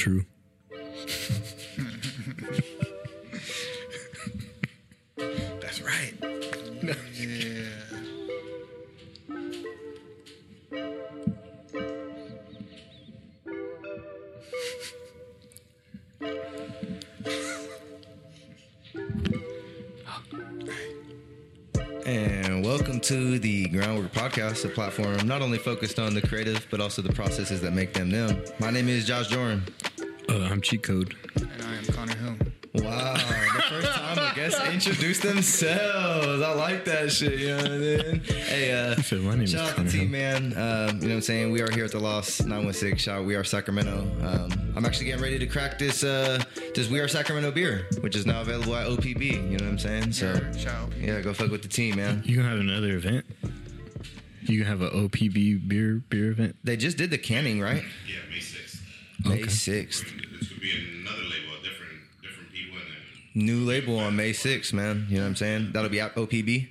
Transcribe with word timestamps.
True. 0.00 0.24
That's 5.60 5.82
right. 5.82 6.14
Yeah. 7.18 7.66
And 22.06 22.64
welcome 22.64 23.00
to 23.00 23.38
the 23.38 23.68
Ground 23.68 24.02
Wrk 24.02 24.12
Podcast, 24.12 24.64
a 24.64 24.70
platform 24.70 25.26
not 25.28 25.42
only 25.42 25.58
focused 25.58 25.98
on 25.98 26.14
the 26.14 26.22
creative, 26.22 26.66
but 26.70 26.80
also 26.80 27.02
the 27.02 27.12
processes 27.12 27.60
that 27.60 27.74
make 27.74 27.92
them 27.92 28.08
them. 28.08 28.42
My 28.58 28.70
name 28.70 28.88
is 28.88 29.04
Josh 29.04 29.28
Jorin. 29.28 29.60
Uh, 30.30 30.48
I'm 30.50 30.60
cheat 30.60 30.82
code. 30.82 31.14
And 31.36 31.50
I 31.62 31.74
am 31.76 31.84
Conner 31.86 32.16
Helm. 32.16 32.38
Wow, 32.72 33.14
the 33.14 33.62
first 33.68 33.88
time 33.92 34.18
a 34.18 34.32
guest 34.36 34.62
introduced 34.72 35.22
themselves. 35.22 36.40
I 36.40 36.52
like 36.54 36.84
that 36.84 37.10
shit, 37.10 37.40
you 37.40 37.48
know 37.48 37.56
what 37.56 37.66
I 37.72 37.78
mean? 37.78 38.20
Hey, 38.24 38.72
uh, 38.72 38.94
I 38.96 39.02
said, 39.02 39.20
"My 39.22 39.32
name 39.32 39.42
is 39.42 39.50
shout 39.50 39.62
out 39.62 39.68
to 39.70 39.74
Connor 39.74 39.90
T 39.90 39.98
Hill." 39.98 40.08
Man. 40.08 40.44
Um, 40.44 40.52
you 40.52 40.54
know 40.54 41.08
what 41.08 41.14
I'm 41.14 41.20
saying? 41.22 41.50
We 41.50 41.62
are 41.62 41.70
here 41.72 41.84
at 41.84 41.90
the 41.90 41.98
Lost 41.98 42.42
916. 42.42 42.96
Shout 42.98 43.18
out, 43.20 43.24
we 43.26 43.34
are 43.34 43.42
Sacramento. 43.42 44.08
Um, 44.22 44.72
I'm 44.76 44.86
actually 44.86 45.06
getting 45.06 45.20
ready 45.22 45.36
to 45.40 45.46
crack 45.48 45.80
this 45.80 46.04
uh, 46.04 46.40
this 46.76 46.88
We 46.88 47.00
Are 47.00 47.08
Sacramento 47.08 47.50
beer, 47.50 47.88
which 48.02 48.14
is 48.14 48.24
now 48.24 48.40
available 48.40 48.76
at 48.76 48.86
OPB. 48.86 49.20
You 49.50 49.58
know 49.58 49.64
what 49.64 49.72
I'm 49.72 49.78
saying? 49.80 50.12
So 50.12 50.26
Yeah, 50.32 50.56
shout 50.56 50.74
out. 50.74 50.92
yeah, 50.96 51.20
go 51.22 51.34
fuck 51.34 51.50
with 51.50 51.62
the 51.62 51.68
team, 51.68 51.96
man. 51.96 52.22
You 52.24 52.36
gonna 52.36 52.48
have 52.50 52.60
another 52.60 52.94
event? 52.96 53.24
You 54.42 54.60
gonna 54.60 54.70
have 54.70 54.80
an 54.82 54.90
OPB 55.08 55.66
beer 55.68 56.02
beer 56.08 56.30
event? 56.30 56.54
They 56.62 56.76
just 56.76 56.96
did 56.96 57.10
the 57.10 57.18
canning, 57.18 57.60
right? 57.60 57.82
Yeah, 58.08 58.14
May 58.30 58.38
6th. 58.38 58.78
May 59.24 59.32
Okay. 59.34 59.42
6th. 59.42 60.04
This 60.40 60.50
would 60.50 60.60
be 60.62 60.70
another 61.02 61.18
label, 61.24 61.52
different 61.62 61.92
different 62.22 62.50
people, 62.52 62.78
and 62.78 62.86
then 62.88 62.96
New 63.40 63.64
label 63.64 63.98
on 63.98 64.16
May 64.16 64.32
6th, 64.32 64.72
man. 64.72 65.06
You 65.08 65.16
know 65.16 65.22
what 65.22 65.28
I'm 65.28 65.36
saying? 65.36 65.70
That'll 65.72 65.90
be 65.90 66.00
at 66.00 66.14
OPB. 66.14 66.68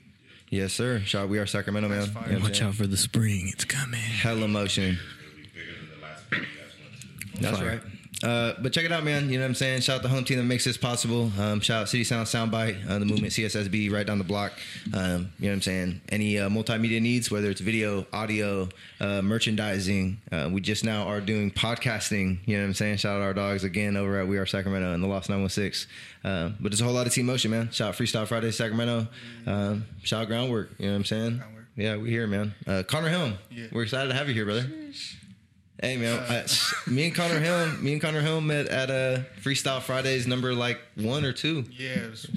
Yes, 0.49 0.73
sir. 0.73 0.99
Shout 1.01 1.23
out, 1.23 1.29
we 1.29 1.37
are 1.39 1.45
Sacramento, 1.45 1.89
man. 1.89 2.01
You 2.01 2.05
know 2.07 2.11
fire. 2.13 2.23
what 2.23 2.31
I'm 2.35 2.41
Watch 2.43 2.57
saying? 2.57 2.69
out 2.69 2.75
for 2.75 2.87
the 2.87 2.97
spring. 2.97 3.49
It's 3.53 3.65
coming. 3.65 3.99
Hella 3.99 4.47
motion. 4.47 4.97
it'll 4.97 5.35
be 5.37 5.43
bigger 5.53 5.73
than 5.79 5.99
the 5.99 6.05
last 6.05 6.31
one 6.31 6.41
you 6.41 6.47
guys 6.47 6.73
went 6.81 7.35
to. 7.35 7.41
That's 7.41 7.57
Fire. 7.57 7.67
right. 7.67 7.81
Uh, 8.23 8.53
but 8.61 8.73
check 8.73 8.83
it 8.83 8.91
out, 8.91 9.03
man. 9.03 9.29
You 9.29 9.37
know 9.37 9.45
what 9.45 9.49
I'm 9.49 9.55
saying? 9.55 9.81
Shout 9.81 9.97
out 9.97 10.01
the 10.03 10.09
home 10.09 10.25
team 10.25 10.37
that 10.37 10.43
makes 10.43 10.65
this 10.65 10.77
possible. 10.77 11.31
Um, 11.39 11.61
shout 11.61 11.83
out 11.83 11.89
City 11.89 12.03
Sound 12.03 12.27
Soundbite, 12.27 12.89
uh, 12.89 12.99
the 12.99 13.05
movement 13.05 13.31
CSSB 13.31 13.91
right 13.91 14.05
down 14.05 14.17
the 14.17 14.23
block. 14.25 14.51
Um, 14.93 15.31
you 15.39 15.45
know 15.45 15.51
what 15.51 15.53
I'm 15.53 15.61
saying? 15.61 16.01
Any 16.09 16.37
uh, 16.37 16.49
multimedia 16.49 17.01
needs, 17.01 17.31
whether 17.31 17.49
it's 17.49 17.61
video, 17.61 18.05
audio, 18.11 18.67
uh, 18.99 19.21
merchandising. 19.21 20.19
Uh, 20.31 20.49
we 20.51 20.59
just 20.59 20.83
now 20.83 21.03
are 21.07 21.21
doing 21.21 21.49
podcasting. 21.49 22.39
You 22.45 22.57
know 22.57 22.63
what 22.63 22.67
I'm 22.67 22.73
saying? 22.73 22.97
Shout 22.97 23.15
out 23.15 23.21
our 23.21 23.33
dogs 23.33 23.63
again 23.63 23.95
over 23.95 24.19
at 24.19 24.27
We 24.27 24.37
Are 24.37 24.45
Sacramento 24.45 24.93
and 24.93 25.01
the 25.01 25.07
Lost 25.07 25.29
916. 25.29 25.89
Um, 26.25 26.57
but 26.59 26.71
there's 26.71 26.81
a 26.81 26.83
whole 26.83 26.93
lot 26.93 27.07
of 27.07 27.13
team 27.13 27.25
motion, 27.25 27.51
man. 27.51 27.71
Shout 27.71 27.89
out 27.89 27.95
Freestyle 27.95 28.27
Friday 28.27 28.51
Sacramento. 28.51 29.07
Um, 29.47 29.85
shout 30.03 30.23
out 30.23 30.27
Ground 30.27 30.51
Wrk. 30.51 30.69
You 30.77 30.87
know 30.87 30.91
what 30.91 30.97
I'm 30.97 31.05
saying? 31.05 31.37
Ground 31.37 31.55
Wrk. 31.55 31.65
Yeah, 31.77 31.95
we're 31.95 32.07
here, 32.07 32.27
man. 32.27 32.53
Uh, 32.67 32.83
Conner 32.85 33.07
Helm. 33.07 33.37
Yeah. 33.49 33.67
We're 33.71 33.83
excited 33.83 34.09
to 34.09 34.15
have 34.15 34.27
you 34.27 34.33
here, 34.33 34.43
brother. 34.43 34.67
Hey 35.81 35.95
man, 35.95 36.19
I, 36.27 36.45
me 36.89 37.05
and 37.05 37.15
Conner 37.15 37.39
Helm, 37.39 37.81
me 37.81 37.93
and 37.93 38.01
Conner 38.01 38.19
Helm 38.21 38.47
met 38.47 38.67
at 38.67 38.89
uh, 38.89 39.19
Freestyle 39.41 39.81
Fridays 39.81 40.27
number 40.27 40.53
like 40.53 40.79
one 40.95 41.23
or 41.23 41.31
two. 41.31 41.63
Yeah, 41.71 41.91
it 41.91 42.11
was 42.11 42.29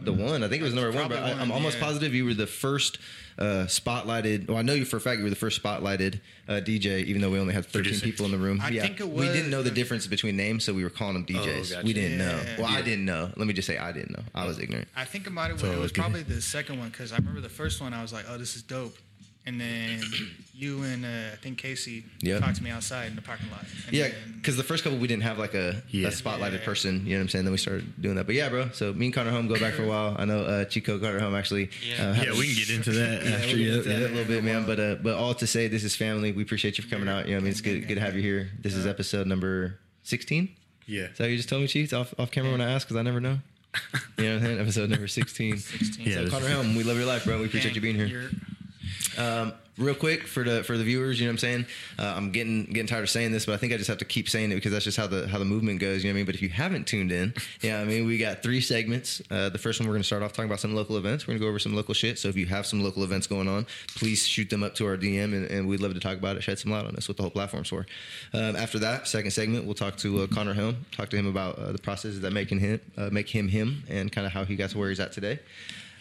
The 0.00 0.12
one, 0.14 0.42
I 0.42 0.48
think 0.48 0.62
it 0.62 0.64
was 0.64 0.72
number 0.72 0.90
one, 0.90 1.08
but 1.08 1.18
Probably 1.18 1.32
I, 1.32 1.42
I'm 1.42 1.50
one, 1.50 1.52
almost 1.52 1.76
yeah. 1.76 1.84
positive 1.84 2.14
you 2.14 2.24
were 2.24 2.32
the 2.32 2.46
first 2.46 2.98
uh, 3.38 3.66
spotlighted. 3.66 4.48
Well, 4.48 4.56
I 4.56 4.62
know 4.62 4.72
you 4.72 4.86
for 4.86 4.96
a 4.96 5.00
fact 5.00 5.18
you 5.18 5.24
were 5.24 5.30
the 5.30 5.36
first 5.36 5.62
spotlighted 5.62 6.20
uh, 6.48 6.52
DJ, 6.54 7.04
even 7.04 7.20
though 7.20 7.30
we 7.30 7.38
only 7.38 7.52
had 7.52 7.66
13 7.66 7.82
Producer. 7.82 8.04
people 8.06 8.24
in 8.24 8.32
the 8.32 8.38
room. 8.38 8.60
I 8.62 8.70
yeah, 8.70 8.80
think 8.80 9.00
it 9.00 9.08
was. 9.10 9.26
we 9.28 9.32
didn't 9.32 9.50
know 9.50 9.62
the 9.62 9.70
difference 9.70 10.06
between 10.06 10.36
names, 10.36 10.64
so 10.64 10.72
we 10.72 10.82
were 10.82 10.90
calling 10.90 11.14
them 11.14 11.26
DJs. 11.26 11.72
gotcha. 11.72 11.86
We 11.86 11.92
didn't 11.92 12.16
know. 12.16 12.40
Yeah. 12.42 12.62
Well, 12.62 12.66
I 12.66 12.80
didn't 12.80 13.04
know. 13.04 13.30
Let 13.36 13.46
me 13.46 13.52
just 13.52 13.66
say 13.66 13.76
I 13.76 13.92
didn't 13.92 14.12
know. 14.12 14.24
I 14.34 14.46
was 14.46 14.58
ignorant. 14.58 14.88
I 14.96 15.04
think 15.04 15.26
about 15.26 15.50
it. 15.50 15.60
So 15.60 15.70
it 15.70 15.78
was 15.78 15.92
okay. 15.92 16.00
probably 16.00 16.22
the 16.22 16.40
second 16.40 16.78
one 16.78 16.88
because 16.88 17.12
I 17.12 17.16
remember 17.16 17.42
the 17.42 17.50
first 17.50 17.80
one. 17.82 17.92
I 17.92 18.00
was 18.00 18.12
like, 18.12 18.24
"Oh, 18.28 18.38
this 18.38 18.56
is 18.56 18.62
dope," 18.62 18.96
and 19.46 19.60
then 19.60 20.02
you 20.54 20.82
and 20.82 21.04
uh, 21.04 21.08
I 21.32 21.36
think 21.36 21.56
Casey 21.58 22.04
Yeah. 22.20 22.38
talked 22.38 22.56
to 22.56 22.62
me 22.62 22.70
outside 22.70 23.06
in 23.08 23.16
the 23.16 23.22
parking 23.22 23.50
lot. 23.50 23.64
And 23.86 23.96
Yeah, 23.96 24.08
because 24.36 24.56
the 24.58 24.62
first 24.62 24.84
couple 24.84 24.98
we 24.98 25.08
didn't 25.08 25.22
have 25.22 25.38
like 25.38 25.54
a, 25.54 25.82
Yeah. 25.88 26.08
a 26.08 26.10
spotlighted 26.10 26.58
Yeah. 26.60 26.64
person. 26.66 27.06
You 27.06 27.12
know 27.12 27.16
what 27.16 27.22
I'm 27.22 27.28
saying? 27.30 27.44
Then 27.46 27.52
we 27.52 27.58
started 27.58 28.00
doing 28.02 28.16
that. 28.16 28.26
But 28.26 28.34
yeah, 28.34 28.50
bro. 28.50 28.68
So 28.72 28.92
me 28.92 29.06
and 29.06 29.14
Conner 29.14 29.30
Helm 29.30 29.48
go 29.48 29.58
back 29.58 29.72
for 29.74 29.84
a 29.84 29.88
while. 29.88 30.14
I 30.18 30.26
know 30.26 30.40
uh, 30.44 30.64
Chico 30.66 30.98
Conner 30.98 31.18
Helm 31.18 31.34
actually. 31.34 31.70
Yeah. 31.88 32.10
uh, 32.10 32.22
Yeah, 32.22 32.32
we 32.32 32.46
can 32.48 32.56
get 32.56 32.70
into 32.70 32.92
that 32.92 33.22
Yeah, 33.24 33.30
after. 33.30 33.46
we'll 33.48 33.56
get 33.56 33.66
Yeah, 33.66 33.74
into 33.76 33.88
that 33.88 33.98
a 34.10 34.14
little 34.14 34.24
bit, 34.26 34.44
man. 34.44 34.66
But 34.66 34.78
uh, 34.80 34.94
but 34.96 35.14
all 35.14 35.32
to 35.34 35.46
say, 35.46 35.68
this 35.68 35.84
is 35.84 35.96
family. 35.96 36.32
We 36.32 36.42
appreciate 36.42 36.76
you 36.76 36.84
for 36.84 36.90
coming 36.90 37.08
out. 37.08 37.24
You 37.26 37.32
know, 37.32 37.36
what 37.38 37.40
I 37.40 37.44
mean, 37.44 37.50
it's 37.52 37.60
good 37.62 37.88
good 37.88 37.94
to 37.94 38.00
have 38.02 38.14
you 38.14 38.22
here. 38.22 38.50
This 38.60 38.74
is 38.74 38.86
episode 38.86 39.26
number 39.26 39.78
16. 40.02 40.50
Yeah. 40.86 41.06
So 41.14 41.24
you 41.24 41.36
just 41.38 41.48
told 41.48 41.62
me, 41.62 41.68
Chief? 41.68 41.92
Off, 41.94 42.12
off 42.18 42.30
camera 42.30 42.50
when 42.52 42.60
I 42.60 42.70
asked, 42.72 42.86
because 42.88 42.98
I 42.98 43.02
never 43.02 43.20
know. 43.20 43.38
You 44.18 44.24
know 44.26 44.32
what 44.34 44.40
I'm 44.42 44.44
saying? 44.46 44.58
Episode 44.60 44.90
number 44.90 45.06
16. 45.08 45.56
16. 45.58 46.06
Yeah, 46.06 46.14
So 46.24 46.30
Conner 46.30 46.44
is- 46.46 46.50
Helm, 46.52 46.74
we 46.76 46.82
love 46.82 46.96
your 46.98 47.06
life, 47.06 47.24
bro. 47.24 47.38
We 47.38 47.46
appreciate 47.46 47.74
you 47.74 47.80
being 47.80 47.94
here. 47.94 48.30
Um, 49.18 49.52
real 49.80 49.94
quick 49.94 50.26
for 50.26 50.44
the 50.44 50.62
for 50.62 50.76
the 50.76 50.84
viewers, 50.84 51.18
you 51.18 51.26
know 51.26 51.30
what 51.30 51.34
I'm 51.34 51.38
saying? 51.38 51.66
Uh, 51.98 52.14
I'm 52.16 52.30
getting 52.30 52.66
getting 52.66 52.86
tired 52.86 53.02
of 53.02 53.10
saying 53.10 53.32
this, 53.32 53.46
but 53.46 53.54
I 53.54 53.56
think 53.56 53.72
I 53.72 53.76
just 53.76 53.88
have 53.88 53.98
to 53.98 54.04
keep 54.04 54.28
saying 54.28 54.52
it 54.52 54.56
because 54.56 54.72
that's 54.72 54.84
just 54.84 54.96
how 54.96 55.06
the 55.06 55.26
how 55.26 55.38
the 55.38 55.44
movement 55.44 55.80
goes. 55.80 56.04
You 56.04 56.10
know 56.10 56.14
what 56.14 56.16
I 56.16 56.20
mean? 56.20 56.26
But 56.26 56.34
if 56.34 56.42
you 56.42 56.50
haven't 56.50 56.86
tuned 56.86 57.10
in, 57.10 57.34
yeah, 57.62 57.80
I 57.80 57.84
mean, 57.84 58.06
we 58.06 58.18
got 58.18 58.42
three 58.42 58.60
segments. 58.60 59.22
Uh, 59.30 59.48
the 59.48 59.58
first 59.58 59.80
one 59.80 59.88
we're 59.88 59.94
going 59.94 60.02
to 60.02 60.06
start 60.06 60.22
off 60.22 60.32
talking 60.32 60.48
about 60.48 60.60
some 60.60 60.74
local 60.74 60.96
events. 60.96 61.26
We're 61.26 61.32
going 61.32 61.40
to 61.40 61.44
go 61.44 61.48
over 61.48 61.58
some 61.58 61.74
local 61.74 61.94
shit. 61.94 62.18
So 62.18 62.28
if 62.28 62.36
you 62.36 62.46
have 62.46 62.66
some 62.66 62.82
local 62.82 63.02
events 63.02 63.26
going 63.26 63.48
on, 63.48 63.66
please 63.96 64.26
shoot 64.26 64.50
them 64.50 64.62
up 64.62 64.74
to 64.76 64.86
our 64.86 64.96
DM, 64.96 65.34
and, 65.34 65.46
and 65.46 65.66
we'd 65.66 65.80
love 65.80 65.94
to 65.94 66.00
talk 66.00 66.18
about 66.18 66.36
it, 66.36 66.42
shed 66.42 66.58
some 66.58 66.70
light 66.72 66.86
on 66.86 66.94
this. 66.94 67.08
What 67.08 67.16
the 67.16 67.22
whole 67.22 67.30
platform's 67.30 67.68
for. 67.68 67.86
Um, 68.34 68.56
after 68.56 68.78
that, 68.80 69.08
second 69.08 69.30
segment, 69.30 69.64
we'll 69.64 69.74
talk 69.74 69.96
to 69.98 70.22
uh, 70.22 70.26
Conner 70.26 70.54
Helm, 70.54 70.84
talk 70.92 71.08
to 71.10 71.16
him 71.16 71.26
about 71.26 71.58
uh, 71.58 71.72
the 71.72 71.78
processes 71.78 72.20
that 72.20 72.32
making 72.32 72.60
him 72.60 72.80
uh, 72.96 73.08
make 73.10 73.28
him 73.28 73.48
him, 73.48 73.84
and 73.88 74.12
kind 74.12 74.26
of 74.26 74.32
how 74.32 74.44
he 74.44 74.56
got 74.56 74.70
to 74.70 74.78
where 74.78 74.88
he's 74.88 75.00
at 75.00 75.12
today. 75.12 75.38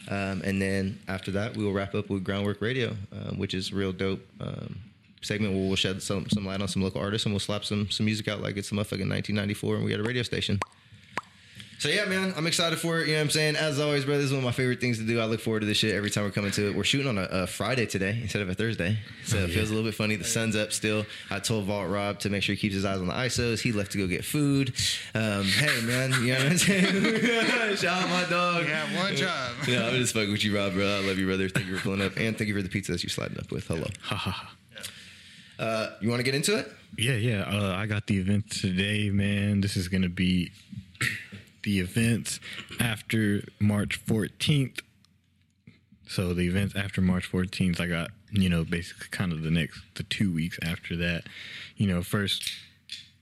Um, 0.07 0.41
and 0.43 0.61
then 0.61 0.99
after 1.07 1.31
that, 1.31 1.55
we 1.55 1.63
will 1.63 1.73
wrap 1.73 1.93
up 1.93 2.09
with 2.09 2.23
Ground 2.23 2.47
Wrk 2.47 2.61
Radio, 2.61 2.95
um, 3.11 3.37
which 3.37 3.53
is 3.53 3.73
real 3.73 3.91
dope 3.91 4.25
um, 4.39 4.75
segment 5.21 5.53
where 5.53 5.67
we'll 5.67 5.75
shed 5.75 6.01
some, 6.01 6.27
some 6.29 6.45
light 6.45 6.61
on 6.61 6.67
some 6.67 6.81
local 6.81 7.01
artists 7.01 7.25
and 7.25 7.33
we'll 7.33 7.39
slap 7.39 7.65
some 7.65 7.89
some 7.91 8.05
music 8.05 8.27
out 8.27 8.41
like 8.41 8.57
it's 8.57 8.71
a 8.71 8.73
motherfucking 8.73 9.09
1994 9.09 9.75
and 9.75 9.85
we 9.85 9.91
had 9.91 9.99
a 9.99 10.03
radio 10.03 10.23
station. 10.23 10.59
So 11.79 11.87
yeah, 11.87 12.03
man, 12.03 12.33
I'm 12.35 12.45
excited 12.45 12.77
for 12.77 12.99
it. 12.99 13.07
You 13.07 13.13
know 13.13 13.19
what 13.19 13.23
I'm 13.23 13.29
saying? 13.29 13.55
As 13.55 13.79
always, 13.79 14.03
bro, 14.03 14.17
this 14.17 14.25
is 14.25 14.31
one 14.33 14.39
of 14.39 14.43
my 14.43 14.51
favorite 14.51 14.81
things 14.81 14.97
to 14.97 15.05
do. 15.05 15.21
I 15.21 15.25
look 15.25 15.39
forward 15.39 15.61
to 15.61 15.65
this 15.65 15.77
shit 15.77 15.95
every 15.95 16.09
time 16.09 16.25
we're 16.25 16.31
coming 16.31 16.51
to 16.51 16.67
it. 16.67 16.75
We're 16.75 16.83
shooting 16.83 17.07
on 17.07 17.17
a, 17.17 17.23
a 17.31 17.47
Friday 17.47 17.85
today 17.85 18.19
instead 18.21 18.41
of 18.41 18.49
a 18.49 18.53
Thursday, 18.53 18.97
so 19.23 19.37
it 19.37 19.51
feels 19.51 19.69
a 19.69 19.73
little 19.73 19.89
bit 19.89 19.95
funny. 19.95 20.17
The 20.17 20.25
sun's 20.25 20.57
up 20.57 20.73
still. 20.73 21.05
I 21.31 21.39
told 21.39 21.63
Vault 21.63 21.89
Rob 21.89 22.19
to 22.19 22.29
make 22.29 22.43
sure 22.43 22.53
he 22.53 22.59
keeps 22.59 22.75
his 22.75 22.83
eyes 22.83 22.99
on 22.99 23.07
the 23.07 23.13
ISOs. 23.13 23.61
He 23.61 23.71
left 23.71 23.93
to 23.93 23.97
go 23.97 24.07
get 24.07 24.25
food. 24.25 24.73
Um, 25.15 25.45
hey, 25.45 25.81
man, 25.85 26.11
you 26.21 26.33
know 26.33 26.39
what 26.39 26.51
I'm 26.51 26.57
saying? 26.57 26.85
Shout 27.77 28.03
out 28.03 28.09
my 28.09 28.29
dog. 28.29 28.63
You 28.63 28.73
have 28.73 28.95
one 28.97 29.15
job. 29.15 29.51
Yeah, 29.69 29.87
I'm 29.87 29.95
just 29.95 30.13
fucking 30.13 30.33
with 30.33 30.43
you, 30.43 30.57
Rob, 30.57 30.73
bro. 30.73 30.85
I 30.85 30.99
love 30.99 31.17
you, 31.17 31.27
brother. 31.27 31.47
Thank 31.47 31.67
you 31.67 31.77
for 31.77 31.83
pulling 31.83 32.01
up, 32.01 32.17
and 32.17 32.37
thank 32.37 32.49
you 32.49 32.55
for 32.55 32.61
the 32.61 32.67
pizza 32.67 32.91
that 32.91 33.03
you 33.03 33.09
sliding 33.09 33.37
up 33.39 33.51
with. 33.51 33.67
Hello. 33.67 33.87
Ha 34.01 34.15
ha 34.15 34.31
ha. 34.31 34.55
Uh, 35.57 35.91
you 36.01 36.09
want 36.09 36.19
to 36.19 36.23
get 36.23 36.35
into 36.35 36.57
it? 36.57 36.69
Yeah, 36.97 37.13
yeah. 37.13 37.43
Uh, 37.43 37.73
I 37.73 37.85
got 37.85 38.07
the 38.07 38.17
event 38.17 38.49
today, 38.51 39.09
man. 39.11 39.61
This 39.61 39.77
is 39.77 39.87
gonna 39.87 40.09
be 40.09 40.51
the 41.63 41.79
events 41.79 42.39
after 42.79 43.43
March 43.59 44.03
14th. 44.05 44.81
So 46.07 46.33
the 46.33 46.47
events 46.47 46.75
after 46.75 47.01
March 47.01 47.31
14th, 47.31 47.79
I 47.79 47.87
got 47.87 48.09
you 48.31 48.49
know 48.49 48.63
basically 48.63 49.07
kind 49.11 49.31
of 49.31 49.41
the 49.41 49.51
next 49.51 49.81
the 49.95 50.03
two 50.03 50.33
weeks 50.33 50.57
after 50.61 50.95
that. 50.97 51.23
You 51.77 51.87
know, 51.87 52.01
first 52.01 52.51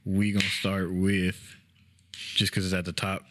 we 0.06 0.32
gonna 0.32 0.46
start 0.46 0.92
with 0.92 1.56
just 2.12 2.52
because 2.52 2.66
it's 2.66 2.74
at 2.74 2.86
the 2.86 2.94
top. 2.94 3.24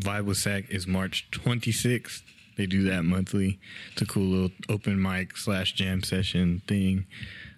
Vibe 0.00 0.34
Sac 0.36 0.70
is 0.70 0.86
March 0.86 1.28
26th. 1.32 2.22
They 2.56 2.66
do 2.66 2.84
that 2.84 3.02
monthly. 3.02 3.58
It's 3.92 4.02
a 4.02 4.06
cool 4.06 4.24
little 4.24 4.50
open 4.68 5.00
mic 5.00 5.36
slash 5.36 5.72
jam 5.72 6.02
session 6.02 6.62
thing. 6.66 7.06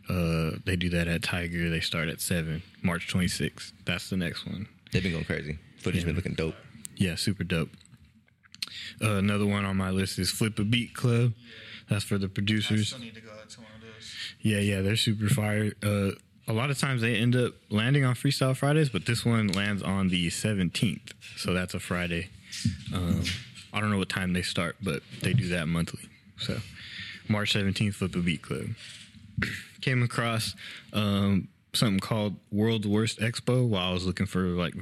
Uh, 0.09 0.53
they 0.65 0.77
do 0.77 0.89
that 0.91 1.07
at 1.07 1.23
Tiger. 1.23 1.69
They 1.69 1.81
start 1.81 2.09
at 2.09 2.21
seven. 2.21 2.63
March 2.83 3.13
26th. 3.13 3.73
That's 3.85 4.11
the 4.11 4.17
next 4.17 4.47
one. 4.47 4.67
They've 4.93 5.03
been 5.03 5.13
going 5.13 5.25
crazy. 5.25 5.59
Footage 5.79 6.01
has 6.01 6.05
been 6.05 6.17
looking 6.17 6.35
dope. 6.35 6.55
Yeah, 6.99 7.15
super 7.15 7.45
dope. 7.45 7.71
Uh, 9.01 9.15
another 9.15 9.47
one 9.47 9.65
on 9.65 9.77
my 9.77 9.91
list 9.91 10.19
is 10.19 10.31
Flip 10.31 10.59
a 10.59 10.65
Beat 10.65 10.95
Club. 10.95 11.33
That's 11.89 12.05
for 12.05 12.19
the 12.19 12.29
producers. 12.29 12.89
still 12.89 13.01
need 13.01 13.15
to 13.15 13.21
go 13.21 13.29
to 13.29 13.61
one 13.61 13.71
of 13.77 13.81
those. 13.81 14.15
Yeah, 14.41 14.59
yeah, 14.59 14.83
they're 14.83 14.97
super 14.97 15.29
fire. 15.29 15.73
Uh, 15.83 16.11
a 16.49 16.53
lot 16.53 16.71
of 16.71 16.79
times 16.79 17.01
they 17.01 17.15
end 17.15 17.37
up 17.37 17.55
landing 17.71 18.05
on 18.05 18.15
Freestyle 18.15 18.57
Fridays, 18.57 18.89
but 18.89 19.07
this 19.07 19.25
one 19.25 19.49
lands 19.49 19.83
on 19.83 20.09
the 20.09 20.29
17th. 20.29 21.13
So 21.37 21.55
that's 21.55 21.75
a 21.75 21.79
Friday. 21.79 22.29
Um, 22.93 23.23
I 23.73 23.81
don't 23.81 23.91
know 23.91 23.99
what 23.99 24.09
time 24.09 24.33
they 24.33 24.43
start, 24.43 24.77
but 24.83 25.03
they 25.23 25.33
do 25.33 25.49
that 25.49 25.69
monthly. 25.69 26.09
So 26.39 26.59
March 27.29 27.55
17th, 27.55 27.95
Flip 27.95 28.15
a 28.15 28.19
Beat 28.19 28.43
Club. 28.43 28.67
Came 29.81 30.03
across 30.03 30.57
um, 30.93 31.49
something 31.73 32.01
called 32.01 32.37
World's 32.51 32.87
Worst 32.87 33.19
Expo 33.21 33.67
while 33.69 33.91
I 33.91 33.93
was 33.93 34.07
looking 34.07 34.27
for 34.27 34.41
like 34.41 34.75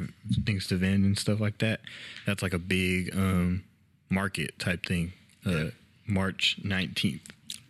things 0.45 0.67
to 0.69 0.77
vend 0.77 1.05
and 1.05 1.19
stuff 1.19 1.41
like 1.41 1.59
that. 1.59 1.81
That's 2.27 2.43
like 2.43 2.55
a 2.55 2.59
big 2.59 3.15
um, 3.17 3.65
market 4.11 4.59
type 4.59 4.87
thing. 4.87 5.13
Uh, 5.45 5.67
March 6.07 6.59
19th. 6.63 7.21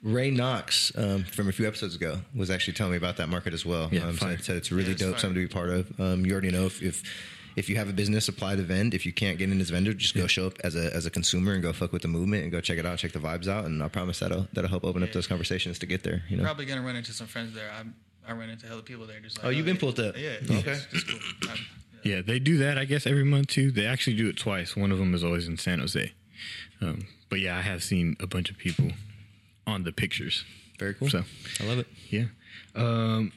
Ray 0.03 0.31
Knox 0.31 0.93
um, 0.97 1.25
from 1.25 1.49
a 1.49 1.53
few 1.53 1.67
episodes 1.67 1.97
ago 1.97 2.19
was 2.35 2.51
actually 2.51 2.75
telling 2.75 2.93
me 2.93 2.99
about 2.99 3.17
that 3.17 3.29
market 3.29 3.53
as 3.53 3.67
well. 3.67 3.89
Yeah, 3.91 4.03
um, 4.07 4.15
fire. 4.17 4.37
said, 4.37 4.45
said 4.45 4.57
it's 4.57 4.71
really 4.71 4.89
Yeah, 4.89 4.93
it's 4.93 5.01
dope, 5.03 5.11
fire. 5.13 5.21
something 5.21 5.43
to 5.43 5.49
be 5.49 5.53
part 5.53 5.71
of. 5.71 6.01
Um, 6.01 6.25
you 6.25 6.33
already 6.33 6.51
know 6.51 6.67
if, 6.67 6.83
if 6.83 7.03
if 7.57 7.71
you 7.71 7.77
have 7.77 7.89
a 7.89 7.93
business, 7.93 8.29
apply 8.29 8.57
to 8.57 8.63
vend. 8.63 8.93
If 8.93 9.07
you 9.07 9.13
can't 9.15 9.39
get 9.39 9.51
in 9.51 9.59
as 9.63 9.71
a 9.71 9.73
vendor, 9.73 9.95
just 9.95 10.15
go 10.15 10.27
show 10.27 10.47
up 10.47 10.59
as 10.63 10.77
a 10.77 10.95
as 10.95 11.07
a 11.07 11.11
consumer 11.11 11.55
and 11.55 11.63
go 11.63 11.73
fuck 11.73 11.91
with 11.91 12.03
the 12.03 12.09
movement 12.09 12.43
and 12.43 12.53
go 12.53 12.61
check 12.61 12.79
it 12.79 12.85
out, 12.85 12.99
check 12.99 13.13
the 13.13 13.19
vibes 13.19 13.49
out, 13.49 13.65
and 13.65 13.83
I 13.83 13.89
promise 13.89 14.19
that'll 14.19 14.47
that'll 14.53 14.69
help 14.69 14.85
open 14.85 15.03
up 15.03 15.13
those 15.13 15.27
conversations 15.27 15.79
to 15.79 15.87
get 15.87 16.03
there. 16.03 16.23
You 16.29 16.37
know. 16.37 16.45
Probably 16.45 16.67
gonna 16.67 16.83
run 16.83 16.97
into 16.97 17.13
some 17.13 17.27
friends 17.27 17.55
there. 17.55 17.71
I 17.73 17.85
I 18.27 18.33
run 18.33 18.51
into 18.51 18.67
hella 18.67 18.83
people 18.83 19.07
there. 19.07 19.21
Just 19.21 19.39
like, 19.39 19.47
Oh, 19.47 19.51
you've 19.51 19.67
been 19.67 19.77
yeah. 19.77 19.81
pulled 19.81 20.01
up. 20.01 20.17
Yeah. 20.17 20.37
Okay. 20.51 20.71
It's, 20.73 20.87
it's 20.93 21.05
cool. 21.05 21.21
I'm- 21.51 21.59
Yeah, 22.03 22.23
they 22.23 22.39
do 22.39 22.59
that, 22.59 22.79
I 22.79 22.85
guess, 22.85 23.07
every 23.07 23.25
month 23.25 23.49
too. 23.49 23.71
They 23.71 23.87
actually 23.87 24.17
do 24.17 24.29
it 24.29 24.37
twice. 24.37 24.77
One 24.77 24.93
of 24.93 24.99
them 24.99 25.15
is 25.15 25.23
always 25.25 25.47
in 25.49 25.59
San 25.59 25.79
Jose. 25.81 26.13
Um, 26.81 27.07
but 27.31 27.41
yeah, 27.41 27.57
I 27.57 27.63
have 27.63 27.83
seen 27.83 28.17
a 28.21 28.27
bunch 28.27 28.51
of 28.51 28.59
people 28.59 28.91
on 29.67 29.85
the 29.85 29.93
pictures. 29.93 30.45
Very 30.79 30.95
cool. 30.95 31.09
So, 31.09 31.25
I 31.61 31.65
love 31.65 31.79
it. 31.79 31.87
yeah. 32.11 32.25
Um, 32.75 33.33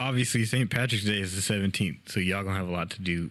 obviously, 0.00 0.44
St. 0.44 0.68
Patrick's 0.68 1.04
Day 1.04 1.20
is 1.20 1.34
the 1.46 1.54
17th, 1.54 2.08
so 2.10 2.20
y'all 2.20 2.42
gonna 2.42 2.56
have 2.56 2.68
a 2.68 2.72
lot 2.72 2.90
to 2.90 3.00
do 3.02 3.30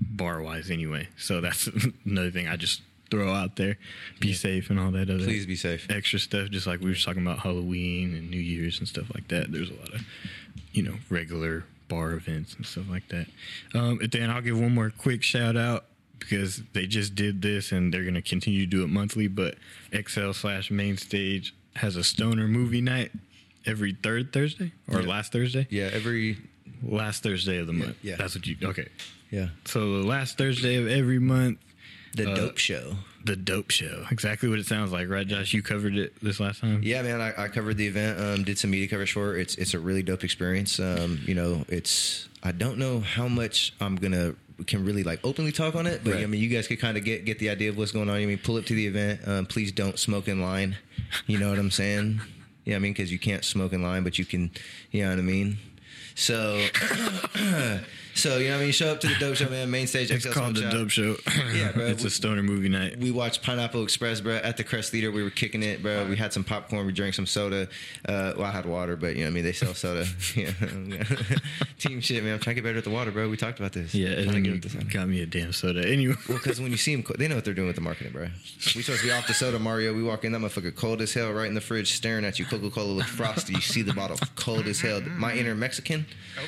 bar 0.00 0.40
wise 0.40 0.70
anyway. 0.70 1.08
So 1.18 1.40
that's 1.40 1.68
another 2.06 2.30
thing 2.30 2.46
I 2.48 2.56
just 2.56 2.82
throw 3.10 3.32
out 3.32 3.56
there. 3.56 3.78
Be 4.20 4.32
safe 4.32 4.70
and 4.70 4.78
all 4.78 4.90
that 4.92 5.10
other 5.10 5.24
Please 5.24 5.46
be 5.46 5.56
safe. 5.56 5.86
extra 5.90 6.18
stuff, 6.18 6.50
just 6.50 6.66
like 6.66 6.80
we 6.80 6.86
were 6.90 6.94
talking 6.96 7.22
about 7.22 7.40
Halloween 7.40 8.14
and 8.14 8.30
New 8.30 8.40
Year's 8.40 8.78
and 8.78 8.88
stuff 8.88 9.06
like 9.14 9.28
that. 9.28 9.50
There's 9.52 9.70
a 9.70 9.74
lot 9.74 9.94
of, 9.94 10.02
you 10.72 10.82
know, 10.82 10.94
regular 11.10 11.64
bar 11.88 12.12
events 12.12 12.54
and 12.54 12.66
stuff 12.66 12.84
like 12.90 13.08
that. 13.08 13.26
Um, 13.74 13.98
and 14.02 14.10
then 14.10 14.30
I'll 14.30 14.42
give 14.42 14.60
one 14.60 14.74
more 14.74 14.90
quick 14.90 15.22
shout 15.22 15.56
out 15.56 15.86
because 16.18 16.62
they 16.74 16.86
just 16.86 17.14
did 17.14 17.40
this 17.42 17.72
and 17.72 17.92
they're 17.94 18.02
going 18.02 18.14
to 18.14 18.22
continue 18.22 18.60
to 18.60 18.66
do 18.66 18.82
it 18.84 18.88
monthly. 18.88 19.26
But 19.28 19.56
XL 20.06 20.32
slash 20.32 20.70
Main 20.70 20.96
Stage 20.98 21.54
has 21.76 21.96
a 21.96 22.04
stoner 22.04 22.46
movie 22.48 22.80
night 22.80 23.12
every 23.64 23.94
third 24.02 24.32
Thursday 24.32 24.72
or 24.92 25.00
Yeah. 25.00 25.08
last 25.08 25.32
Thursday. 25.32 25.66
Yeah. 25.70 25.90
Every. 25.92 26.38
Last 26.80 27.24
Thursday 27.24 27.58
of 27.58 27.66
the 27.66 27.72
month. 27.72 27.96
yeah. 28.02 28.14
that's 28.14 28.36
what 28.36 28.46
you. 28.46 28.56
Okay, 28.62 28.86
Yeah. 29.32 29.48
so 29.64 30.00
the 30.00 30.06
last 30.06 30.38
Thursday 30.38 30.76
of 30.76 30.86
every 30.86 31.18
month. 31.18 31.58
The 32.18 32.30
Uh, 32.32 32.34
dope 32.36 32.58
show. 32.58 32.96
The 33.24 33.36
dope 33.36 33.70
show, 33.70 34.06
exactly 34.10 34.48
what 34.48 34.58
it 34.58 34.66
sounds 34.66 34.90
like, 34.92 35.08
right, 35.08 35.26
Josh? 35.26 35.52
You 35.52 35.60
covered 35.62 35.96
it 35.96 36.14
this 36.22 36.38
last 36.40 36.60
time. 36.60 36.80
Yeah, 36.82 37.02
man, 37.02 37.20
I, 37.20 37.44
I 37.44 37.48
covered 37.48 37.76
the 37.76 37.86
event. 37.86 38.18
Um, 38.20 38.44
did 38.44 38.58
some 38.58 38.70
media 38.70 38.88
coverage 38.88 39.12
for 39.12 39.36
it. 39.36 39.40
It's 39.42 39.54
it's 39.56 39.74
a 39.74 39.78
really 39.78 40.02
dope 40.02 40.24
experience. 40.24 40.78
Um, 40.80 41.20
you 41.26 41.34
know, 41.34 41.64
it's 41.68 42.28
I 42.42 42.52
don't 42.52 42.78
know 42.78 43.00
how 43.00 43.26
much 43.28 43.74
I'm 43.80 43.96
gonna 43.96 44.34
can 44.66 44.84
really 44.84 45.02
like 45.04 45.20
openly 45.24 45.52
talk 45.52 45.74
on 45.74 45.86
it, 45.86 46.02
but 46.04 46.14
Right. 46.14 46.22
I 46.22 46.26
mean, 46.26 46.40
you 46.40 46.48
guys 46.48 46.66
could 46.68 46.80
kind 46.80 46.96
of 46.96 47.04
get 47.04 47.24
get 47.24 47.38
the 47.38 47.50
idea 47.50 47.68
of 47.70 47.76
what's 47.76 47.92
going 47.92 48.08
on. 48.08 48.16
I 48.16 48.24
mean, 48.24 48.38
pull 48.38 48.56
up 48.56 48.64
to 48.66 48.74
the 48.74 48.86
event. 48.86 49.20
Um, 49.26 49.46
please 49.46 49.72
don't 49.72 49.98
smoke 49.98 50.26
in 50.28 50.40
line. 50.40 50.76
You 51.26 51.38
know 51.38 51.50
what 51.50 51.58
I'm 51.58 51.70
saying? 51.72 52.20
Yeah, 52.64 52.76
I 52.76 52.78
mean, 52.78 52.92
because 52.92 53.10
you 53.12 53.18
can't 53.18 53.44
smoke 53.44 53.72
in 53.72 53.82
line, 53.82 54.04
but 54.04 54.18
you 54.18 54.24
can. 54.24 54.50
You 54.90 55.02
know 55.04 55.10
what 55.10 55.18
I 55.18 55.22
mean? 55.22 55.58
So, 56.14 56.64
so 58.18 58.38
you 58.38 58.48
know, 58.48 58.56
what 58.56 58.60
I 58.60 58.64
mean, 58.64 58.72
show 58.72 58.88
up 58.92 59.00
to 59.00 59.06
the 59.06 59.14
dope 59.14 59.36
show, 59.36 59.48
man. 59.48 59.70
Main 59.70 59.86
stage. 59.86 60.10
It's 60.10 60.24
XL 60.24 60.32
called 60.32 60.56
the 60.56 60.68
Dope 60.68 60.90
Show. 60.90 61.16
Yeah, 61.54 61.72
bro. 61.72 61.86
it's 61.86 62.04
a 62.04 62.10
stoner 62.10 62.42
movie 62.42 62.68
night. 62.68 62.98
We 62.98 63.10
watched 63.10 63.42
Pineapple 63.42 63.82
Express, 63.82 64.20
bro, 64.20 64.36
at 64.36 64.56
the 64.56 64.64
Crest 64.64 64.90
Theater. 64.90 65.10
We 65.12 65.22
were 65.22 65.30
kicking 65.30 65.62
it, 65.62 65.82
bro. 65.82 66.06
We 66.06 66.16
had 66.16 66.32
some 66.32 66.44
popcorn. 66.44 66.86
We 66.86 66.92
drank 66.92 67.14
some 67.14 67.26
soda. 67.26 67.68
Uh, 68.06 68.34
well, 68.36 68.44
I 68.44 68.50
had 68.50 68.66
water, 68.66 68.96
but 68.96 69.14
you 69.14 69.20
know, 69.20 69.26
what 69.26 69.28
I 69.28 69.34
mean, 69.34 69.44
they 69.44 69.52
sell 69.52 69.74
soda. 69.74 70.06
yeah, 70.34 70.50
team 71.78 72.00
shit, 72.00 72.22
man. 72.24 72.34
I'm 72.34 72.40
trying 72.40 72.56
to 72.56 72.62
get 72.62 72.64
better 72.68 72.78
at 72.78 72.84
the 72.84 72.90
water, 72.90 73.10
bro. 73.10 73.28
We 73.28 73.36
talked 73.36 73.58
about 73.58 73.72
this. 73.72 73.94
Yeah, 73.94 74.08
and 74.08 74.32
to 74.32 74.40
get 74.40 74.46
you 74.46 74.52
with 74.52 74.92
got 74.92 75.08
me 75.08 75.22
a 75.22 75.26
damn 75.26 75.52
soda. 75.52 75.86
Anyway, 75.88 76.14
Well, 76.28 76.38
because 76.38 76.60
when 76.60 76.70
you 76.70 76.76
see 76.76 76.94
them, 76.96 77.04
they 77.18 77.28
know 77.28 77.36
what 77.36 77.44
they're 77.44 77.54
doing 77.54 77.68
with 77.68 77.76
the 77.76 77.82
marketing, 77.82 78.12
bro. 78.12 78.28
We 78.74 78.82
supposed 78.82 79.00
to 79.02 79.06
be 79.06 79.12
off 79.12 79.26
the 79.26 79.34
soda, 79.34 79.58
Mario. 79.58 79.94
We 79.94 80.02
walk 80.02 80.24
in, 80.24 80.32
that 80.32 80.40
motherfucker 80.40 80.74
cold 80.74 81.00
as 81.02 81.12
hell, 81.14 81.32
right 81.32 81.46
in 81.48 81.54
the 81.54 81.60
fridge, 81.60 81.92
staring 81.92 82.24
at 82.24 82.38
you. 82.38 82.44
Coca 82.44 82.70
Cola 82.70 82.90
looks 82.92 83.10
frosty. 83.10 83.52
You 83.54 83.60
see 83.60 83.82
the 83.82 83.94
bottle 83.94 84.18
cold 84.36 84.66
as 84.66 84.80
hell. 84.80 85.00
My 85.00 85.34
inner 85.34 85.54
Mexican, 85.54 86.06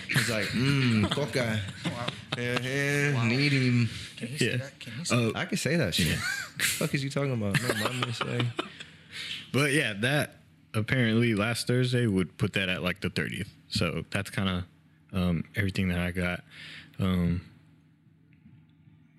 he's 0.09 0.29
like, 0.31 0.47
mmm, 0.47 1.11
Coca. 1.11 1.60
Wow. 1.87 2.07
Yeah, 2.39 2.59
yeah, 2.61 3.25
need 3.29 3.53
him. 3.53 3.91
Can 4.17 4.39
say 4.39 4.47
Yeah. 4.51 4.57
that? 4.59 4.79
Can 4.81 5.05
say 5.05 5.17
oh, 5.17 5.33
I 5.35 5.45
can 5.47 5.59
say 5.59 5.77
that 5.77 5.95
shit. 5.95 6.17
the 6.59 6.65
fuck 6.65 6.95
is 6.95 7.03
you 7.05 7.11
talking 7.11 7.33
about? 7.33 7.61
No, 7.63 7.87
I'm 7.87 8.53
but 9.53 9.73
yeah, 9.73 9.95
that 10.01 10.37
apparently 10.75 11.35
last 11.35 11.67
Thursday 11.67 12.07
would 12.07 12.37
put 12.39 12.53
that 12.53 12.69
at 12.69 12.83
like 12.83 13.01
the 13.01 13.11
30th. 13.11 13.49
So 13.69 14.05
that's 14.11 14.31
kind 14.31 14.49
of 14.49 14.65
um, 15.19 15.45
everything 15.57 15.89
that 15.89 15.99
I 15.99 16.11
got. 16.13 16.43
Um, 16.99 17.41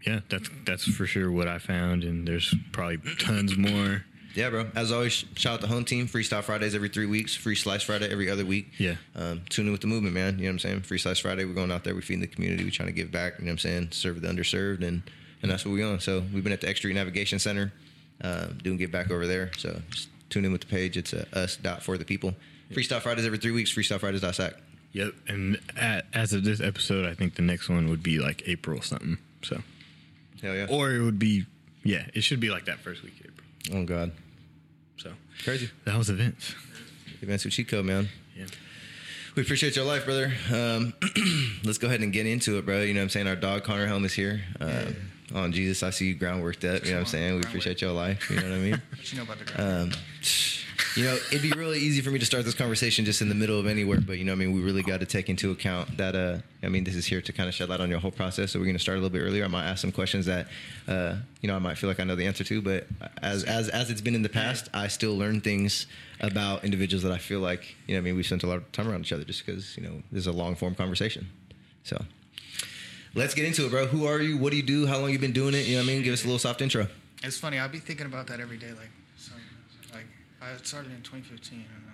yeah, 0.05 0.21
that's 0.29 0.49
that's 0.65 0.85
for 0.85 1.05
sure 1.05 1.31
what 1.31 1.47
I 1.47 1.59
found, 1.59 2.03
and 2.03 2.27
there's 2.27 2.53
probably 2.71 2.97
tons 3.19 3.55
more. 3.57 4.03
Yeah, 4.35 4.49
bro. 4.49 4.67
As 4.75 4.91
always, 4.91 5.25
shout 5.35 5.55
out 5.55 5.61
the 5.61 5.67
home 5.67 5.83
team. 5.83 6.07
Freestyle 6.07 6.43
Fridays 6.43 6.73
every 6.73 6.89
three 6.89 7.05
weeks. 7.05 7.35
Free 7.35 7.55
Slice 7.55 7.83
Friday 7.83 8.09
every 8.09 8.29
other 8.29 8.45
week. 8.45 8.71
Yeah. 8.77 8.95
Um, 9.15 9.41
tune 9.49 9.65
in 9.65 9.71
with 9.71 9.81
the 9.81 9.87
movement, 9.87 10.13
man. 10.13 10.37
You 10.37 10.43
know 10.43 10.49
what 10.49 10.51
I'm 10.53 10.59
saying? 10.59 10.81
Free 10.81 10.97
Slice 10.97 11.19
Friday. 11.19 11.43
We're 11.43 11.53
going 11.53 11.71
out 11.71 11.83
there. 11.83 11.93
We're 11.93 12.01
feeding 12.01 12.21
the 12.21 12.27
community. 12.27 12.63
We're 12.63 12.71
trying 12.71 12.87
to 12.87 12.93
give 12.93 13.11
back. 13.11 13.39
You 13.39 13.45
know 13.45 13.49
what 13.49 13.53
I'm 13.53 13.57
saying? 13.59 13.89
Serve 13.91 14.21
the 14.21 14.27
underserved, 14.29 14.87
and 14.87 15.03
and 15.41 15.51
that's 15.51 15.65
what 15.65 15.71
we're 15.71 15.85
on. 15.85 15.99
So 15.99 16.23
we've 16.33 16.43
been 16.43 16.53
at 16.53 16.61
the 16.61 16.69
X 16.69 16.79
Street 16.79 16.93
Navigation 16.93 17.39
Center, 17.39 17.73
um, 18.21 18.57
doing 18.63 18.77
give 18.77 18.91
back 18.91 19.11
over 19.11 19.27
there. 19.27 19.51
So 19.57 19.81
just 19.89 20.07
tune 20.29 20.45
in 20.45 20.51
with 20.51 20.61
the 20.61 20.67
page. 20.67 20.95
It's 20.97 21.13
uh, 21.13 21.25
us 21.33 21.57
dot 21.57 21.83
for 21.83 21.97
the 21.97 22.05
people. 22.05 22.33
Freestyle 22.71 23.01
Fridays 23.01 23.25
every 23.25 23.37
three 23.37 23.51
weeks. 23.51 23.73
Freestyle 23.73 23.99
Fridays 23.99 24.21
dot 24.21 24.35
sac. 24.35 24.53
Yep, 24.93 25.13
and 25.27 25.59
at, 25.77 26.05
as 26.13 26.33
of 26.33 26.43
this 26.43 26.59
episode, 26.59 27.05
I 27.05 27.13
think 27.13 27.35
the 27.35 27.41
next 27.41 27.69
one 27.69 27.89
would 27.89 28.03
be 28.03 28.19
like 28.19 28.43
April 28.45 28.81
something. 28.81 29.17
So, 29.41 29.61
Hell 30.41 30.53
yeah. 30.53 30.67
or 30.69 30.91
it 30.91 31.01
would 31.01 31.17
be, 31.17 31.45
yeah, 31.83 32.07
it 32.13 32.25
should 32.25 32.41
be 32.41 32.49
like 32.49 32.65
that 32.65 32.79
first 32.79 33.01
week. 33.01 33.13
Oh 33.73 33.83
God, 33.85 34.11
So 34.97 35.11
crazy. 35.43 35.69
that 35.85 35.97
was 35.97 36.09
events. 36.09 36.55
Events 37.21 37.45
with 37.45 37.53
Chico, 37.53 37.83
man. 37.83 38.09
Yeah. 38.35 38.45
We 39.35 39.43
appreciate 39.43 39.75
your 39.75 39.85
life, 39.85 40.05
brother. 40.05 40.33
Um, 40.51 40.93
let's 41.63 41.77
go 41.77 41.87
ahead 41.87 42.01
and 42.01 42.11
get 42.11 42.25
into 42.25 42.57
it, 42.57 42.65
bro. 42.65 42.81
You 42.81 42.93
know 42.93 42.99
what 42.99 43.03
I'm 43.03 43.09
saying? 43.09 43.27
Our 43.27 43.35
dog, 43.35 43.63
Conner 43.63 43.85
Helm, 43.87 44.03
is 44.05 44.13
here. 44.13 44.41
Um, 44.59 44.95
Oh, 45.33 45.47
Jesus, 45.49 45.83
I 45.83 45.91
see 45.91 46.07
you 46.07 46.15
ground 46.15 46.43
worked 46.43 46.65
up. 46.65 46.83
You 46.83 46.91
know 46.91 46.97
what 46.97 47.01
I'm 47.01 47.05
saying? 47.07 47.35
We 47.35 47.41
appreciate 47.41 47.81
your 47.81 47.91
life. 47.91 48.29
You 48.29 48.37
know 48.37 48.49
what 48.49 48.51
I 48.51 48.57
mean? 48.57 48.71
what 48.89 49.11
you 49.11 49.17
know 49.17 49.23
about 49.23 49.39
the 49.39 49.45
ground? 49.45 49.93
Um, 49.93 49.99
you 50.95 51.05
know, 51.05 51.15
it'd 51.31 51.41
be 51.41 51.51
really 51.51 51.79
easy 51.79 52.01
for 52.01 52.11
me 52.11 52.19
to 52.19 52.25
start 52.25 52.43
this 52.43 52.53
conversation 52.53 53.05
just 53.05 53.21
in 53.21 53.29
the 53.29 53.35
middle 53.35 53.57
of 53.57 53.65
anywhere, 53.65 54.01
but 54.01 54.17
you 54.17 54.25
know, 54.25 54.33
what 54.33 54.41
I 54.41 54.45
mean, 54.45 54.53
we 54.53 54.61
really 54.61 54.83
got 54.83 54.99
to 54.99 55.05
take 55.05 55.29
into 55.29 55.51
account 55.51 55.97
that. 55.97 56.15
Uh, 56.15 56.39
I 56.63 56.67
mean, 56.67 56.83
this 56.83 56.95
is 56.95 57.05
here 57.05 57.21
to 57.21 57.33
kind 57.33 57.47
of 57.47 57.55
shed 57.55 57.69
light 57.69 57.79
on 57.79 57.89
your 57.89 57.99
whole 57.99 58.11
process. 58.11 58.51
So 58.51 58.59
we're 58.59 58.65
going 58.65 58.75
to 58.75 58.81
start 58.81 58.97
a 58.97 59.01
little 59.01 59.13
bit 59.13 59.21
earlier. 59.21 59.45
I 59.45 59.47
might 59.47 59.65
ask 59.65 59.81
some 59.81 59.91
questions 59.91 60.25
that, 60.25 60.47
uh, 60.87 61.15
you 61.41 61.47
know, 61.47 61.55
I 61.55 61.59
might 61.59 61.77
feel 61.77 61.89
like 61.89 61.99
I 61.99 62.03
know 62.03 62.15
the 62.15 62.25
answer 62.25 62.43
to, 62.43 62.61
but 62.61 62.87
as 63.21 63.43
as 63.45 63.69
as 63.69 63.89
it's 63.89 64.01
been 64.01 64.15
in 64.15 64.23
the 64.23 64.29
past, 64.29 64.69
I 64.73 64.87
still 64.87 65.15
learn 65.15 65.39
things 65.39 65.87
about 66.19 66.65
individuals 66.65 67.03
that 67.03 67.11
I 67.11 67.17
feel 67.17 67.39
like, 67.39 67.75
you 67.87 67.95
know, 67.95 67.99
what 67.99 68.03
I 68.03 68.05
mean, 68.05 68.17
we 68.17 68.23
spent 68.23 68.43
a 68.43 68.47
lot 68.47 68.57
of 68.57 68.71
time 68.71 68.89
around 68.89 69.01
each 69.01 69.13
other 69.13 69.23
just 69.23 69.45
because, 69.45 69.77
you 69.77 69.83
know, 69.83 70.03
this 70.11 70.21
is 70.21 70.27
a 70.27 70.31
long 70.33 70.55
form 70.55 70.75
conversation. 70.75 71.29
So. 71.83 72.03
Let's 73.13 73.33
get 73.33 73.45
into 73.45 73.65
it, 73.65 73.71
bro. 73.71 73.87
Who 73.87 74.05
are 74.05 74.21
you? 74.21 74.37
What 74.37 74.51
do 74.51 74.57
you 74.57 74.63
do? 74.63 74.87
How 74.87 74.97
long 74.97 75.09
you 75.09 75.19
been 75.19 75.33
doing 75.33 75.53
it? 75.53 75.67
You 75.67 75.75
know 75.75 75.83
what 75.83 75.89
I 75.89 75.93
mean? 75.93 76.03
Give 76.03 76.13
us 76.13 76.23
a 76.23 76.27
little 76.27 76.39
soft 76.39 76.61
intro. 76.61 76.87
It's 77.23 77.37
funny. 77.37 77.59
I'll 77.59 77.67
be 77.67 77.79
thinking 77.79 78.05
about 78.05 78.27
that 78.27 78.39
every 78.39 78.57
day. 78.57 78.69
Like, 78.69 78.89
so, 79.17 79.33
like 79.93 80.05
I 80.41 80.55
started 80.63 80.93
in 80.93 81.01
2015 81.01 81.59
and 81.59 81.91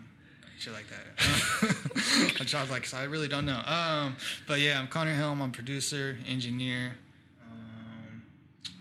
shit 0.60 0.74
like 0.74 0.86
that. 0.90 2.40
Which 2.40 2.54
I 2.54 2.62
was 2.62 2.70
like, 2.70 2.86
so 2.86 2.98
I 2.98 3.06
really 3.06 3.28
don't 3.28 3.48
know. 3.48 3.60
Um, 3.66 4.16
but 4.48 4.60
yeah, 4.60 4.80
I'm 4.80 4.88
Conner 4.88 5.14
Helm. 5.14 5.42
I'm 5.42 5.52
producer, 5.52 6.20
engineer. 6.28 6.96
Um, 7.42 8.22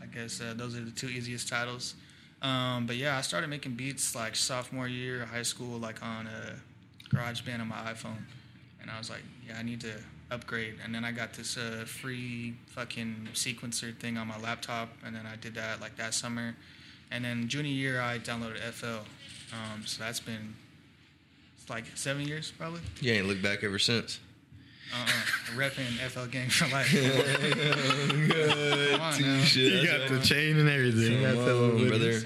I 0.02 0.06
guess 0.06 0.38
uh, 0.40 0.52
those 0.54 0.76
are 0.76 0.84
the 0.84 0.90
two 0.90 1.08
easiest 1.08 1.48
titles. 1.48 1.94
Um, 2.42 2.86
but 2.86 2.96
yeah, 2.96 3.16
I 3.16 3.22
started 3.22 3.48
making 3.48 3.76
beats 3.76 4.14
like 4.14 4.36
sophomore 4.36 4.88
year 4.88 5.22
of 5.22 5.30
high 5.30 5.42
school, 5.42 5.78
like 5.78 6.02
on 6.02 6.26
a 6.26 6.54
GarageBand 7.14 7.60
on 7.60 7.68
my 7.68 7.76
iPhone. 7.76 8.22
And 8.82 8.90
I 8.90 8.98
was 8.98 9.08
like, 9.08 9.22
yeah, 9.48 9.56
I 9.58 9.62
need 9.62 9.80
to 9.80 9.94
upgrade. 10.30 10.74
And 10.84 10.94
then 10.94 11.04
I 11.04 11.12
got 11.12 11.32
this 11.34 11.56
uh, 11.56 11.84
free 11.86 12.54
fucking 12.68 13.28
sequencer 13.34 13.96
thing 13.96 14.16
on 14.16 14.26
my 14.28 14.38
laptop. 14.38 14.88
And 15.04 15.14
then 15.14 15.26
I 15.26 15.36
did 15.36 15.54
that 15.54 15.80
like 15.80 15.96
that 15.96 16.14
summer. 16.14 16.54
And 17.10 17.24
then 17.24 17.48
junior 17.48 17.70
year, 17.70 18.00
I 18.00 18.18
downloaded 18.18 18.58
FL. 18.58 19.04
Um, 19.54 19.86
so 19.86 20.02
that's 20.02 20.20
been 20.20 20.54
it's 21.60 21.70
like 21.70 21.84
seven 21.94 22.26
years 22.26 22.52
probably. 22.58 22.80
You 23.00 23.12
ain't 23.12 23.26
looked 23.26 23.42
back 23.42 23.62
ever 23.62 23.78
since. 23.78 24.18
Uh-uh. 24.94 25.56
Repping 25.58 25.98
FL 26.08 26.26
gang 26.26 26.48
for 26.48 26.68
life. 26.68 26.90
Come 28.92 29.00
on 29.00 29.20
now. 29.20 29.44
You 29.52 29.86
got 29.86 30.08
the 30.08 30.20
chain 30.24 30.58
and 30.58 30.68
everything. 30.68 31.14
Come 31.14 31.22
That's 31.22 31.38
on, 31.38 31.80
all, 31.82 31.88
brother. 31.88 32.10
Yes. 32.12 32.24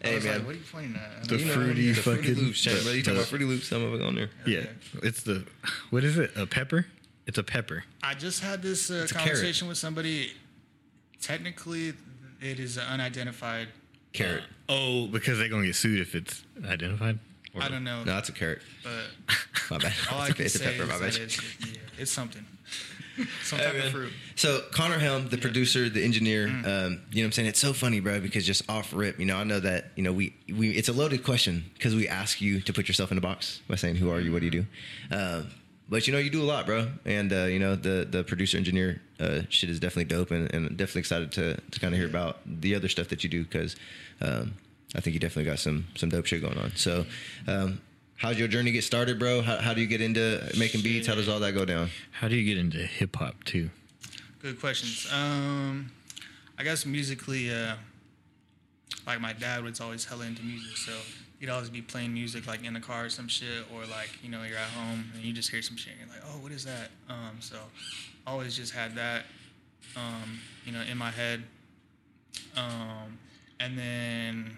Hey, 0.00 0.12
I 0.12 0.14
was 0.14 0.24
man. 0.24 0.34
like, 0.38 0.46
what 0.46 0.54
are 0.54 0.58
you 0.58 0.64
pointing 0.72 0.96
at? 0.96 1.28
The 1.28 1.34
I'm 1.34 1.42
like, 1.44 1.52
fruity 1.52 1.88
the 1.92 2.00
Fruity 2.00 2.22
fucking- 2.28 2.44
Loops 2.44 2.60
chain, 2.60 2.74
brother. 2.74 2.96
You 2.96 3.02
talking 3.02 3.16
about 3.18 3.28
Fruity 3.28 3.44
Loops? 3.44 3.66
Some 3.68 3.82
of 3.84 3.94
it 3.94 4.02
on 4.02 4.14
there. 4.14 4.30
Yeah, 4.46 4.66
it's 5.02 5.22
the 5.22 5.44
what 5.90 6.04
is 6.04 6.16
it? 6.18 6.30
A 6.36 6.46
pepper? 6.46 6.86
It's 7.28 7.36
a 7.38 7.42
pepper. 7.42 7.84
I 8.02 8.14
just 8.14 8.42
had 8.42 8.62
this 8.62 8.90
uh, 8.90 9.00
It's 9.04 9.12
carrot. 9.12 9.26
conversation 9.28 9.68
with 9.68 9.76
somebody. 9.76 10.32
Technically, 11.20 11.92
it 12.40 12.58
is 12.58 12.78
an 12.78 12.84
unidentified. 12.84 13.68
Carrot. 14.14 14.44
Oh, 14.68 15.06
because 15.08 15.38
they're 15.38 15.50
gonna 15.50 15.66
get 15.66 15.76
sued 15.76 16.00
if 16.00 16.14
it's 16.14 16.42
identified. 16.66 17.18
Or- 17.54 17.62
I 17.62 17.68
don't 17.68 17.84
know, 17.84 17.98
No, 18.04 18.14
that's 18.14 18.30
a 18.30 18.32
carrot. 18.32 18.62
but 18.82 19.36
My 19.70 19.78
bad. 19.78 19.92
all 20.10 20.20
I 20.20 20.28
it's, 20.28 20.30
a, 20.30 20.34
can 20.34 20.44
it's 20.46 20.54
a 20.54 20.58
say 20.58 20.76
pepper. 20.78 20.86
My 20.86 20.94
is 21.06 21.18
bad. 21.18 21.24
it's, 21.26 21.60
yeah, 21.66 21.72
it's 21.98 22.10
something. 22.10 22.44
Some 23.42 23.58
type 23.58 23.74
man. 23.74 23.86
of 23.88 23.92
fruit. 23.92 24.12
So 24.36 24.62
Conner 24.70 24.98
Helm, 24.98 25.28
the 25.28 25.38
producer, 25.38 25.88
the 25.88 26.04
engineer, 26.04 26.46
um, 26.46 26.52
you 26.62 26.62
know 26.62 26.92
what 26.92 27.24
I'm 27.24 27.32
saying? 27.32 27.48
It's 27.48 27.58
so 27.58 27.72
funny, 27.72 27.98
bro, 27.98 28.20
because 28.20 28.46
just 28.46 28.70
off 28.70 28.92
rip, 28.94 29.18
you 29.18 29.26
know, 29.26 29.36
I 29.36 29.42
know 29.42 29.58
that, 29.58 29.86
you 29.96 30.04
know, 30.04 30.12
we, 30.12 30.34
we 30.56 30.70
it's 30.70 30.88
a 30.88 30.92
loaded 30.92 31.24
question 31.24 31.64
because 31.74 31.96
we 31.96 32.06
ask 32.06 32.40
you 32.40 32.60
to 32.60 32.72
put 32.72 32.86
yourself 32.86 33.10
in 33.10 33.18
a 33.18 33.20
box 33.20 33.60
by 33.66 33.74
saying, 33.74 33.96
who 33.96 34.08
are 34.12 34.20
you? 34.20 34.32
What 34.32 34.38
do 34.38 34.44
you 34.46 34.52
do? 34.52 34.66
Um, 35.10 35.48
but 35.88 36.06
you 36.06 36.12
know, 36.12 36.18
you 36.18 36.30
do 36.30 36.42
a 36.42 36.44
lot, 36.44 36.66
bro. 36.66 36.88
And, 37.04 37.32
uh, 37.32 37.44
you 37.44 37.58
know, 37.58 37.74
the, 37.74 38.06
the 38.08 38.22
producer 38.24 38.58
engineer, 38.58 39.00
uh, 39.18 39.42
shit 39.48 39.70
is 39.70 39.80
definitely 39.80 40.04
dope 40.04 40.30
and, 40.30 40.52
and 40.52 40.76
definitely 40.76 41.00
excited 41.00 41.32
to, 41.32 41.56
to 41.70 41.80
kind 41.80 41.94
of 41.94 41.98
hear 41.98 42.08
about 42.08 42.40
the 42.44 42.74
other 42.74 42.88
stuff 42.88 43.08
that 43.08 43.24
you 43.24 43.30
do. 43.30 43.44
Cause, 43.44 43.76
um, 44.20 44.54
I 44.94 45.00
think 45.00 45.14
you 45.14 45.20
definitely 45.20 45.50
got 45.50 45.58
some, 45.58 45.86
some 45.96 46.08
dope 46.08 46.26
shit 46.26 46.42
going 46.42 46.58
on. 46.58 46.76
So, 46.76 47.06
um, 47.46 47.80
how's 48.16 48.38
your 48.38 48.48
journey 48.48 48.70
get 48.72 48.84
started, 48.84 49.18
bro? 49.18 49.42
How, 49.42 49.56
how 49.58 49.74
do 49.74 49.80
you 49.80 49.86
get 49.86 50.00
into 50.00 50.46
making 50.58 50.82
beats? 50.82 51.06
How 51.06 51.14
does 51.14 51.28
all 51.28 51.40
that 51.40 51.52
go 51.52 51.64
down? 51.64 51.90
How 52.10 52.28
do 52.28 52.36
you 52.36 52.44
get 52.44 52.58
into 52.58 52.78
hip 52.78 53.16
hop 53.16 53.44
too? 53.44 53.70
Good 54.40 54.60
questions. 54.60 55.08
Um, 55.12 55.90
I 56.58 56.64
guess 56.64 56.84
musically, 56.84 57.52
uh, 57.52 57.74
like 59.06 59.20
my 59.20 59.32
dad 59.32 59.64
was 59.64 59.80
always 59.80 60.04
hella 60.04 60.26
into 60.26 60.42
music, 60.42 60.76
so 60.76 60.92
he'd 61.38 61.48
always 61.48 61.70
be 61.70 61.82
playing 61.82 62.12
music 62.12 62.46
like 62.46 62.64
in 62.64 62.74
the 62.74 62.80
car 62.80 63.06
or 63.06 63.08
some 63.08 63.28
shit, 63.28 63.64
or 63.72 63.80
like 63.82 64.10
you 64.22 64.30
know 64.30 64.42
you're 64.42 64.58
at 64.58 64.68
home 64.70 65.04
and 65.14 65.22
you 65.22 65.32
just 65.32 65.50
hear 65.50 65.62
some 65.62 65.76
shit 65.76 65.94
and 66.00 66.10
you're 66.10 66.20
like, 66.20 66.28
oh, 66.32 66.38
what 66.42 66.52
is 66.52 66.64
that? 66.64 66.90
Um, 67.08 67.36
so 67.40 67.56
always 68.26 68.56
just 68.56 68.74
had 68.74 68.94
that, 68.96 69.24
um, 69.96 70.38
you 70.64 70.72
know, 70.72 70.82
in 70.90 70.98
my 70.98 71.10
head. 71.10 71.42
Um, 72.56 73.18
and 73.60 73.78
then 73.78 74.56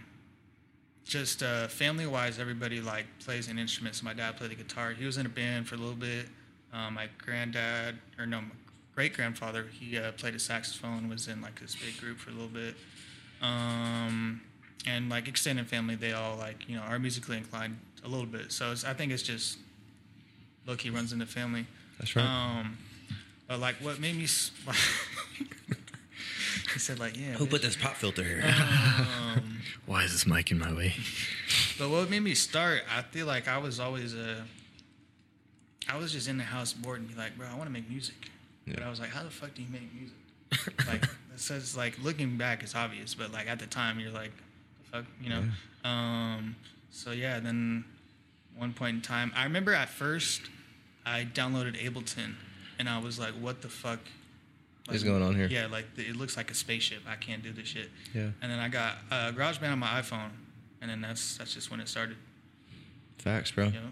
just 1.05 1.43
uh, 1.43 1.69
family 1.69 2.07
wise, 2.07 2.39
everybody 2.39 2.81
like 2.81 3.07
plays 3.25 3.49
an 3.49 3.59
instrument. 3.59 3.97
So 3.97 4.05
my 4.05 4.15
dad 4.15 4.37
played 4.37 4.51
the 4.51 4.57
guitar. 4.57 4.93
He 4.93 5.05
was 5.05 5.17
in 5.17 5.27
a 5.27 5.31
band 5.31 5.69
for 5.69 5.75
a 5.75 5.79
little 5.79 5.95
bit. 5.95 6.27
Um, 6.73 6.95
my 6.95 7.09
granddad, 7.19 7.99
or 8.19 8.27
no, 8.27 8.43
great 8.95 9.15
grandfather, 9.15 9.67
he 9.73 9.99
uh, 9.99 10.13
played 10.13 10.35
a 10.35 10.39
saxophone. 10.39 11.09
Was 11.09 11.27
in 11.27 11.41
like 11.41 11.61
this 11.61 11.75
big 11.75 11.99
group 11.99 12.19
for 12.19 12.31
a 12.31 12.33
little 12.33 12.49
bit. 12.49 12.77
Um, 13.43 14.41
and 14.87 15.09
like 15.09 15.29
extended 15.29 15.67
family, 15.69 15.95
they 15.95 16.13
all 16.13 16.37
like 16.37 16.69
you 16.69 16.77
know 16.77 16.83
are 16.83 16.99
musically 16.99 17.37
inclined 17.37 17.79
a 18.05 18.09
little 18.09 18.27
bit. 18.27 18.53
So 18.53 18.73
it's, 18.73 18.85
I 18.85 18.95
think 18.95 19.13
it's 19.13 19.23
just 19.23 19.59
look, 20.67 20.81
he 20.81 20.91
runs 20.91 21.13
in 21.13 21.19
the 21.19 21.27
family. 21.27 21.67
That's 21.99 22.15
right. 22.17 22.25
Um, 22.25 22.79
but 23.49 23.61
like 23.61 23.77
what 23.77 23.99
made 24.01 24.17
me. 24.17 24.25
s- 24.25 24.51
he 26.73 26.79
said 26.79 26.99
like 26.99 27.17
yeah. 27.17 27.33
Who 27.35 27.47
bitch. 27.47 27.51
put 27.51 27.63
this 27.63 27.77
pop 27.77 27.95
filter 27.95 28.23
here? 28.25 28.43
Um, 28.45 29.59
Why 29.87 30.05
is 30.05 30.13
this 30.13 30.27
mic 30.27 30.51
in 30.51 30.59
my 30.59 30.73
way? 30.73 30.95
But 31.79 31.91
what 31.91 32.09
made 32.11 32.21
me 32.23 32.35
start, 32.35 32.83
I 32.95 33.03
feel 33.03 33.27
like 33.27 33.49
I 33.49 33.59
was 33.59 33.81
always 33.81 34.15
a, 34.15 34.45
I 35.89 35.97
was 35.97 36.13
just 36.13 36.29
in 36.29 36.37
the 36.39 36.45
house 36.45 36.73
bored 36.73 37.01
and 37.01 37.09
be 37.09 37.15
like, 37.15 37.37
bro, 37.37 37.47
I 37.51 37.55
want 37.55 37.65
to 37.65 37.73
make 37.73 37.89
music. 37.89 38.15
But 38.69 38.83
I 38.85 38.91
was 38.91 39.01
like, 39.01 39.11
how 39.11 39.25
the 39.25 39.31
fuck 39.31 39.53
do 39.55 39.63
you 39.63 39.69
make 39.73 39.93
music? 39.93 40.87
like, 40.87 41.03
it 41.35 41.41
says 41.41 41.77
like 41.77 41.99
looking 42.03 42.37
back, 42.37 42.63
it's 42.63 42.77
obvious, 42.77 43.15
but 43.15 43.33
like 43.33 43.49
at 43.49 43.59
the 43.59 43.67
time, 43.67 43.99
you're 43.99 44.13
like, 44.13 44.31
fuck, 44.91 45.05
you 45.23 45.31
know. 45.31 45.45
Um, 45.85 46.57
so 46.91 47.13
yeah, 47.13 47.41
then 47.41 47.85
one 48.57 48.73
point 48.73 48.97
in 48.97 49.03
time, 49.03 49.33
I 49.35 49.45
remember 49.45 49.73
at 49.73 49.89
first 49.89 50.43
I 51.07 51.27
downloaded 51.33 51.81
Ableton, 51.83 52.35
and 52.79 52.89
I 52.89 52.99
was 52.99 53.19
like, 53.19 53.33
what 53.35 53.63
the 53.63 53.69
fuck 53.69 54.01
is 54.91 55.05
going 55.05 55.23
on 55.23 55.35
here? 55.35 55.47
Yeah, 55.47 55.67
like 55.67 55.87
it 55.97 56.17
looks 56.17 56.37
like 56.37 56.51
a 56.51 56.55
spaceship. 56.55 57.03
I 57.09 57.17
can't 57.17 57.43
do 57.43 57.53
this 57.53 57.69
shit. 57.69 57.89
Yeah. 58.15 58.31
And 58.43 58.51
then 58.51 58.59
I 58.59 58.69
got 58.69 58.97
uh, 59.11 59.33
GarageBand 59.33 59.73
on 59.73 59.79
my 59.79 60.01
iPhone, 60.01 60.31
and 60.81 60.91
then 60.91 61.01
that's 61.01 61.39
that's 61.39 61.55
just 61.55 61.71
when 61.71 61.81
it 61.81 61.89
started. 61.89 62.17
Facts, 63.19 63.51
bro. 63.51 63.67
You 63.67 63.73
know. 63.73 63.91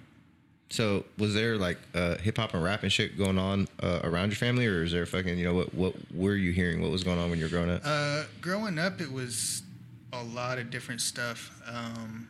So, 0.70 1.06
was 1.16 1.32
there 1.32 1.56
like 1.56 1.78
uh, 1.94 2.16
hip 2.18 2.36
hop 2.36 2.52
and 2.52 2.62
rap 2.62 2.82
and 2.82 2.92
shit 2.92 3.16
going 3.16 3.38
on 3.38 3.68
uh, 3.82 4.00
around 4.04 4.28
your 4.28 4.36
family, 4.36 4.66
or 4.66 4.82
is 4.82 4.92
there 4.92 5.06
fucking 5.06 5.38
you 5.38 5.44
know 5.44 5.54
what 5.54 5.74
what 5.74 5.94
were 6.12 6.34
you 6.34 6.52
hearing? 6.52 6.82
What 6.82 6.90
was 6.90 7.04
going 7.04 7.18
on 7.18 7.30
when 7.30 7.38
you 7.38 7.46
were 7.46 7.50
growing 7.50 7.70
up? 7.70 7.82
Uh, 7.84 8.24
growing 8.42 8.78
up, 8.78 9.00
it 9.00 9.10
was 9.10 9.62
a 10.12 10.22
lot 10.22 10.58
of 10.58 10.70
different 10.70 11.00
stuff. 11.00 11.60
Um, 11.66 12.28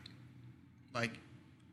like 0.95 1.13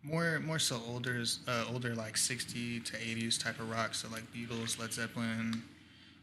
more 0.04 0.40
more 0.40 0.60
so 0.60 0.80
older 0.88 1.24
uh, 1.48 1.66
older 1.72 1.96
like 1.96 2.16
60 2.18 2.80
to 2.82 2.94
80s 2.94 3.42
type 3.42 3.60
of 3.60 3.70
rock. 3.70 3.96
So 3.96 4.08
like 4.10 4.24
Beatles, 4.34 4.80
Led 4.80 4.94
Zeppelin, 4.94 5.64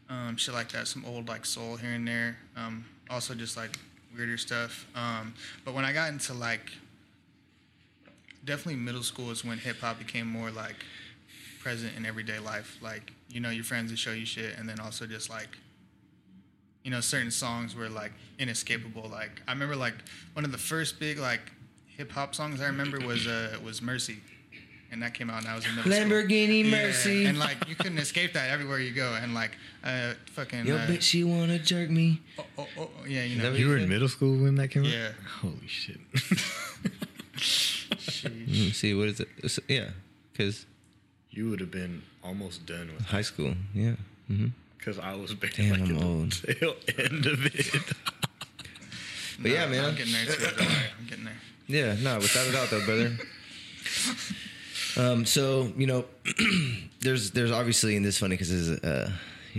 um, 0.09 0.37
shit 0.37 0.53
like 0.53 0.71
that. 0.71 0.87
Some 0.87 1.05
old 1.05 1.27
like 1.27 1.45
soul 1.45 1.75
here 1.75 1.91
and 1.91 2.07
there. 2.07 2.37
Um, 2.55 2.85
also 3.09 3.33
just 3.33 3.57
like 3.57 3.77
weirder 4.15 4.37
stuff. 4.37 4.87
Um, 4.95 5.33
but 5.65 5.73
when 5.73 5.85
I 5.85 5.93
got 5.93 6.09
into 6.09 6.33
like 6.33 6.71
definitely 8.45 8.75
middle 8.75 9.03
school 9.03 9.31
is 9.31 9.45
when 9.45 9.57
hip 9.57 9.79
hop 9.79 9.99
became 9.99 10.27
more 10.27 10.51
like 10.51 10.75
present 11.61 11.93
in 11.97 12.05
everyday 12.05 12.39
life. 12.39 12.77
Like 12.81 13.11
you 13.29 13.39
know 13.39 13.49
your 13.49 13.63
friends 13.63 13.91
would 13.91 13.99
show 13.99 14.11
you 14.11 14.25
shit, 14.25 14.57
and 14.57 14.67
then 14.67 14.79
also 14.79 15.05
just 15.05 15.29
like 15.29 15.57
you 16.83 16.91
know 16.91 16.99
certain 17.01 17.31
songs 17.31 17.75
were 17.75 17.89
like 17.89 18.11
inescapable. 18.39 19.09
Like 19.09 19.41
I 19.47 19.51
remember 19.53 19.75
like 19.75 19.95
one 20.33 20.45
of 20.45 20.51
the 20.51 20.57
first 20.57 20.99
big 20.99 21.17
like 21.19 21.41
hip 21.87 22.11
hop 22.11 22.33
songs 22.35 22.61
I 22.61 22.65
remember 22.67 22.99
was 23.05 23.27
uh 23.27 23.57
was 23.63 23.81
Mercy. 23.81 24.17
And 24.91 25.01
that 25.01 25.15
came 25.15 25.31
out, 25.31 25.39
and 25.39 25.47
I 25.47 25.55
was 25.55 25.65
in 25.65 25.75
middle 25.75 25.91
school. 25.91 26.05
Lamborghini 26.07 26.63
Yeah, 26.65 26.69
Mercy. 26.69 27.25
and 27.25 27.39
like 27.39 27.67
you 27.67 27.73
couldn't 27.73 27.97
escape 27.97 28.33
that 28.33 28.51
everywhere 28.51 28.77
you 28.79 28.91
go, 28.93 29.17
and 29.19 29.33
like 29.33 29.57
uh, 29.83 30.13
fucking 30.33 30.67
Yo, 30.67 30.75
uh, 30.75 30.85
bitch, 30.85 31.01
she 31.01 31.23
wanna 31.23 31.57
jerk 31.57 31.89
me. 31.89 32.21
oh, 32.37 32.45
oh, 32.59 32.67
oh, 32.77 32.89
yeah, 33.07 33.23
you 33.23 33.41
know, 33.41 33.49
what 33.49 33.59
You 33.59 33.69
were 33.69 33.77
said? 33.77 33.83
in 33.83 33.89
middle 33.89 34.07
school 34.07 34.37
when 34.37 34.53
that 34.55 34.67
came 34.67 34.83
out? 34.83 34.91
Yeah. 34.91 35.09
Holy 35.41 35.65
shit. 35.67 35.97
Mm, 37.35 38.73
See 38.73 38.93
what 38.93 39.07
is 39.07 39.19
it? 39.19 39.27
It's- 39.39 39.59
yeah, 39.67 39.89
because 40.31 40.65
you 41.31 41.49
would 41.49 41.59
have 41.59 41.71
been 41.71 42.03
almost 42.23 42.65
done 42.65 42.91
with 42.95 43.05
high 43.07 43.21
school. 43.23 43.55
Yeah. 43.73 43.95
hmm 44.27 44.47
because 44.83 44.99
I 44.99 45.15
was 45.15 45.33
back 45.33 45.53
Damn, 45.53 45.69
like 45.69 45.79
I'm 45.81 45.89
in 45.89 45.97
the 45.97 46.05
old. 46.05 46.31
tail 46.59 46.75
end 46.97 47.25
of 47.25 47.45
it. 47.45 47.95
But 49.39 49.51
yeah, 49.51 49.65
man. 49.67 49.85
I'm 49.85 49.95
getting 49.95 50.13
there 50.13 50.25
too. 50.25 50.41
Don't 50.41 50.59
worry, 50.59 50.75
I'm 50.99 51.07
getting 51.07 51.25
there. 51.25 51.33
Yeah, 51.67 51.95
no, 52.01 52.17
without 52.17 52.47
a 52.47 52.51
doubt, 52.51 52.69
though, 52.69 52.85
brother. 52.85 53.17
Um, 54.95 55.25
so 55.25 55.73
you 55.75 55.87
know, 55.87 56.05
there's 56.99 57.31
there's 57.31 57.49
obviously, 57.49 57.95
and 57.95 58.05
this 58.05 58.13
is 58.13 58.19
funny 58.19 58.35
because 58.35 58.51
is 58.51 58.69
uh, 58.83 59.11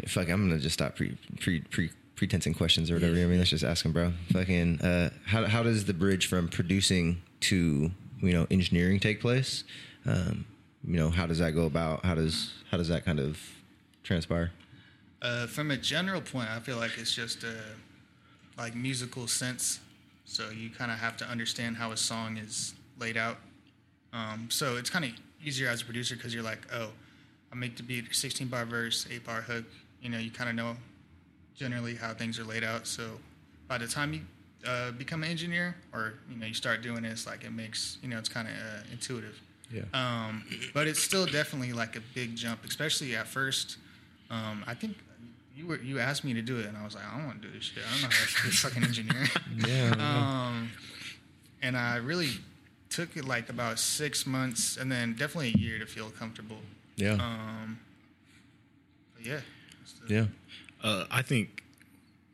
fuck. 0.06 0.28
I'm 0.28 0.48
gonna 0.48 0.60
just 0.60 0.74
stop 0.74 0.94
pre 0.94 1.18
pre 1.40 1.60
pre 1.60 1.90
pretensing 2.14 2.54
questions 2.54 2.88
or 2.88 2.94
whatever. 2.94 3.16
I 3.16 3.24
mean, 3.24 3.38
let's 3.38 3.50
just 3.50 3.64
ask 3.64 3.82
them, 3.82 3.92
bro. 3.92 4.12
Fucking, 4.32 4.80
uh, 4.80 5.10
how 5.26 5.44
how 5.46 5.64
does 5.64 5.86
the 5.86 5.92
bridge 5.92 6.28
from 6.28 6.46
producing 6.46 7.20
to 7.40 7.90
you 8.22 8.32
know 8.32 8.46
engineering 8.48 9.00
take 9.00 9.20
place? 9.20 9.64
Um, 10.06 10.44
you 10.86 10.98
know, 10.98 11.10
how 11.10 11.26
does 11.26 11.40
that 11.40 11.50
go 11.50 11.66
about? 11.66 12.04
How 12.04 12.14
does 12.14 12.52
how 12.70 12.76
does 12.76 12.86
that 12.86 13.04
kind 13.04 13.18
of 13.18 13.40
transpire? 14.04 14.52
Uh, 15.24 15.46
from 15.46 15.70
a 15.70 15.76
general 15.76 16.20
point, 16.20 16.50
I 16.50 16.60
feel 16.60 16.76
like 16.76 16.98
it's 16.98 17.14
just 17.14 17.44
a 17.44 17.56
like 18.58 18.74
musical 18.74 19.26
sense. 19.26 19.80
So 20.26 20.50
you 20.50 20.68
kind 20.68 20.90
of 20.90 20.98
have 20.98 21.16
to 21.16 21.24
understand 21.24 21.76
how 21.76 21.92
a 21.92 21.96
song 21.96 22.36
is 22.36 22.74
laid 23.00 23.16
out. 23.16 23.38
Um, 24.12 24.48
so 24.50 24.76
it's 24.76 24.90
kind 24.90 25.06
of 25.06 25.12
easier 25.42 25.68
as 25.68 25.80
a 25.80 25.84
producer 25.86 26.14
because 26.14 26.34
you're 26.34 26.42
like, 26.42 26.60
oh, 26.74 26.90
I 27.50 27.56
make 27.56 27.76
the 27.76 27.82
beat 27.82 28.14
16 28.14 28.48
bar 28.48 28.66
verse, 28.66 29.06
8 29.10 29.24
bar 29.24 29.40
hook. 29.40 29.64
You 30.02 30.10
know, 30.10 30.18
you 30.18 30.30
kind 30.30 30.50
of 30.50 30.56
know 30.56 30.76
generally 31.56 31.94
how 31.94 32.12
things 32.12 32.38
are 32.38 32.44
laid 32.44 32.62
out. 32.62 32.86
So 32.86 33.12
by 33.66 33.78
the 33.78 33.86
time 33.86 34.12
you 34.12 34.20
uh, 34.66 34.90
become 34.90 35.22
an 35.22 35.30
engineer 35.30 35.74
or 35.94 36.14
you 36.30 36.36
know 36.36 36.46
you 36.46 36.54
start 36.54 36.82
doing 36.82 37.02
this, 37.02 37.26
like 37.26 37.44
it 37.44 37.52
makes 37.52 37.96
you 38.02 38.08
know 38.10 38.18
it's 38.18 38.28
kind 38.28 38.46
of 38.46 38.54
uh, 38.54 38.82
intuitive. 38.92 39.40
Yeah. 39.72 39.82
Um, 39.94 40.44
but 40.74 40.86
it's 40.86 41.00
still 41.00 41.24
definitely 41.24 41.72
like 41.72 41.96
a 41.96 42.02
big 42.14 42.36
jump, 42.36 42.64
especially 42.66 43.16
at 43.16 43.26
first. 43.26 43.78
Um, 44.30 44.62
I 44.66 44.74
think 44.74 44.96
you 45.56 45.66
were 45.66 45.78
you 45.80 45.98
asked 45.98 46.24
me 46.24 46.34
to 46.34 46.42
do 46.42 46.58
it, 46.58 46.66
and 46.66 46.76
I 46.76 46.84
was 46.84 46.94
like, 46.94 47.04
I 47.10 47.16
don't 47.16 47.26
want 47.26 47.42
to 47.42 47.48
do 47.48 47.54
this 47.54 47.64
shit. 47.64 47.82
I 47.86 47.92
don't 47.92 48.02
know 48.02 48.08
how 48.10 48.26
to 48.36 48.42
be 48.42 48.48
a 48.48 48.52
fucking 48.52 48.84
engineer. 48.84 49.26
Yeah. 49.68 50.46
um, 50.48 50.70
and 51.62 51.76
I 51.76 51.96
really 51.96 52.30
took 52.90 53.16
it 53.16 53.24
like 53.24 53.48
about 53.48 53.78
six 53.78 54.26
months, 54.26 54.76
and 54.76 54.90
then 54.90 55.12
definitely 55.14 55.52
a 55.54 55.58
year 55.58 55.78
to 55.78 55.86
feel 55.86 56.10
comfortable. 56.10 56.58
yeah. 56.96 57.14
Um, 57.14 57.78
but 59.16 59.26
yeah. 59.26 59.40
It's 59.82 59.94
yeah. 60.08 60.26
Uh, 60.82 61.04
I 61.10 61.22
think 61.22 61.62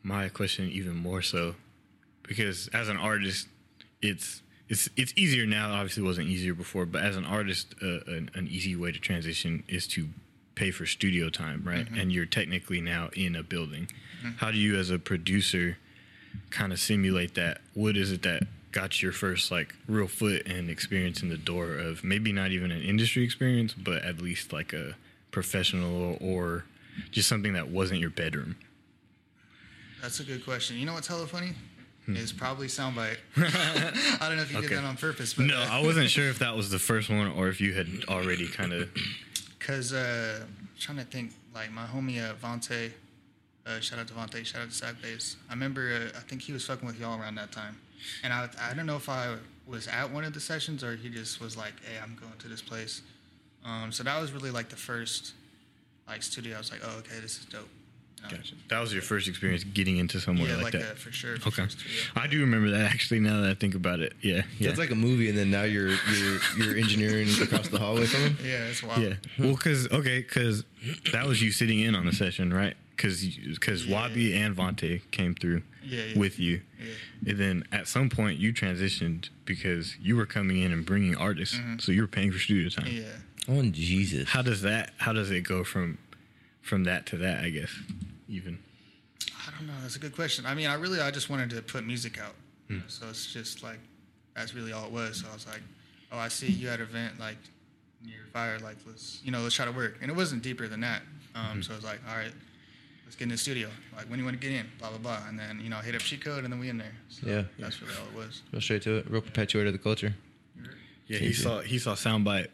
my 0.03 0.29
question 0.29 0.69
even 0.71 0.97
more 0.97 1.23
so 1.23 1.55
because 2.23 2.69
as 2.69 2.89
an 2.89 2.97
artist, 2.97 3.49
it's 4.03 4.43
it's 4.69 4.89
it's 4.97 5.12
easier 5.17 5.47
now. 5.47 5.73
Obviously, 5.73 6.03
it 6.03 6.07
wasn't 6.07 6.29
easier 6.29 6.55
before, 6.55 6.87
but 6.87 7.03
as 7.03 7.17
an 7.17 7.25
artist, 7.25 7.75
uh, 7.83 8.00
an, 8.07 8.31
an 8.35 8.49
easy 8.49 8.77
way 8.77 8.93
to 8.93 8.99
transition 8.99 9.65
is 9.69 9.87
to 9.89 10.09
pay 10.61 10.71
for 10.71 10.85
studio 10.85 11.31
time, 11.31 11.62
right? 11.64 11.87
Mm-hmm. 11.87 11.99
And 11.99 12.12
you're 12.12 12.26
technically 12.26 12.83
now 12.83 13.09
in 13.14 13.35
a 13.35 13.43
building. 13.43 13.88
Mm-hmm. 14.19 14.37
How 14.37 14.50
do 14.50 14.59
you, 14.59 14.76
as 14.76 14.90
a 14.90 14.99
producer, 14.99 15.79
kind 16.50 16.71
of 16.71 16.79
simulate 16.79 17.35
that? 17.35 17.62
What 17.73 17.97
is 17.97 18.12
it 18.12 18.23
that 18.23 18.43
got 18.73 19.02
your 19.02 19.11
first 19.11 19.50
like 19.50 19.75
real 19.88 20.07
foot 20.07 20.47
and 20.47 20.69
experience 20.69 21.23
in 21.23 21.31
the 21.31 21.38
door 21.38 21.73
of 21.73 22.05
maybe 22.05 22.31
not 22.31 22.50
even 22.50 22.71
an 22.71 22.83
industry 22.83 23.25
experience, 23.25 23.73
but 23.73 24.02
at 24.02 24.21
least 24.21 24.52
like 24.52 24.75
a 24.75 24.97
professional 25.31 26.19
or 26.21 26.67
just 27.11 27.26
something 27.26 27.55
that 27.55 27.69
wasn't 27.69 27.99
your 27.99 28.11
bedroom? 28.11 28.57
That's 30.02 30.21
a 30.21 30.25
good 30.25 30.45
question. 30.45 30.76
You 30.76 30.85
know 30.85 30.93
what's 30.93 31.09
hella 31.09 31.26
funny? 31.26 31.52
Hmm. 32.05 32.17
Is 32.17 32.33
probably 32.33 32.67
Soundbyte. 32.67 33.17
I 33.37 34.29
don't 34.29 34.37
know 34.37 34.43
if 34.43 34.52
you 34.52 34.61
did 34.61 34.71
that 34.71 34.85
on 34.85 34.97
purpose, 34.97 35.35
but 35.35 35.47
No, 35.47 35.59
I 35.59 35.83
wasn't 35.83 36.11
sure 36.11 36.29
if 36.29 36.38
that 36.38 36.57
was 36.57 36.71
the 36.71 36.79
first 36.79 37.09
one 37.09 37.29
or 37.33 37.49
if 37.49 37.61
you 37.61 37.73
had 37.73 37.88
already 38.09 38.47
kind 38.47 38.73
of. 38.73 38.90
Cause 39.61 39.93
uh, 39.93 40.40
I'm 40.40 40.69
trying 40.79 40.99
to 40.99 41.05
think, 41.05 41.33
like 41.55 41.71
my 41.71 41.87
homie 41.87 42.19
uh, 42.19 42.35
Uh, 43.67 43.79
shout 43.79 43.99
out 43.99 44.09
to 44.09 44.14
Vontae. 44.14 44.45
Shout 44.45 44.62
out 44.62 44.71
to 44.71 44.75
Sack 44.75 44.95
Bass. 45.02 45.37
I 45.49 45.52
remember. 45.52 45.93
Uh, 45.93 46.19
I 46.19 46.23
think 46.23 46.40
he 46.43 46.52
was 46.52 46.64
fucking 46.64 46.87
with 46.87 46.99
y'all 46.99 47.21
around 47.21 47.35
that 47.37 47.52
time, 47.52 47.76
and 48.25 48.33
I 48.33 48.49
I 48.61 48.75
don't 48.75 48.87
know 48.87 48.97
if 48.97 49.09
I 49.09 49.37
was 49.67 49.87
at 49.87 50.11
one 50.11 50.25
of 50.25 50.33
the 50.33 50.40
sessions 50.40 50.83
or 50.83 50.97
he 50.97 51.11
just 51.11 51.40
was 51.40 51.57
like, 51.57 51.75
"Hey, 51.85 51.99
I'm 52.02 52.17
going 52.19 52.33
to 52.38 52.49
this 52.49 52.62
place." 52.62 53.02
Um, 53.64 53.93
so 53.93 54.02
that 54.02 54.19
was 54.21 54.33
really 54.33 54.50
like 54.50 54.71
the 54.71 54.76
first 54.76 55.35
like 56.09 56.23
studio. 56.23 56.57
I 56.57 56.59
was 56.59 56.73
like, 56.73 56.81
"Oh, 56.83 56.99
okay, 57.00 57.21
this 57.21 57.38
is 57.38 57.45
dope." 57.45 57.69
You 58.23 58.29
know? 58.31 58.37
Gotcha. 58.37 58.55
That 58.69 58.81
was 58.81 58.93
your 58.93 59.03
first 59.03 59.29
experience 59.29 59.65
getting 59.65 59.97
into 59.97 60.21
somewhere 60.21 60.49
Yeah, 60.49 60.55
like, 60.57 60.65
like 60.65 60.73
that. 60.75 60.83
that 60.83 60.99
for 60.99 61.11
sure. 61.12 61.37
For 61.39 61.49
Okay, 61.49 61.62
sure, 61.62 61.69
studio. 61.71 61.97
I 62.17 62.27
do 62.27 62.41
remember 62.41 62.71
that 62.71 62.91
actually. 62.93 63.21
Now 63.21 63.41
that 63.41 63.50
I 63.50 63.55
think 63.55 63.75
about 63.75 64.00
it, 64.00 64.12
yeah, 64.21 64.43
yeah, 64.59 64.69
That's 64.69 64.79
like 64.79 64.91
a 64.91 64.95
movie, 64.95 65.29
and 65.29 65.37
then 65.39 65.50
now 65.50 65.62
you're 65.65 65.89
you're 65.91 66.39
you're 66.59 66.77
engineering 66.77 67.29
across 67.43 67.69
the 67.69 67.79
hallway 67.79 68.07
from 68.07 68.21
him. 68.21 68.37
Yeah, 68.45 68.65
it's 68.67 68.83
wild. 68.83 69.03
yeah. 69.03 69.15
Well, 69.39 69.53
because 69.57 69.89
okay, 69.91 70.21
because 70.21 70.65
that 71.12 71.27
was 71.27 71.43
you 71.43 71.50
sitting 71.50 71.81
in 71.81 71.95
on 71.95 72.07
the 72.07 72.12
session, 72.12 72.53
right? 72.53 72.77
Because 72.97 73.25
because 73.25 73.87
Yeah. 73.87 73.95
Wabi 74.09 74.35
and 74.37 74.55
Vontae 74.57 75.00
came 75.11 75.35
through 75.35 75.62
Yeah, 75.83 76.05
yeah. 76.12 76.19
with 76.19 76.39
you, 76.39 76.61
Yeah. 76.79 77.31
and 77.31 77.39
then 77.39 77.65
at 77.73 77.89
some 77.89 78.11
point 78.11 78.39
you 78.39 78.53
transitioned 78.53 79.31
because 79.47 79.97
you 80.00 80.17
were 80.17 80.27
coming 80.27 80.59
in 80.59 80.71
and 80.73 80.85
bringing 80.85 81.17
artists, 81.17 81.59
so 81.79 81.91
you 81.93 82.03
were 82.03 82.07
paying 82.09 82.31
for 82.31 82.39
studio 82.39 82.69
time. 82.69 82.85
Mm-hmm. 82.87 82.97
Yeah. 82.99 83.57
Oh 83.59 83.62
Jesus! 83.71 84.29
How 84.29 84.43
does 84.43 84.61
that? 84.62 84.93
How 84.99 85.12
does 85.15 85.31
it 85.31 85.41
go 85.41 85.65
from 85.65 85.97
from 86.61 86.85
that 86.85 87.07
to 87.07 87.17
that? 87.17 87.43
I 87.43 87.49
guess 87.49 87.71
even. 88.31 88.59
I 89.47 89.51
don't 89.59 89.67
know. 89.67 89.75
That's 89.83 89.97
a 89.97 89.99
good 89.99 90.15
question. 90.15 90.47
I 90.47 90.55
mean, 90.55 90.67
I 90.69 90.75
really, 90.75 91.01
I 91.01 91.11
just 91.11 91.29
wanted 91.29 91.51
to 91.51 91.63
put 91.63 91.85
music 91.87 92.19
out. 92.21 92.35
Hmm. 92.69 92.79
So 92.89 93.07
it's 93.09 93.33
just 93.33 93.63
like, 93.63 93.79
that's 94.35 94.55
really 94.55 94.73
all 94.73 94.87
it 94.87 94.93
was. 94.93 95.19
So 95.19 95.27
I 95.31 95.35
was 95.35 95.47
like, 95.47 95.61
oh, 96.13 96.19
I 96.19 96.29
see 96.29 96.47
you 96.51 96.69
at 96.69 96.77
an 96.81 96.87
event 96.87 97.19
like 97.21 97.37
near 98.05 98.27
fire. 98.33 98.59
Like, 98.61 98.77
let's, 98.87 99.21
you 99.25 99.31
know, 99.31 99.41
let's 99.41 99.55
try 99.55 99.65
to 99.67 99.73
work. 99.73 99.99
And 100.01 100.11
it 100.11 100.15
wasn't 100.17 100.43
deeper 100.43 100.69
than 100.69 100.81
that. 100.81 101.03
Um, 101.35 101.57
Hmm. 101.57 101.63
So 101.63 101.73
I 101.73 101.77
was 101.77 101.85
like, 101.85 102.01
all 102.09 102.17
right, 102.17 102.33
let's 103.05 103.17
get 103.17 103.25
in 103.25 103.31
the 103.31 103.37
studio. 103.39 103.69
Like, 103.97 104.07
when 104.07 104.19
do 104.19 104.19
you 104.21 104.25
want 104.25 104.41
to 104.41 104.49
get 104.49 104.55
in? 104.57 104.67
Blah, 104.79 104.91
blah, 104.91 104.99
blah. 104.99 105.29
And 105.29 105.39
then, 105.39 105.61
you 105.63 105.69
know, 105.69 105.77
hit 105.79 105.95
up 105.95 106.01
cheat 106.01 106.25
code 106.25 106.45
and 106.45 106.53
then 106.53 106.61
we 106.61 106.69
in 106.69 106.79
there. 106.79 106.93
So 107.09 107.27
Yeah. 107.27 107.43
That's 107.59 107.81
really 107.83 107.95
all 107.97 108.07
it 108.21 108.27
was. 108.27 108.43
Go 108.53 108.61
straight 108.61 108.83
to 108.83 108.97
it. 108.99 109.11
Real 109.11 109.23
perpetuator 109.23 109.67
of 109.69 109.73
the 109.73 109.79
culture. 109.79 110.15
Yeah, 111.07 111.19
he 111.19 111.27
Easy. 111.27 111.43
saw 111.43 111.59
he 111.61 111.79
saw 111.81 111.95
Soundbyte 111.97 112.47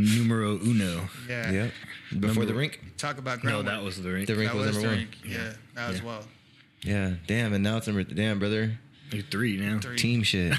numero 0.00 0.58
uno. 0.58 1.08
Yeah. 1.28 1.50
Yep. 1.50 1.72
Before 2.20 2.44
the 2.44 2.54
rink. 2.54 2.80
Talk 2.96 3.18
about 3.18 3.42
No, 3.44 3.62
that 3.62 3.82
was 3.82 4.02
the 4.02 4.10
rink. 4.10 4.26
The 4.26 4.34
ring 4.34 4.48
That 4.48 4.56
was 4.56 4.66
was 4.68 4.76
number 4.76 4.88
the 4.90 4.94
one. 4.94 4.98
rink. 4.98 5.18
Yeah. 5.24 5.52
That 5.74 5.88
was 5.90 5.98
Yeah. 5.98 6.04
wild. 6.04 6.26
Yeah. 6.82 7.14
Damn. 7.26 7.52
And 7.52 7.62
now 7.64 7.76
it's 7.76 7.86
number. 7.86 8.04
The 8.04 8.14
damn, 8.14 8.38
brother. 8.38 8.78
You're 9.12 9.22
three 9.24 9.56
now. 9.56 9.78
Three. 9.80 9.96
Team 9.96 10.22
shit. 10.22 10.52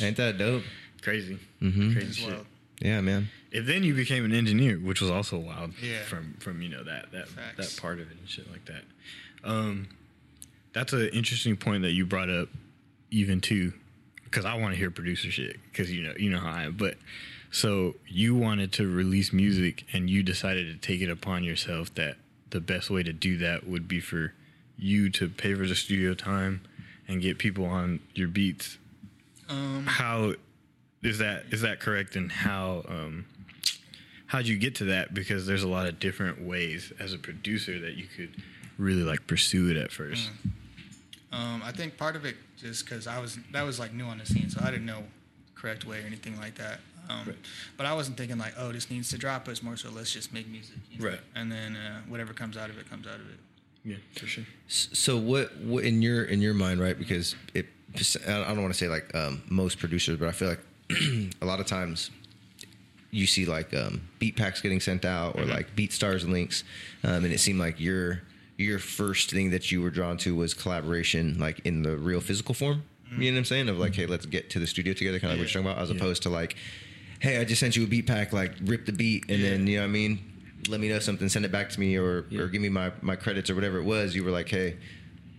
Ain't 0.00 0.16
that 0.16 0.38
dope? 0.38 0.62
Crazy. 1.02 1.38
Mm-hmm. 1.60 1.92
Crazy 1.94 2.12
shit. 2.22 2.30
wild. 2.32 2.46
Yeah, 2.80 3.00
man. 3.00 3.28
And 3.54 3.66
then 3.66 3.84
you 3.84 3.94
became 3.94 4.24
an 4.24 4.32
engineer, 4.32 4.76
which 4.78 5.00
was 5.00 5.10
also 5.10 5.38
wild. 5.38 5.72
Yeah. 5.82 6.02
From 6.02 6.34
from 6.40 6.62
you 6.62 6.68
know 6.68 6.82
that 6.84 7.12
that 7.12 7.28
Facts. 7.28 7.74
that 7.74 7.80
part 7.80 8.00
of 8.00 8.10
it 8.10 8.16
and 8.18 8.28
shit 8.28 8.50
like 8.50 8.64
that. 8.66 8.82
Um, 9.44 9.88
that's 10.72 10.92
an 10.92 11.08
interesting 11.08 11.56
point 11.56 11.82
that 11.82 11.92
you 11.92 12.06
brought 12.06 12.30
up, 12.30 12.48
even 13.10 13.40
too, 13.40 13.72
because 14.24 14.44
I 14.44 14.54
want 14.54 14.72
to 14.74 14.78
hear 14.78 14.90
producer 14.90 15.30
shit 15.30 15.56
because 15.70 15.92
you 15.92 16.02
know 16.02 16.14
you 16.16 16.30
know 16.30 16.38
how 16.38 16.50
I 16.50 16.62
am. 16.64 16.72
But 16.72 16.96
so 17.52 17.94
you 18.08 18.34
wanted 18.34 18.72
to 18.72 18.88
release 18.88 19.32
music 19.32 19.84
and 19.92 20.08
you 20.08 20.22
decided 20.22 20.72
to 20.72 20.86
take 20.86 21.02
it 21.02 21.10
upon 21.10 21.44
yourself 21.44 21.94
that 21.94 22.16
the 22.50 22.60
best 22.60 22.90
way 22.90 23.02
to 23.02 23.12
do 23.12 23.36
that 23.38 23.68
would 23.68 23.86
be 23.86 24.00
for 24.00 24.32
you 24.78 25.10
to 25.10 25.28
pay 25.28 25.54
for 25.54 25.66
the 25.66 25.74
studio 25.74 26.14
time 26.14 26.62
and 27.06 27.20
get 27.20 27.38
people 27.38 27.66
on 27.66 28.00
your 28.14 28.26
beats. 28.26 28.78
Um, 29.50 29.84
how 29.86 30.34
is 31.02 31.18
that 31.18 31.44
is 31.50 31.60
that 31.60 31.78
correct? 31.78 32.16
And 32.16 32.32
how 32.32 32.84
um 32.88 33.26
how'd 34.26 34.46
you 34.46 34.56
get 34.56 34.74
to 34.76 34.84
that? 34.86 35.12
Because 35.12 35.46
there's 35.46 35.62
a 35.62 35.68
lot 35.68 35.86
of 35.86 36.00
different 36.00 36.40
ways 36.40 36.90
as 36.98 37.12
a 37.12 37.18
producer 37.18 37.78
that 37.80 37.96
you 37.96 38.06
could 38.06 38.34
really 38.78 39.02
like 39.02 39.26
pursue 39.26 39.70
it 39.70 39.76
at 39.76 39.92
first. 39.92 40.30
Um, 41.32 41.62
I 41.62 41.72
think 41.72 41.98
part 41.98 42.16
of 42.16 42.24
it 42.24 42.36
just 42.56 42.86
because 42.86 43.06
I 43.06 43.18
was 43.18 43.38
that 43.52 43.62
was 43.62 43.78
like 43.78 43.92
new 43.92 44.06
on 44.06 44.18
the 44.18 44.26
scene, 44.26 44.48
so 44.48 44.60
I 44.64 44.70
didn't 44.70 44.86
know 44.86 45.04
correct 45.54 45.84
way 45.84 46.02
or 46.02 46.06
anything 46.06 46.38
like 46.38 46.54
that. 46.56 46.80
Um, 47.08 47.26
Right. 47.26 47.36
But 47.76 47.86
I 47.86 47.94
wasn't 47.94 48.16
thinking 48.16 48.38
like, 48.38 48.54
oh, 48.58 48.72
this 48.72 48.90
needs 48.90 49.10
to 49.10 49.18
drop. 49.18 49.48
It's 49.48 49.62
more 49.62 49.76
so 49.76 49.90
let's 49.90 50.12
just 50.12 50.32
make 50.32 50.48
music, 50.48 50.76
you 50.90 50.98
know? 50.98 51.10
Right. 51.10 51.20
And 51.34 51.50
then 51.50 51.76
uh, 51.76 52.00
whatever 52.08 52.32
comes 52.32 52.56
out 52.56 52.70
of 52.70 52.78
it 52.78 52.88
comes 52.88 53.06
out 53.06 53.16
of 53.16 53.28
it. 53.28 53.38
yeah 53.84 53.96
for 54.18 54.26
sure 54.26 54.44
So 54.68 55.16
what, 55.18 55.56
what 55.58 55.84
in 55.84 56.00
your 56.02 56.24
in 56.24 56.40
your 56.40 56.54
mind, 56.54 56.80
right? 56.80 56.98
Because 56.98 57.34
it, 57.54 57.66
I 58.26 58.30
don't 58.54 58.62
want 58.62 58.72
to 58.72 58.78
say 58.78 58.88
like 58.88 59.14
um, 59.14 59.42
most 59.50 59.78
producers, 59.78 60.16
but 60.18 60.28
I 60.28 60.32
feel 60.32 60.48
like 60.48 60.60
a 61.42 61.44
lot 61.46 61.60
of 61.60 61.66
times 61.66 62.10
you 63.10 63.26
see 63.26 63.44
like 63.44 63.74
um, 63.74 64.00
beat 64.18 64.36
packs 64.36 64.60
getting 64.62 64.80
sent 64.80 65.04
out 65.04 65.36
or 65.38 65.44
like 65.44 65.76
BeatStars 65.76 66.26
links, 66.26 66.64
um, 67.04 67.24
and 67.24 67.32
it 67.34 67.38
seemed 67.40 67.58
like 67.58 67.78
your 67.78 68.22
your 68.56 68.78
first 68.78 69.30
thing 69.30 69.50
that 69.50 69.70
you 69.70 69.82
were 69.82 69.90
drawn 69.90 70.16
to 70.18 70.34
was 70.34 70.54
collaboration, 70.54 71.38
like 71.38 71.60
in 71.64 71.82
the 71.82 71.96
real 71.96 72.20
physical 72.20 72.54
form. 72.54 72.84
You 73.18 73.30
know 73.30 73.34
what 73.34 73.38
I'm 73.40 73.44
saying? 73.44 73.68
Of 73.68 73.78
like, 73.78 73.94
hey, 73.94 74.06
let's 74.06 74.24
get 74.24 74.48
to 74.50 74.58
the 74.58 74.66
studio 74.66 74.94
together, 74.94 75.18
kind 75.20 75.34
of 75.34 75.38
like 75.38 75.44
what 75.46 75.52
you're 75.54 75.62
talking 75.62 75.70
about, 75.76 75.82
as 75.82 75.90
Yeah. 75.90 75.96
opposed 75.96 76.22
to 76.22 76.30
like, 76.30 76.56
hey, 77.22 77.38
I 77.38 77.44
just 77.44 77.60
sent 77.60 77.76
you 77.76 77.84
a 77.84 77.86
beat 77.86 78.08
pack, 78.08 78.32
like 78.32 78.52
rip 78.64 78.84
the 78.84 78.92
beat, 78.92 79.30
and 79.30 79.42
then 79.42 79.66
you 79.68 79.76
know 79.76 79.82
what 79.84 79.88
I 79.88 79.92
mean. 79.92 80.18
Let 80.68 80.80
me 80.80 80.88
know 80.88 80.98
something, 80.98 81.28
send 81.28 81.44
it 81.44 81.52
back 81.52 81.70
to 81.70 81.80
me, 81.80 81.96
or 81.96 82.26
or 82.36 82.48
give 82.48 82.60
me 82.60 82.68
my 82.68 82.92
my 83.00 83.16
credits 83.16 83.48
or 83.48 83.54
whatever 83.54 83.78
it 83.78 83.84
was. 83.84 84.14
You 84.14 84.24
were 84.24 84.30
like, 84.30 84.48
hey, 84.48 84.76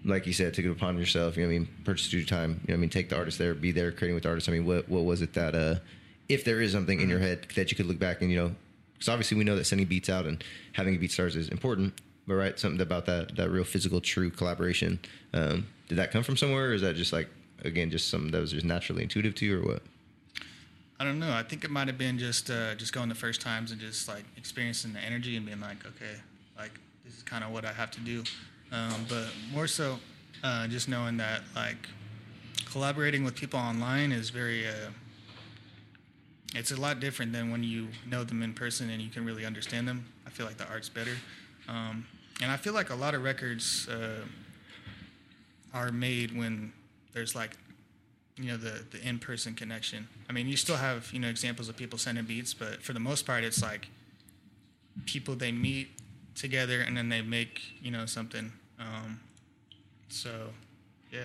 like 0.05 0.25
you 0.25 0.33
said, 0.33 0.53
take 0.53 0.65
it 0.65 0.71
upon 0.71 0.97
yourself. 0.97 1.35
You 1.35 1.43
know 1.43 1.49
what 1.49 1.55
I 1.55 1.59
mean? 1.59 1.67
Purchase 1.83 2.07
studio 2.07 2.25
time. 2.25 2.49
You 2.49 2.55
know 2.55 2.59
what 2.67 2.73
I 2.73 2.77
mean? 2.77 2.89
Take 2.89 3.09
the 3.09 3.17
artist 3.17 3.37
there, 3.37 3.53
be 3.53 3.71
there, 3.71 3.91
creating 3.91 4.15
with 4.15 4.23
the 4.23 4.29
artist. 4.29 4.49
I 4.49 4.53
mean, 4.53 4.65
what 4.65 4.87
what 4.89 5.03
was 5.03 5.21
it 5.21 5.33
that 5.33 5.53
uh, 5.53 5.75
if 6.29 6.45
there 6.45 6.61
is 6.61 6.71
something 6.71 7.01
in 7.01 7.09
your 7.09 7.19
head 7.19 7.47
that 7.55 7.69
you 7.69 7.77
could 7.77 7.85
look 7.85 7.99
back 7.99 8.21
and 8.21 8.31
you 8.31 8.37
know, 8.37 8.55
because 8.93 9.09
obviously 9.09 9.37
we 9.37 9.43
know 9.43 9.57
that 9.57 9.65
sending 9.65 9.85
beats 9.85 10.09
out 10.09 10.25
and 10.25 10.41
having 10.71 10.97
BeatStars 10.97 11.35
is 11.35 11.49
important, 11.49 11.93
but 12.27 12.35
right, 12.35 12.57
something 12.57 12.81
about 12.81 13.05
that 13.07 13.35
that 13.35 13.49
real 13.49 13.65
physical, 13.65 13.99
true 13.99 14.29
collaboration. 14.29 14.99
Um, 15.33 15.67
did 15.89 15.97
that 15.97 16.11
come 16.11 16.23
from 16.23 16.37
somewhere, 16.37 16.69
or 16.69 16.73
is 16.73 16.81
that 16.81 16.95
just 16.95 17.11
like 17.11 17.29
again 17.65 17.91
just 17.91 18.09
something 18.09 18.31
that 18.31 18.39
was 18.39 18.51
just 18.51 18.65
naturally 18.65 19.03
intuitive 19.03 19.35
to 19.35 19.45
you, 19.45 19.59
or 19.59 19.65
what? 19.65 19.83
I 20.99 21.03
don't 21.03 21.19
know. 21.19 21.31
I 21.33 21.43
think 21.43 21.63
it 21.63 21.71
might 21.71 21.87
have 21.87 21.97
been 21.97 22.17
just 22.17 22.49
uh, 22.49 22.75
just 22.75 22.93
going 22.93 23.09
the 23.09 23.15
first 23.15 23.41
times 23.41 23.71
and 23.71 23.81
just 23.81 24.07
like 24.07 24.23
experiencing 24.37 24.93
the 24.93 24.99
energy 24.99 25.35
and 25.35 25.45
being 25.45 25.59
like, 25.59 25.85
okay, 25.85 26.19
like 26.57 26.79
this 27.03 27.15
is 27.17 27.23
kind 27.23 27.43
of 27.43 27.51
what 27.51 27.65
I 27.65 27.73
have 27.73 27.91
to 27.91 27.99
do. 27.99 28.23
Um, 28.71 29.05
but 29.09 29.27
more 29.51 29.67
so, 29.67 29.99
uh, 30.43 30.67
just 30.67 30.87
knowing 30.87 31.17
that 31.17 31.41
like 31.55 31.87
collaborating 32.65 33.23
with 33.23 33.35
people 33.35 33.59
online 33.59 34.11
is 34.11 34.29
very. 34.29 34.67
Uh, 34.67 34.91
it's 36.55 36.71
a 36.71 36.79
lot 36.79 36.99
different 36.99 37.33
than 37.33 37.49
when 37.49 37.63
you 37.63 37.87
know 38.07 38.23
them 38.23 38.43
in 38.43 38.53
person 38.53 38.91
and 38.91 39.01
you 39.01 39.09
can 39.09 39.25
really 39.25 39.43
understand 39.43 39.87
them. 39.87 40.05
I 40.27 40.29
feel 40.29 40.45
like 40.45 40.57
the 40.57 40.69
art's 40.69 40.87
better, 40.89 41.15
um, 41.67 42.05
and 42.41 42.51
I 42.51 42.57
feel 42.57 42.73
like 42.73 42.91
a 42.91 42.95
lot 42.95 43.15
of 43.15 43.23
records 43.23 43.87
uh, 43.89 44.21
are 45.73 45.91
made 45.91 46.37
when 46.37 46.71
there's 47.13 47.35
like 47.35 47.57
you 48.37 48.45
know 48.45 48.57
the 48.57 48.83
the 48.91 48.99
in-person 49.07 49.53
connection 49.53 50.07
i 50.29 50.33
mean 50.33 50.47
you 50.47 50.57
still 50.57 50.75
have 50.77 51.11
you 51.13 51.19
know 51.19 51.27
examples 51.29 51.69
of 51.69 51.77
people 51.77 51.99
sending 51.99 52.25
beats 52.25 52.53
but 52.53 52.81
for 52.81 52.93
the 52.93 52.99
most 52.99 53.25
part 53.27 53.43
it's 53.43 53.61
like 53.61 53.87
people 55.05 55.35
they 55.35 55.51
meet 55.51 55.89
together 56.35 56.81
and 56.81 56.97
then 56.97 57.09
they 57.09 57.21
make 57.21 57.61
you 57.81 57.91
know 57.91 58.05
something 58.07 58.51
um 58.79 59.19
so 60.09 60.49
yeah 61.11 61.19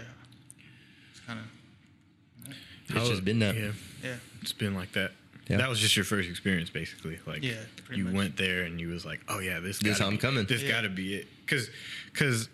it's 1.10 1.20
kind 1.20 1.38
of 1.40 2.54
It's 2.94 3.08
just 3.08 3.24
been 3.24 3.38
that. 3.40 3.54
yeah 3.56 3.72
yeah 4.02 4.14
it's 4.42 4.52
been 4.52 4.74
like 4.74 4.92
that 4.92 5.12
Yeah. 5.48 5.56
that 5.58 5.68
was 5.70 5.78
just 5.80 5.96
your 5.96 6.04
first 6.04 6.28
experience 6.28 6.68
basically 6.70 7.18
like 7.26 7.42
Yeah, 7.42 7.54
you 7.94 8.04
much. 8.04 8.14
went 8.14 8.36
there 8.36 8.64
and 8.64 8.78
you 8.80 8.88
was 8.88 9.04
like 9.06 9.20
oh 9.28 9.38
yeah 9.38 9.60
this 9.60 9.78
This 9.78 9.98
how 9.98 10.06
I'm 10.08 10.18
coming. 10.18 10.44
this 10.46 10.62
Yeah. 10.62 10.70
gotta 10.72 10.90
be 10.90 11.14
it 11.14 11.26
because 11.40 11.70
because 12.12 12.48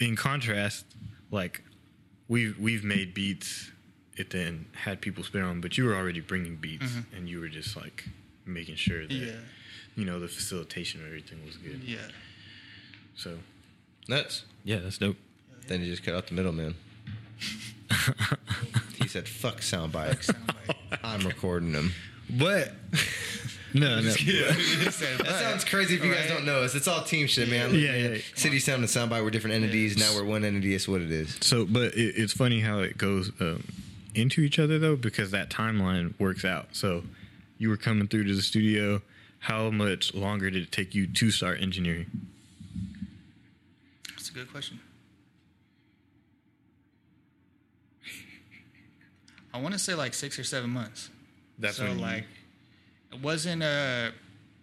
in 0.00 0.16
contrast 0.16 0.84
like 1.30 1.62
we've 2.28 2.58
we've 2.58 2.82
made 2.84 3.14
beats 3.14 3.70
it 4.16 4.30
then 4.30 4.66
had 4.72 5.00
people 5.00 5.22
spit 5.24 5.42
on 5.42 5.60
but 5.60 5.76
you 5.78 5.84
were 5.84 5.94
already 5.94 6.20
bringing 6.20 6.56
beats 6.56 6.92
and 7.16 7.28
you 7.28 7.40
were 7.40 7.48
just 7.48 7.76
like 7.76 8.04
making 8.46 8.76
sure 8.76 9.00
that 9.02 9.10
Mm-hmm. 9.10 9.26
yeah 9.26 9.32
you 9.96 10.04
know 10.04 10.18
the 10.20 10.28
facilitation 10.28 11.00
of 11.00 11.06
everything 11.06 11.38
was 11.46 11.56
good 11.56 11.80
yeah 11.84 11.98
so 13.16 13.38
Nuts. 14.08 14.44
yeah 14.64 14.78
that's 14.80 14.98
dope 14.98 15.16
Then 15.68 15.80
you 15.82 15.86
just 15.90 16.02
cut 16.04 16.14
out 16.14 16.26
the 16.26 16.34
middle, 16.34 16.52
man. 16.52 16.74
he 19.00 19.08
said, 19.08 19.28
"Fuck 19.28 19.60
Soundbyte. 19.60 19.92
Like 20.08 20.20
Soundbyte. 20.20 20.98
I'm 21.02 21.26
recording 21.26 21.72
them." 21.72 21.92
but 22.30 22.72
no 23.74 24.00
no 24.00 24.12
That 24.12 25.36
sounds 25.40 25.64
crazy 25.64 25.94
if 25.96 26.04
you 26.04 26.10
guys 26.12 26.20
Right. 26.20 26.28
don't 26.36 26.44
know 26.46 26.62
us. 26.62 26.74
It's 26.74 26.88
all 26.88 27.02
team 27.02 27.26
shit, 27.26 27.48
man. 27.50 27.74
Yeah, 27.74 27.94
yeah. 27.96 28.18
City 28.34 28.58
Sound 28.58 28.80
and 28.82 28.88
Soundbyte 28.88 29.22
were 29.22 29.30
different 29.30 29.56
entities. 29.56 29.96
Now 29.98 30.14
we're 30.14 30.24
one 30.24 30.44
entity. 30.44 30.74
It's 30.74 30.88
what 30.88 31.00
it 31.02 31.10
is. 31.10 31.36
So, 31.40 31.66
but 31.66 31.94
it, 31.94 32.14
it's 32.16 32.32
funny 32.32 32.60
how 32.60 32.78
it 32.80 32.96
goes 32.98 33.30
um, 33.40 33.62
into 34.14 34.40
each 34.42 34.58
other 34.58 34.78
though, 34.78 34.96
because 34.96 35.30
that 35.32 35.50
timeline 35.50 36.18
works 36.18 36.44
out. 36.44 36.68
So, 36.72 37.04
you 37.58 37.68
were 37.68 37.76
coming 37.76 38.08
through 38.08 38.24
to 38.24 38.34
the 38.34 38.42
studio. 38.42 39.00
How 39.40 39.70
much 39.70 40.14
longer 40.14 40.50
did 40.50 40.62
it 40.62 40.72
take 40.72 40.94
you 40.94 41.06
to 41.06 41.30
start 41.30 41.60
engineering? 41.60 42.06
that's 44.16 44.30
a 44.30 44.32
good 44.32 44.50
question 44.50 44.80
i 49.52 49.60
want 49.60 49.72
to 49.74 49.78
say 49.78 49.94
like 49.94 50.14
six 50.14 50.38
or 50.38 50.44
seven 50.44 50.70
months 50.70 51.10
That's 51.58 51.76
so 51.76 51.92
like 51.92 52.24
it 53.12 53.20
wasn't 53.22 53.62
uh 53.62 54.10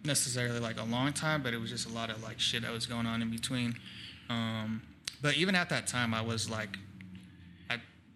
necessarily 0.04 0.58
like 0.58 0.80
a 0.80 0.84
long 0.84 1.12
time 1.12 1.42
but 1.42 1.54
it 1.54 1.60
was 1.60 1.70
just 1.70 1.88
a 1.88 1.92
lot 1.92 2.10
of 2.10 2.22
like 2.22 2.40
shit 2.40 2.62
that 2.62 2.72
was 2.72 2.86
going 2.86 3.06
on 3.06 3.22
in 3.22 3.30
between 3.30 3.74
Um, 4.28 4.82
but 5.20 5.36
even 5.36 5.54
at 5.54 5.68
that 5.68 5.86
time, 5.86 6.14
I 6.14 6.22
was 6.22 6.48
like, 6.50 6.78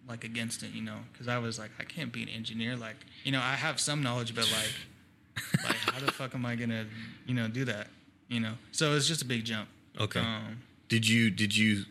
like 0.07 0.23
against 0.23 0.63
it, 0.63 0.71
you 0.71 0.81
know, 0.81 0.97
because 1.11 1.27
I 1.27 1.37
was 1.37 1.59
like, 1.59 1.71
I 1.79 1.83
can't 1.83 2.11
be 2.11 2.23
an 2.23 2.29
engineer. 2.29 2.75
Like, 2.75 2.95
you 3.23 3.31
know, 3.31 3.41
I 3.41 3.53
have 3.53 3.79
some 3.79 4.01
knowledge, 4.01 4.33
but 4.33 4.49
like, 4.51 5.43
like 5.63 5.75
how 5.75 5.99
the 6.05 6.11
fuck 6.11 6.33
am 6.33 6.45
I 6.45 6.55
gonna, 6.55 6.85
you 7.25 7.33
know, 7.33 7.47
do 7.47 7.65
that? 7.65 7.87
You 8.29 8.39
know, 8.39 8.53
so 8.71 8.93
it's 8.95 9.07
just 9.07 9.21
a 9.21 9.25
big 9.25 9.45
jump. 9.45 9.69
Okay. 9.99 10.19
Um, 10.19 10.61
Did 10.89 11.07
you 11.07 11.29
did 11.29 11.55
you 11.55 11.85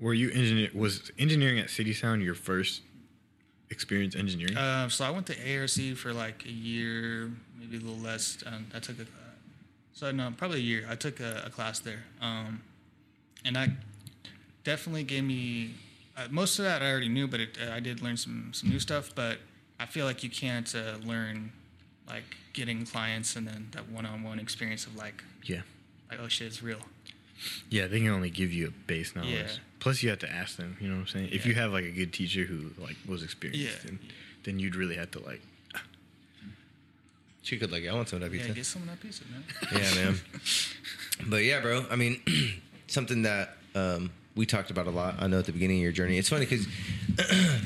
were 0.00 0.14
you 0.14 0.30
engineer 0.30 0.70
was 0.74 1.10
engineering 1.18 1.58
at 1.58 1.70
City 1.70 1.92
Sound 1.92 2.22
your 2.22 2.34
first 2.34 2.82
experience 3.70 4.14
engineering? 4.14 4.56
Uh, 4.56 4.88
so 4.88 5.04
I 5.04 5.10
went 5.10 5.26
to 5.26 5.58
ARC 5.58 5.96
for 5.96 6.12
like 6.12 6.44
a 6.44 6.50
year, 6.52 7.30
maybe 7.58 7.76
a 7.76 7.80
little 7.80 8.02
less. 8.02 8.42
Um, 8.46 8.66
I 8.74 8.78
took 8.78 8.98
a, 8.98 9.06
so 9.92 10.10
no, 10.10 10.32
probably 10.36 10.58
a 10.58 10.62
year. 10.62 10.86
I 10.88 10.94
took 10.94 11.20
a, 11.20 11.44
a 11.46 11.50
class 11.50 11.80
there, 11.80 12.04
um, 12.20 12.62
and 13.44 13.56
that 13.56 13.70
definitely 14.64 15.04
gave 15.04 15.24
me 15.24 15.74
uh, 16.16 16.28
most 16.30 16.58
of 16.58 16.64
that 16.64 16.82
I 16.82 16.90
already 16.90 17.08
knew, 17.08 17.26
but 17.28 17.40
it, 17.40 17.58
uh, 17.60 17.72
I 17.72 17.80
did 17.80 18.02
learn 18.02 18.16
some 18.16 18.50
some 18.52 18.70
new 18.70 18.80
stuff. 18.80 19.12
But 19.14 19.38
I 19.78 19.86
feel 19.86 20.06
like 20.06 20.22
you 20.22 20.30
can't 20.30 20.72
uh, 20.74 20.96
learn 21.04 21.52
like 22.08 22.36
getting 22.52 22.86
clients 22.86 23.36
and 23.36 23.46
then 23.46 23.68
that 23.72 23.88
one-on-one 23.90 24.38
experience 24.38 24.86
of 24.86 24.96
like 24.96 25.22
yeah. 25.44 25.62
like 26.10 26.20
oh 26.20 26.28
shit, 26.28 26.46
it's 26.48 26.62
real. 26.62 26.80
Yeah, 27.68 27.86
they 27.86 28.00
can 28.00 28.08
only 28.08 28.30
give 28.30 28.52
you 28.52 28.68
a 28.68 28.70
base 28.70 29.14
knowledge. 29.14 29.30
Yeah. 29.30 29.48
Plus, 29.78 30.02
you 30.02 30.08
have 30.08 30.18
to 30.20 30.30
ask 30.30 30.56
them. 30.56 30.76
You 30.80 30.88
know 30.88 30.94
what 30.94 31.00
I'm 31.02 31.06
saying? 31.08 31.28
If 31.32 31.44
you 31.44 31.54
have 31.54 31.72
like 31.72 31.84
a 31.84 31.90
good 31.90 32.12
teacher 32.12 32.44
who 32.44 32.70
like 32.82 32.96
was 33.06 33.22
experienced, 33.22 33.62
Yeah. 33.62 33.78
then, 33.84 33.98
then 34.44 34.58
you'd 34.58 34.74
really 34.74 34.96
have 34.96 35.10
to 35.12 35.20
like. 35.20 35.42
She 37.42 37.58
could 37.58 37.70
like, 37.70 37.86
I 37.86 37.94
want 37.94 38.08
some 38.08 38.20
of 38.20 38.28
that 38.28 38.36
Yeah, 38.36 38.42
pizza. 38.42 38.54
get 38.54 38.66
some 38.66 38.82
of 38.82 38.88
that 38.88 39.00
pizza, 39.00 39.22
man. 39.30 39.44
Yeah, 39.72 39.94
man. 39.94 40.20
but 41.28 41.44
yeah, 41.44 41.60
bro. 41.60 41.86
I 41.88 41.94
mean, 41.94 42.20
something 42.88 43.22
that 43.22 43.56
um, 43.76 44.10
we 44.36 44.46
talked 44.46 44.70
about 44.70 44.86
a 44.86 44.90
lot. 44.90 45.16
I 45.18 45.26
know 45.26 45.38
at 45.38 45.46
the 45.46 45.52
beginning 45.52 45.78
of 45.78 45.82
your 45.82 45.92
journey. 45.92 46.18
It's 46.18 46.28
funny 46.28 46.44
because 46.46 46.66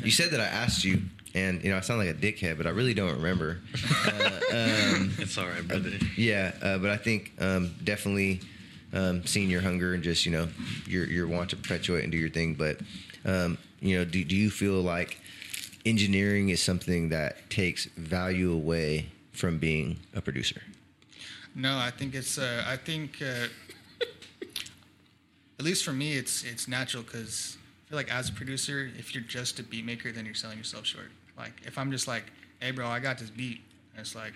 you 0.04 0.10
said 0.10 0.30
that 0.30 0.40
I 0.40 0.44
asked 0.46 0.84
you, 0.84 1.02
and 1.34 1.62
you 1.62 1.70
know 1.70 1.76
I 1.76 1.80
sound 1.80 1.98
like 2.00 2.08
a 2.08 2.14
dickhead, 2.14 2.56
but 2.56 2.66
I 2.66 2.70
really 2.70 2.94
don't 2.94 3.14
remember. 3.16 3.58
Uh, 4.06 4.30
um, 4.52 5.12
It's 5.18 5.36
all 5.38 5.46
right, 5.46 5.66
brother. 5.66 5.90
yeah, 6.16 6.52
uh, 6.62 6.78
but 6.78 6.90
I 6.90 6.96
think 6.96 7.32
um, 7.38 7.72
definitely 7.84 8.40
um, 8.92 9.24
seeing 9.26 9.48
your 9.50 9.60
hunger 9.60 9.94
and 9.94 10.02
just 10.02 10.26
you 10.26 10.32
know 10.32 10.48
your 10.86 11.04
your 11.06 11.26
want 11.28 11.50
to 11.50 11.56
perpetuate 11.56 12.02
and 12.02 12.10
do 12.12 12.18
your 12.18 12.30
thing. 12.30 12.54
But 12.54 12.80
um, 13.24 13.58
you 13.80 13.96
know, 13.98 14.04
do 14.04 14.24
do 14.24 14.34
you 14.34 14.50
feel 14.50 14.80
like 14.82 15.20
engineering 15.86 16.48
is 16.48 16.60
something 16.62 17.10
that 17.10 17.48
takes 17.50 17.84
value 17.96 18.52
away 18.52 19.06
from 19.32 19.58
being 19.58 19.98
a 20.14 20.20
producer? 20.20 20.62
No, 21.54 21.76
I 21.78 21.90
think 21.90 22.14
it's. 22.14 22.38
Uh, 22.38 22.64
I 22.66 22.76
think, 22.76 23.20
uh, 23.22 23.46
at 25.60 25.64
least 25.64 25.84
for 25.84 25.92
me, 25.92 26.16
it's 26.16 26.42
it's 26.42 26.66
natural 26.66 27.02
because 27.02 27.58
I 27.86 27.90
feel 27.90 27.96
like 27.98 28.10
as 28.10 28.30
a 28.30 28.32
producer, 28.32 28.90
if 28.98 29.14
you're 29.14 29.22
just 29.22 29.60
a 29.60 29.62
beat 29.62 29.84
maker, 29.84 30.10
then 30.10 30.24
you're 30.24 30.34
selling 30.34 30.56
yourself 30.56 30.86
short. 30.86 31.10
Like 31.36 31.52
if 31.66 31.76
I'm 31.76 31.92
just 31.92 32.08
like, 32.08 32.24
hey, 32.60 32.70
bro, 32.70 32.88
I 32.88 32.98
got 32.98 33.18
this 33.18 33.28
beat. 33.28 33.60
And 33.92 34.00
it's 34.00 34.14
like, 34.14 34.32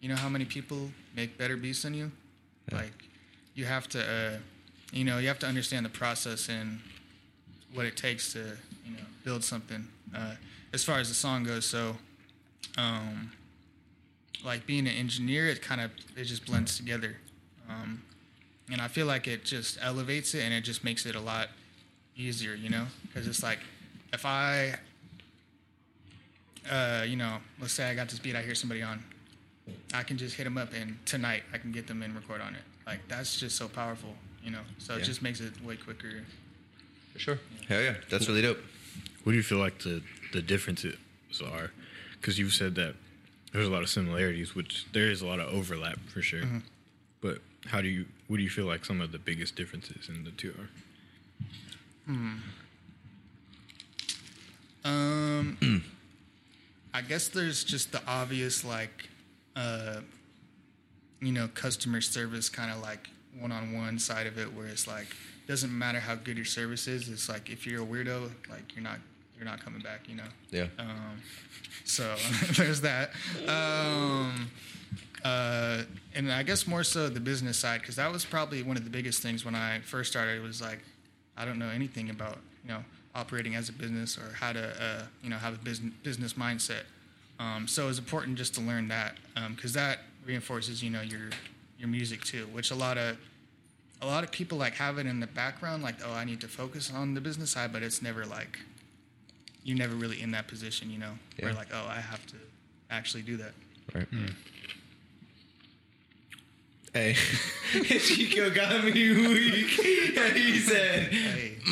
you 0.00 0.08
know 0.08 0.16
how 0.16 0.30
many 0.30 0.46
people 0.46 0.90
make 1.14 1.36
better 1.36 1.58
beats 1.58 1.82
than 1.82 1.92
you? 1.92 2.10
Like, 2.72 2.92
you 3.54 3.66
have 3.66 3.86
to, 3.90 4.00
uh, 4.00 4.38
you 4.92 5.04
know, 5.04 5.18
you 5.18 5.28
have 5.28 5.38
to 5.40 5.46
understand 5.46 5.84
the 5.84 5.90
process 5.90 6.48
and 6.48 6.80
what 7.74 7.84
it 7.84 7.96
takes 7.96 8.32
to, 8.32 8.38
you 8.84 8.92
know, 8.92 9.06
build 9.24 9.44
something. 9.44 9.86
Uh, 10.16 10.36
as 10.72 10.82
far 10.82 10.98
as 10.98 11.08
the 11.08 11.14
song 11.14 11.44
goes, 11.44 11.66
so. 11.66 11.96
Um, 12.78 13.30
like 14.44 14.66
being 14.66 14.86
an 14.86 14.94
engineer, 14.94 15.48
it 15.48 15.60
kind 15.60 15.80
of 15.80 15.90
it 16.16 16.24
just 16.24 16.46
blends 16.46 16.76
together, 16.76 17.16
um, 17.68 18.02
and 18.70 18.80
I 18.80 18.88
feel 18.88 19.06
like 19.06 19.26
it 19.26 19.44
just 19.44 19.78
elevates 19.80 20.34
it 20.34 20.42
and 20.42 20.52
it 20.52 20.62
just 20.62 20.84
makes 20.84 21.06
it 21.06 21.14
a 21.14 21.20
lot 21.20 21.48
easier, 22.16 22.54
you 22.54 22.68
know, 22.68 22.86
because 23.06 23.26
it's 23.26 23.42
like 23.42 23.58
if 24.12 24.24
I, 24.24 24.74
uh, 26.70 27.04
you 27.06 27.16
know, 27.16 27.38
let's 27.60 27.72
say 27.72 27.88
I 27.88 27.94
got 27.94 28.08
this 28.08 28.18
beat, 28.18 28.34
I 28.34 28.42
hear 28.42 28.54
somebody 28.54 28.82
on, 28.82 29.02
I 29.94 30.02
can 30.02 30.16
just 30.16 30.36
hit 30.36 30.44
them 30.44 30.58
up 30.58 30.72
and 30.74 30.98
tonight 31.06 31.42
I 31.52 31.58
can 31.58 31.72
get 31.72 31.86
them 31.86 32.02
and 32.02 32.14
record 32.14 32.40
on 32.40 32.54
it. 32.54 32.62
Like 32.86 33.00
that's 33.08 33.38
just 33.38 33.56
so 33.56 33.68
powerful, 33.68 34.14
you 34.42 34.50
know. 34.50 34.60
So 34.78 34.94
it 34.94 35.02
just 35.02 35.22
makes 35.22 35.40
it 35.40 35.60
way 35.64 35.76
quicker. 35.76 36.22
For 37.12 37.18
sure. 37.18 37.38
Hell 37.68 37.82
yeah, 37.82 37.94
that's 38.10 38.28
really 38.28 38.42
dope. 38.42 38.58
What 39.24 39.32
do 39.32 39.36
you 39.36 39.42
feel 39.42 39.58
like 39.58 39.80
the 39.80 40.02
the 40.32 40.40
differences 40.40 40.96
are? 41.44 41.72
Because 42.20 42.38
you've 42.38 42.54
said 42.54 42.76
that 42.76 42.94
there's 43.52 43.66
a 43.66 43.70
lot 43.70 43.82
of 43.82 43.88
similarities, 43.88 44.54
which 44.54 44.86
there 44.92 45.10
is 45.10 45.20
a 45.22 45.26
lot 45.26 45.40
of 45.40 45.52
overlap 45.52 45.98
for 46.12 46.22
sure. 46.22 46.42
Mm-hmm. 46.42 46.58
But 47.20 47.38
how 47.66 47.80
do 47.80 47.88
you? 47.88 48.06
What 48.28 48.38
do 48.38 48.42
you 48.42 48.50
feel 48.50 48.66
like 48.66 48.84
some 48.84 49.00
of 49.00 49.12
the 49.12 49.18
biggest 49.18 49.54
differences 49.56 50.08
in 50.08 50.24
the 50.24 50.32
two 50.32 50.54
are? 50.58 50.68
Um, 54.84 55.56
I 56.94 57.02
guess 57.02 57.28
there's 57.28 57.64
just 57.64 57.92
the 57.92 58.00
obvious, 58.06 58.64
like, 58.64 59.08
uh, 59.54 60.00
you 61.20 61.32
know, 61.32 61.48
customer 61.54 62.00
service 62.00 62.48
kind 62.48 62.70
of 62.72 62.80
like 62.82 63.08
one-on-one 63.38 63.98
side 63.98 64.26
of 64.26 64.38
it, 64.38 64.52
where 64.54 64.66
it's 64.66 64.86
like 64.86 65.08
doesn't 65.46 65.76
matter 65.76 66.00
how 66.00 66.14
good 66.14 66.36
your 66.36 66.44
service 66.44 66.86
is. 66.86 67.08
It's 67.08 67.28
like 67.28 67.50
if 67.50 67.66
you're 67.66 67.82
a 67.82 67.86
weirdo, 67.86 68.30
like 68.48 68.74
you're 68.74 68.82
not 68.82 68.98
you're 69.36 69.44
not 69.44 69.64
coming 69.64 69.80
back. 69.80 70.08
You 70.08 70.16
know. 70.16 70.28
Yeah. 70.50 70.66
Um, 70.78 71.22
so 71.84 72.14
there's 72.52 72.80
that. 72.82 73.10
Um, 73.46 74.50
uh, 75.26 75.82
and 76.14 76.32
I 76.32 76.42
guess 76.42 76.66
more 76.66 76.84
so 76.84 77.08
the 77.08 77.20
business 77.20 77.58
side, 77.58 77.80
because 77.80 77.96
that 77.96 78.12
was 78.12 78.24
probably 78.24 78.62
one 78.62 78.76
of 78.76 78.84
the 78.84 78.90
biggest 78.90 79.22
things 79.22 79.44
when 79.44 79.54
I 79.54 79.80
first 79.80 80.10
started. 80.10 80.42
Was 80.42 80.60
like, 80.60 80.80
I 81.36 81.44
don't 81.44 81.58
know 81.58 81.68
anything 81.68 82.10
about 82.10 82.38
you 82.62 82.70
know 82.70 82.84
operating 83.14 83.54
as 83.56 83.68
a 83.68 83.72
business 83.72 84.18
or 84.18 84.32
how 84.34 84.52
to 84.52 84.68
uh, 84.82 85.02
you 85.22 85.30
know 85.30 85.36
have 85.36 85.54
a 85.54 85.58
business 85.58 85.92
business 86.02 86.32
mindset. 86.34 86.84
Um, 87.38 87.66
so 87.66 87.88
it's 87.88 87.98
important 87.98 88.38
just 88.38 88.54
to 88.54 88.60
learn 88.60 88.88
that 88.88 89.16
because 89.54 89.72
that 89.72 89.98
reinforces 90.24 90.82
you 90.82 90.90
know 90.90 91.02
your 91.02 91.30
your 91.78 91.88
music 91.88 92.22
too, 92.22 92.46
which 92.52 92.70
a 92.70 92.76
lot 92.76 92.96
of 92.96 93.16
a 94.00 94.06
lot 94.06 94.22
of 94.22 94.30
people 94.30 94.58
like 94.58 94.74
have 94.74 94.98
it 94.98 95.06
in 95.06 95.20
the 95.20 95.26
background, 95.26 95.82
like 95.82 95.96
oh 96.04 96.12
I 96.12 96.24
need 96.24 96.40
to 96.42 96.48
focus 96.48 96.92
on 96.94 97.14
the 97.14 97.20
business 97.20 97.50
side, 97.50 97.72
but 97.72 97.82
it's 97.82 98.00
never 98.00 98.24
like 98.24 98.60
you're 99.64 99.76
never 99.76 99.96
really 99.96 100.22
in 100.22 100.30
that 100.30 100.46
position, 100.46 100.88
you 100.90 100.98
know, 100.98 101.12
where 101.40 101.52
like 101.52 101.68
oh 101.72 101.86
I 101.88 102.00
have 102.00 102.24
to 102.26 102.36
actually 102.90 103.22
do 103.22 103.36
that. 103.38 103.52
Right. 103.94 104.06
Hey, 106.96 107.12
Chico 107.98 108.48
got 108.48 108.82
me 108.84 108.90
weak. 108.90 109.66
he 109.68 110.58
said, 110.60 111.12
Hey, 111.12 111.56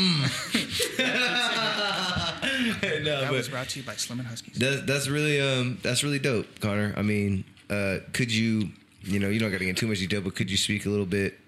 "No, 3.02 3.22
that 3.22 3.32
was 3.32 3.48
brought 3.48 3.70
to 3.70 3.80
you 3.80 3.86
by 3.86 3.94
Slim 3.94 4.20
and 4.20 4.28
Huskies. 4.28 4.58
that's 4.58 4.82
that's 4.82 5.08
really 5.08 5.40
um 5.40 5.78
that's 5.82 6.04
really 6.04 6.18
dope, 6.18 6.60
Conner. 6.60 6.92
I 6.98 7.00
mean, 7.00 7.44
uh, 7.70 8.00
could 8.12 8.30
you, 8.30 8.68
you 9.02 9.18
know, 9.18 9.30
you 9.30 9.40
don't 9.40 9.50
got 9.50 9.60
to 9.60 9.64
get 9.64 9.78
too 9.78 9.86
much 9.86 10.00
detail, 10.00 10.20
but 10.20 10.34
could 10.34 10.50
you 10.50 10.58
speak 10.58 10.84
a 10.84 10.90
little 10.90 11.06
bit 11.06 11.38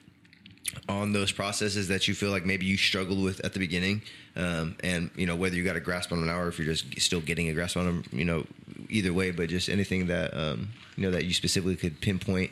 on 0.89 1.13
those 1.13 1.31
processes 1.31 1.89
that 1.89 2.09
you 2.09 2.15
feel 2.15 2.31
like 2.31 2.47
maybe 2.47 2.65
you 2.65 2.79
struggled 2.79 3.23
with 3.23 3.45
at 3.45 3.53
the 3.53 3.59
beginning, 3.59 4.01
um, 4.37 4.75
and 4.83 5.11
you 5.17 5.27
know 5.27 5.37
whether 5.37 5.55
you 5.55 5.65
got 5.65 5.77
a 5.77 5.81
grasp 5.81 6.13
on 6.13 6.21
them 6.21 6.29
now 6.29 6.41
or 6.41 6.49
if 6.49 6.59
you're 6.59 6.73
just 6.73 6.99
still 6.99 7.21
getting 7.21 7.51
a 7.51 7.53
grasp 7.53 7.77
on 7.77 7.85
them, 7.85 8.05
you 8.11 8.25
know, 8.25 8.47
either 8.89 9.13
way. 9.13 9.33
But 9.33 9.51
just 9.51 9.69
anything 9.69 10.07
that 10.07 10.35
um, 10.35 10.69
you 10.97 11.03
know 11.03 11.11
that 11.11 11.27
you 11.27 11.35
specifically 11.35 11.77
could 11.77 12.01
pinpoint, 12.01 12.51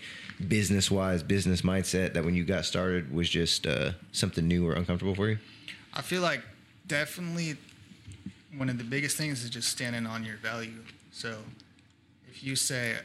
business 0.49 0.91
wise, 0.91 1.23
business 1.23 1.63
mindset 1.63 2.13
that 2.15 2.25
when 2.25 2.35
you 2.35 2.45
got 2.45 2.65
started 2.65 3.13
was 3.13 3.29
just 3.29 3.67
uh, 3.67 3.93
something 4.13 4.47
new 4.47 4.67
or 4.67 4.73
uncomfortable 4.75 5.15
for 5.15 5.29
you. 5.29 5.39
I 5.93 6.03
feel 6.03 6.23
like 6.23 6.43
definitely 6.87 7.57
one 8.57 8.69
of 8.69 8.79
the 8.79 8.85
biggest 8.85 9.17
things 9.17 9.43
is 9.45 9.51
just 9.51 9.69
standing 9.69 10.07
on 10.07 10.25
your 10.25 10.37
value. 10.37 10.81
So 11.13 11.37
if 12.31 12.43
you 12.45 12.57
say, 12.57 12.97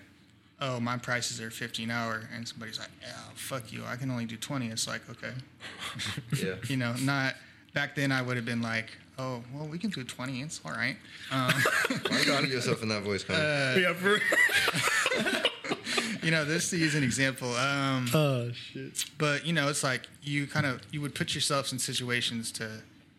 "Oh, 0.62 0.80
my 0.80 0.98
prices 0.98 1.40
are 1.42 1.50
50 1.52 1.84
an 1.86 1.92
hour," 1.92 2.28
and 2.36 2.48
somebody's 2.48 2.80
like, 2.80 2.90
"Yeah, 3.02 3.14
fuck 3.36 3.72
you, 3.72 3.84
I 3.86 3.96
can 3.96 4.10
only 4.12 4.26
do 4.26 4.38
20," 4.38 4.68
it's 4.68 4.88
like, 4.88 5.02
okay, 5.10 5.34
Yeah. 6.44 6.56
you 6.68 6.78
know, 6.78 6.94
not 7.02 7.36
back 7.74 7.96
then. 7.96 8.12
I 8.12 8.22
would 8.22 8.36
have 8.38 8.46
been 8.46 8.62
like, 8.62 8.92
"Oh, 9.18 9.44
well, 9.54 9.68
we 9.68 9.78
can 9.78 9.90
do 9.92 10.04
20. 10.04 10.42
It's 10.42 10.62
all 10.66 10.72
right." 10.72 10.98
Um, 11.32 11.52
Why 12.10 12.22
you 12.26 12.34
honor 12.34 12.48
yourself 12.48 12.82
in 12.84 12.90
that 12.90 13.04
voice, 13.04 13.24
Conner? 13.24 13.76
yeah, 13.80 13.94
for 13.94 14.20
you 16.24 16.32
know, 16.32 16.46
this 16.46 16.74
is 16.74 16.96
an 16.96 17.04
example. 17.04 17.54
Um, 17.56 18.08
oh 18.14 18.52
shit. 18.52 19.06
but 19.18 19.46
you 19.46 19.54
know 19.54 19.70
it's 19.70 19.84
like 19.84 20.08
you 20.22 20.48
kind 20.48 20.66
of 20.66 20.82
you 20.92 21.02
would 21.02 21.16
put 21.16 21.34
yourselves 21.34 21.72
in 21.74 21.80
situations 21.80 22.52
to 22.54 22.70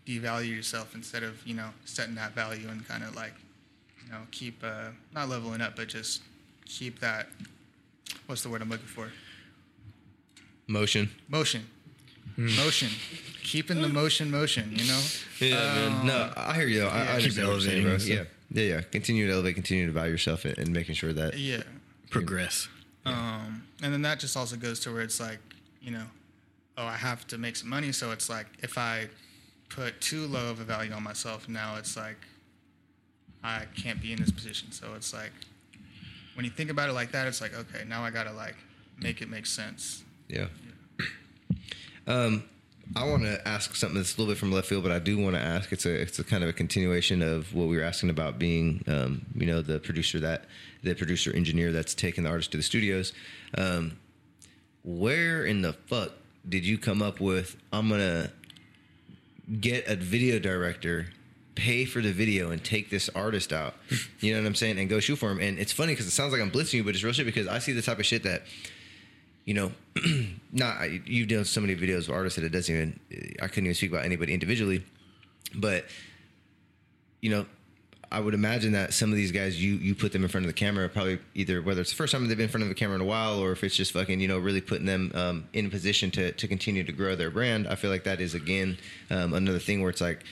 devalue 0.07 0.55
yourself 0.55 0.95
instead 0.95 1.23
of 1.23 1.47
you 1.47 1.55
know 1.55 1.69
setting 1.85 2.15
that 2.17 2.33
value 2.35 2.69
and 2.69 2.87
kind 2.89 3.05
of 3.05 3.15
like 3.15 3.35
you 4.05 4.11
know 4.11 4.19
keep 4.31 4.63
uh, 4.65 4.89
not 5.15 5.29
leveling 5.29 5.61
up 5.61 5.77
but 5.77 5.89
just 5.89 6.23
keep 6.65 6.99
that 7.01 7.29
what's 8.27 8.43
the 8.43 8.49
word 8.49 8.61
i'm 8.63 8.69
looking 8.69 8.87
for 8.87 9.09
Motion. 10.67 11.11
motion 11.29 11.67
motion 12.37 12.89
keeping 13.43 13.83
the 13.83 13.89
motion 13.89 14.31
motion 14.31 14.71
you 14.73 14.85
know 14.87 15.01
Yeah, 15.41 15.55
man. 15.75 16.07
No, 16.07 16.33
I 16.37 16.55
hear 16.55 16.67
you. 16.67 16.81
Though. 16.81 16.89
I, 16.89 16.99
I 17.01 17.05
yeah. 17.05 17.11
understand 17.13 17.35
Keep 17.35 17.45
what 17.47 17.53
you're 17.53 17.61
saying, 17.61 17.83
bro. 17.83 17.91
elevating 17.93 18.17
Yeah, 18.53 18.63
yeah, 18.63 18.75
yeah. 18.77 18.81
Continue 18.83 19.27
to 19.27 19.33
elevate, 19.33 19.55
continue 19.55 19.87
to 19.87 19.93
value 19.93 20.13
yourself, 20.13 20.45
and, 20.45 20.57
and 20.59 20.73
making 20.73 20.95
sure 20.95 21.13
that 21.13 21.37
yeah 21.39 21.63
Progress. 22.11 22.69
um, 23.07 23.63
and 23.83 23.93
then 23.93 24.03
that 24.03 24.21
just 24.21 24.37
also 24.37 24.57
goes 24.57 24.81
to 24.81 24.93
where 24.93 25.03
it's 25.03 25.21
like 25.21 25.39
you 25.81 25.91
know 25.91 26.05
oh, 26.81 26.87
I 26.87 26.97
have 26.97 27.27
to 27.29 27.39
make 27.39 27.57
some 27.57 27.69
money. 27.69 27.93
So 27.93 28.11
it's 28.11 28.29
like 28.29 28.47
if 28.63 28.79
I 28.79 29.09
put 29.69 30.01
too 30.01 30.27
low 30.27 30.51
of 30.51 30.61
a 30.61 30.65
value 30.65 30.93
on 30.93 31.03
myself, 31.03 31.49
now 31.49 31.77
it's 31.77 31.97
like 31.97 32.17
I 33.45 33.65
can't 33.77 34.01
be 34.01 34.13
in 34.13 34.19
this 34.19 34.31
position. 34.31 34.73
So 34.73 34.95
it's 34.97 35.13
like 35.13 35.33
when 36.35 36.45
you 36.45 36.51
think 36.51 36.71
about 36.71 36.89
it 36.89 36.93
like 36.93 37.13
that, 37.13 37.27
it's 37.29 37.41
like 37.41 37.55
okay, 37.55 37.85
now 37.87 38.03
I 38.03 38.11
gotta 38.11 38.33
like 38.33 38.57
make 38.99 39.21
it 39.23 39.29
make 39.29 39.47
sense. 39.47 40.03
Yeah. 40.29 40.47
Um, 42.07 42.45
I 42.97 43.05
want 43.05 43.23
to 43.23 43.47
ask 43.47 43.77
something 43.77 43.97
that's 43.97 44.17
a 44.17 44.21
little 44.21 44.33
bit 44.33 44.39
from 44.39 44.51
left 44.51 44.69
field, 44.69 44.83
but 44.83 44.91
I 44.91 44.99
do 44.99 45.17
want 45.17 45.37
to 45.37 45.41
ask. 45.41 45.71
It's 45.73 45.87
a 45.87 45.93
it's 45.93 46.19
a 46.19 46.25
kind 46.25 46.43
of 46.43 46.49
a 46.49 46.53
continuation 46.53 47.23
of 47.23 47.55
what 47.55 47.69
we 47.69 47.77
were 47.77 47.85
asking 47.85 48.11
about 48.11 48.39
being, 48.39 48.83
um, 48.89 49.27
you 49.35 49.47
know, 49.47 49.63
the 49.63 49.79
producer 49.79 50.19
that 50.21 50.47
the 50.83 50.95
producer 50.95 51.33
engineer 51.35 51.71
that's 51.71 51.95
taking 51.95 52.25
the 52.25 52.31
artist 52.31 52.51
to 52.53 52.57
the 52.57 52.63
studios. 52.63 53.13
Um, 53.57 53.99
where 54.83 55.45
in 55.45 55.63
the 55.63 55.73
fuck 55.73 56.13
did 56.49 56.67
you 56.67 56.79
come 56.79 57.01
up 57.01 57.21
with? 57.21 57.57
I'm 57.73 57.89
gonna 57.89 58.33
get 59.61 59.87
a 59.87 59.95
video 59.95 60.41
director, 60.41 61.07
pay 61.55 61.85
for 61.85 62.01
the 62.01 62.13
video, 62.13 62.51
and 62.51 62.63
take 62.63 62.91
this 62.91 63.09
artist 63.11 63.53
out. 63.53 63.75
You 64.21 64.35
know 64.35 64.43
what 64.43 64.49
I'm 64.49 64.55
saying? 64.55 64.79
And 64.79 64.87
go 64.87 65.01
shoot 65.01 65.17
for 65.17 65.31
him. 65.31 65.41
And 65.41 65.59
it's 65.59 65.73
funny 65.73 65.93
because 65.95 66.07
it 66.07 66.11
sounds 66.11 66.33
like 66.33 66.43
I'm 66.43 66.51
blitzing 66.51 66.75
you, 66.75 66.85
but 66.85 66.95
it's 66.95 67.03
real 67.03 67.15
shit 67.15 67.25
because 67.25 67.49
I 67.49 67.59
see 67.59 67.73
the 67.73 67.81
type 67.81 67.99
of 67.99 68.05
shit 68.05 68.23
that 68.25 68.43
you 69.45 69.55
know, 69.55 69.73
not 70.53 70.91
you've 71.09 71.29
done 71.29 71.45
so 71.45 71.61
many 71.61 71.75
videos 71.75 72.09
with 72.09 72.11
artists 72.11 72.37
that 72.37 72.45
it 72.45 72.51
doesn't 72.51 72.75
even. 72.75 73.01
I 73.43 73.49
couldn't 73.49 73.65
even 73.65 73.75
speak 73.75 73.91
about 73.91 74.05
anybody 74.05 74.33
individually, 74.33 74.85
but 75.55 75.87
you 77.21 77.31
know, 77.31 77.47
I 78.13 78.19
would 78.19 78.35
imagine 78.35 78.73
that 78.73 78.93
some 78.93 79.11
of 79.11 79.17
these 79.17 79.31
guys, 79.31 79.63
you 79.63 79.75
you 79.75 79.95
put 79.95 80.13
them 80.13 80.23
in 80.23 80.29
front 80.29 80.45
of 80.45 80.49
the 80.49 80.59
camera, 80.59 80.89
probably 80.89 81.21
either 81.35 81.63
whether 81.63 81.81
it's 81.81 81.91
the 81.91 81.97
first 81.97 82.13
time 82.13 82.27
they've 82.27 82.37
been 82.37 82.45
in 82.45 82.51
front 82.51 82.63
of 82.63 82.69
the 82.69 82.75
camera 82.75 82.97
in 82.97 83.01
a 83.01 83.05
while, 83.05 83.39
or 83.39 83.53
if 83.53 83.63
it's 83.63 83.77
just 83.77 83.93
fucking, 83.93 84.21
you 84.21 84.27
know, 84.27 84.39
really 84.39 84.61
putting 84.61 84.87
them 84.87 85.13
um, 85.15 85.49
in 85.53 85.67
a 85.67 85.69
position 85.69 86.11
to 86.13 86.33
to 86.33 86.49
continue 86.49 86.83
to 86.83 86.93
grow 86.93 87.15
their 87.15 87.31
brand. 87.31 87.69
I 87.69 87.77
feel 87.77 87.91
like 87.91 88.05
that 88.05 88.21
is 88.21 88.35
again 88.35 88.79
um, 89.11 89.35
another 89.35 89.59
thing 89.59 89.81
where 89.81 89.91
it's 89.91 90.01
like. 90.01 90.25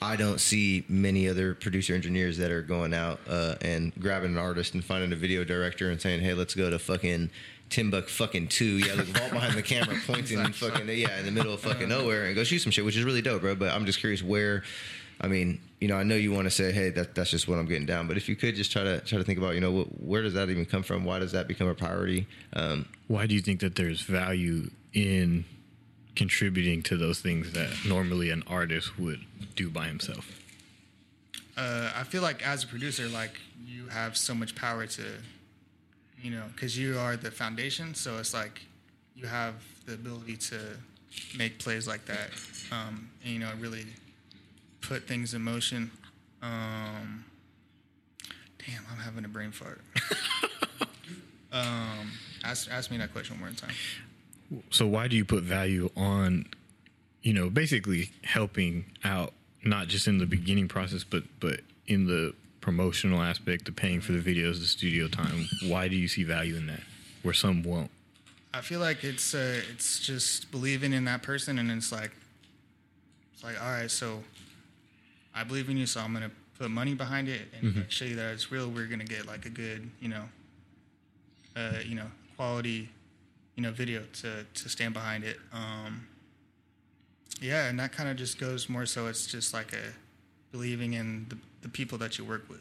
I 0.00 0.14
don't 0.14 0.38
see 0.38 0.84
many 0.88 1.28
other 1.28 1.54
producer 1.56 1.92
engineers 1.92 2.38
that 2.38 2.52
are 2.52 2.62
going 2.62 2.94
out 2.94 3.18
uh, 3.28 3.56
and 3.60 3.92
grabbing 3.98 4.30
an 4.30 4.38
artist 4.38 4.74
and 4.74 4.84
finding 4.84 5.12
a 5.12 5.16
video 5.16 5.42
director 5.42 5.90
and 5.90 6.00
saying, 6.00 6.20
"Hey, 6.20 6.34
let's 6.34 6.54
go 6.54 6.70
to 6.70 6.78
fucking 6.78 7.30
Timbuk 7.70 8.08
fucking 8.08 8.48
two, 8.48 8.78
yeah, 8.78 8.94
like 8.94 9.06
vault 9.06 9.32
behind 9.32 9.54
the 9.54 9.62
camera, 9.62 9.96
pointing 10.06 10.38
and 10.38 10.54
fucking 10.54 10.88
yeah, 10.88 11.18
in 11.18 11.26
the 11.26 11.32
middle 11.32 11.52
of 11.52 11.60
fucking 11.60 11.88
nowhere, 11.88 12.26
and 12.26 12.34
go 12.34 12.44
shoot 12.44 12.60
some 12.60 12.72
shit, 12.72 12.84
which 12.84 12.96
is 12.96 13.04
really 13.04 13.22
dope, 13.22 13.42
bro. 13.42 13.54
But 13.54 13.72
I'm 13.72 13.86
just 13.86 14.00
curious 14.00 14.22
where, 14.22 14.62
I 15.20 15.28
mean, 15.28 15.60
you 15.80 15.88
know, 15.88 15.96
I 15.96 16.02
know 16.02 16.14
you 16.14 16.32
want 16.32 16.46
to 16.46 16.50
say, 16.50 16.72
hey, 16.72 16.90
that 16.90 17.14
that's 17.14 17.30
just 17.30 17.48
what 17.48 17.58
I'm 17.58 17.66
getting 17.66 17.86
down, 17.86 18.08
but 18.08 18.16
if 18.16 18.28
you 18.28 18.36
could 18.36 18.54
just 18.54 18.72
try 18.72 18.82
to 18.84 19.00
try 19.00 19.18
to 19.18 19.24
think 19.24 19.38
about, 19.38 19.54
you 19.54 19.60
know, 19.60 19.72
what, 19.72 19.86
where 20.02 20.22
does 20.22 20.34
that 20.34 20.50
even 20.50 20.64
come 20.64 20.82
from? 20.82 21.04
Why 21.04 21.18
does 21.18 21.32
that 21.32 21.48
become 21.48 21.68
a 21.68 21.74
priority? 21.74 22.26
Um, 22.52 22.86
Why 23.06 23.26
do 23.26 23.34
you 23.34 23.40
think 23.40 23.60
that 23.60 23.76
there's 23.76 24.00
value 24.00 24.70
in 24.92 25.44
contributing 26.16 26.82
to 26.82 26.96
those 26.96 27.20
things 27.20 27.52
that 27.52 27.70
normally 27.86 28.30
an 28.30 28.42
artist 28.48 28.98
would 28.98 29.20
do 29.54 29.70
by 29.70 29.86
himself? 29.86 30.38
uh, 31.58 31.90
I 31.94 32.04
feel 32.04 32.22
like 32.22 32.46
as 32.46 32.64
a 32.64 32.66
producer, 32.66 33.08
like 33.08 33.38
you 33.66 33.88
have 33.88 34.16
so 34.16 34.34
much 34.34 34.54
power 34.54 34.86
to, 34.86 35.02
you 36.22 36.30
know, 36.30 36.44
because 36.54 36.76
you 36.76 36.98
are 36.98 37.16
the 37.16 37.30
foundation. 37.30 37.94
So 37.94 38.18
it's 38.18 38.34
like 38.34 38.60
you 39.14 39.26
have 39.26 39.54
the 39.86 39.94
ability 39.94 40.36
to 40.36 40.58
make 41.36 41.58
plays 41.58 41.86
like 41.86 42.04
that, 42.06 42.30
um, 42.72 43.08
and 43.24 43.32
you 43.32 43.38
know, 43.38 43.50
really 43.58 43.86
put 44.80 45.06
things 45.06 45.34
in 45.34 45.42
motion. 45.42 45.90
Um, 46.42 47.24
damn, 48.58 48.82
I'm 48.90 48.98
having 48.98 49.24
a 49.24 49.28
brain 49.28 49.50
fart. 49.50 49.80
um, 51.52 52.12
ask 52.44 52.70
ask 52.70 52.90
me 52.90 52.96
that 52.98 53.12
question 53.12 53.40
one 53.40 53.50
more 53.50 53.58
time. 53.58 53.74
So 54.70 54.86
why 54.86 55.08
do 55.08 55.16
you 55.16 55.24
put 55.24 55.42
value 55.42 55.90
on, 55.96 56.46
you 57.22 57.34
know, 57.34 57.50
basically 57.50 58.12
helping 58.24 58.86
out 59.04 59.34
not 59.62 59.88
just 59.88 60.08
in 60.08 60.18
the 60.18 60.26
beginning 60.26 60.68
process, 60.68 61.04
but 61.04 61.24
but 61.40 61.60
in 61.86 62.06
the 62.06 62.34
promotional 62.68 63.22
aspect, 63.22 63.64
the 63.64 63.72
paying 63.72 63.98
for 63.98 64.12
the 64.12 64.18
videos, 64.18 64.60
the 64.60 64.66
studio 64.66 65.08
time? 65.08 65.48
Why 65.68 65.88
do 65.88 65.96
you 65.96 66.06
see 66.06 66.22
value 66.22 66.54
in 66.54 66.66
that, 66.66 66.82
where 67.22 67.32
some 67.32 67.62
won't? 67.62 67.90
I 68.52 68.60
feel 68.60 68.78
like 68.78 69.04
it's 69.04 69.34
uh, 69.34 69.62
it's 69.72 70.00
just 70.00 70.50
believing 70.50 70.92
in 70.92 71.06
that 71.06 71.22
person, 71.22 71.58
and 71.58 71.70
it's 71.70 71.90
like 71.90 72.10
it's 73.32 73.42
like 73.42 73.58
all 73.62 73.70
right, 73.70 73.90
so 73.90 74.22
I 75.34 75.44
believe 75.44 75.70
in 75.70 75.78
you, 75.78 75.86
so 75.86 76.00
I'm 76.02 76.12
gonna 76.12 76.30
put 76.58 76.70
money 76.70 76.92
behind 76.92 77.28
it 77.28 77.48
and 77.58 77.74
like, 77.74 77.90
show 77.90 78.04
you 78.04 78.16
that 78.16 78.34
it's 78.34 78.52
real. 78.52 78.68
We're 78.68 78.86
gonna 78.86 79.04
get 79.04 79.26
like 79.26 79.46
a 79.46 79.50
good, 79.50 79.88
you 79.98 80.10
know, 80.10 80.24
uh, 81.56 81.78
you 81.86 81.94
know, 81.94 82.10
quality, 82.36 82.90
you 83.54 83.62
know, 83.62 83.70
video 83.70 84.02
to 84.20 84.44
to 84.44 84.68
stand 84.68 84.92
behind 84.92 85.24
it. 85.24 85.38
Um, 85.54 86.06
yeah, 87.40 87.68
and 87.68 87.80
that 87.80 87.92
kind 87.92 88.10
of 88.10 88.16
just 88.16 88.38
goes 88.38 88.68
more 88.68 88.84
so. 88.84 89.06
It's 89.06 89.26
just 89.26 89.54
like 89.54 89.72
a 89.72 89.94
believing 90.52 90.94
in 90.94 91.26
the, 91.28 91.38
the 91.62 91.68
people 91.68 91.98
that 91.98 92.18
you 92.18 92.24
work 92.24 92.48
with. 92.48 92.60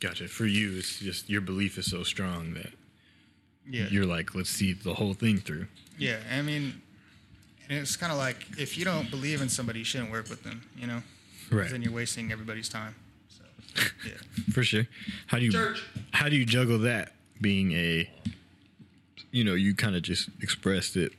Gotcha. 0.00 0.28
For 0.28 0.46
you, 0.46 0.78
it's 0.78 0.98
just 0.98 1.28
your 1.28 1.40
belief 1.40 1.76
is 1.78 1.90
so 1.90 2.02
strong 2.02 2.54
that 2.54 2.70
Yeah, 3.68 3.86
you're 3.90 4.06
like, 4.06 4.34
let's 4.34 4.50
see 4.50 4.72
the 4.72 4.94
whole 4.94 5.14
thing 5.14 5.38
through. 5.38 5.66
Yeah, 5.98 6.16
I 6.32 6.40
mean, 6.42 6.80
and 7.68 7.78
it's 7.78 7.96
kind 7.96 8.10
of 8.12 8.18
like 8.18 8.46
if 8.58 8.78
you 8.78 8.84
don't 8.84 9.10
believe 9.10 9.42
in 9.42 9.48
somebody, 9.48 9.80
you 9.80 9.84
shouldn't 9.84 10.10
work 10.10 10.28
with 10.30 10.42
them. 10.42 10.62
You 10.76 10.86
know, 10.86 11.02
Right. 11.50 11.68
Then 11.68 11.82
you're 11.82 11.92
wasting 11.92 12.30
everybody's 12.32 12.68
time. 12.68 12.94
So, 13.28 13.42
yeah. 14.06 14.12
For 14.52 14.62
sure. 14.62 14.86
How 15.26 15.38
do 15.38 15.44
you 15.44 15.52
Church. 15.52 15.84
how 16.12 16.28
do 16.28 16.36
you 16.36 16.46
juggle 16.46 16.78
that 16.80 17.12
being 17.40 17.72
a 17.72 18.08
you 19.32 19.44
know, 19.44 19.54
you 19.54 19.74
kind 19.74 19.94
of 19.94 20.02
just 20.02 20.28
expressed 20.40 20.96
it 20.96 21.12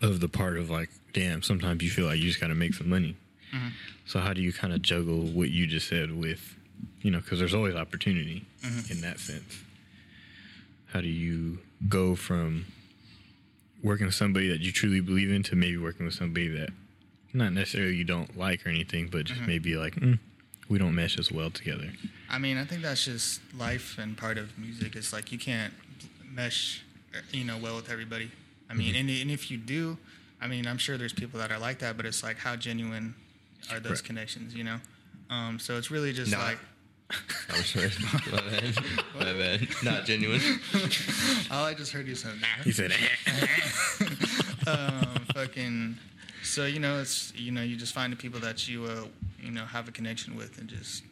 of 0.00 0.20
the 0.20 0.28
part 0.28 0.56
of 0.56 0.70
like, 0.70 0.88
damn, 1.12 1.42
sometimes 1.42 1.82
you 1.82 1.90
feel 1.90 2.06
like 2.06 2.18
you 2.18 2.28
just 2.28 2.40
got 2.40 2.46
to 2.48 2.54
make 2.54 2.72
some 2.74 2.88
money. 2.88 3.16
Mm-hmm. 3.52 3.68
So 4.06 4.20
how 4.20 4.32
do 4.32 4.42
you 4.42 4.52
kind 4.52 4.72
of 4.72 4.82
juggle 4.82 5.22
what 5.22 5.50
you 5.50 5.66
just 5.66 5.88
said 5.88 6.16
with, 6.16 6.56
you 7.02 7.10
know, 7.10 7.20
because 7.20 7.38
there's 7.38 7.54
always 7.54 7.74
opportunity 7.74 8.46
mm-hmm. 8.62 8.92
in 8.92 9.00
that 9.02 9.18
sense. 9.18 9.62
How 10.92 11.00
do 11.00 11.08
you 11.08 11.58
go 11.88 12.14
from 12.16 12.66
working 13.82 14.06
with 14.06 14.14
somebody 14.14 14.48
that 14.48 14.60
you 14.60 14.72
truly 14.72 15.00
believe 15.00 15.30
in 15.30 15.42
to 15.44 15.56
maybe 15.56 15.76
working 15.76 16.06
with 16.06 16.14
somebody 16.14 16.48
that 16.48 16.70
not 17.32 17.52
necessarily 17.52 17.94
you 17.94 18.04
don't 18.04 18.36
like 18.36 18.66
or 18.66 18.70
anything, 18.70 19.08
but 19.08 19.24
just 19.24 19.40
mm-hmm. 19.40 19.50
maybe 19.50 19.76
like, 19.76 19.94
mm, 19.94 20.18
we 20.68 20.78
don't 20.78 20.94
mesh 20.94 21.18
as 21.18 21.30
well 21.30 21.50
together. 21.50 21.90
I 22.28 22.38
mean, 22.38 22.56
I 22.56 22.64
think 22.64 22.82
that's 22.82 23.04
just 23.04 23.40
life 23.56 23.98
and 23.98 24.16
part 24.16 24.38
of 24.38 24.56
music. 24.58 24.96
It's 24.96 25.12
like 25.12 25.32
you 25.32 25.38
can't 25.38 25.72
mesh, 26.32 26.82
uh, 27.14 27.18
you 27.32 27.44
know, 27.44 27.58
well 27.58 27.76
with 27.76 27.90
everybody. 27.90 28.30
I 28.68 28.74
mean, 28.74 28.94
and, 28.94 29.10
and 29.10 29.30
if 29.30 29.50
you 29.50 29.58
do, 29.58 29.98
I 30.40 30.46
mean, 30.46 30.66
I'm 30.66 30.78
sure 30.78 30.96
there's 30.96 31.12
people 31.12 31.40
that 31.40 31.50
are 31.50 31.58
like 31.58 31.80
that, 31.80 31.96
but 31.96 32.06
it's 32.06 32.22
like 32.22 32.38
how 32.38 32.54
genuine 32.54 33.14
are 33.70 33.78
those 33.80 33.88
Correct. 34.00 34.04
connections, 34.04 34.54
you 34.54 34.64
know? 34.64 34.76
Um, 35.30 35.58
so 35.58 35.76
it's 35.78 35.90
really 35.90 36.12
just 36.12 36.32
Nah. 36.32 36.38
like 36.42 36.58
I'm 37.52 37.62
sorry, 37.64 37.90
my 38.30 38.40
bad, 38.40 38.76
my 39.18 39.32
bad, 39.32 39.68
not 39.82 40.04
genuine. 40.04 40.40
all 41.50 41.64
I 41.64 41.74
just 41.74 41.90
heard 41.92 42.06
you 42.06 42.14
say. 42.14 42.28
He 42.62 42.70
said, 42.70 42.92
um, 44.68 45.26
fucking. 45.34 45.96
So 46.44 46.66
you 46.66 46.78
know, 46.78 47.00
it's 47.00 47.32
you 47.34 47.50
know, 47.50 47.62
you 47.62 47.76
just 47.76 47.92
find 47.94 48.12
the 48.12 48.16
people 48.16 48.38
that 48.40 48.68
you 48.68 48.84
uh, 48.84 49.06
you 49.42 49.50
know 49.50 49.64
have 49.64 49.88
a 49.88 49.90
connection 49.92 50.36
with 50.36 50.58
and 50.58 50.68
just 50.68 51.02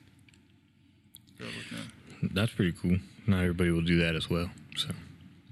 build 1.37 1.51
with 1.57 1.71
them. 1.71 2.31
That's 2.33 2.53
pretty 2.53 2.73
cool. 2.81 2.99
Not 3.27 3.41
everybody 3.43 3.71
will 3.73 3.83
do 3.83 3.99
that 3.99 4.15
as 4.15 4.31
well. 4.31 4.51
So, 4.77 4.91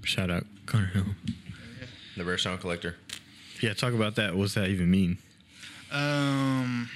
shout 0.03 0.29
out 0.31 0.45
Conner 0.65 0.91
Helm. 0.93 1.15
The 2.15 2.23
rare 2.23 2.37
sound 2.37 2.61
collector. 2.61 2.95
Yeah, 3.61 3.73
talk 3.73 3.93
about 3.93 4.15
that. 4.15 4.35
What's 4.35 4.53
that 4.55 4.69
even 4.69 4.89
mean? 4.89 5.17
Um, 5.91 6.89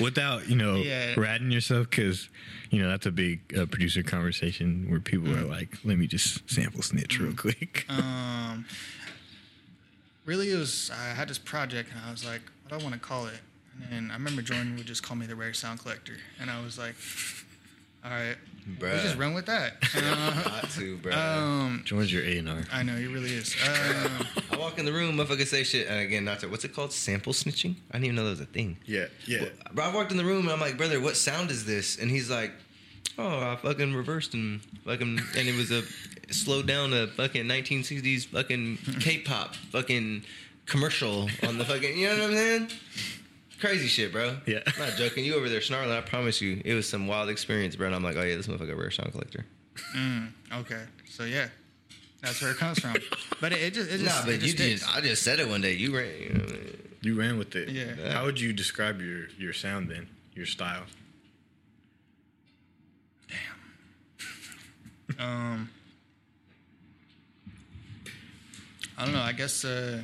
Without, 0.00 0.48
you 0.48 0.56
know, 0.56 0.76
Yeah. 0.76 1.14
ratting 1.16 1.50
yourself, 1.50 1.88
because, 1.88 2.28
you 2.70 2.82
know, 2.82 2.88
that's 2.88 3.06
a 3.06 3.10
big 3.10 3.40
uh, 3.56 3.64
producer 3.66 4.02
conversation 4.02 4.90
where 4.90 5.00
people 5.00 5.34
are 5.34 5.42
like, 5.44 5.78
let 5.84 5.96
me 5.98 6.06
just 6.06 6.48
sample 6.50 6.82
snitch 6.82 7.18
real 7.18 7.32
quick. 7.34 7.86
um, 7.88 8.66
really, 10.26 10.50
it 10.52 10.56
was 10.58 10.90
I 10.90 11.14
had 11.14 11.28
this 11.28 11.38
project 11.38 11.90
and 11.92 12.00
I 12.06 12.10
was 12.10 12.24
like, 12.24 12.42
what 12.68 12.76
do 12.78 12.84
I 12.84 12.88
want 12.88 12.94
to 12.94 13.00
call 13.00 13.26
it? 13.26 13.40
And 13.82 13.92
then 13.92 14.10
I 14.10 14.14
remember 14.14 14.42
Jordan 14.42 14.76
would 14.76 14.86
just 14.86 15.02
call 15.02 15.16
me 15.16 15.26
the 15.26 15.36
rare 15.36 15.54
sound 15.54 15.80
collector, 15.80 16.16
and 16.40 16.50
I 16.50 16.62
was 16.62 16.78
like, 16.78 16.94
all 18.06 18.12
right, 18.12 18.36
let's 18.80 19.02
just 19.02 19.16
run 19.18 19.34
with 19.34 19.46
that. 19.46 19.74
Uh, 19.96 20.42
Got 20.44 20.70
to, 20.70 20.96
bro. 20.98 21.12
um, 21.12 21.82
Joins 21.84 22.12
your 22.12 22.22
A&R. 22.22 22.64
I 22.72 22.82
know 22.82 22.94
he 22.96 23.06
really 23.06 23.32
is. 23.32 23.54
Um, 23.66 24.26
I 24.52 24.56
walk 24.56 24.78
in 24.78 24.84
the 24.84 24.92
room, 24.92 25.16
motherfucker 25.16 25.46
say 25.46 25.64
shit, 25.64 25.88
and 25.88 25.98
again, 25.98 26.24
not 26.24 26.40
to 26.40 26.48
what's 26.48 26.64
it 26.64 26.74
called? 26.74 26.92
Sample 26.92 27.32
snitching? 27.32 27.74
I 27.90 27.94
didn't 27.94 28.04
even 28.04 28.16
know 28.16 28.24
that 28.24 28.30
was 28.30 28.40
a 28.40 28.46
thing. 28.46 28.76
Yeah, 28.86 29.06
yeah. 29.26 29.46
Bro, 29.72 29.84
I 29.86 29.94
walked 29.94 30.10
in 30.12 30.16
the 30.18 30.24
room 30.24 30.42
and 30.44 30.50
I'm 30.52 30.60
like, 30.60 30.76
brother, 30.76 31.00
what 31.00 31.16
sound 31.16 31.50
is 31.50 31.64
this? 31.66 31.98
And 31.98 32.10
he's 32.10 32.30
like, 32.30 32.52
oh, 33.18 33.40
I 33.40 33.56
fucking 33.56 33.94
reversed 33.94 34.34
and 34.34 34.60
fucking, 34.84 35.20
and 35.36 35.48
it 35.48 35.56
was 35.56 35.70
a 35.72 35.82
slowed 36.32 36.66
down 36.66 36.92
a 36.92 37.06
fucking 37.08 37.44
1960s 37.44 38.26
fucking 38.26 38.78
K-pop 39.00 39.54
fucking 39.72 40.24
commercial 40.66 41.28
on 41.46 41.58
the 41.58 41.64
fucking, 41.64 41.96
you 41.98 42.08
know 42.08 42.14
what 42.14 42.22
I'm 42.30 42.32
saying? 42.36 42.70
Crazy 43.60 43.86
shit, 43.86 44.12
bro. 44.12 44.36
Yeah. 44.46 44.60
I'm 44.66 44.78
not 44.78 44.96
joking. 44.98 45.24
You 45.24 45.34
over 45.36 45.48
there 45.48 45.60
snarling. 45.62 45.90
I 45.92 46.00
promise 46.02 46.40
you, 46.42 46.60
it 46.64 46.74
was 46.74 46.88
some 46.88 47.06
wild 47.06 47.28
experience, 47.30 47.74
bro. 47.76 47.86
And 47.86 47.96
I'm 47.96 48.02
like, 48.02 48.16
oh 48.16 48.22
yeah, 48.22 48.36
this 48.36 48.46
motherfucker 48.48 48.72
a 48.72 48.76
rare 48.76 48.90
sound 48.90 49.12
collector. 49.12 49.46
mm, 49.96 50.28
okay, 50.60 50.82
so 51.08 51.24
yeah, 51.24 51.48
That's 52.22 52.40
where 52.42 52.50
it 52.50 52.58
comes 52.58 52.78
from. 52.80 52.96
But 53.40 53.52
it, 53.52 53.60
it 53.62 53.74
just 53.74 53.90
it 53.90 53.98
just 53.98 54.04
nah, 54.04 54.24
but 54.24 54.34
it 54.34 54.40
you 54.42 54.52
just 54.52 54.56
sticks. 54.56 54.80
just 54.82 54.96
I 54.96 55.00
just 55.00 55.22
said 55.22 55.40
it 55.40 55.48
one 55.48 55.60
day. 55.62 55.72
You 55.72 55.96
ran. 55.96 56.10
You 56.20 56.28
know, 56.34 56.46
You 57.02 57.18
ran 57.18 57.38
with 57.38 57.54
it. 57.56 57.68
Yeah. 57.70 58.12
How 58.12 58.24
would 58.26 58.38
you 58.40 58.52
describe 58.52 59.00
your 59.00 59.28
your 59.38 59.52
sound 59.54 59.88
then? 59.90 60.06
Your 60.34 60.46
style? 60.46 60.84
Damn. 65.18 65.18
um, 65.26 65.70
I 68.98 69.04
don't 69.04 69.14
know. 69.14 69.20
I 69.22 69.32
guess 69.32 69.64
uh, 69.64 70.02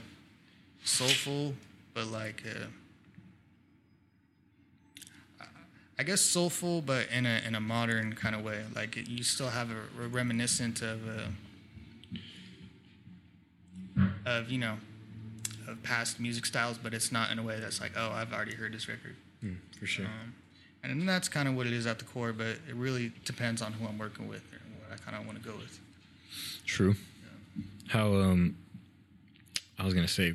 soulful, 0.85 1.55
but 1.95 2.07
like, 2.07 2.43
uh, 2.49 2.65
I- 5.99 6.03
guess 6.05 6.21
soulful, 6.21 6.83
but 6.83 7.09
in 7.11 7.27
a 7.27 7.41
in 7.47 7.55
a 7.55 7.61
modern 7.61 8.15
kind 8.15 8.35
of 8.35 8.43
way. 8.43 8.63
Like 8.75 8.97
it, 8.97 9.09
you 9.09 9.23
still 9.23 9.49
have 9.51 9.71
a, 9.71 10.03
a 10.03 10.09
reminiscent 10.09 10.83
of 10.83 11.01
uh, 11.09 11.29
of 14.27 14.51
you 14.51 14.59
know 14.59 14.77
of 15.69 15.83
past 15.83 16.19
music 16.19 16.45
styles, 16.47 16.77
but 16.79 16.93
it's 16.93 17.13
not 17.13 17.31
in 17.31 17.39
a 17.39 17.43
way 17.43 17.61
that's 17.61 17.81
like, 17.81 17.93
oh, 17.97 18.11
I've 18.11 18.33
already 18.33 18.55
heard 18.55 18.73
this 18.73 18.89
record. 18.89 19.15
Hmm, 19.41 19.55
for 19.79 19.87
sure. 19.87 20.07
Um, 20.07 20.35
and 20.83 21.09
that's 21.09 21.29
kind 21.29 21.49
of 21.49 21.55
what 21.55 21.69
it 21.69 21.73
is 21.73 21.87
at 21.87 22.01
the 22.01 22.05
core, 22.05 22.33
but 22.33 22.47
it 22.69 22.75
really 22.75 23.13
depends 23.25 23.63
on 23.63 23.73
who 23.73 23.87
I'm 23.87 23.97
working 23.99 24.27
with 24.27 24.43
and 24.53 24.61
what 24.81 24.91
I 24.93 24.97
kind 25.09 25.17
of 25.17 25.25
want 25.27 25.41
to 25.41 25.49
go 25.49 25.55
with. 25.57 25.79
True. 26.67 26.97
How 27.89 28.15
um 28.15 28.57
I 29.79 29.85
was 29.85 29.95
gonna 29.95 30.09
say 30.09 30.35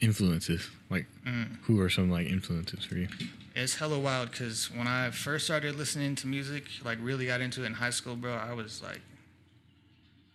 influences. 0.00 0.68
Like 0.90 1.06
Mm. 1.26 1.58
who 1.62 1.80
are 1.80 1.90
some 1.90 2.10
like 2.10 2.26
influences 2.28 2.84
for 2.84 2.96
you? 2.96 3.08
It's 3.58 3.76
hella 3.76 3.98
wild 3.98 4.32
because 4.32 4.70
when 4.70 4.86
I 4.86 5.08
first 5.10 5.46
started 5.46 5.76
listening 5.76 6.14
to 6.16 6.26
music, 6.26 6.64
like 6.84 6.98
really 7.00 7.24
got 7.24 7.40
into 7.40 7.62
it 7.62 7.66
in 7.66 7.72
high 7.72 7.88
school, 7.88 8.14
bro, 8.14 8.34
I 8.34 8.52
was 8.52 8.82
like, 8.82 9.00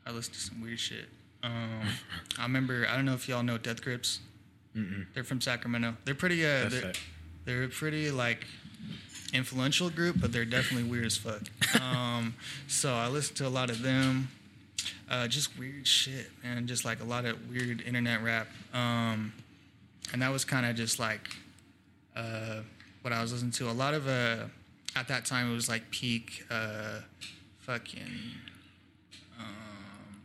I 0.07 0.11
listened 0.11 0.33
to 0.33 0.41
some 0.41 0.59
weird 0.59 0.79
shit. 0.79 1.05
Um, 1.43 1.83
I 2.39 2.41
remember, 2.41 2.87
I 2.89 2.95
don't 2.95 3.05
know 3.05 3.13
if 3.13 3.29
y'all 3.29 3.43
know 3.43 3.59
Death 3.59 3.83
Grips. 3.83 4.21
Mm-mm. 4.75 5.05
They're 5.13 5.23
from 5.23 5.39
Sacramento. 5.39 5.97
They're 6.03 6.15
pretty, 6.15 6.43
uh, 6.43 6.67
they're, 6.67 6.93
they're 7.45 7.67
pretty 7.67 8.09
like 8.09 8.47
influential 9.33 9.91
group, 9.91 10.15
but 10.19 10.33
they're 10.33 10.43
definitely 10.43 10.89
weird 10.89 11.05
as 11.05 11.17
fuck. 11.17 11.43
Um, 11.79 12.33
so 12.67 12.91
I 12.91 13.07
listened 13.07 13.37
to 13.37 13.47
a 13.47 13.49
lot 13.49 13.69
of 13.69 13.83
them. 13.83 14.29
Uh, 15.07 15.27
just 15.27 15.59
weird 15.59 15.85
shit, 15.85 16.31
and 16.43 16.67
just 16.67 16.85
like 16.85 17.01
a 17.01 17.05
lot 17.05 17.25
of 17.25 17.37
weird 17.51 17.81
internet 17.81 18.23
rap. 18.23 18.47
Um, 18.73 19.31
and 20.11 20.23
that 20.23 20.31
was 20.31 20.43
kind 20.43 20.65
of 20.65 20.75
just 20.75 20.99
like 20.99 21.29
uh, 22.15 22.61
what 23.01 23.13
I 23.13 23.21
was 23.21 23.31
listening 23.33 23.51
to. 23.53 23.69
A 23.69 23.71
lot 23.71 23.93
of 23.93 24.07
uh, 24.07 24.45
at 24.95 25.07
that 25.07 25.25
time 25.25 25.51
it 25.51 25.55
was 25.55 25.67
like 25.69 25.89
peak 25.91 26.43
uh, 26.49 26.99
fucking. 27.59 28.01
Um, 29.39 30.21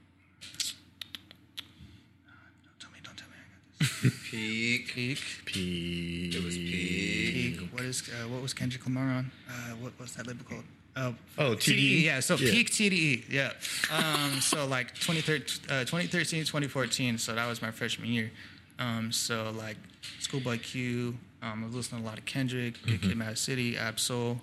don't 2.64 2.80
tell 2.80 2.90
me, 2.90 2.98
don't 3.02 3.16
tell 3.16 3.28
me. 3.28 3.36
I 3.38 3.84
got 3.84 4.02
this. 4.02 4.12
peak. 4.30 4.88
Peak. 4.94 5.18
P. 5.44 6.30
It 6.34 6.44
was 6.44 6.56
peak. 6.56 7.58
Peak. 7.58 7.72
What 7.72 7.82
is 7.84 8.08
uh, 8.10 8.28
what 8.28 8.42
was 8.42 8.52
Kendrick 8.52 8.84
Lamar 8.84 9.04
on? 9.08 9.30
Uh, 9.48 9.52
what 9.80 9.98
was 9.98 10.14
that 10.14 10.26
label 10.26 10.44
called? 10.44 10.64
Oh, 10.98 11.14
Oh, 11.36 11.50
TDE. 11.54 12.04
Yeah, 12.04 12.20
so 12.20 12.36
Yeah. 12.36 12.50
peak 12.50 12.70
TDE. 12.70 13.24
Yeah. 13.30 13.52
Um, 13.92 14.40
so 14.40 14.66
like 14.66 14.94
2013, 14.94 15.64
uh, 15.68 15.80
2013, 15.84 16.44
2014. 16.46 17.18
So 17.18 17.34
that 17.34 17.46
was 17.46 17.60
my 17.60 17.70
freshman 17.70 18.08
year. 18.08 18.30
Um, 18.78 19.12
so 19.12 19.52
like 19.56 19.76
Schoolboy 20.20 20.58
Q. 20.58 21.16
Um, 21.42 21.62
I 21.62 21.66
was 21.66 21.75
listening 21.75 22.03
to 22.03 22.07
a 22.07 22.11
lot 22.11 22.18
of 22.18 22.25
Kendrick, 22.25 22.75
Big 22.85 23.03
Kid, 23.03 23.16
Mad 23.16 23.38
City, 23.38 23.77
Ab-Soul. 23.77 24.40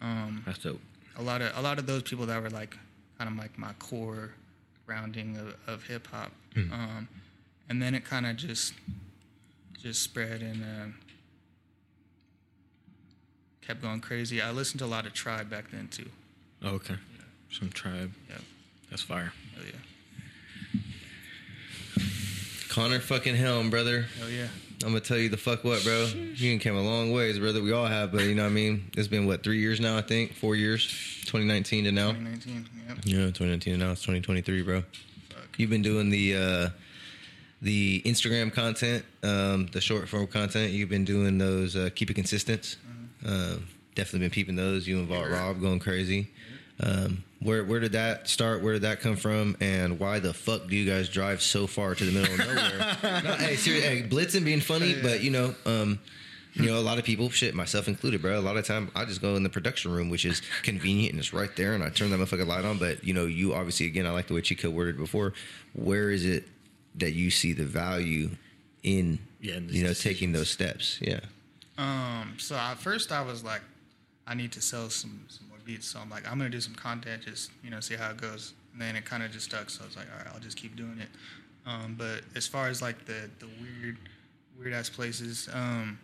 Um, 0.00 0.42
That's 0.46 0.58
dope. 0.60 0.80
a 1.18 1.22
lot 1.22 1.42
of 1.42 1.56
a 1.56 1.60
lot 1.62 1.78
of 1.78 1.86
those 1.86 2.02
people 2.02 2.26
that 2.26 2.40
were 2.42 2.50
like 2.50 2.76
kind 3.18 3.30
of 3.30 3.36
like 3.36 3.58
my 3.58 3.72
core 3.78 4.30
grounding 4.86 5.36
of, 5.36 5.54
of 5.66 5.82
hip 5.84 6.06
hop. 6.08 6.30
Um, 6.56 7.08
and 7.68 7.82
then 7.82 7.94
it 7.94 8.04
kind 8.04 8.24
of 8.26 8.36
just 8.36 8.72
just 9.82 10.02
spread 10.02 10.40
and 10.40 10.62
uh, 10.62 10.86
kept 13.66 13.82
going 13.82 14.00
crazy. 14.00 14.40
I 14.40 14.50
listened 14.52 14.78
to 14.80 14.84
a 14.84 14.86
lot 14.86 15.06
of 15.06 15.12
Tribe 15.12 15.50
back 15.50 15.70
then 15.70 15.88
too. 15.88 16.08
Oh, 16.62 16.70
okay. 16.76 16.94
Some 17.50 17.68
tribe. 17.70 18.12
Yeah, 18.28 18.36
That's 18.90 19.02
fire. 19.02 19.32
hell 19.54 19.64
yeah, 19.64 20.82
Conner 22.68 23.00
fucking 23.00 23.36
Helm, 23.36 23.70
brother. 23.70 24.06
hell 24.18 24.28
yeah. 24.30 24.48
I'm 24.82 24.90
gonna 24.90 25.00
tell 25.00 25.16
you 25.16 25.28
the 25.28 25.36
fuck 25.36 25.64
what, 25.64 25.82
bro. 25.82 26.06
You 26.34 26.58
came 26.58 26.76
a 26.76 26.82
long 26.82 27.10
ways, 27.12 27.38
brother. 27.38 27.62
We 27.62 27.72
all 27.72 27.86
have, 27.86 28.12
but 28.12 28.22
you 28.24 28.34
know 28.34 28.42
what 28.42 28.50
I 28.50 28.52
mean. 28.52 28.90
It's 28.96 29.08
been 29.08 29.26
what 29.26 29.42
three 29.42 29.58
years 29.58 29.80
now, 29.80 29.96
I 29.96 30.02
think. 30.02 30.34
Four 30.34 30.54
years, 30.54 30.86
2019 31.24 31.84
to 31.84 31.92
now. 31.92 32.08
2019. 32.12 32.68
Yep. 32.88 32.98
Yeah, 33.04 33.16
2019 33.26 33.72
to 33.72 33.78
now. 33.78 33.92
It's 33.92 34.02
2023, 34.02 34.62
bro. 34.62 34.82
Fuck. 35.30 35.38
You've 35.56 35.70
been 35.70 35.82
doing 35.82 36.10
the 36.10 36.36
uh, 36.36 36.68
the 37.62 38.02
Instagram 38.04 38.52
content, 38.52 39.04
um, 39.22 39.68
the 39.72 39.80
short 39.80 40.08
form 40.08 40.26
content. 40.26 40.72
You've 40.72 40.90
been 40.90 41.06
doing 41.06 41.38
those. 41.38 41.74
Uh, 41.74 41.88
keep 41.94 42.10
it 42.10 42.14
consistent. 42.14 42.76
Um, 43.24 43.66
definitely 43.94 44.20
been 44.20 44.30
peeping 44.30 44.56
those. 44.56 44.86
You 44.86 44.98
and 44.98 45.08
Vault 45.08 45.28
Rob 45.28 45.60
going 45.60 45.78
crazy. 45.78 46.28
Um, 46.80 47.24
where 47.40 47.64
where 47.64 47.80
did 47.80 47.92
that 47.92 48.28
start? 48.28 48.62
Where 48.62 48.74
did 48.74 48.82
that 48.82 49.00
come 49.00 49.16
from? 49.16 49.56
And 49.60 49.98
why 49.98 50.18
the 50.20 50.32
fuck 50.34 50.66
do 50.68 50.76
you 50.76 50.88
guys 50.90 51.08
drive 51.08 51.40
so 51.42 51.66
far 51.66 51.94
to 51.94 52.04
the 52.04 52.12
middle 52.12 52.32
of 52.34 52.38
nowhere? 52.38 53.22
no, 53.24 53.34
hey, 53.36 53.56
seriously, 53.56 53.80
hey, 53.88 54.02
blitzing 54.08 54.44
being 54.44 54.60
funny, 54.60 54.94
but 55.02 55.22
you 55.22 55.30
know. 55.30 55.54
Um, 55.64 55.98
you 56.58 56.64
know, 56.64 56.78
a 56.78 56.80
lot 56.80 56.96
of 56.96 57.04
people, 57.04 57.28
shit, 57.28 57.54
myself 57.54 57.86
included, 57.86 58.22
bro. 58.22 58.38
A 58.38 58.40
lot 58.40 58.56
of 58.56 58.64
time, 58.66 58.90
I 58.94 59.04
just 59.04 59.20
go 59.20 59.36
in 59.36 59.42
the 59.42 59.50
production 59.50 59.92
room, 59.92 60.08
which 60.08 60.24
is 60.24 60.40
convenient 60.62 61.12
and 61.12 61.20
it's 61.20 61.34
right 61.34 61.54
there, 61.54 61.74
and 61.74 61.84
I 61.84 61.90
turn 61.90 62.08
that 62.12 62.16
motherfucking 62.18 62.46
light 62.46 62.64
on. 62.64 62.78
But 62.78 63.04
you 63.04 63.12
know, 63.12 63.26
you 63.26 63.52
obviously, 63.52 63.84
again, 63.84 64.06
I 64.06 64.10
like 64.12 64.28
the 64.28 64.32
way 64.34 64.40
Chico 64.40 64.70
worded 64.70 64.96
before. 64.96 65.34
Where 65.74 66.10
is 66.10 66.24
it 66.24 66.48
that 66.94 67.12
you 67.12 67.30
see 67.30 67.52
the 67.52 67.66
value 67.66 68.30
in, 68.82 69.18
Yeah, 69.38 69.56
in 69.56 69.68
you 69.68 69.82
know, 69.82 69.88
decisions. 69.90 70.02
taking 70.02 70.32
those 70.32 70.48
steps? 70.48 70.98
Yeah, 71.02 71.20
Um, 71.76 72.36
so 72.38 72.56
at 72.56 72.78
first 72.78 73.12
I 73.12 73.20
was 73.20 73.44
like, 73.44 73.60
I 74.26 74.32
need 74.34 74.52
to 74.52 74.62
sell 74.62 74.88
some 74.88 75.26
some 75.28 75.45
more 75.45 75.45
beats. 75.66 75.86
So 75.86 75.98
I'm 75.98 76.08
like, 76.08 76.30
I'm 76.30 76.38
gonna 76.38 76.50
do 76.50 76.60
some 76.60 76.74
content, 76.74 77.22
just 77.22 77.50
you 77.62 77.70
know, 77.70 77.80
see 77.80 77.94
how 77.94 78.10
it 78.10 78.16
goes. 78.16 78.54
And 78.72 78.80
then 78.80 78.96
it 78.96 79.04
kind 79.04 79.22
of 79.22 79.30
just 79.30 79.46
stuck. 79.46 79.70
So 79.70 79.84
I 79.84 79.86
was 79.86 79.96
like, 79.96 80.06
all 80.12 80.18
right, 80.18 80.34
I'll 80.34 80.40
just 80.40 80.56
keep 80.56 80.76
doing 80.76 80.98
it. 81.00 81.08
Um, 81.66 81.96
but 81.98 82.22
as 82.34 82.46
far 82.46 82.68
as 82.68 82.80
like 82.80 83.04
the 83.04 83.28
the 83.38 83.48
weird 83.60 83.98
weird 84.58 84.72
ass 84.72 84.88
places, 84.88 85.48
um, 85.52 85.98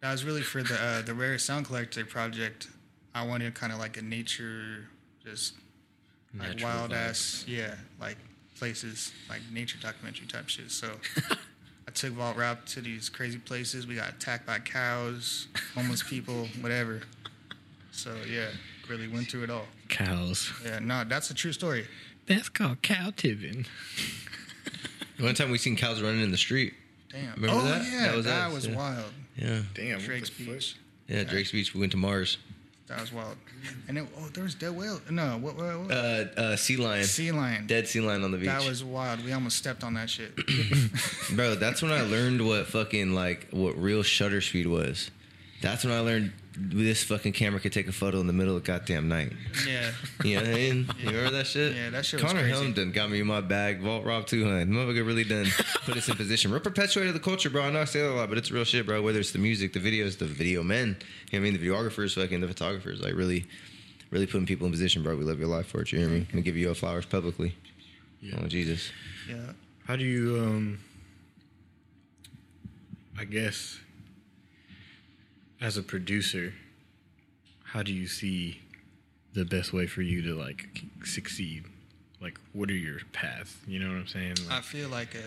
that 0.00 0.12
was 0.12 0.24
really 0.24 0.42
for 0.42 0.62
the 0.62 0.74
uh, 0.74 1.02
the 1.02 1.14
rare 1.14 1.38
sound 1.38 1.66
collector 1.66 2.04
project. 2.04 2.68
I 3.14 3.26
wanted 3.26 3.54
kind 3.54 3.72
of 3.72 3.78
like 3.78 3.96
a 3.96 4.02
nature, 4.02 4.88
just 5.24 5.54
like 6.38 6.50
Natural 6.50 6.70
wild 6.70 6.92
ass, 6.92 7.44
yeah, 7.48 7.74
like 8.00 8.18
places 8.58 9.12
like 9.28 9.40
nature 9.52 9.78
documentary 9.80 10.26
type 10.26 10.48
shit. 10.48 10.70
So. 10.70 10.90
I 11.88 11.92
took 11.92 12.14
Vault 12.14 12.36
Rob 12.36 12.66
to 12.66 12.80
these 12.80 13.08
crazy 13.08 13.38
places. 13.38 13.86
We 13.86 13.94
got 13.94 14.10
attacked 14.10 14.44
by 14.44 14.58
cows, 14.58 15.46
homeless 15.74 16.02
people, 16.02 16.48
whatever. 16.60 17.02
So 17.92 18.14
yeah, 18.28 18.48
really 18.88 19.08
went 19.08 19.28
through 19.30 19.44
it 19.44 19.50
all. 19.50 19.66
Cows. 19.88 20.52
Yeah, 20.64 20.78
no, 20.80 21.04
that's 21.04 21.30
a 21.30 21.34
true 21.34 21.52
story. 21.52 21.86
That's 22.26 22.48
called 22.48 22.82
cow 22.82 23.12
tipping. 23.16 23.66
one 25.20 25.34
time 25.34 25.50
we 25.50 25.58
seen 25.58 25.76
cows 25.76 26.02
running 26.02 26.22
in 26.22 26.30
the 26.30 26.36
street. 26.36 26.74
Damn. 27.10 27.34
Remember 27.34 27.62
oh 27.62 27.64
that? 27.68 27.84
yeah, 27.90 28.12
That 28.12 28.24
that 28.24 28.46
was 28.52 28.54
was, 28.54 28.66
yeah. 28.68 28.76
wild. 28.76 29.12
Yeah, 29.36 29.60
Damn. 29.74 29.98
Drake's 30.00 30.30
what 30.30 30.38
the? 30.46 30.52
Beach. 30.54 30.76
yeah. 31.08 31.24
Drake's 31.24 31.52
Beach. 31.52 31.74
We 31.74 31.80
went 31.80 31.92
to 31.92 31.98
Mars. 31.98 32.38
That 32.88 33.00
was 33.00 33.12
wild. 33.12 33.36
And 33.88 33.98
it, 33.98 34.06
oh, 34.16 34.28
there 34.32 34.44
was 34.44 34.54
dead 34.54 34.76
whale. 34.76 35.00
No, 35.10 35.38
what? 35.38 35.56
what, 35.56 35.80
what? 35.80 35.90
Uh, 35.90 35.94
uh, 36.36 36.56
sea 36.56 36.76
lion, 36.76 37.02
sea 37.02 37.32
lion. 37.32 37.66
dead 37.66 37.88
sea 37.88 38.00
lion 38.00 38.22
on 38.22 38.30
the 38.30 38.38
beach. 38.38 38.46
That 38.46 38.64
was 38.64 38.84
wild. 38.84 39.24
We 39.24 39.32
almost 39.32 39.56
stepped 39.56 39.82
on 39.82 39.94
that 39.94 40.08
shit. 40.08 40.32
Bro, 41.34 41.56
that's 41.56 41.82
when 41.82 41.90
I 41.90 42.02
learned 42.02 42.46
what 42.46 42.66
fucking 42.68 43.12
like 43.12 43.48
what 43.50 43.76
real 43.76 44.04
shutter 44.04 44.40
speed 44.40 44.68
was. 44.68 45.10
That's 45.62 45.84
when 45.84 45.92
I 45.92 46.00
learned 46.00 46.32
this 46.58 47.02
fucking 47.04 47.32
camera 47.32 47.60
could 47.60 47.72
take 47.72 47.86
a 47.88 47.92
photo 47.92 48.18
in 48.20 48.26
the 48.26 48.32
middle 48.32 48.56
of 48.56 48.64
goddamn 48.64 49.08
night. 49.08 49.32
yeah. 49.66 49.90
You 50.24 50.36
know 50.36 50.42
what 50.42 50.50
I 50.50 50.54
mean? 50.54 50.88
You 50.98 51.06
remember 51.08 51.30
that 51.30 51.46
shit? 51.46 51.74
Yeah, 51.74 51.90
that 51.90 52.04
shit 52.06 52.22
was 52.22 52.30
Conner 52.30 52.42
crazy. 52.44 52.54
Helm 52.58 52.72
done 52.72 52.92
got 52.92 53.10
me 53.10 53.20
in 53.20 53.26
my 53.26 53.40
bag. 53.40 53.80
Vault 53.80 54.04
Rob 54.04 54.26
200. 54.26 54.68
Motherfucker 54.68 55.06
really 55.06 55.24
done 55.24 55.46
put 55.84 55.96
us 55.96 56.08
in 56.08 56.16
position. 56.16 56.50
We're 56.50 56.60
perpetuated 56.60 57.14
the 57.14 57.20
culture, 57.20 57.50
bro. 57.50 57.62
I 57.62 57.70
know 57.70 57.80
I 57.80 57.84
say 57.84 58.00
that 58.00 58.10
a 58.10 58.14
lot, 58.14 58.28
but 58.28 58.38
it's 58.38 58.50
real 58.50 58.64
shit, 58.64 58.86
bro. 58.86 59.02
Whether 59.02 59.20
it's 59.20 59.32
the 59.32 59.38
music, 59.38 59.72
the 59.72 59.80
videos, 59.80 60.18
the 60.18 60.24
video 60.26 60.62
men, 60.62 60.88
you 60.88 60.92
know 60.94 60.96
what 61.30 61.34
I 61.34 61.38
mean? 61.40 61.52
The 61.54 61.58
videographers, 61.68 62.14
fucking 62.14 62.40
the 62.40 62.48
photographers, 62.48 63.00
like 63.02 63.14
really, 63.14 63.44
really 64.10 64.26
putting 64.26 64.46
people 64.46 64.66
in 64.66 64.72
position, 64.72 65.02
bro. 65.02 65.16
We 65.16 65.24
live 65.24 65.38
your 65.38 65.48
life 65.48 65.66
for 65.66 65.82
it. 65.82 65.92
You 65.92 65.98
hear 65.98 66.08
me? 66.08 66.14
I 66.14 66.18
mean? 66.18 66.26
I'm 66.28 66.32
gonna 66.32 66.42
give 66.42 66.56
you 66.56 66.66
your 66.66 66.74
flowers 66.74 67.04
publicly. 67.06 67.54
Yeah. 68.20 68.38
Oh, 68.42 68.46
Jesus. 68.46 68.90
Yeah. 69.28 69.52
How 69.86 69.96
do 69.96 70.04
you 70.04 70.38
um 70.38 70.78
I 73.18 73.24
guess 73.24 73.78
as 75.60 75.76
a 75.76 75.82
producer, 75.82 76.52
how 77.64 77.82
do 77.82 77.92
you 77.92 78.06
see 78.06 78.60
the 79.32 79.44
best 79.44 79.72
way 79.72 79.86
for 79.86 80.02
you 80.02 80.22
to 80.22 80.34
like 80.34 80.82
succeed? 81.04 81.64
Like 82.20 82.38
what 82.52 82.70
are 82.70 82.74
your 82.74 82.98
paths? 83.12 83.56
You 83.66 83.78
know 83.80 83.88
what 83.88 83.96
I'm 83.98 84.06
saying? 84.06 84.34
I 84.50 84.60
feel 84.60 84.88
like, 84.88 85.14
uh, 85.14 85.18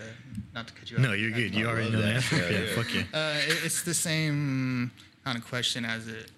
not 0.54 0.68
to 0.68 0.74
cut 0.74 0.90
you 0.90 0.96
off. 0.96 1.02
no, 1.02 1.12
you're 1.12 1.30
good. 1.30 1.54
You 1.54 1.68
I 1.68 1.70
already 1.70 1.84
love 1.90 1.92
know 1.94 2.00
the 2.00 2.06
that. 2.06 2.14
answer. 2.16 2.36
Yeah, 2.36 2.48
Yeah, 2.50 2.58
yeah. 2.60 2.74
fuck 2.74 2.94
yeah. 2.94 3.02
Uh, 3.12 3.38
it- 3.52 3.64
it's 3.64 3.82
the 3.82 3.94
same 3.94 4.90
kind 5.24 5.38
of 5.38 5.46
question 5.46 5.84
as 5.84 6.08
it 6.08 6.30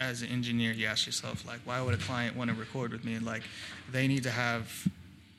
as 0.00 0.22
an 0.22 0.28
engineer. 0.28 0.70
You 0.72 0.86
ask 0.86 1.06
yourself 1.06 1.44
like, 1.46 1.58
why 1.64 1.80
would 1.80 1.94
a 1.94 1.98
client 1.98 2.36
want 2.36 2.50
to 2.50 2.56
record 2.56 2.92
with 2.92 3.04
me? 3.04 3.18
Like, 3.18 3.42
they 3.90 4.06
need 4.06 4.22
to 4.22 4.30
have 4.30 4.86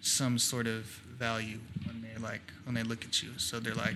some 0.02 0.38
sort 0.38 0.68
of 0.68 0.84
value 1.18 1.60
when 1.86 2.02
they 2.02 2.22
like 2.22 2.42
when 2.66 2.76
they 2.76 2.84
look 2.84 3.06
at 3.06 3.24
you. 3.24 3.30
So 3.38 3.60
they're 3.62 3.74
like, 3.76 3.96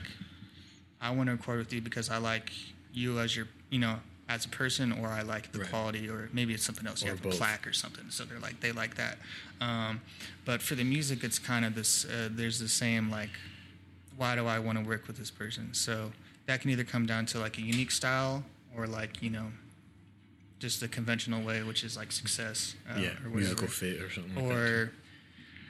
I 1.02 1.12
want 1.12 1.28
to 1.28 1.34
record 1.34 1.60
with 1.60 1.74
you 1.74 1.82
because 1.82 2.10
I 2.10 2.18
like 2.18 2.52
you 2.94 3.20
as 3.20 3.36
your 3.36 3.48
you 3.74 3.80
know 3.80 3.96
as 4.30 4.46
a 4.46 4.50
person, 4.50 4.92
or 4.94 5.08
I 5.10 5.22
like 5.22 5.52
the 5.52 5.60
Right. 5.60 5.70
quality, 5.70 6.08
or 6.08 6.30
maybe 6.32 6.54
it's 6.54 6.64
something 6.64 6.88
else. 6.88 7.04
You 7.04 7.10
have 7.10 7.22
both. 7.22 7.34
a 7.34 7.38
plaque 7.38 7.68
or 7.68 7.74
something. 7.74 8.06
So 8.10 8.24
they're 8.24 8.40
like 8.40 8.60
they 8.62 8.72
like 8.72 8.96
that. 8.96 9.18
Um, 9.60 10.02
but 10.46 10.62
for 10.62 10.76
the 10.76 10.84
music, 10.84 11.24
it's 11.24 11.40
kind 11.40 11.66
of 11.66 11.76
this. 11.76 12.06
Uh, 12.06 12.30
there's 12.32 12.60
the 12.60 12.70
same 12.70 13.10
like, 13.10 13.32
why 14.16 14.36
do 14.36 14.46
I 14.48 14.60
want 14.60 14.78
to 14.80 14.84
work 14.86 15.08
with 15.08 15.18
this 15.18 15.32
person? 15.32 15.74
So 15.74 16.14
that 16.46 16.62
can 16.62 16.70
either 16.70 16.84
come 16.86 17.06
down 17.06 17.26
to 17.28 17.40
like 17.40 17.58
a 17.58 17.62
unique 17.62 17.92
style 17.92 18.44
or 18.78 18.88
like 18.88 19.22
you 19.22 19.30
know 19.30 19.48
just 20.60 20.80
the 20.80 20.88
conventional 20.88 21.42
way, 21.44 21.62
which 21.64 21.84
is 21.84 21.98
like 21.98 22.12
success. 22.12 22.76
Uh, 22.90 23.00
yeah, 23.02 23.10
or 23.26 23.30
musical 23.30 23.68
fit 23.68 24.02
or 24.02 24.10
something. 24.12 24.36
like 24.36 24.48
that. 24.48 24.54
Or 24.58 24.92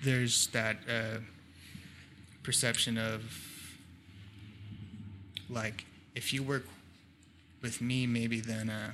there's 0.03 0.47
that 0.47 0.75
uh, 0.89 1.17
perception 2.43 2.97
of 2.97 3.23
like 5.49 5.85
if 6.15 6.33
you 6.33 6.43
work 6.43 6.65
with 7.63 7.81
me, 7.81 8.05
maybe 8.05 8.39
then 8.39 8.69
uh, 8.69 8.91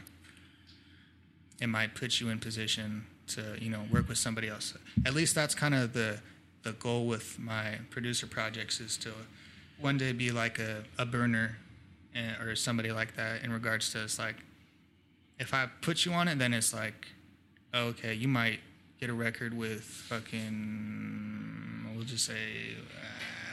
it 1.60 1.68
might 1.68 1.96
put 1.96 2.22
you 2.22 2.30
in 2.30 2.40
position 2.40 3.06
to 3.28 3.58
you 3.60 3.70
know 3.70 3.82
work 3.92 4.08
with 4.08 4.18
somebody 4.18 4.48
else. 4.48 4.74
At 5.06 5.14
least 5.14 5.36
that's 5.36 5.54
kind 5.54 5.76
of 5.76 5.94
the 5.94 6.20
the 6.64 6.72
goal 6.74 7.08
with 7.08 7.40
my 7.40 7.80
producer 7.90 8.28
projects 8.28 8.80
is 8.80 8.98
to 8.98 9.12
one 9.80 9.98
day 9.98 10.12
be 10.12 10.30
like 10.30 10.60
a, 10.60 10.84
a 10.98 11.06
burner 11.06 11.58
and, 12.14 12.36
or 12.42 12.56
somebody 12.56 12.92
like 12.92 13.16
that 13.16 13.44
in 13.44 13.52
regards 13.52 13.92
to 13.94 14.04
it's 14.04 14.20
like 14.20 14.36
if 15.40 15.54
I 15.54 15.68
put 15.82 16.06
you 16.06 16.14
on 16.14 16.28
it, 16.28 16.38
then 16.38 16.54
it's 16.54 16.74
like 16.74 17.08
okay, 17.74 18.14
you 18.14 18.28
might 18.28 18.60
get 19.00 19.10
a 19.10 19.14
record 19.14 19.58
with 19.58 19.84
fucking 19.84 21.94
we'll 21.96 22.06
just 22.06 22.26
say 22.26 22.76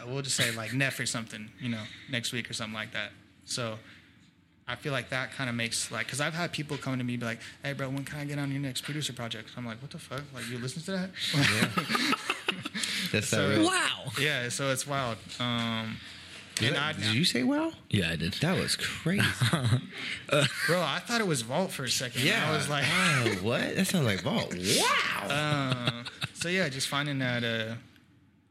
uh, 0.01 0.07
we'll 0.07 0.23
just 0.23 0.37
say 0.37 0.53
like 0.53 0.73
Neff 0.73 1.01
or 1.01 1.07
something, 1.07 1.51
you 1.61 1.69
know, 1.69 1.83
next 2.11 2.33
week 2.33 2.51
or 2.51 2.55
something 2.55 2.75
like 2.75 2.93
that. 2.93 3.13
So 3.45 3.79
I 4.69 4.75
feel 4.75 4.93
like 4.93 5.11
that 5.11 5.33
kind 5.33 5.49
of 5.49 5.55
makes 5.55 5.91
like 5.93 6.07
because 6.07 6.21
I've 6.21 6.35
had 6.35 6.51
people 6.53 6.77
come 6.77 6.99
to 6.99 7.05
me 7.05 7.17
be 7.17 7.25
like, 7.25 7.39
"Hey, 7.63 7.73
bro, 7.73 7.89
when 7.89 8.05
can 8.05 8.19
I 8.19 8.25
get 8.25 8.39
on 8.39 8.51
your 8.51 8.61
next 8.61 8.83
producer 8.83 9.13
project?" 9.13 9.51
I'm 9.57 9.65
like, 9.65 9.81
"What 9.81 9.93
the 9.93 9.99
fuck? 9.99 10.23
Like, 10.35 10.49
you 10.51 10.59
listen 10.59 10.83
to 10.83 10.91
that?" 10.93 11.11
That's 13.13 13.29
So- 13.29 13.49
that 13.49 13.65
wow. 13.65 14.11
yeah, 14.21 14.49
so 14.49 14.71
it's 14.73 14.85
wild. 14.87 15.19
Um, 15.39 15.97
Did, 16.57 16.69
and 16.69 16.77
that- 16.77 16.83
I, 16.83 16.93
did 16.99 17.15
you 17.15 17.25
say 17.25 17.45
wow? 17.45 17.73
Yeah, 17.91 18.11
I 18.11 18.17
did. 18.17 18.33
That 18.35 18.59
was 18.59 18.75
crazy. 18.77 19.23
bro, 20.67 20.81
I 20.83 20.99
thought 21.07 21.21
it 21.21 21.27
was 21.27 21.43
Vault 21.43 21.71
for 21.71 21.85
a 21.85 21.89
second. 21.89 22.23
Yeah, 22.23 22.49
I 22.51 22.57
was 22.57 22.69
like, 22.69 22.85
oh, 22.89 23.29
what? 23.43 23.77
That 23.77 23.87
sounds 23.87 24.07
like 24.07 24.23
vault. 24.23 24.53
Wow. 24.55 25.29
uh, 25.29 26.03
so 26.35 26.49
yeah, 26.49 26.69
just 26.69 26.89
finding 26.89 27.21
that 27.21 27.45
uh, 27.45 27.75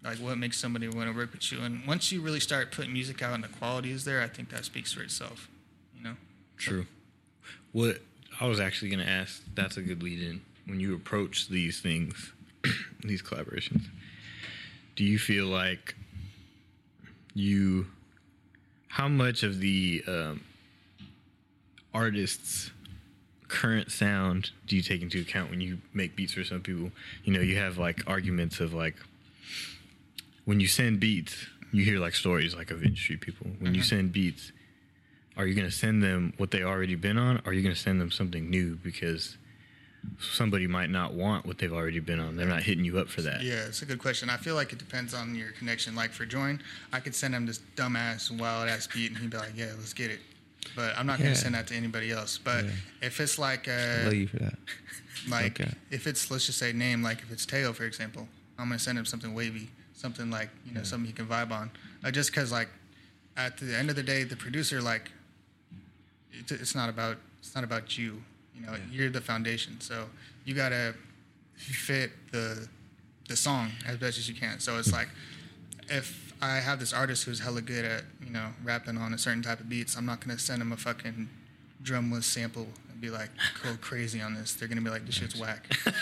like 0.07 0.20
what 0.20 0.38
makes 0.38 0.57
somebody 0.57 0.88
want 0.88 1.09
to 1.11 1.16
work 1.18 1.34
with 1.34 1.51
you, 1.51 1.59
and 1.61 1.86
once 1.86 2.11
you 2.13 2.22
really 2.22 2.39
start 2.39 2.72
putting 2.72 2.93
music 2.93 3.22
out 3.22 3.34
and 3.34 3.43
the 3.43 3.49
quality 3.49 3.91
is 3.91 4.05
there, 4.05 4.22
I 4.22 4.28
think 4.28 4.49
that 4.51 4.63
speaks 4.63 4.93
for 4.93 5.01
itself. 5.01 5.49
True. 6.58 6.86
What 7.72 7.99
I 8.39 8.47
was 8.47 8.60
actually 8.60 8.89
going 8.89 9.06
to 9.06 9.10
ask, 9.12 9.43
that's 9.53 9.78
a 9.78 9.82
good 9.82 10.03
lead 10.03 10.22
in. 10.22 10.41
When 10.66 10.80
you 10.80 10.95
approach 10.95 11.47
these 11.47 11.80
things, 11.80 12.34
these 13.03 13.22
collaborations, 13.22 13.84
do 14.95 15.03
you 15.03 15.20
feel 15.20 15.45
like 15.45 15.95
you, 17.34 17.88
how 18.88 19.08
much 19.08 19.43
of 19.43 19.60
the 19.60 20.03
um, 20.08 20.41
artist's 21.93 22.72
current 23.47 23.91
sound 23.91 24.51
do 24.68 24.76
you 24.76 24.82
take 24.82 25.01
into 25.01 25.22
account 25.22 25.49
when 25.49 25.62
you 25.62 25.78
make 25.93 26.16
beats 26.16 26.34
for 26.34 26.43
some 26.43 26.62
people? 26.62 26.91
You 27.24 27.34
know, 27.34 27.41
you 27.41 27.58
have 27.58 27.78
like 27.78 28.03
arguments 28.08 28.60
of 28.60 28.74
like, 28.74 28.95
when 30.45 30.60
you 30.60 30.68
send 30.68 30.99
beats, 30.99 31.47
you 31.72 31.84
hear 31.84 31.99
like 31.99 32.16
stories 32.16 32.56
like 32.56 32.72
of 32.72 32.84
industry 32.84 33.18
people. 33.18 33.47
When 33.60 33.76
you 33.76 33.82
send 33.82 34.12
beats, 34.12 34.51
are 35.38 35.46
you 35.46 35.54
going 35.56 35.68
to 35.68 35.76
send 35.76 36.02
them 36.04 36.34
what 36.38 36.52
they 36.52 36.64
already 36.64 36.96
been 36.96 37.18
on? 37.18 37.38
Or 37.38 37.50
are 37.50 37.54
you 37.54 37.62
going 37.62 37.76
to 37.76 37.80
send 37.82 38.00
them 38.00 38.12
something 38.12 38.50
new 38.50 38.76
because 38.76 39.38
somebody 40.20 40.68
might 40.68 40.90
not 40.90 41.14
want 41.14 41.46
what 41.46 41.58
they've 41.58 41.74
already 41.74 42.00
been 42.00 42.20
on? 42.20 42.36
They're 42.36 42.48
not 42.48 42.64
hitting 42.64 42.86
you 42.86 42.98
up 43.00 43.10
for 43.10 43.22
that. 43.24 43.42
Yeah, 43.42 43.66
it's 43.66 43.82
a 43.82 43.86
good 43.86 44.00
question. 44.00 44.30
I 44.30 44.38
feel 44.38 44.56
like 44.56 44.72
it 44.72 44.80
depends 44.80 45.14
on 45.14 45.36
your 45.36 45.52
connection. 45.52 45.96
Like 45.96 46.12
for 46.12 46.26
Jorin, 46.26 46.60
I 46.94 47.00
could 47.00 47.16
send 47.16 47.34
him 47.34 47.46
this 47.46 47.60
dumbass, 47.76 48.32
wild 48.38 48.70
ass 48.70 48.88
beat, 48.88 49.12
and 49.12 49.18
he'd 49.20 49.30
be 49.32 49.38
like, 49.38 49.54
"Yeah, 49.56 49.72
let's 49.78 49.94
get 49.94 50.12
it." 50.12 50.20
But 50.76 50.98
I'm 50.98 51.06
not 51.06 51.20
Yeah. 51.20 51.26
gonna 51.26 51.36
send 51.36 51.56
that 51.56 51.68
to 51.68 51.76
anybody 51.76 52.12
else. 52.12 52.38
But 52.38 52.66
Yeah. 52.66 52.72
if 53.02 53.20
it's 53.20 53.38
like, 53.38 53.68
I 53.68 54.02
uh, 54.02 54.04
love 54.06 54.14
you 54.14 54.28
for 54.28 54.38
that. 54.38 54.56
like 55.30 55.60
Okay. 55.62 55.72
if 55.92 56.08
it's 56.08 56.30
let's 56.32 56.46
just 56.46 56.58
say 56.60 56.72
name, 56.74 57.02
like 57.04 57.22
if 57.22 57.32
it's 57.32 57.46
Teo, 57.46 57.74
for 57.74 57.84
example, 57.86 58.28
I'm 58.58 58.68
gonna 58.70 58.80
send 58.80 58.98
him 58.98 59.06
something 59.06 59.34
wavy, 59.34 59.70
something 59.94 60.30
like 60.32 60.50
you 60.66 60.72
know 60.74 60.84
something 60.84 61.08
he 61.08 61.14
can 61.14 61.28
vibe 61.28 61.52
on. 61.52 61.72
Uh, 62.04 62.12
just 62.12 62.32
because 62.32 62.52
like 62.52 62.70
at 63.38 63.58
the 63.58 63.76
end 63.76 63.90
of 63.90 63.96
the 63.96 64.04
day, 64.04 64.24
the 64.24 64.36
producer 64.36 64.82
like 64.82 65.12
it, 66.40 66.52
it's 66.52 66.76
not 66.76 66.90
about 66.90 67.18
it's 67.40 67.56
not 67.56 67.64
about 67.64 67.98
you. 67.98 68.22
You 68.56 68.66
know, 68.66 68.76
you're 68.92 69.10
the 69.10 69.22
foundation, 69.22 69.80
so 69.82 70.06
you 70.46 70.54
gotta 70.56 70.96
fit 71.56 72.12
the 72.32 72.68
the 73.28 73.36
song 73.36 73.72
as 73.88 73.98
best 73.98 74.18
as 74.18 74.30
you 74.30 74.36
can. 74.36 74.60
So 74.60 74.78
it's 74.78 74.92
like 74.92 75.10
if 75.90 76.34
I 76.42 76.56
have 76.56 76.80
this 76.80 76.94
artist 76.94 77.24
who's 77.26 77.40
hella 77.40 77.62
good 77.62 77.86
at 77.86 78.04
you 78.24 78.32
know 78.32 78.48
rapping 78.64 78.98
on 78.98 79.14
a 79.14 79.18
certain 79.18 79.42
type 79.42 79.60
of 79.60 79.70
beats, 79.70 79.98
I'm 79.98 80.06
not 80.06 80.20
gonna 80.20 80.40
send 80.40 80.62
him 80.62 80.72
a 80.72 80.78
fucking 80.78 81.30
drumless 81.84 82.24
sample 82.24 82.68
and 82.90 83.02
be 83.02 83.10
like 83.10 83.30
go 83.64 83.76
crazy 83.82 84.22
on 84.22 84.34
this. 84.34 84.54
They're 84.54 84.68
gonna 84.68 84.82
be 84.82 84.90
like 84.90 85.06
this 85.06 85.16
shit's 85.16 85.40
whack. 85.40 85.72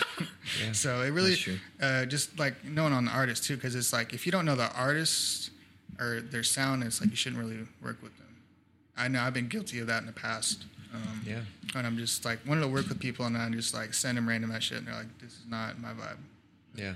So 0.72 1.02
it 1.02 1.10
really 1.10 1.36
uh, 1.80 2.04
just 2.04 2.38
like 2.38 2.64
knowing 2.64 2.92
on 2.92 3.06
the 3.06 3.10
artist 3.10 3.44
too, 3.44 3.56
because 3.56 3.74
it's 3.74 3.92
like 3.92 4.12
if 4.12 4.26
you 4.26 4.32
don't 4.32 4.44
know 4.44 4.54
the 4.54 4.70
artist 4.76 5.50
or 5.98 6.20
their 6.20 6.42
sound, 6.42 6.84
it's 6.84 7.00
like 7.00 7.10
you 7.10 7.16
shouldn't 7.16 7.42
really 7.42 7.58
work 7.82 8.02
with 8.02 8.16
them. 8.18 8.23
I 8.96 9.08
know 9.08 9.20
I've 9.22 9.34
been 9.34 9.48
guilty 9.48 9.78
of 9.80 9.86
that 9.88 10.00
in 10.00 10.06
the 10.06 10.12
past. 10.12 10.64
Um, 10.94 11.22
Yeah. 11.26 11.40
And 11.74 11.86
I'm 11.86 11.96
just 11.96 12.24
like 12.24 12.38
wanted 12.46 12.60
to 12.60 12.68
work 12.68 12.88
with 12.88 13.00
people, 13.00 13.26
and 13.26 13.36
I'm 13.36 13.52
just 13.52 13.74
like 13.74 13.94
send 13.94 14.16
them 14.16 14.28
random 14.28 14.52
ass 14.52 14.62
shit, 14.64 14.78
and 14.78 14.86
they're 14.86 14.94
like, 14.94 15.18
"This 15.18 15.32
is 15.32 15.42
not 15.48 15.80
my 15.80 15.88
vibe." 15.92 16.18
Yeah. 16.76 16.92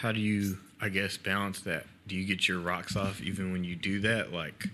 How 0.00 0.12
do 0.12 0.20
you, 0.20 0.58
I 0.80 0.88
guess, 0.90 1.16
balance 1.16 1.60
that? 1.60 1.86
Do 2.06 2.14
you 2.14 2.26
get 2.26 2.46
your 2.46 2.60
rocks 2.60 2.96
off 2.96 3.20
even 3.22 3.52
when 3.52 3.64
you 3.64 3.74
do 3.76 4.00
that? 4.00 4.32
Like, 4.34 4.66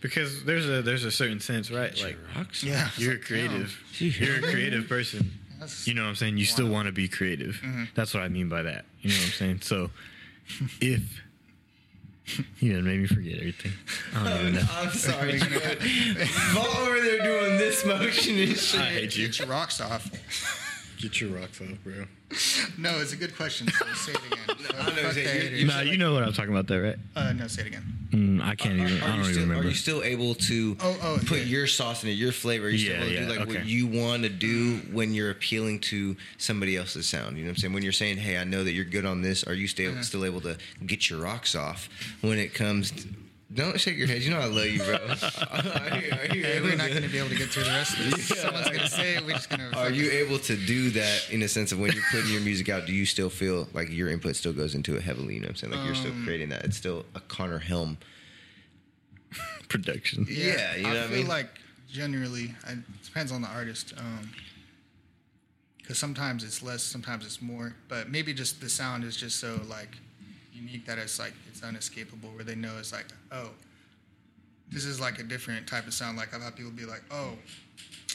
because 0.00 0.44
there's 0.44 0.66
a 0.68 0.82
there's 0.82 1.04
a 1.04 1.10
certain 1.12 1.38
sense, 1.38 1.70
right? 1.70 1.96
Like, 2.02 2.16
rocks. 2.36 2.64
Yeah. 2.64 2.88
you're 2.96 3.12
a 3.12 3.14
like, 3.14 3.28
damn. 3.28 3.48
creative. 3.48 3.84
Gee. 3.92 4.08
You're 4.18 4.36
a 4.38 4.40
creative 4.50 4.88
person. 4.88 5.30
That's- 5.52 5.86
You 5.86 5.94
know 5.94 6.02
what 6.02 6.08
I'm 6.08 6.14
saying? 6.16 6.36
You 6.38 6.46
still 6.46 6.68
want 6.68 6.86
to 6.86 6.92
be 6.92 7.06
creative. 7.06 7.60
Mm-hmm. 7.62 7.84
That's 7.94 8.12
what 8.14 8.22
I 8.24 8.28
mean 8.28 8.48
by 8.48 8.62
that. 8.62 8.84
You 9.02 9.10
know 9.10 9.16
what 9.16 9.24
I'm 9.26 9.30
saying? 9.32 9.60
So, 9.60 9.90
if 10.80 11.02
you 12.60 12.74
know, 12.74 12.82
made 12.82 13.00
me 13.00 13.06
forget 13.06 13.38
everything. 13.38 13.72
I 14.14 14.28
don't 14.28 14.40
even 14.40 14.54
know. 14.54 14.62
I'm 14.72 14.90
sorry. 14.90 15.38
Vault 15.38 16.78
over 16.80 17.00
there 17.00 17.22
doing 17.22 17.58
this 17.58 17.84
motion 17.84 18.38
and 18.38 18.56
shit. 18.56 18.80
I 18.80 18.84
hate 18.84 19.16
you. 19.16 19.26
Get 19.26 19.38
your 19.38 19.48
rocks 19.48 19.80
off. 19.80 20.10
Get 21.00 21.20
your 21.20 21.30
rocks 21.30 21.60
off, 21.60 21.68
bro. 21.82 22.04
No, 22.78 23.00
it's 23.00 23.12
a 23.12 23.16
good 23.16 23.34
question. 23.36 23.68
So 23.68 23.84
say 23.94 24.12
it 24.12 24.18
again. 24.32 24.56
I 24.78 24.86
know, 24.90 25.02
Fuck 25.02 25.12
say 25.14 25.50
you- 25.50 25.56
you 25.58 25.66
Nah, 25.66 25.80
you 25.80 25.96
know 25.98 26.14
what 26.14 26.22
I'm 26.22 26.32
talking 26.32 26.50
about, 26.52 26.66
though, 26.68 26.78
right? 26.80 26.96
Uh, 27.16 27.32
no, 27.32 27.46
say 27.48 27.62
it 27.62 27.66
again. 27.68 27.84
Mm, 28.10 28.42
I 28.42 28.54
can't 28.54 28.74
even. 28.78 29.00
Are, 29.02 29.04
I 29.04 29.06
don't 29.08 29.14
you 29.16 29.20
even 29.22 29.32
still, 29.32 29.42
remember. 29.42 29.64
are 29.64 29.68
you 29.68 29.74
still 29.74 30.02
able 30.02 30.34
to 30.34 30.76
Oh, 30.80 30.98
oh, 31.02 31.18
put 31.26 31.38
yeah. 31.38 31.44
your 31.44 31.66
sauce 31.66 32.02
in 32.04 32.10
it, 32.10 32.12
your 32.12 32.32
flavor? 32.32 32.66
Are 32.66 32.70
you 32.70 32.78
still 32.78 32.92
Yeah, 32.94 33.00
able 33.02 33.08
to 33.08 33.14
yeah, 33.14 33.20
do 33.34 33.38
like 33.40 33.48
what 33.48 33.66
you 33.66 33.86
want 33.86 34.22
to 34.24 34.28
do 34.28 34.76
when 34.92 35.12
you're 35.14 35.30
appealing 35.30 35.80
to 35.80 36.16
somebody 36.38 36.76
else's 36.76 37.06
sound? 37.06 37.36
You 37.36 37.44
know 37.44 37.48
what 37.48 37.56
I'm 37.56 37.56
saying? 37.56 37.72
When 37.74 37.82
you're 37.82 37.92
saying, 37.92 38.18
"Hey, 38.18 38.36
I 38.38 38.44
know 38.44 38.62
that 38.64 38.72
you're 38.72 38.84
good 38.84 39.04
on 39.06 39.22
this," 39.22 39.42
are 39.44 39.54
you 39.54 39.66
still 39.68 39.92
Uh-huh. 39.92 40.02
still 40.02 40.24
able 40.24 40.40
to 40.42 40.56
get 40.86 41.08
your 41.10 41.20
rocks 41.20 41.54
off 41.54 41.88
when 42.20 42.38
it 42.38 42.52
comes? 42.54 42.90
To, 42.92 43.08
don't 43.52 43.80
shake 43.80 43.96
your 43.96 44.06
head. 44.06 44.22
You 44.22 44.30
know 44.30 44.38
I 44.38 44.44
love 44.46 44.66
you, 44.66 44.78
bro. 44.78 44.94
are 44.94 45.98
you, 45.98 46.10
are 46.12 46.34
you 46.36 46.42
Hey, 46.44 46.52
able 46.58 46.68
we're 46.68 46.76
not 46.76 46.84
to- 46.84 46.90
going 46.90 47.02
to 47.02 47.08
be 47.08 47.18
able 47.18 47.30
to 47.30 47.34
get 47.36 47.48
through 47.50 47.64
the 47.64 47.70
rest 47.70 47.98
of 47.98 48.10
this. 48.10 48.28
Someone's 48.40 48.68
going 48.68 48.80
to 48.80 48.88
say 48.88 49.16
it. 49.16 49.24
We're 49.26 49.32
just 49.32 49.50
going 49.50 49.60
to. 49.70 49.76
Are 49.76 49.90
you 49.90 50.10
able 50.12 50.38
to 50.38 50.56
do 50.56 50.90
that 50.90 51.30
in 51.30 51.42
a 51.42 51.48
sense 51.48 51.72
of 51.72 51.80
when 51.80 51.92
you're 51.92 52.04
putting 52.12 52.30
your 52.30 52.42
music 52.42 52.68
out? 52.68 52.86
Do 52.86 52.92
you 52.92 53.04
still 53.06 53.28
feel 53.30 53.68
like 53.74 53.90
your 53.90 54.08
input 54.08 54.36
still 54.36 54.52
goes 54.52 54.74
into 54.74 54.94
it 54.96 55.02
heavily? 55.02 55.34
You 55.34 55.40
know 55.40 55.46
what 55.46 55.50
I'm 55.50 55.56
saying? 55.56 55.72
Like 55.72 55.84
you're 55.86 55.94
still 55.96 56.12
Um, 56.12 56.24
creating 56.24 56.50
that. 56.50 56.64
It's 56.64 56.76
still 56.76 57.04
a 57.14 57.20
Conner 57.20 57.58
Helm. 57.58 57.98
production. 59.68 60.26
Yeah, 60.28 60.76
you 60.76 60.82
know 60.84 60.88
I 60.88 60.92
what 60.94 61.02
I 61.02 61.06
feel 61.08 61.16
mean? 61.18 61.28
like 61.28 61.48
generally, 61.88 62.54
I- 62.66 62.72
it 62.72 63.02
depends 63.04 63.32
on 63.32 63.42
the 63.42 63.48
artist. 63.48 63.94
Because 65.78 65.98
sometimes 65.98 66.44
it's 66.44 66.62
less, 66.62 66.82
sometimes 66.84 67.24
it's 67.26 67.42
more. 67.42 67.74
But 67.88 68.08
maybe 68.08 68.32
just 68.32 68.60
the 68.60 68.68
sound 68.68 69.02
is 69.04 69.16
just 69.16 69.40
so 69.40 69.60
like 69.68 69.96
unique 70.60 70.86
that 70.86 70.98
it's 70.98 71.18
like 71.18 71.32
it's 71.48 71.62
unescapable. 71.62 72.30
Where 72.34 72.44
they 72.44 72.54
know 72.54 72.76
it's 72.78 72.92
like, 72.92 73.06
oh, 73.32 73.50
this 74.70 74.84
is 74.84 75.00
like 75.00 75.18
a 75.18 75.22
different 75.22 75.66
type 75.66 75.86
of 75.86 75.94
sound. 75.94 76.16
Like 76.16 76.34
I've 76.34 76.42
had 76.42 76.56
people 76.56 76.70
be 76.72 76.84
like, 76.84 77.02
oh, 77.10 77.32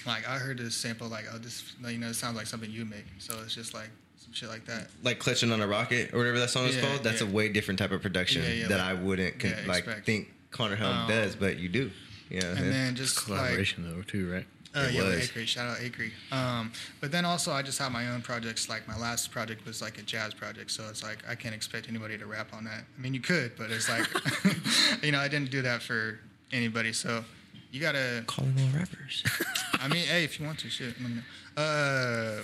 like 0.06 0.28
I 0.28 0.38
heard 0.38 0.58
this 0.58 0.76
sample, 0.76 1.08
like 1.08 1.26
oh, 1.34 1.38
this, 1.38 1.74
you 1.88 1.98
know, 1.98 2.08
it 2.08 2.14
sounds 2.16 2.36
like 2.38 2.48
something 2.48 2.70
you 2.72 2.86
make. 2.86 3.06
So 3.20 3.36
it's 3.44 3.56
just 3.56 3.74
like 3.74 3.90
some 4.18 4.34
shit 4.34 4.50
like 4.50 4.66
that. 4.66 4.88
like 5.04 5.20
clutching 5.20 5.52
on 5.52 5.62
a 5.62 5.68
rocket 5.68 6.14
or 6.14 6.20
whatever 6.20 6.40
that 6.40 6.50
song 6.50 6.66
is 6.66 6.76
Yeah, 6.76 6.82
called. 6.88 7.04
That's 7.04 7.22
yeah. 7.22 7.28
a 7.28 7.32
way 7.32 7.50
different 7.50 7.80
type 7.80 7.92
of 7.92 8.02
production 8.02 8.44
Yeah, 8.44 8.50
yeah, 8.50 8.68
that 8.68 8.78
like- 8.80 8.88
I 8.88 8.94
wouldn't 8.94 9.40
con- 9.40 9.52
yeah, 9.52 9.68
like 9.68 9.84
expect. 9.86 10.06
think 10.06 10.32
Conner 10.52 10.76
Helm 10.76 10.96
Um, 10.98 11.10
does, 11.10 11.36
but 11.36 11.58
you 11.60 11.70
do. 11.70 11.92
Yeah, 12.30 12.44
And 12.46 12.72
then 12.72 12.96
just 12.96 13.30
like 13.30 13.38
Collaboration 13.40 13.84
though, 13.88 14.02
too, 14.02 14.32
right? 14.32 14.48
Uh, 14.76 14.80
It 14.90 14.94
yeah, 14.94 15.04
with 15.04 15.16
was. 15.16 15.30
Acrea. 15.30 15.48
Shout 15.48 15.68
out 15.70 15.78
Acrea. 15.78 16.12
Um, 16.32 16.72
but 17.00 17.12
then 17.12 17.24
also 17.26 17.52
I 17.54 17.62
just 17.62 17.80
have 17.80 17.92
my 17.92 18.10
own 18.10 18.22
projects. 18.22 18.68
Like 18.70 18.88
my 18.88 18.98
last 18.98 19.32
project 19.32 19.66
was 19.66 19.82
like 19.82 19.98
a 19.98 20.02
jazz 20.02 20.34
project, 20.34 20.70
so 20.72 20.84
it's 20.90 21.02
like 21.04 21.20
I 21.30 21.36
can't 21.36 21.56
expect 21.56 21.88
anybody 21.88 22.18
to 22.18 22.26
rap 22.26 22.54
on 22.54 22.66
that. 22.66 22.84
I 22.98 23.02
mean, 23.02 23.14
you 23.14 23.22
could, 23.22 23.56
but 23.58 23.72
it's 23.72 23.90
like, 23.90 24.06
you 25.04 25.12
know, 25.12 25.20
I 25.20 25.28
didn't 25.28 25.50
do 25.52 25.62
that 25.62 25.82
for 25.82 26.20
anybody. 26.52 26.92
So 26.94 27.24
you 27.72 27.80
gotta. 27.80 28.24
Calling 28.28 28.54
all 28.60 28.78
rappers. 28.80 29.24
I 29.82 29.88
mean, 29.88 30.06
hey, 30.06 30.24
if 30.24 30.40
you 30.40 30.46
want 30.46 30.60
to, 30.60 30.70
shit. 30.70 31.00
let 31.02 31.10
me 31.10 31.16
know. 31.16 31.62
Uh, 31.64 32.44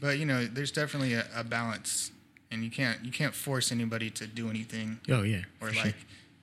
but 0.00 0.18
you 0.18 0.26
know, 0.26 0.44
there's 0.46 0.72
definitely 0.72 1.14
a, 1.14 1.24
a 1.36 1.44
balance, 1.44 2.10
and 2.50 2.64
you 2.64 2.70
can't 2.70 3.04
you 3.04 3.12
can't 3.12 3.34
force 3.34 3.70
anybody 3.72 4.10
to 4.10 4.26
do 4.26 4.48
anything 4.50 4.98
Oh 5.08 5.22
yeah. 5.22 5.42
or 5.60 5.68
for 5.68 5.74
like. 5.76 5.84
sure. 5.84 5.94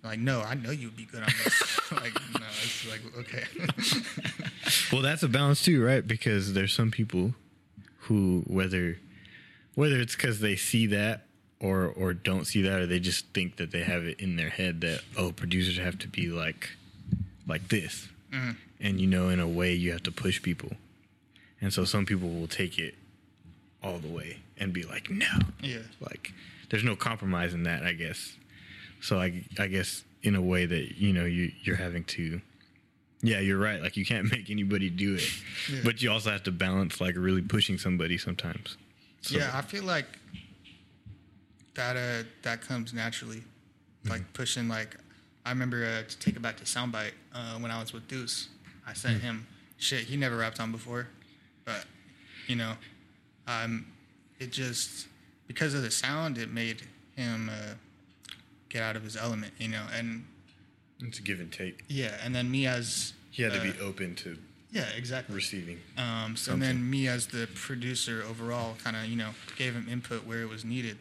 Like 0.05 0.19
no, 0.19 0.41
I 0.41 0.53
know 0.53 0.71
you'd 0.71 0.95
be 0.95 1.05
good 1.05 1.23
on 1.23 1.29
this. 1.43 1.91
like 1.91 2.13
no, 2.39 2.45
it's 2.63 2.87
like 2.87 3.01
okay. 3.17 3.43
Well, 4.91 5.01
that's 5.01 5.23
a 5.23 5.27
balance 5.27 5.63
too, 5.63 5.83
right? 5.83 6.05
Because 6.05 6.53
there's 6.53 6.73
some 6.73 6.91
people 6.91 7.33
who 8.01 8.43
whether 8.47 8.97
whether 9.73 9.99
it's 9.99 10.15
because 10.15 10.39
they 10.39 10.55
see 10.55 10.87
that 10.87 11.25
or 11.59 11.87
or 11.87 12.13
don't 12.13 12.45
see 12.45 12.61
that, 12.61 12.81
or 12.81 12.85
they 12.85 12.99
just 12.99 13.27
think 13.33 13.57
that 13.57 13.71
they 13.71 13.81
have 13.81 14.03
it 14.03 14.19
in 14.19 14.35
their 14.35 14.49
head 14.49 14.81
that 14.81 15.01
oh, 15.17 15.31
producers 15.31 15.77
have 15.77 15.97
to 15.99 16.07
be 16.07 16.27
like 16.27 16.71
like 17.47 17.67
this, 17.69 18.09
mm-hmm. 18.31 18.51
and 18.79 18.99
you 18.99 19.07
know, 19.07 19.29
in 19.29 19.39
a 19.39 19.47
way, 19.47 19.73
you 19.73 19.91
have 19.91 20.03
to 20.03 20.11
push 20.11 20.41
people, 20.41 20.71
and 21.61 21.73
so 21.73 21.83
some 21.83 22.05
people 22.05 22.29
will 22.29 22.47
take 22.47 22.77
it 22.77 22.95
all 23.83 23.99
the 23.99 24.07
way 24.07 24.39
and 24.57 24.73
be 24.73 24.83
like, 24.83 25.09
no, 25.09 25.27
yeah. 25.61 25.79
like 25.99 26.33
there's 26.69 26.83
no 26.83 26.95
compromise 26.95 27.53
in 27.53 27.63
that, 27.63 27.83
I 27.83 27.93
guess. 27.93 28.35
So 29.01 29.19
I 29.19 29.43
I 29.59 29.67
guess 29.67 30.03
in 30.23 30.35
a 30.35 30.41
way 30.41 30.65
that 30.65 30.97
you 30.97 31.13
know 31.13 31.25
you 31.25 31.51
you're 31.63 31.75
having 31.75 32.03
to 32.05 32.41
yeah, 33.21 33.39
you're 33.39 33.57
right. 33.57 33.81
Like 33.81 33.97
you 33.97 34.05
can't 34.05 34.29
make 34.35 34.49
anybody 34.49 34.89
do 34.89 35.15
it, 35.15 35.23
Yeah. 35.71 35.79
but 35.83 36.01
you 36.01 36.11
also 36.11 36.29
have 36.31 36.43
to 36.43 36.51
balance 36.51 37.01
like 37.01 37.15
really 37.17 37.41
pushing 37.41 37.77
somebody 37.77 38.17
sometimes. 38.17 38.77
So, 39.21 39.37
Yeah, 39.37 39.49
I 39.53 39.61
feel 39.61 39.83
like 39.83 40.05
that 41.75 41.95
uh 41.97 42.27
that 42.43 42.61
comes 42.61 42.93
naturally, 42.93 43.43
like 44.07 44.21
pushing. 44.33 44.67
Like 44.67 44.95
I 45.45 45.49
remember 45.49 45.85
uh, 45.85 46.07
to 46.07 46.19
take 46.19 46.35
it 46.35 46.41
back 46.41 46.57
to 46.57 46.63
Soundbyte 46.63 47.11
uh, 47.33 47.55
when 47.59 47.71
I 47.71 47.79
was 47.79 47.93
with 47.93 48.07
Deuce. 48.07 48.49
I 48.87 48.93
sent 48.93 49.21
him 49.21 49.47
shit 49.77 50.01
he 50.01 50.15
never 50.17 50.37
rapped 50.37 50.59
on 50.59 50.71
before, 50.71 51.07
but 51.65 51.85
you 52.47 52.55
know, 52.55 52.73
um, 53.47 53.85
it 54.39 54.51
just 54.51 55.07
because 55.47 55.73
of 55.73 55.81
the 55.81 55.91
sound, 55.91 56.37
it 56.37 56.51
made 56.51 56.81
him 57.15 57.49
uh, 57.49 57.73
get 58.75 58.83
out 58.83 58.95
of 58.95 59.03
his 59.03 59.15
element. 59.15 59.53
You 59.57 59.69
know, 59.69 59.85
and 59.97 60.25
it's 60.99 61.19
a 61.19 61.21
give 61.21 61.39
and 61.39 61.51
take. 61.51 61.83
yeah, 61.87 62.15
and 62.23 62.35
then 62.35 62.51
me 62.51 62.67
as 62.67 63.13
He 63.31 63.43
had 63.43 63.53
to 63.53 63.59
uh, 63.59 63.63
be 63.63 63.73
open 63.79 64.15
to 64.15 64.37
yeah 64.71 64.85
exactly 64.97 65.33
receiving. 65.33 65.79
Um, 65.97 66.35
so 66.35 66.55
then 66.55 66.89
me 66.89 67.07
as 67.07 67.27
the 67.27 67.47
producer 67.55 68.23
overall 68.29 68.75
kind 68.83 68.95
of, 68.95 69.05
you 69.05 69.15
know, 69.15 69.31
gave 69.55 69.73
him 69.73 69.87
input 69.89 70.25
where 70.25 70.41
it 70.41 70.49
was 70.49 70.65
needed. 70.65 70.97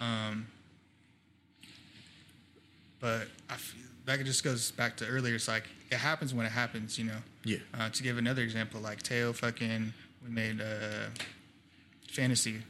Um, 0.00 0.46
but 3.00 3.28
I 3.48 3.56
feel, 3.56 3.86
that 4.06 4.24
just 4.24 4.42
goes 4.42 4.70
back 4.70 4.96
to 4.98 5.06
earlier. 5.06 5.34
It's 5.34 5.48
like 5.48 5.64
it 5.90 5.98
happens 5.98 6.32
when 6.32 6.46
it 6.46 6.52
happens, 6.52 6.98
you 6.98 7.04
know. 7.04 7.18
Yeah. 7.44 7.58
Uh, 7.78 7.90
to 7.90 8.02
give 8.02 8.18
another 8.18 8.42
example, 8.42 8.80
like 8.80 9.02
Teo 9.02 9.32
fucking, 9.32 9.92
we 10.24 10.30
made 10.30 10.60
uh, 10.60 11.10
fantasy. 12.08 12.62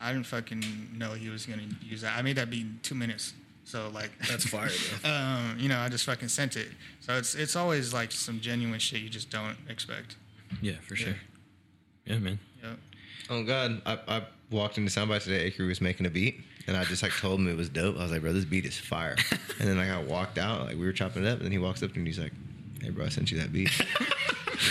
I 0.00 0.12
didn't 0.12 0.26
fucking 0.26 0.64
know 0.96 1.12
he 1.12 1.28
was 1.28 1.46
gonna 1.46 1.68
use 1.82 2.00
that. 2.02 2.16
I 2.16 2.22
made 2.22 2.36
that 2.36 2.48
beat 2.50 2.62
in 2.62 2.80
two 2.82 2.94
minutes. 2.94 3.34
So 3.70 3.88
like 3.94 4.10
That's 4.28 4.48
fire, 4.48 4.68
um, 5.04 5.56
you 5.56 5.68
know, 5.68 5.78
I 5.78 5.88
just 5.88 6.04
fucking 6.04 6.26
sent 6.26 6.56
it. 6.56 6.68
So 6.98 7.16
it's 7.16 7.36
it's 7.36 7.54
always 7.54 7.94
like 7.94 8.10
some 8.10 8.40
genuine 8.40 8.80
shit 8.80 9.00
you 9.00 9.08
just 9.08 9.30
don't 9.30 9.56
expect. 9.68 10.16
Yeah, 10.60 10.74
for 10.88 10.96
sure. 10.96 11.14
Yeah, 12.04 12.18
man. 12.18 12.40
Yep. 12.64 12.78
Oh 13.30 13.44
God, 13.44 13.80
I, 13.86 13.98
I 14.08 14.22
walked 14.50 14.76
into 14.76 14.90
Soundbyte 14.90 15.22
today. 15.22 15.48
Acrea 15.48 15.68
was 15.68 15.80
making 15.80 16.06
a 16.06 16.10
beat, 16.10 16.40
and 16.66 16.76
I 16.76 16.84
just 16.84 17.04
like 17.04 17.12
told 17.16 17.38
him 17.38 17.46
it 17.46 17.56
was 17.56 17.68
dope. 17.68 17.96
I 17.96 18.02
was 18.02 18.10
like, 18.10 18.22
bro, 18.22 18.32
this 18.32 18.44
beat 18.44 18.64
is 18.64 18.76
fire. 18.76 19.16
and 19.60 19.68
then 19.68 19.76
like 19.76 19.88
I 19.88 20.02
walked 20.02 20.38
out, 20.38 20.66
like 20.66 20.76
we 20.76 20.84
were 20.84 20.92
chopping 20.92 21.24
it 21.24 21.28
up, 21.28 21.36
and 21.36 21.44
then 21.44 21.52
he 21.52 21.58
walks 21.58 21.80
up 21.84 21.92
to 21.92 21.94
me 21.94 22.00
and 22.00 22.06
he's 22.08 22.18
like, 22.18 22.32
hey, 22.82 22.90
bro, 22.90 23.06
I 23.06 23.08
sent 23.08 23.30
you 23.30 23.38
that 23.38 23.52
beat. 23.52 23.70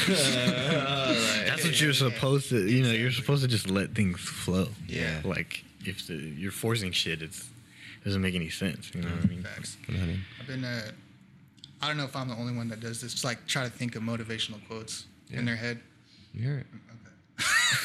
That's 0.07 1.63
what 1.63 1.79
you're 1.79 1.93
supposed 1.93 2.49
to. 2.49 2.67
You 2.67 2.83
know, 2.83 2.91
you're 2.91 3.11
supposed 3.11 3.43
to 3.43 3.47
just 3.47 3.69
let 3.69 3.95
things 3.95 4.19
flow. 4.19 4.67
Yeah. 4.87 5.21
Like 5.23 5.63
if 5.85 6.05
the, 6.07 6.15
you're 6.15 6.51
forcing 6.51 6.91
shit, 6.91 7.21
it's 7.21 7.39
it 7.41 7.49
doesn't 8.09 8.21
make 8.21 8.35
any 8.35 8.49
sense. 8.49 8.91
You 8.93 9.01
know 9.01 9.09
what 9.09 9.23
I 9.23 9.27
mean? 9.27 9.43
Facts. 9.43 9.77
You 9.87 9.93
know 9.93 9.99
what 9.99 10.05
I 10.05 10.11
mean? 10.13 10.19
I've 10.41 10.47
been. 10.47 10.63
Uh, 10.63 10.91
I 11.81 11.87
don't 11.87 11.97
know 11.97 12.03
if 12.05 12.15
I'm 12.15 12.27
the 12.27 12.35
only 12.35 12.53
one 12.55 12.67
that 12.69 12.79
does 12.79 12.99
this. 13.01 13.11
Just 13.13 13.23
like 13.23 13.45
try 13.47 13.63
to 13.63 13.69
think 13.69 13.95
of 13.95 14.03
motivational 14.03 14.59
quotes 14.67 15.05
Yeah. 15.29 15.39
in 15.39 15.45
their 15.45 15.55
head. 15.55 15.79
You 16.33 16.41
hear 16.43 16.57
it? 16.59 16.65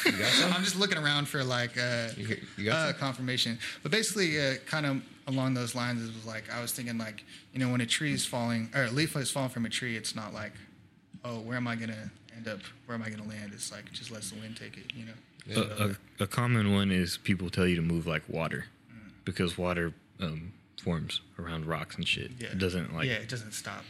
Okay. 0.07 0.17
You 0.17 0.23
got 0.23 0.31
some? 0.33 0.51
I'm 0.55 0.63
just 0.63 0.75
looking 0.77 0.97
around 0.97 1.27
for 1.27 1.43
like 1.43 1.77
uh, 1.77 2.09
You- 2.17 2.41
you 2.57 2.65
got 2.65 2.75
uh, 2.75 2.91
some? 2.91 2.99
confirmation. 2.99 3.59
But 3.83 3.91
basically, 3.91 4.39
uh, 4.41 4.55
kind 4.65 4.85
of 4.85 5.01
along 5.27 5.53
those 5.53 5.75
lines, 5.75 6.03
it 6.03 6.13
was 6.13 6.25
like 6.25 6.43
I 6.53 6.61
was 6.61 6.71
thinking 6.71 6.97
like 6.97 7.23
you 7.53 7.59
know 7.59 7.69
when 7.69 7.81
a 7.81 7.85
tree 7.85 8.13
is 8.13 8.25
falling 8.25 8.69
or 8.75 8.85
a 8.85 8.91
leaf 8.91 9.15
is 9.15 9.29
falling 9.31 9.49
from 9.49 9.65
a 9.65 9.69
tree, 9.69 9.95
it's 9.95 10.15
not 10.15 10.33
like 10.33 10.51
oh 11.23 11.39
where 11.39 11.57
am 11.57 11.67
I 11.67 11.75
gonna 11.75 12.11
end 12.35 12.47
up? 12.47 12.59
Where 12.87 12.95
am 12.95 13.03
I 13.03 13.09
gonna 13.09 13.27
land? 13.29 13.51
It's 13.53 13.71
like 13.71 13.91
just 13.93 14.11
let 14.11 14.23
the 14.23 14.35
wind 14.41 14.57
take 14.57 14.77
it. 14.77 14.91
You 14.95 15.05
know. 15.05 15.13
A, 15.47 15.89
a, 16.21 16.23
a 16.23 16.27
common 16.27 16.73
one 16.73 16.91
is 16.91 17.17
people 17.17 17.49
tell 17.51 17.67
you 17.67 17.75
to 17.75 17.81
move 17.83 18.07
like 18.07 18.23
water 18.27 18.65
because 19.25 19.57
water 19.59 19.93
um, 20.19 20.53
forms 20.81 21.21
around 21.39 21.65
rocks 21.65 21.95
and 21.95 22.07
shit. 22.07 22.31
Yeah. 22.39 22.47
It 22.49 22.59
doesn't 22.59 22.93
like. 22.95 23.07
yeah, 23.07 23.13
it 23.13 23.29
doesn't 23.29 23.53
stop. 23.53 23.83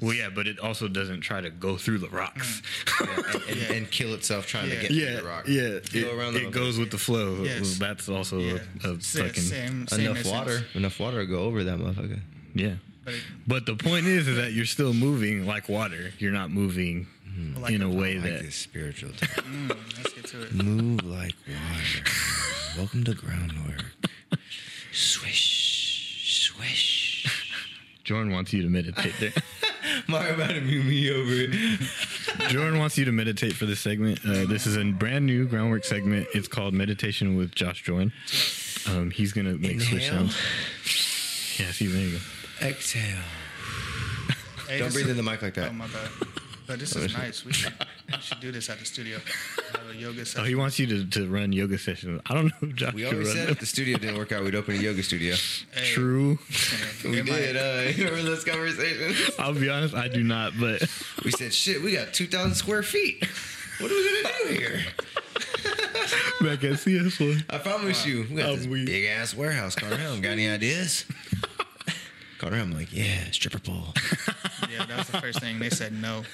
Well, 0.00 0.12
yeah, 0.12 0.28
but 0.28 0.46
it 0.48 0.58
also 0.58 0.88
doesn't 0.88 1.20
try 1.20 1.40
to 1.40 1.50
go 1.50 1.76
through 1.76 1.98
the 1.98 2.08
rocks. 2.08 2.62
and, 3.00 3.10
and, 3.48 3.56
Yeah. 3.56 3.72
and 3.74 3.90
kill 3.90 4.12
itself 4.14 4.46
trying 4.46 4.68
Yeah. 4.70 4.74
to 4.76 4.80
get 4.82 4.90
yeah, 4.90 5.06
through 5.06 5.16
the 5.16 5.22
rock. 5.28 5.44
yeah. 5.48 5.62
It, 5.62 5.92
Go 5.92 6.30
it 6.34 6.50
goes 6.50 6.78
with 6.78 6.90
the 6.90 6.98
flow. 6.98 7.44
Yes. 7.44 7.78
That's 7.78 8.08
also 8.08 8.38
Yeah. 8.38 8.58
a, 8.82 8.88
a 8.90 8.98
fucking 8.98 9.32
same, 9.42 9.86
same 9.86 10.00
Enough 10.00 10.16
essence. 10.18 10.32
water, 10.32 10.66
enough 10.74 10.98
water 10.98 11.20
to 11.20 11.26
go 11.26 11.38
over 11.44 11.62
that 11.64 11.78
motherfucker. 11.78 12.20
yeah. 12.54 12.74
But 13.04 13.14
it, 13.14 13.20
But 13.46 13.66
the 13.66 13.76
point 13.76 14.06
is, 14.06 14.26
is 14.28 14.36
that 14.36 14.52
you're 14.52 14.64
still 14.66 14.94
moving 14.94 15.46
like 15.46 15.68
water. 15.68 16.12
You're 16.18 16.32
not 16.32 16.50
moving 16.50 17.06
like 17.56 17.72
in 17.74 17.82
a 17.82 17.86
a- 17.86 17.94
way 17.94 18.12
I 18.12 18.20
like 18.20 18.22
that 18.32 18.42
this 18.42 18.56
spiritual. 18.56 19.12
talk. 19.16 19.28
mm, 19.44 19.68
let's 19.98 20.12
get 20.14 20.24
to 20.26 20.42
it. 20.42 20.54
Move 20.54 21.04
like 21.04 21.34
water. 21.46 22.10
Welcome 22.78 23.04
to 23.04 23.14
Ground 23.14 23.52
Wrk. 23.52 24.08
Swish, 24.94 26.42
swish. 26.44 27.26
Jorin 28.04 28.32
wants 28.32 28.52
you 28.52 28.62
to 28.62 28.68
meditate 28.68 29.14
there. 29.18 29.32
Mario 30.08 30.34
about 30.34 30.50
to 30.50 30.60
move 30.60 30.84
me 30.86 31.10
over 31.10 31.32
it. 31.32 31.50
Jorin 32.50 32.78
wants 32.78 32.96
you 32.96 33.04
to 33.06 33.12
meditate 33.12 33.54
for 33.54 33.66
this 33.66 33.80
segment. 33.80 34.20
Uh, 34.24 34.44
this 34.46 34.66
is 34.66 34.76
a 34.76 34.84
brand 34.84 35.26
new 35.26 35.46
Ground 35.46 35.72
Wrk 35.72 35.84
segment. 35.84 36.28
It's 36.34 36.46
called 36.48 36.74
Meditation 36.74 37.36
with 37.36 37.54
Josh 37.54 37.82
Jorin. 37.84 38.12
Um, 38.88 39.10
he's 39.10 39.32
gonna 39.32 39.54
make 39.54 39.80
switch 39.80 40.04
Inhale. 40.04 40.28
sounds. 40.28 41.58
Yeah, 41.58 41.70
see, 41.72 41.86
there 41.86 42.00
you 42.06 42.18
go. 42.18 42.66
Exhale. 42.68 43.22
Hey, 44.68 44.78
Don't 44.78 44.92
breathe 44.92 45.10
in 45.10 45.16
the 45.16 45.22
mic 45.22 45.42
like 45.42 45.54
that. 45.54 45.70
Oh 45.70 45.72
my 45.72 45.86
bad. 45.86 46.08
But 46.66 46.78
this 46.78 46.96
is 46.96 47.12
nice. 47.16 47.44
We 47.44 47.52
should, 47.52 47.72
we 48.12 48.18
should 48.20 48.40
do 48.40 48.50
this 48.50 48.70
at 48.70 48.78
the 48.78 48.84
studio. 48.86 49.18
Have 49.72 49.90
a 49.90 49.96
yoga 49.96 50.24
session. 50.24 50.40
Oh, 50.40 50.44
he 50.44 50.54
wants 50.54 50.78
you 50.78 50.86
to, 50.86 51.04
to 51.10 51.28
run 51.28 51.52
yoga 51.52 51.76
sessions. 51.78 52.22
I 52.26 52.34
don't 52.34 52.46
know 52.46 52.68
if 52.68 52.74
Josh 52.74 52.94
We 52.94 53.02
could 53.02 53.12
always 53.12 53.28
run 53.28 53.36
said 53.36 53.46
them. 53.48 53.52
if 53.52 53.60
the 53.60 53.66
studio 53.66 53.98
didn't 53.98 54.16
work 54.16 54.32
out, 54.32 54.44
we'd 54.44 54.54
open 54.54 54.74
a 54.76 54.78
yoga 54.78 55.02
studio. 55.02 55.34
Hey, 55.72 55.92
True. 55.92 56.38
We 57.04 57.18
it 57.20 57.26
might- 57.26 57.36
did. 57.36 57.56
Uh, 57.56 57.90
you 57.96 58.04
remember 58.06 58.30
those 58.30 58.44
conversations? 58.44 59.30
I'll 59.38 59.52
be 59.54 59.68
honest, 59.68 59.94
I 59.94 60.08
do 60.08 60.24
not, 60.24 60.54
but 60.58 60.80
We 61.24 61.30
said, 61.32 61.52
"Shit, 61.52 61.82
we 61.82 61.92
got 61.92 62.14
two 62.14 62.26
thousand 62.26 62.54
square 62.54 62.82
feet. 62.82 63.22
What 63.80 63.90
are 63.90 63.94
we 63.94 64.22
gonna 64.22 64.34
do 64.48 64.54
here?" 64.54 64.80
back 66.40 66.62
at 66.64 66.72
CS1. 66.80 67.44
I 67.50 67.58
promise 67.58 68.06
you, 68.06 68.26
we 68.30 68.36
got 68.36 68.50
I'm 68.50 68.56
this 68.56 68.66
weak. 68.66 68.86
big 68.86 69.04
ass 69.04 69.34
warehouse. 69.34 69.74
Conner 69.74 69.96
Helm, 69.96 70.20
got 70.20 70.30
any 70.32 70.48
ideas? 70.48 71.04
Conner 72.38 72.56
Helm, 72.56 72.72
like, 72.72 72.92
yeah, 72.92 73.30
stripper 73.32 73.58
pole. 73.58 73.94
Yeah, 74.74 74.86
that 74.86 74.98
was 74.98 75.06
the 75.08 75.20
first 75.20 75.40
thing. 75.40 75.58
They 75.58 75.70
said 75.70 75.92
no. 75.92 76.22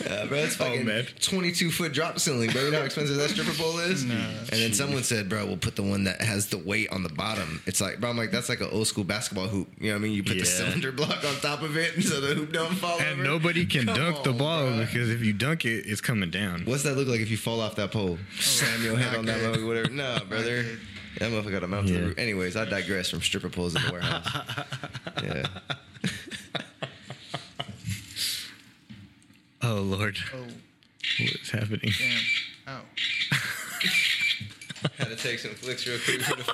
Uh, 0.00 0.24
bro, 0.28 0.38
it's 0.38 0.56
fucking 0.56 0.86
man. 0.86 1.04
22 1.20 1.70
foot 1.70 1.92
drop 1.92 2.18
ceiling, 2.18 2.50
bro. 2.50 2.62
You 2.64 2.70
know 2.70 2.78
how 2.78 2.84
expensive 2.86 3.16
that 3.16 3.28
stripper 3.28 3.52
pole 3.52 3.78
is? 3.80 4.02
No. 4.02 4.14
And 4.14 4.46
then 4.48 4.72
someone 4.72 5.02
said, 5.02 5.28
bro, 5.28 5.44
we'll 5.44 5.58
put 5.58 5.76
the 5.76 5.82
one 5.82 6.04
that 6.04 6.22
has 6.22 6.46
the 6.46 6.56
weight 6.56 6.90
on 6.90 7.02
the 7.02 7.10
bottom. 7.10 7.60
It's 7.66 7.82
like, 7.82 8.00
bro, 8.00 8.08
I'm 8.08 8.16
like, 8.16 8.30
that's 8.30 8.48
like 8.48 8.62
an 8.62 8.70
old 8.72 8.86
school 8.86 9.04
basketball 9.04 9.48
hoop. 9.48 9.68
You 9.78 9.88
know 9.88 9.96
what 9.96 10.00
I 10.00 10.02
mean? 10.04 10.12
You 10.14 10.22
put 10.22 10.38
the 10.38 10.46
cylinder 10.46 10.90
block 10.90 11.22
on 11.22 11.34
top 11.42 11.60
of 11.60 11.76
it 11.76 11.96
and 11.96 12.04
so 12.10 12.18
the 12.18 12.34
hoop 12.34 12.50
don't 12.50 12.74
fall 12.76 12.98
And 12.98 13.20
over. 13.20 13.22
nobody 13.22 13.66
can 13.66 13.84
Come 13.84 13.94
dunk 13.94 14.24
the 14.24 14.30
on, 14.30 14.38
ball 14.38 14.66
bro. 14.68 14.78
because 14.86 15.10
if 15.10 15.20
you 15.20 15.34
dunk 15.34 15.66
it, 15.66 15.84
it's 15.86 16.00
coming 16.00 16.30
down. 16.30 16.62
What's 16.64 16.84
that 16.84 16.96
look 16.96 17.06
like 17.08 17.20
if 17.20 17.30
you 17.30 17.36
fall 17.36 17.60
off 17.60 17.76
that 17.76 17.92
pole? 17.92 18.16
Slam 18.38 18.82
your 18.82 18.96
head 18.96 19.14
on 19.18 19.26
that 19.26 19.38
good. 19.40 19.54
motherfucker, 19.58 19.66
whatever. 19.66 19.90
No, 19.90 20.18
brother. 20.26 20.62
good. 20.62 20.80
That 21.18 21.30
motherfucker 21.30 21.50
got 21.52 21.64
a 21.64 21.66
mount 21.68 21.88
Yeah. 21.88 22.12
Anyways, 22.16 22.56
I 22.56 22.64
digress 22.64 23.10
from 23.10 23.20
stripper 23.20 23.50
poles 23.50 23.76
in 23.76 23.82
the 23.82 23.92
warehouse. 23.92 24.26
yeah. 25.22 25.46
Oh 29.70 29.82
Lord, 29.82 30.18
Oh, 30.34 30.46
what's 31.20 31.50
happening? 31.50 31.92
damn. 31.96 32.20
Oh. 32.66 32.80
Had 34.98 35.08
to 35.10 35.16
take 35.16 35.38
some 35.38 35.52
flicks 35.54 35.86
real 35.86 35.98
quick 36.04 36.22
for 36.22 36.34
the 36.36 36.44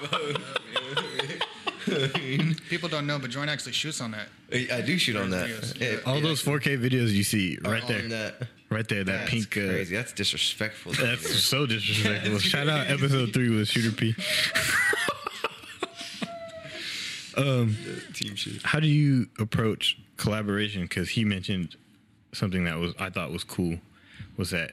phone. 1.87 2.55
People 2.69 2.89
don't 2.91 3.07
know, 3.07 3.19
but 3.19 3.31
Jorin 3.31 3.49
actually 3.49 3.73
shoots 3.73 4.03
on 4.03 4.11
that. 4.11 4.29
I 4.53 4.69
I 4.71 4.81
do 4.83 4.99
shoot 4.99 5.17
on 5.17 5.31
that. 5.31 5.49
Videos. 5.49 5.81
Yeah, 5.81 5.97
All 6.05 6.17
yeah. 6.17 6.23
those 6.25 6.43
4K 6.43 6.77
videos 6.79 7.11
you 7.13 7.23
see 7.23 7.57
Are 7.65 7.71
right 7.73 7.87
there. 7.89 8.03
That. 8.03 8.35
right 8.69 8.87
there. 8.87 9.03
That 9.05 9.19
That's 9.21 9.31
pink. 9.31 9.57
Uh, 9.57 9.61
crazy. 9.73 9.97
That's 9.97 10.13
disrespectful. 10.13 10.93
that's 10.93 11.43
so 11.43 11.65
disrespectful. 11.65 12.39
Shout 12.41 12.69
out 12.69 12.89
episode 12.91 13.33
three 13.33 13.49
with 13.49 13.69
Shooter 13.69 13.97
P. 13.97 14.15
um, 17.39 17.77
team 18.13 18.35
shit. 18.35 18.63
How 18.63 18.79
do 18.81 18.89
you 18.89 19.29
approach 19.39 19.97
collaboration? 20.19 20.83
Because 20.83 21.09
he 21.09 21.25
mentioned 21.25 21.77
something 22.37 22.65
that 22.65 22.79
was 22.79 22.95
I 22.99 23.11
thought 23.11 23.33
was 23.33 23.45
cool 23.45 23.79
was 24.37 24.51
that 24.51 24.73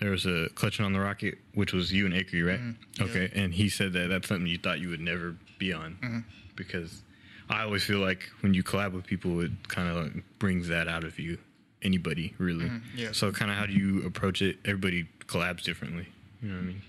there 0.00 0.10
was 0.10 0.26
a 0.26 0.48
clutching 0.54 0.84
on 0.84 0.92
the 0.92 1.00
rocket, 1.00 1.38
which 1.54 1.72
was 1.72 1.92
you 1.92 2.06
and 2.06 2.14
Acrea, 2.14 2.46
right? 2.46 2.60
Mm-hmm. 2.60 3.04
Okay, 3.04 3.30
and 3.34 3.54
he 3.54 3.68
said 3.68 3.92
that 3.94 4.08
that's 4.08 4.28
something 4.28 4.46
you 4.46 4.58
thought 4.58 4.80
you 4.80 4.88
would 4.88 5.00
never 5.00 5.36
be 5.58 5.72
on 5.72 5.98
mm-hmm. 6.02 6.18
because 6.56 7.02
I 7.48 7.62
always 7.62 7.84
feel 7.84 7.98
like 7.98 8.30
when 8.40 8.54
you 8.54 8.62
collab 8.62 8.92
with 8.92 9.04
people, 9.04 9.40
it 9.40 9.50
kind 9.68 9.88
of 9.88 10.04
like 10.04 10.24
brings 10.38 10.68
that 10.68 10.88
out 10.88 11.04
of 11.04 11.18
you. 11.18 11.38
Anybody 11.82 12.34
really? 12.38 12.66
Mm-hmm. 12.66 12.98
yeah. 12.98 13.12
So 13.12 13.30
kind 13.30 13.50
of 13.50 13.56
how 13.56 13.66
do 13.66 13.72
you 13.72 14.04
approach 14.06 14.42
it? 14.42 14.56
Everybody 14.64 15.06
collabs 15.26 15.62
differently. 15.62 16.08
You 16.42 16.48
know 16.48 16.54
what 16.54 16.60
I 16.60 16.66
mean? 16.66 16.82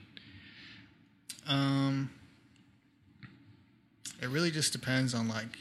Um, 1.47 2.10
it 4.22 4.30
really 4.30 4.51
just 4.51 4.72
depends 4.72 5.14
on 5.14 5.28
like 5.28 5.58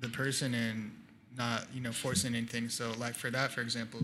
the 0.00 0.08
person 0.08 0.54
and 0.54 0.92
not 1.36 1.64
you 1.72 1.80
know 1.80 1.92
forcing 1.92 2.34
anything. 2.34 2.68
So 2.68 2.92
like 2.98 3.14
for 3.14 3.30
that, 3.30 3.52
for 3.52 3.60
example, 3.60 4.00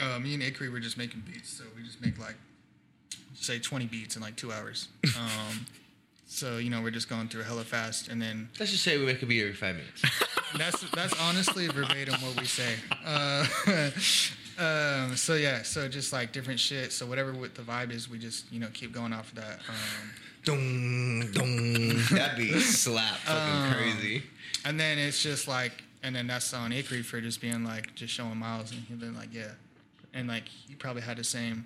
uh, 0.00 0.18
me 0.18 0.34
and 0.34 0.42
Acrea 0.42 0.70
were 0.70 0.80
just 0.80 0.98
making 0.98 1.22
beats. 1.26 1.50
So 1.50 1.64
we 1.76 1.82
just 1.82 2.00
make 2.00 2.18
like 2.18 2.36
say 3.34 3.58
20 3.58 3.86
beats 3.86 4.16
in 4.16 4.22
like 4.22 4.36
two 4.36 4.52
hours. 4.52 4.88
Um, 5.16 5.66
so 6.28 6.58
you 6.58 6.68
know 6.68 6.82
we're 6.82 6.90
just 6.90 7.08
going 7.08 7.28
through 7.28 7.42
a 7.42 7.44
hella 7.44 7.62
fast, 7.62 8.08
and 8.08 8.20
then 8.20 8.48
Let's 8.58 8.72
just 8.72 8.82
say 8.82 8.98
we 8.98 9.06
make 9.06 9.22
a 9.22 9.26
beat 9.26 9.40
every 9.40 9.54
five 9.54 9.76
minutes. 9.76 10.02
that's 10.58 10.90
that's 10.90 11.18
honestly 11.20 11.68
verbatim 11.68 12.20
what 12.20 12.38
we 12.38 12.44
say. 12.44 12.74
Uh, 13.04 13.46
um, 14.58 15.16
so 15.16 15.34
yeah, 15.34 15.62
so 15.62 15.88
just 15.88 16.12
like 16.12 16.32
different 16.32 16.58
shit. 16.58 16.92
So 16.92 17.06
whatever 17.06 17.32
what 17.32 17.54
the 17.54 17.62
vibe 17.62 17.92
is, 17.92 18.10
we 18.10 18.18
just 18.18 18.52
you 18.52 18.58
know 18.58 18.68
keep 18.74 18.92
going 18.92 19.12
off 19.12 19.28
of 19.28 19.36
that. 19.36 19.60
Um, 19.68 20.10
Dong, 20.46 21.28
dong. 21.32 21.88
That 22.12 22.34
beat 22.36 22.60
slap 22.60 23.16
fucking 23.16 23.72
crazy. 23.72 24.22
And 24.66 24.78
then 24.80 24.98
it's 24.98 25.22
just 25.22 25.46
like, 25.46 25.72
and 26.02 26.14
then 26.14 26.26
that's 26.26 26.52
on 26.52 26.72
Acrea 26.72 27.04
for 27.04 27.20
just 27.20 27.40
being 27.40 27.64
like 27.64 27.94
just 27.94 28.12
showing 28.12 28.36
Myles, 28.36 28.72
and 28.72 28.80
he's 28.82 28.96
been 28.98 29.14
like, 29.14 29.32
yeah, 29.32 29.52
and 30.12 30.26
like 30.28 30.48
he 30.48 30.74
probably 30.74 31.02
had 31.02 31.16
the 31.16 31.24
same, 31.24 31.64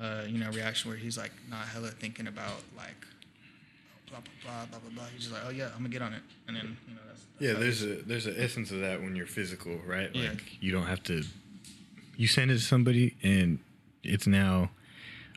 uh, 0.00 0.22
you 0.28 0.38
know, 0.38 0.50
reaction 0.50 0.90
where 0.90 0.98
he's 0.98 1.16
like 1.16 1.32
not 1.48 1.66
hella 1.66 1.88
thinking 1.88 2.26
about 2.26 2.62
like. 2.76 3.06
Blah 4.10 4.20
blah 4.20 4.52
blah 4.52 4.66
blah 4.66 4.78
blah 4.80 4.90
blah. 4.94 5.04
He's 5.12 5.22
just 5.22 5.32
like, 5.32 5.42
oh 5.46 5.50
yeah, 5.50 5.66
I'm 5.74 5.78
gonna 5.78 5.88
get 5.88 6.02
on 6.02 6.12
it, 6.12 6.22
and 6.46 6.56
then 6.56 6.76
you 6.88 6.94
know 6.94 7.00
that's 7.08 7.22
Yeah, 7.40 7.54
there's 7.54 7.82
a 7.82 8.02
there's 8.06 8.26
an 8.26 8.34
essence 8.38 8.70
of 8.70 8.80
that 8.80 9.00
when 9.00 9.16
you're 9.16 9.26
physical, 9.26 9.76
right? 9.86 10.10
Yeah. 10.14 10.30
Like 10.30 10.62
you 10.62 10.70
don't 10.72 10.86
have 10.86 11.02
to. 11.04 11.22
You 12.16 12.26
send 12.28 12.50
it 12.52 12.54
to 12.54 12.60
somebody, 12.60 13.16
and 13.24 13.58
it's 14.04 14.26
now 14.28 14.70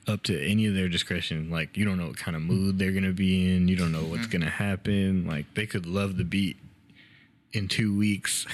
up 0.08 0.22
to 0.24 0.40
any 0.48 0.68
of 0.68 0.76
their 0.76 0.90
discretion. 0.90 1.50
Like 1.50 1.76
you 1.76 1.86
don't 1.86 1.98
know 1.98 2.08
what 2.08 2.18
kind 2.18 2.36
of 2.36 2.44
mood 2.44 2.78
they're 2.78 2.92
gonna 2.92 3.14
be 3.14 3.56
in. 3.56 3.68
You 3.68 3.76
don't 3.78 3.92
know 3.92 4.04
what's 4.04 4.24
Mm-hmm. 4.28 4.32
gonna 4.40 4.52
happen. 4.52 5.26
Like 5.28 5.52
they 5.56 5.66
could 5.66 5.86
love 5.88 6.18
the 6.18 6.24
beat 6.26 6.58
in 7.54 7.68
two 7.68 7.98
weeks 7.98 8.46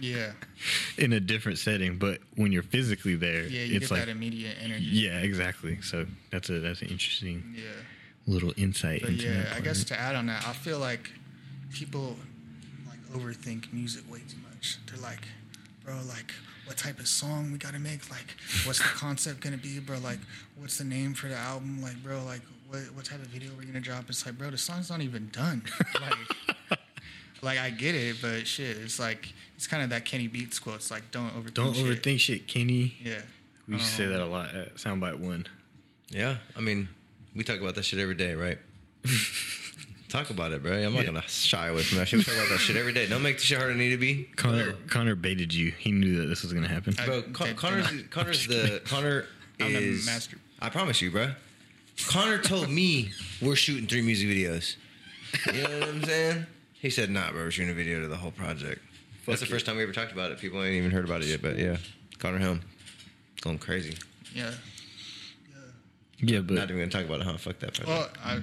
yeah 0.00 0.30
in 0.98 1.12
a 1.12 1.18
different 1.20 1.58
setting, 1.58 1.98
but 1.98 2.20
when 2.36 2.52
you're 2.52 2.62
physically 2.62 3.16
there, 3.16 3.42
yeah. 3.44 3.62
You 3.64 3.76
it's 3.76 3.88
get 3.88 3.90
like 3.96 4.04
that 4.06 4.10
immediate 4.10 4.56
energy. 4.62 4.84
yeah, 4.84 5.18
exactly. 5.18 5.80
So 5.82 6.06
that's 6.30 6.48
a 6.50 6.60
that's 6.60 6.82
an 6.82 6.88
interesting 6.88 7.54
Yeah. 7.56 7.62
little 8.26 8.52
insight 8.56 9.00
But 9.02 9.10
into 9.10 9.24
yeah, 9.26 9.42
that. 9.42 9.56
I 9.56 9.60
guess 9.60 9.82
to 9.84 9.98
add 9.98 10.14
on 10.14 10.26
that, 10.26 10.46
I 10.46 10.52
feel 10.52 10.78
like 10.78 11.10
people 11.72 12.16
like 12.86 13.00
overthink 13.20 13.72
music 13.72 14.08
way 14.10 14.20
too 14.28 14.36
much. 14.52 14.78
They're 14.86 15.00
like, 15.02 15.26
bro, 15.84 15.94
like, 16.08 16.30
what 16.66 16.76
type 16.76 17.00
of 17.00 17.08
song 17.08 17.50
we 17.50 17.58
gotta 17.58 17.78
make? 17.80 18.08
Like, 18.10 18.36
what's 18.64 18.78
the 18.78 18.84
concept 18.84 19.40
gonna 19.40 19.56
be, 19.56 19.80
bro? 19.80 19.98
Like, 19.98 20.20
what's 20.56 20.78
the 20.78 20.84
name 20.84 21.12
for 21.14 21.26
the 21.28 21.36
album? 21.36 21.82
Like, 21.82 22.00
bro, 22.04 22.22
like, 22.24 22.42
what 22.68 22.80
what 22.94 23.04
type 23.04 23.20
of 23.20 23.26
video 23.28 23.50
we're 23.56 23.64
gonna 23.64 23.80
drop? 23.80 24.04
It's 24.08 24.24
like, 24.24 24.38
bro, 24.38 24.50
the 24.50 24.58
song's 24.58 24.90
not 24.90 25.00
even 25.00 25.28
done. 25.32 25.62
like, 26.00 26.78
like 27.42 27.58
I 27.58 27.70
get 27.70 27.94
it, 27.94 28.16
but 28.22 28.46
shit, 28.46 28.76
it's 28.78 28.98
like 28.98 29.32
it's 29.56 29.66
kind 29.66 29.82
of 29.82 29.90
that 29.90 30.04
Kenny 30.04 30.26
Beats 30.28 30.58
quote. 30.58 30.76
It's 30.76 30.90
like, 30.90 31.10
don't 31.10 31.30
overthink. 31.30 31.54
don't 31.54 31.74
shit. 31.74 31.86
overthink 32.02 32.20
shit, 32.20 32.46
Kenny. 32.48 32.94
Yeah. 33.02 33.20
We 33.66 33.74
used 33.74 33.86
to 33.86 33.92
say 33.92 34.04
Um, 34.06 34.10
that 34.12 34.20
a 34.20 34.26
lot 34.26 34.54
at 34.54 34.76
Soundbyte 34.76 35.18
One. 35.18 35.46
Yeah, 36.10 36.36
I 36.56 36.60
mean, 36.60 36.88
we 37.36 37.44
talk 37.44 37.60
about 37.60 37.74
that 37.74 37.84
shit 37.84 37.98
every 37.98 38.14
day, 38.14 38.34
right? 38.34 38.58
talk 40.08 40.30
about 40.30 40.52
it, 40.52 40.62
bro. 40.62 40.72
I'm 40.72 40.92
not 40.94 41.00
Yeah. 41.00 41.06
gonna 41.06 41.22
shy 41.28 41.68
away 41.68 41.82
from 41.82 41.98
that 41.98 42.08
shit. 42.08 42.18
We 42.18 42.24
talk 42.24 42.34
about 42.34 42.48
that 42.48 42.58
shit 42.60 42.76
every 42.76 42.92
day. 42.92 43.06
Don't 43.06 43.22
make 43.22 43.36
the 43.38 43.44
shit 43.44 43.58
harder 43.58 43.72
than 43.74 43.80
it 43.82 43.84
need 43.84 43.90
to 43.90 43.98
be. 43.98 44.24
Conner 44.36 44.72
Conner 44.88 45.14
baited 45.14 45.52
you. 45.52 45.72
He 45.78 45.92
knew 45.92 46.16
that 46.22 46.26
this 46.28 46.42
was 46.42 46.52
gonna 46.52 46.68
happen. 46.68 46.94
I 46.98 47.04
Bro, 47.06 47.22
Con- 47.34 47.46
did 47.48 47.56
Conner's 47.56 47.92
not. 47.92 48.10
Conner's 48.10 48.46
the 48.46 48.80
Conner 48.86 49.26
I'm 49.60 49.72
the 49.72 49.78
is 49.78 50.06
master. 50.06 50.38
I 50.60 50.70
promise 50.70 51.02
you, 51.02 51.10
bro. 51.10 51.32
Conner 52.06 52.38
told 52.38 52.70
me 52.70 53.10
we're 53.42 53.56
shooting 53.56 53.86
three 53.86 54.02
music 54.02 54.28
videos. 54.28 54.76
You 55.52 55.62
know 55.62 55.78
what 55.80 55.88
I'm 55.88 56.04
saying? 56.04 56.46
He 56.80 56.90
said, 56.90 57.10
"Nah, 57.10 57.30
bro, 57.32 57.42
we're 57.44 57.50
shooting 57.50 57.70
a 57.70 57.74
video 57.74 58.00
to 58.00 58.08
the 58.08 58.16
whole 58.16 58.30
project." 58.30 58.80
That's 59.26 59.40
the 59.40 59.46
Fuck 59.46 59.52
first 59.52 59.66
time 59.66 59.76
we 59.76 59.82
ever 59.82 59.92
talked 59.92 60.12
about 60.12 60.30
it. 60.32 60.38
People 60.38 60.62
ain't 60.62 60.74
even 60.74 60.90
heard 60.90 61.04
about 61.04 61.20
it 61.22 61.26
yet, 61.28 61.42
but 61.42 61.58
yeah, 61.58 61.76
Conner 62.18 62.38
Helm 62.38 62.60
going 63.42 63.58
crazy. 63.58 63.96
Yeah. 64.34 64.52
yeah, 66.18 66.40
but 66.40 66.54
Not 66.54 66.64
even 66.70 66.78
gonna 66.78 66.90
talk 66.90 67.04
about 67.04 67.20
it, 67.20 67.26
huh? 67.26 67.36
Fuck 67.36 67.58
that 67.60 67.74
project. 67.74 67.88
Well, 67.88 68.08
I 68.24 68.40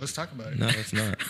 let's 0.00 0.12
talk 0.12 0.30
about 0.32 0.52
it. 0.52 0.58
no, 0.58 0.68
it's 0.68 0.92
not. 0.92 1.18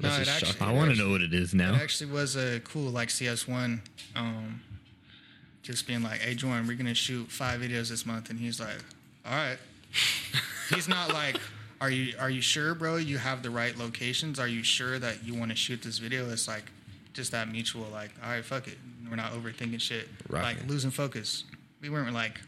No, 0.00 0.08
it 0.08 0.26
actually- 0.26 0.60
I 0.60 0.72
want 0.72 0.90
to 0.90 0.98
know 0.98 1.08
what 1.10 1.20
it 1.22 1.32
is 1.32 1.54
now. 1.54 1.72
It 1.72 1.80
actually 1.80 2.10
was 2.10 2.34
a 2.34 2.58
cool 2.64 2.90
like 2.90 3.10
CS1. 3.10 3.78
Um, 4.16 4.60
just 5.62 5.86
being 5.86 6.02
like, 6.02 6.20
"Hey, 6.20 6.34
Jorin, 6.34 6.66
we're 6.66 6.76
gonna 6.76 6.94
shoot 6.94 7.30
five 7.30 7.60
videos 7.60 7.90
this 7.90 8.04
month," 8.04 8.28
and 8.28 8.38
he's 8.40 8.58
like, 8.58 8.76
"All 9.24 9.32
right." 9.36 9.56
he's 10.74 10.88
not 10.88 11.12
like, 11.14 11.38
"Are 11.80 11.90
you 11.90 12.14
are 12.18 12.30
you 12.30 12.40
sure, 12.40 12.74
bro? 12.74 12.96
You 12.96 13.18
have 13.18 13.42
the 13.42 13.50
right 13.50 13.76
locations? 13.76 14.38
Are 14.38 14.48
you 14.48 14.62
sure 14.62 14.98
that 14.98 15.24
you 15.24 15.34
want 15.34 15.50
to 15.50 15.56
shoot 15.56 15.82
this 15.82 15.98
video?" 15.98 16.28
It's 16.30 16.48
like 16.48 16.64
just 17.12 17.32
that 17.32 17.50
mutual, 17.50 17.86
like, 17.92 18.10
"All 18.22 18.30
right, 18.30 18.44
fuck 18.44 18.66
it. 18.68 18.78
We're 19.08 19.16
not 19.16 19.32
overthinking 19.32 19.80
shit. 19.80 20.08
right. 20.28 20.42
Like 20.56 20.66
losing 20.68 20.90
focus. 20.90 21.44
We 21.80 21.90
weren't 21.90 22.12
like, 22.14 22.40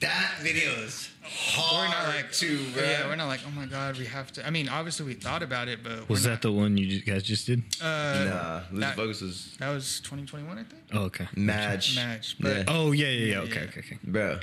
That 0.00 0.32
video 0.42 0.70
is 0.84 1.08
hard 1.22 1.88
we're 1.88 1.94
not 1.94 2.14
like, 2.14 2.30
too, 2.32 2.62
bro. 2.74 2.82
yeah, 2.82 3.06
we're 3.08 3.16
not 3.16 3.26
like, 3.28 3.40
oh 3.46 3.50
my 3.50 3.64
god, 3.64 3.96
we 3.98 4.04
have 4.04 4.30
to. 4.32 4.46
I 4.46 4.50
mean, 4.50 4.68
obviously 4.68 5.06
we 5.06 5.14
thought 5.14 5.42
about 5.42 5.66
it, 5.68 5.82
but 5.82 6.06
was 6.08 6.24
we're 6.24 6.30
that 6.32 6.42
the 6.42 6.52
one 6.52 6.76
you 6.76 6.86
ju- 6.86 7.00
guys 7.00 7.22
just 7.22 7.46
did? 7.46 7.62
Uh, 7.80 7.84
Nah, 7.86 8.60
losing 8.70 8.80
that- 8.80 8.96
focus 8.96 9.22
was 9.22 9.56
That 9.58 9.70
was 9.70 10.00
2021, 10.00 10.58
I 10.58 10.62
think. 10.64 10.82
Oh, 10.92 11.04
okay. 11.04 11.26
match. 11.34 11.96
Match, 11.96 12.36
but- 12.38 12.56
Yeah. 12.58 12.64
Oh 12.68 12.92
yeah, 12.92 13.06
yeah, 13.06 13.10
yeah. 13.10 13.26
Yeah, 13.32 13.38
Okay, 13.40 13.54
yeah. 13.54 13.60
okay, 13.68 13.80
okay. 13.80 13.98
Bro, 14.04 14.40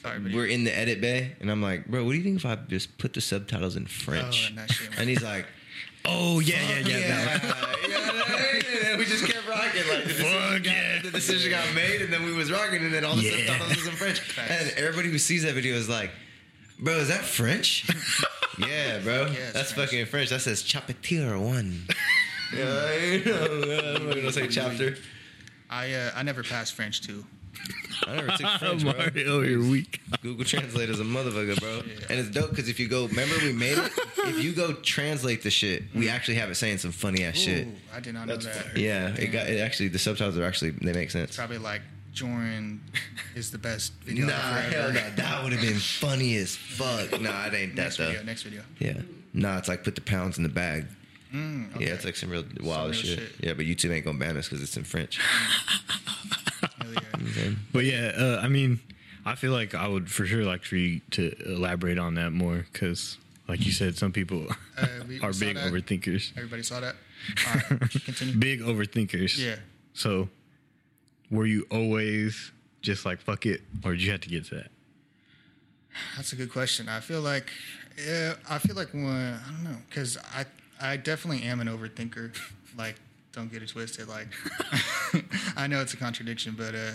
It's 0.00 0.04
a 0.04 0.08
fire 0.08 0.18
video. 0.18 0.36
we're 0.38 0.46
in 0.46 0.64
the 0.64 0.76
edit 0.76 1.00
bay, 1.00 1.32
and 1.40 1.50
I'm 1.50 1.62
like, 1.62 1.86
bro, 1.86 2.04
what 2.04 2.12
do 2.12 2.16
you 2.18 2.24
think 2.24 2.36
if 2.36 2.46
I 2.46 2.56
just 2.68 2.96
put 2.98 3.12
the 3.12 3.20
subtitles 3.20 3.76
in 3.76 3.86
French? 3.86 4.44
Oh, 4.44 4.48
and 4.48 4.58
that 4.58 4.70
shit, 4.72 4.90
man. 4.90 5.00
and 5.00 5.08
he's 5.10 5.22
like, 5.22 5.46
Oh 6.06 6.40
yeah, 6.44 6.56
yeah, 6.80 6.96
yeah. 6.96 7.40
yeah. 7.88 8.96
we 8.96 9.04
just 9.04 9.26
kept 9.26 9.46
rocking. 9.46 9.82
Like 9.88 10.04
the 10.04 10.08
decision, 10.08 10.40
Fuck 10.40 10.62
got, 10.64 10.72
yeah. 10.72 11.02
the 11.02 11.10
decision 11.10 11.50
got 11.50 11.74
made, 11.74 12.00
and 12.00 12.10
then 12.12 12.24
we 12.24 12.32
was 12.32 12.50
rocking, 12.50 12.82
and 12.82 12.92
then 12.94 13.04
all 13.04 13.14
the 13.16 13.22
Yeah. 13.22 13.46
subtitles 13.46 13.76
was 13.76 13.86
in 13.88 13.92
French. 13.92 14.38
And 14.38 14.70
everybody 14.78 15.10
who 15.10 15.18
sees 15.18 15.42
that 15.42 15.52
video 15.54 15.74
is 15.76 15.88
like, 15.90 16.10
bro, 16.78 16.94
is 16.96 17.08
that 17.08 17.20
French? 17.22 17.86
yeah, 18.58 18.98
bro, 19.00 19.26
it's 19.26 19.52
that's 19.52 19.72
French. 19.72 19.90
fucking 19.90 20.06
French. 20.06 20.30
That 20.30 20.40
says 20.40 20.62
chapitre 20.62 21.38
one. 21.38 21.82
yeah, 22.56 22.94
you 23.04 23.24
know, 23.26 23.94
I'm 23.96 24.06
not 24.06 24.14
gonna 24.16 24.32
say 24.32 24.48
chapter. 24.48 24.96
I 25.68 25.92
uh, 25.92 26.10
I 26.16 26.22
never 26.22 26.42
passed 26.42 26.72
French 26.74 27.02
too. 27.02 27.26
I 28.06 28.16
never 28.16 28.28
took 28.28 28.50
French, 28.58 28.82
bro. 28.82 28.92
Mario, 28.92 29.40
you're 29.42 29.60
weak. 29.60 30.00
Google 30.22 30.44
Translate 30.44 30.88
is 30.90 31.00
a 31.00 31.04
motherfucker, 31.04 31.60
bro. 31.60 31.82
And 32.08 32.18
it's 32.18 32.30
dope 32.30 32.50
because 32.50 32.68
if 32.68 32.80
you 32.80 32.88
go, 32.88 33.06
remember 33.06 33.34
we 33.42 33.52
made 33.52 33.76
it. 33.78 33.92
if 34.24 34.42
you 34.42 34.52
go 34.52 34.72
translate 34.72 35.42
the 35.42 35.50
shit, 35.50 35.84
we 35.94 36.08
actually 36.08 36.36
have 36.36 36.50
it 36.50 36.54
saying 36.54 36.78
some 36.78 36.92
funny 36.92 37.24
ass 37.24 37.36
shit. 37.36 37.66
Ooh, 37.66 37.72
I 37.94 38.00
did 38.00 38.14
not 38.14 38.26
know 38.26 38.36
that. 38.36 38.54
fire. 38.54 38.72
Yeah, 38.76 39.14
it 39.16 39.28
got 39.28 39.48
it 39.48 39.60
actually. 39.60 39.88
The 39.88 39.98
subtitles 39.98 40.38
are 40.38 40.44
actually 40.44 40.70
they 40.70 40.92
make 40.92 41.10
sense. 41.10 41.36
Probably 41.36 41.58
like 41.58 41.82
Jorin 42.14 42.78
is 43.34 43.50
the 43.50 43.58
best 43.58 43.92
video. 44.02 44.26
Nah, 44.26 44.32
hell 44.32 44.92
no, 44.92 45.10
that 45.16 45.42
would 45.44 45.52
have 45.52 45.60
been 45.62 45.78
funny 45.78 46.36
as 46.36 46.56
fuck. 46.56 47.20
Nah, 47.20 47.46
it 47.46 47.54
ain't 47.54 47.76
that 47.76 47.82
Next 47.82 47.96
though. 47.98 48.06
video. 48.06 48.22
Next 48.22 48.42
video. 48.42 48.62
Yeah, 48.78 49.00
nah, 49.34 49.58
it's 49.58 49.68
like 49.68 49.84
put 49.84 49.94
the 49.94 50.00
pounds 50.00 50.36
in 50.38 50.42
the 50.42 50.48
bag. 50.48 50.86
Mm, 51.34 51.76
okay. 51.76 51.86
Yeah, 51.86 51.92
it's 51.94 52.04
like 52.04 52.16
some 52.16 52.30
real 52.30 52.44
wild 52.60 52.90
real 52.90 52.92
shit. 52.92 53.18
shit. 53.18 53.32
Yeah, 53.40 53.52
but 53.54 53.64
YouTube 53.66 53.92
ain't 53.92 54.04
gonna 54.04 54.18
ban 54.18 54.36
us 54.36 54.48
because 54.48 54.62
it's 54.62 54.76
in 54.76 54.84
French. 54.84 55.20
Yeah. 57.36 57.50
But 57.72 57.84
yeah, 57.84 58.12
uh, 58.18 58.40
I 58.42 58.48
mean, 58.48 58.80
I 59.24 59.34
feel 59.34 59.52
like 59.52 59.74
I 59.74 59.86
would 59.86 60.10
for 60.10 60.26
sure 60.26 60.44
like 60.44 60.64
for 60.64 60.76
you 60.76 61.00
to 61.12 61.32
elaborate 61.46 61.98
on 61.98 62.14
that 62.14 62.32
more 62.32 62.66
because, 62.72 63.18
like 63.48 63.64
you 63.64 63.72
said, 63.72 63.96
some 63.96 64.10
people 64.12 64.46
Uh, 64.76 64.86
we- 65.06 65.18
we 65.18 65.20
are 65.22 65.32
saw 65.32 65.44
big 65.46 65.56
that. 65.56 65.72
overthinkers. 65.72 66.32
Everybody 66.36 66.62
saw 66.62 66.80
that. 66.80 66.96
All 67.46 67.54
right, 67.54 67.90
continue. 68.04 68.36
Big 68.36 68.60
overthinkers. 68.60 69.38
Yeah. 69.38 69.56
So, 69.94 70.28
were 71.30 71.46
you 71.46 71.66
always 71.70 72.50
just 72.82 73.04
like 73.06 73.20
fuck 73.20 73.46
it, 73.46 73.62
or 73.84 73.92
did 73.92 74.02
you 74.02 74.10
have 74.10 74.20
to 74.22 74.28
get 74.28 74.46
to 74.46 74.56
that? 74.56 74.70
That's 76.16 76.32
a 76.32 76.36
good 76.36 76.50
question. 76.50 76.88
I 76.88 77.00
feel 77.00 77.20
like, 77.20 77.50
yeah, 78.04 78.34
I 78.48 78.58
feel 78.58 78.74
like 78.74 78.92
when 78.92 79.04
I 79.06 79.38
don't 79.50 79.64
know, 79.64 79.76
because 79.88 80.16
I 80.34 80.44
I 80.80 80.96
definitely 80.96 81.42
am 81.44 81.60
an 81.60 81.68
overthinker. 81.68 82.36
Like 82.78 82.94
don't 83.32 83.50
get 83.52 83.62
it 83.64 83.68
twisted. 83.70 84.06
Like, 84.08 84.28
I 85.56 85.66
know 85.66 85.80
it's 85.80 85.92
a 85.92 85.96
contradiction, 85.96 86.54
but 86.56 86.72
uh, 86.74 86.92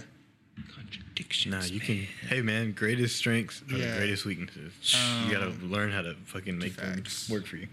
Contradictions. 0.74 1.54
Nah, 1.54 1.64
you 1.74 1.80
can. 1.82 2.08
Hey, 2.30 2.42
man, 2.42 2.72
greatest 2.72 3.18
strengths 3.18 3.62
are 3.72 3.76
Yeah. 3.78 3.92
the 3.92 3.98
greatest 3.98 4.26
weaknesses. 4.26 4.72
you 5.26 5.32
gotta 5.32 5.50
learn 5.66 5.92
how 5.92 6.02
to 6.02 6.16
fucking 6.26 6.58
make 6.58 6.76
them 6.78 7.04
work 7.30 7.46
for 7.46 7.58
you. 7.58 7.68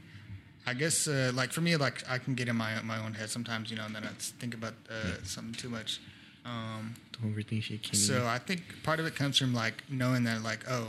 I 0.67 0.75
guess 0.75 1.07
uh, 1.09 1.31
like 1.35 1.53
for 1.53 1.61
me, 1.61 1.77
like 1.77 2.03
I 2.09 2.19
can 2.19 2.35
get 2.35 2.49
in 2.49 2.57
my 2.57 2.81
my 2.83 2.99
own 2.99 3.15
head 3.15 3.31
sometimes, 3.31 3.71
you 3.71 3.77
know, 3.77 3.85
and 3.85 3.95
then 3.95 4.05
I 4.05 4.11
think 4.19 4.55
about 4.55 4.75
uh, 4.91 5.23
something 5.25 5.55
too 5.55 5.69
much. 5.69 6.01
Um, 6.45 6.95
Don't 7.13 7.35
overthink 7.35 7.63
shit, 7.63 7.83
Kenny. 7.85 7.99
so 7.99 8.27
I 8.27 8.39
think 8.39 8.63
part 8.83 8.99
of 8.99 9.07
it 9.07 9.15
comes 9.15 9.39
from 9.39 9.55
like 9.55 9.83
knowing 9.89 10.25
that 10.25 10.43
like 10.43 10.69
oh, 10.69 10.89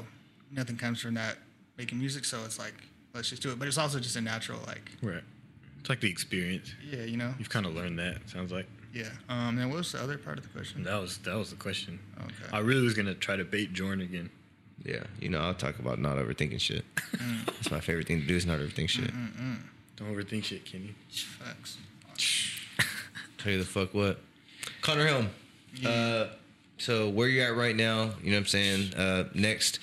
nothing 0.52 0.78
comes 0.78 1.00
from 1.02 1.14
that 1.14 1.38
making 1.78 2.00
music, 2.00 2.26
so 2.26 2.44
it's 2.46 2.58
like 2.60 2.74
let's 3.14 3.30
just 3.30 3.42
do 3.42 3.52
it. 3.52 3.60
But 3.60 3.68
it's 3.68 3.78
also 3.78 4.00
just 4.00 4.16
a 4.16 4.22
natural 4.22 4.60
like 4.68 4.92
right. 5.02 5.24
It's 5.80 5.90
like 5.90 6.00
the 6.00 6.10
experience. 6.10 6.74
yeah, 6.90 7.04
you 7.04 7.18
know, 7.18 7.34
You've 7.38 7.50
kind 7.50 7.66
of 7.66 7.76
learned 7.76 8.00
that. 8.00 8.18
Sounds 8.30 8.52
like 8.52 8.68
yeah. 8.94 9.10
Um, 9.28 9.58
and 9.58 9.70
what 9.70 9.78
was 9.80 9.92
the 9.92 10.02
other 10.02 10.18
part 10.18 10.38
of 10.38 10.44
the 10.44 10.50
question? 10.50 10.84
that 10.84 11.00
was 11.00 11.18
that 11.20 11.36
was 11.36 11.50
the 11.50 11.56
question. 11.58 12.00
Okay. 12.22 12.52
I 12.52 12.60
really 12.60 12.82
was 12.84 12.94
gonna 12.94 13.16
try 13.16 13.36
to 13.36 13.44
bait 13.44 13.74
Jorin 13.74 14.02
again. 14.04 14.30
Yeah, 14.84 15.04
you 15.20 15.30
know, 15.30 15.40
I'll 15.40 15.54
talk 15.54 15.80
about 15.80 16.00
not 16.00 16.18
overthinking 16.18 16.60
shit. 16.60 16.84
Mm. 16.96 17.46
That's 17.46 17.72
my 17.72 17.80
favorite 17.80 18.08
thing 18.08 18.20
to 18.22 18.28
do 18.28 18.36
is 18.36 18.46
not 18.46 18.60
overthink 18.60 18.90
shit. 18.90 19.14
mm-mm 19.14 19.58
Don't 19.96 20.14
overthink 20.14 20.44
shit, 20.44 20.66
Kenny. 20.66 20.94
Facts. 21.10 21.78
Tell 23.38 23.52
you 23.52 23.60
the 23.60 23.66
fuck 23.66 23.94
what. 23.94 24.20
Conner 24.82 25.08
Helm. 25.08 25.30
Uh, 25.86 26.28
so 26.78 27.10
where 27.10 27.28
you 27.28 27.42
at 27.42 27.56
right 27.56 27.76
now? 27.76 28.12
You 28.22 28.32
know 28.32 28.38
what 28.38 28.40
I'm 28.40 28.46
saying? 28.48 28.94
Uh, 28.94 29.24
next, 29.34 29.80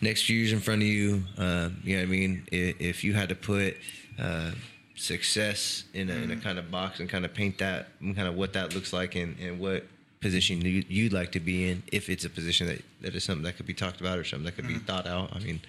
next 0.00 0.28
years 0.28 0.52
in 0.52 0.60
front 0.60 0.82
of 0.82 0.88
you. 0.88 1.22
Uh, 1.36 1.70
you 1.82 1.96
know 1.96 2.02
what 2.02 2.08
I 2.08 2.10
mean? 2.10 2.46
If, 2.50 2.80
if 2.80 3.04
you 3.04 3.14
had 3.14 3.28
to 3.30 3.34
put 3.34 3.76
uh, 4.18 4.52
success 4.96 5.84
in 5.94 6.10
a, 6.10 6.14
in 6.14 6.30
a 6.30 6.36
kind 6.36 6.58
of 6.58 6.70
box 6.70 7.00
and 7.00 7.08
kind 7.08 7.24
of 7.24 7.34
paint 7.34 7.58
that, 7.58 7.88
and 8.00 8.14
kind 8.14 8.28
of 8.28 8.34
what 8.34 8.52
that 8.52 8.74
looks 8.74 8.92
like 8.92 9.14
and, 9.14 9.38
and 9.38 9.58
what 9.58 9.84
position 10.20 10.60
you, 10.60 10.84
you'd 10.88 11.12
like 11.12 11.32
to 11.32 11.40
be 11.40 11.70
in, 11.70 11.82
if 11.92 12.08
it's 12.08 12.24
a 12.24 12.30
position 12.30 12.66
that, 12.66 12.82
that 13.02 13.14
is 13.14 13.24
something 13.24 13.44
that 13.44 13.56
could 13.56 13.66
be 13.66 13.74
talked 13.74 14.00
about 14.00 14.18
or 14.18 14.24
something 14.24 14.46
that 14.46 14.56
could 14.56 14.66
be 14.66 14.78
thought 14.78 15.06
out. 15.06 15.30
I 15.34 15.38
mean, 15.40 15.60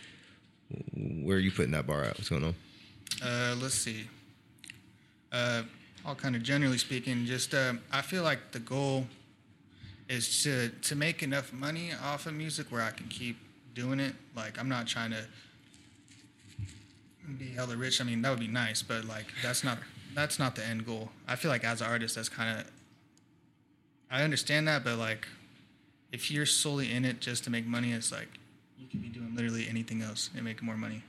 where 1.24 1.38
are 1.38 1.42
you 1.42 1.52
putting 1.52 1.72
that 1.72 1.86
bar 1.86 2.04
at? 2.04 2.18
What's 2.18 2.30
going 2.30 2.44
on? 2.44 2.56
Uh, 3.24 3.56
let's 3.62 3.76
see. 3.76 4.08
Uh, 5.32 5.64
all 6.06 6.16
kind 6.16 6.36
of 6.36 6.44
generally 6.44 6.78
speaking, 6.78 7.26
just 7.26 7.54
um, 7.54 7.82
I 7.92 8.02
feel 8.02 8.24
like 8.24 8.52
the 8.52 8.60
goal 8.60 9.08
is 10.08 10.44
to 10.44 10.70
to 10.70 10.96
make 10.96 11.24
enough 11.24 11.52
money 11.52 11.90
off 12.04 12.28
of 12.28 12.34
music 12.34 12.68
where 12.72 12.82
I 12.82 12.92
can 12.92 13.08
keep 13.08 13.38
doing 13.76 14.00
it. 14.00 14.16
Like 14.36 14.58
I'm 14.60 14.70
not 14.70 14.88
trying 14.88 15.12
to 15.12 15.26
be 17.38 17.52
hella 17.52 17.76
rich. 17.76 18.02
I 18.02 18.04
mean 18.04 18.22
that 18.24 18.32
would 18.32 18.40
be 18.40 18.48
nice, 18.48 18.82
but 18.82 19.06
like 19.06 19.28
that's 19.44 19.64
not 19.64 19.78
that's 20.16 20.40
not 20.40 20.56
the 20.56 20.66
end 20.66 20.86
goal. 20.86 21.10
I 21.28 21.36
feel 21.36 21.52
like 21.52 21.64
as 21.64 21.82
an 21.82 21.88
artist, 21.88 22.16
that's 22.16 22.30
kind 22.30 22.60
of 22.60 22.66
I 24.10 24.24
understand 24.24 24.68
that, 24.68 24.84
but 24.84 24.98
like 24.98 25.28
if 26.12 26.32
you're 26.32 26.46
solely 26.46 26.92
in 26.92 27.06
it 27.06 27.20
just 27.20 27.44
to 27.44 27.50
make 27.50 27.68
money, 27.68 27.92
it's 27.92 28.12
like 28.12 28.30
you 28.80 28.88
could 28.88 29.02
be 29.02 29.10
doing 29.10 29.36
literally 29.36 29.68
anything 29.70 30.02
else 30.02 30.30
and 30.34 30.44
making 30.44 30.66
more 30.66 30.78
money. 30.78 31.04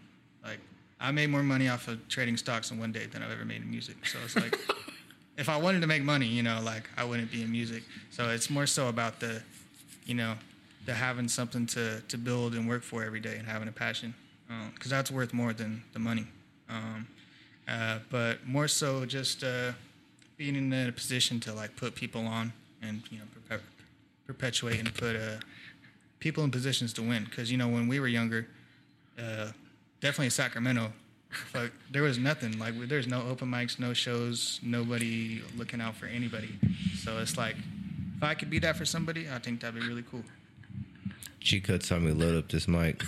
Like 0.44 0.58
I 1.00 1.12
made 1.12 1.30
more 1.30 1.42
money 1.42 1.68
off 1.68 1.88
of 1.88 2.06
trading 2.08 2.36
stocks 2.36 2.70
in 2.70 2.78
one 2.78 2.92
day 2.92 3.06
than 3.06 3.22
I've 3.22 3.30
ever 3.30 3.44
made 3.44 3.62
in 3.62 3.70
music. 3.70 4.04
So 4.06 4.18
it's 4.24 4.36
like 4.36 4.58
if 5.36 5.48
I 5.48 5.56
wanted 5.56 5.80
to 5.82 5.86
make 5.86 6.02
money, 6.02 6.26
you 6.26 6.42
know, 6.42 6.60
like 6.64 6.88
I 6.96 7.04
wouldn't 7.04 7.30
be 7.30 7.42
in 7.42 7.50
music. 7.52 7.82
So 8.10 8.30
it's 8.30 8.50
more 8.50 8.66
so 8.66 8.88
about 8.88 9.20
the, 9.20 9.42
you 10.06 10.14
know, 10.14 10.34
the 10.86 10.94
having 10.94 11.28
something 11.28 11.66
to 11.66 12.00
to 12.08 12.16
build 12.16 12.54
and 12.54 12.68
work 12.68 12.82
for 12.82 13.04
every 13.04 13.20
day 13.20 13.36
and 13.36 13.46
having 13.46 13.68
a 13.68 13.72
passion, 13.72 14.14
because 14.74 14.90
that's 14.90 15.10
worth 15.10 15.34
more 15.34 15.52
than 15.52 15.82
the 15.92 15.98
money. 15.98 16.26
Um, 16.68 17.06
uh, 17.68 17.98
but 18.10 18.46
more 18.46 18.68
so 18.68 19.04
just 19.04 19.42
uh, 19.42 19.72
being 20.36 20.54
in 20.54 20.72
a 20.72 20.92
position 20.92 21.40
to 21.40 21.52
like 21.52 21.74
put 21.76 21.94
people 21.94 22.26
on 22.26 22.52
and 22.82 23.02
you 23.10 23.18
know 23.18 23.24
perpe- 23.48 23.60
perpetuate 24.26 24.78
and 24.78 24.94
put 24.94 25.16
uh, 25.16 25.36
people 26.20 26.44
in 26.44 26.50
positions 26.50 26.92
to 26.94 27.02
win. 27.02 27.24
Because 27.24 27.50
you 27.50 27.58
know 27.58 27.68
when 27.68 27.88
we 27.88 27.98
were 27.98 28.08
younger, 28.08 28.46
uh, 29.18 29.50
definitely 30.00 30.26
in 30.26 30.30
Sacramento, 30.30 30.92
like 31.54 31.72
there 31.90 32.02
was 32.02 32.18
nothing. 32.18 32.58
Like 32.58 32.74
there's 32.88 33.08
no 33.08 33.22
open 33.28 33.48
mics, 33.48 33.80
no 33.80 33.92
shows, 33.92 34.60
nobody 34.62 35.42
looking 35.56 35.80
out 35.80 35.96
for 35.96 36.06
anybody. 36.06 36.58
So 36.98 37.18
it's 37.18 37.36
like 37.36 37.56
if 38.16 38.22
I 38.22 38.34
could 38.34 38.50
be 38.50 38.58
that 38.60 38.76
for 38.76 38.84
somebody, 38.84 39.28
I 39.28 39.38
think 39.38 39.60
that'd 39.60 39.80
be 39.80 39.86
really 39.86 40.04
cool. 40.10 40.22
Cheat 41.46 41.62
Code 41.64 41.82
saw 41.84 41.98
me 42.00 42.10
load 42.12 42.36
up 42.36 42.48
this 42.50 42.66
mic. 42.66 43.02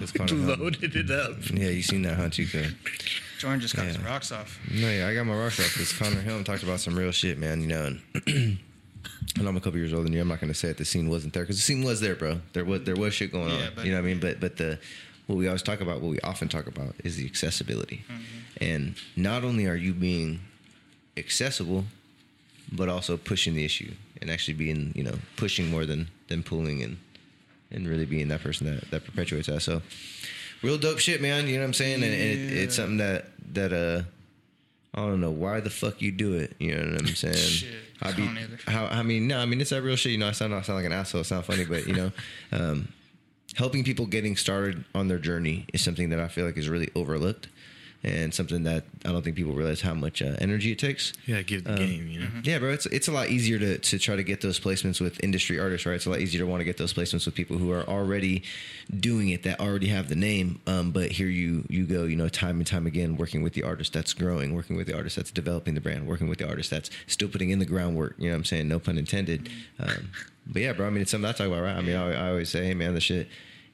This 0.00 0.10
Conner 0.10 0.34
Helm. 0.34 0.60
Loaded 0.60 0.96
it 0.96 1.08
up. 1.10 1.36
Yeah, 1.52 1.68
you 1.68 1.82
seen 1.82 2.02
that, 2.02 2.16
huh, 2.16 2.28
Cheat 2.28 2.50
Code? 2.50 2.74
Jorin 3.38 3.60
just 3.60 3.76
got 3.76 3.86
his 3.86 3.98
rocks 4.00 4.32
off. 4.32 4.58
No, 4.72 4.90
yeah, 4.90 5.06
I 5.06 5.14
got 5.14 5.24
my 5.24 5.36
rocks 5.38 5.60
off 5.60 5.72
because 5.72 5.92
Conner 5.92 6.20
Helm 6.20 6.42
talked 6.42 6.64
about 6.64 6.80
some 6.80 6.98
real 6.98 7.12
shit, 7.12 7.38
man. 7.38 7.60
You 7.60 7.68
know, 7.68 7.84
and, 7.86 8.00
and 9.38 9.48
I'm 9.48 9.56
a 9.56 9.60
couple 9.60 9.78
years 9.78 9.92
older 9.92 10.04
than 10.04 10.12
you. 10.14 10.20
I'm 10.20 10.26
not 10.28 10.40
gonna 10.40 10.52
say 10.54 10.68
that 10.68 10.78
the 10.78 10.84
scene 10.84 11.08
wasn't 11.08 11.32
there 11.32 11.44
because 11.44 11.56
the 11.56 11.62
scene 11.62 11.84
was 11.84 12.00
there, 12.00 12.16
bro. 12.16 12.40
There 12.54 12.64
was 12.64 12.82
there 12.82 12.96
was 12.96 13.14
shit 13.14 13.30
going 13.30 13.50
Yeah, 13.50 13.66
on. 13.66 13.72
but- 13.76 13.84
you 13.84 13.92
know 13.92 13.98
what 13.98 14.04
I 14.04 14.08
mean? 14.08 14.20
But 14.20 14.40
but 14.40 14.56
the 14.56 14.80
what 15.28 15.36
we 15.36 15.46
always 15.46 15.62
talk 15.62 15.80
about, 15.80 16.00
what 16.00 16.10
we 16.10 16.18
often 16.20 16.48
talk 16.48 16.66
about, 16.66 16.94
is 17.04 17.16
the 17.16 17.26
accessibility. 17.26 18.04
Mm-hmm. 18.08 18.64
And 18.64 18.94
not 19.16 19.44
only 19.44 19.66
are 19.66 19.74
you 19.76 19.92
being 19.94 20.40
accessible, 21.16 21.84
but 22.72 22.88
also 22.88 23.16
pushing 23.16 23.54
the 23.54 23.64
issue 23.64 23.92
and 24.20 24.28
actually 24.30 24.54
being 24.54 24.92
you 24.96 25.04
know 25.04 25.14
pushing 25.36 25.70
more 25.70 25.84
than 25.86 26.08
than 26.28 26.42
pulling 26.42 26.82
and 26.82 26.96
and 27.70 27.86
really 27.86 28.06
being 28.06 28.28
that 28.28 28.42
person 28.42 28.66
that 28.66 28.90
that 28.90 29.04
perpetuates 29.04 29.48
that. 29.48 29.60
So 29.60 29.82
real 30.62 30.78
dope 30.78 30.98
shit, 30.98 31.20
man. 31.20 31.46
You 31.46 31.54
know 31.54 31.60
what 31.60 31.66
I'm 31.66 31.74
saying? 31.74 32.02
And, 32.02 32.12
it, 32.12 32.52
it's 32.52 32.76
something 32.76 32.98
that 32.98 33.26
that 33.52 33.72
uh. 33.72 34.02
I 34.94 35.00
don't 35.00 35.20
know 35.20 35.30
why 35.30 35.60
the 35.60 35.68
fuck 35.68 36.00
you 36.00 36.10
do 36.10 36.32
it. 36.36 36.56
You 36.58 36.74
know 36.74 36.92
what 36.92 37.02
I'm 37.02 37.06
saying? 37.14 37.34
Shit, 37.34 37.68
I 38.00 38.12
be, 38.12 38.26
how 38.66 38.86
I 38.86 39.02
mean, 39.02 39.28
no, 39.28 39.38
I 39.38 39.44
mean 39.44 39.60
it's 39.60 39.68
that 39.68 39.82
real 39.82 39.94
shit. 39.94 40.12
You 40.12 40.16
know, 40.16 40.28
I 40.28 40.32
sound 40.32 40.54
I 40.54 40.62
sound 40.62 40.78
like 40.78 40.86
an 40.86 40.92
asshole. 40.92 41.20
It 41.20 41.24
sound 41.24 41.44
funny, 41.44 41.66
but 41.66 41.86
you 41.86 41.92
know, 41.92 42.12
um, 42.52 42.88
helping 43.56 43.84
people 43.84 44.06
getting 44.06 44.36
started 44.36 44.84
on 44.94 45.08
their 45.08 45.18
journey 45.18 45.66
is 45.74 45.82
something 45.82 46.08
that 46.10 46.20
I 46.20 46.28
feel 46.28 46.46
like 46.46 46.56
is 46.56 46.70
really 46.70 46.90
overlooked, 46.94 47.48
and 48.04 48.32
something 48.32 48.62
that 48.64 48.84
I 49.04 49.10
don't 49.12 49.22
think 49.22 49.36
people 49.36 49.52
realize 49.52 49.80
how 49.80 49.94
much 49.94 50.22
uh, 50.22 50.36
energy 50.38 50.70
it 50.72 50.78
takes. 50.78 51.12
Yeah, 51.26 51.42
give 51.42 51.64
the 51.64 51.70
Um, 51.72 51.76
game. 51.78 52.08
You 52.08 52.20
know. 52.20 52.28
Yeah, 52.44 52.58
bro, 52.58 52.70
it's 52.70 52.86
it's 52.86 53.08
a 53.08 53.12
lot 53.12 53.28
easier 53.28 53.58
to, 53.58 53.78
to 53.78 53.98
try 53.98 54.16
to 54.16 54.22
get 54.22 54.40
those 54.42 54.60
placements 54.60 55.00
with 55.00 55.22
industry 55.24 55.58
artists, 55.58 55.86
right? 55.86 55.94
It's 55.96 56.06
a 56.06 56.10
lot 56.10 56.20
easier 56.20 56.40
to 56.40 56.46
want 56.46 56.60
to 56.60 56.64
get 56.64 56.76
those 56.76 56.92
placements 56.94 57.26
with 57.26 57.34
people 57.34 57.58
who 57.58 57.72
are 57.72 57.82
already 57.88 58.42
doing 59.00 59.30
it, 59.30 59.42
that 59.42 59.58
already 59.60 59.88
have 59.88 60.08
the 60.08 60.14
name. 60.16 60.60
Um, 60.66 60.90
but 60.92 61.12
here 61.12 61.28
you 61.28 61.64
you 61.68 61.84
go, 61.86 62.04
you 62.04 62.16
know, 62.16 62.28
time 62.28 62.58
and 62.58 62.66
time 62.66 62.86
again, 62.86 63.16
working 63.16 63.42
with 63.42 63.54
the 63.54 63.62
artist 63.62 63.92
that's 63.92 64.12
growing, 64.14 64.54
working 64.54 64.76
with 64.76 64.86
the 64.86 64.94
artist 64.96 65.16
that's 65.16 65.30
developing 65.30 65.74
the 65.74 65.80
brand, 65.80 66.06
working 66.06 66.28
with 66.28 66.38
the 66.38 66.48
artist 66.48 66.70
that's 66.70 66.90
still 67.06 67.28
putting 67.28 67.50
in 67.50 67.58
the 67.58 67.66
groundwork. 67.66 68.14
You 68.18 68.26
know 68.26 68.32
what 68.32 68.38
I'm 68.38 68.44
saying? 68.44 68.68
No 68.68 68.78
pun 68.78 68.98
intended. 68.98 69.48
Um, 69.78 70.10
but 70.46 70.62
yeah, 70.62 70.72
bro, 70.74 70.86
I 70.86 70.90
mean, 70.90 71.02
it's 71.02 71.10
something 71.10 71.28
I 71.28 71.32
talk 71.32 71.48
about, 71.48 71.62
right? 71.62 71.76
I 71.76 71.80
mean, 71.80 71.96
I, 71.96 72.26
I 72.26 72.28
always 72.30 72.48
say, 72.50 72.64
hey, 72.64 72.74
man, 72.74 72.94
the 72.94 73.00
shit 73.00 73.28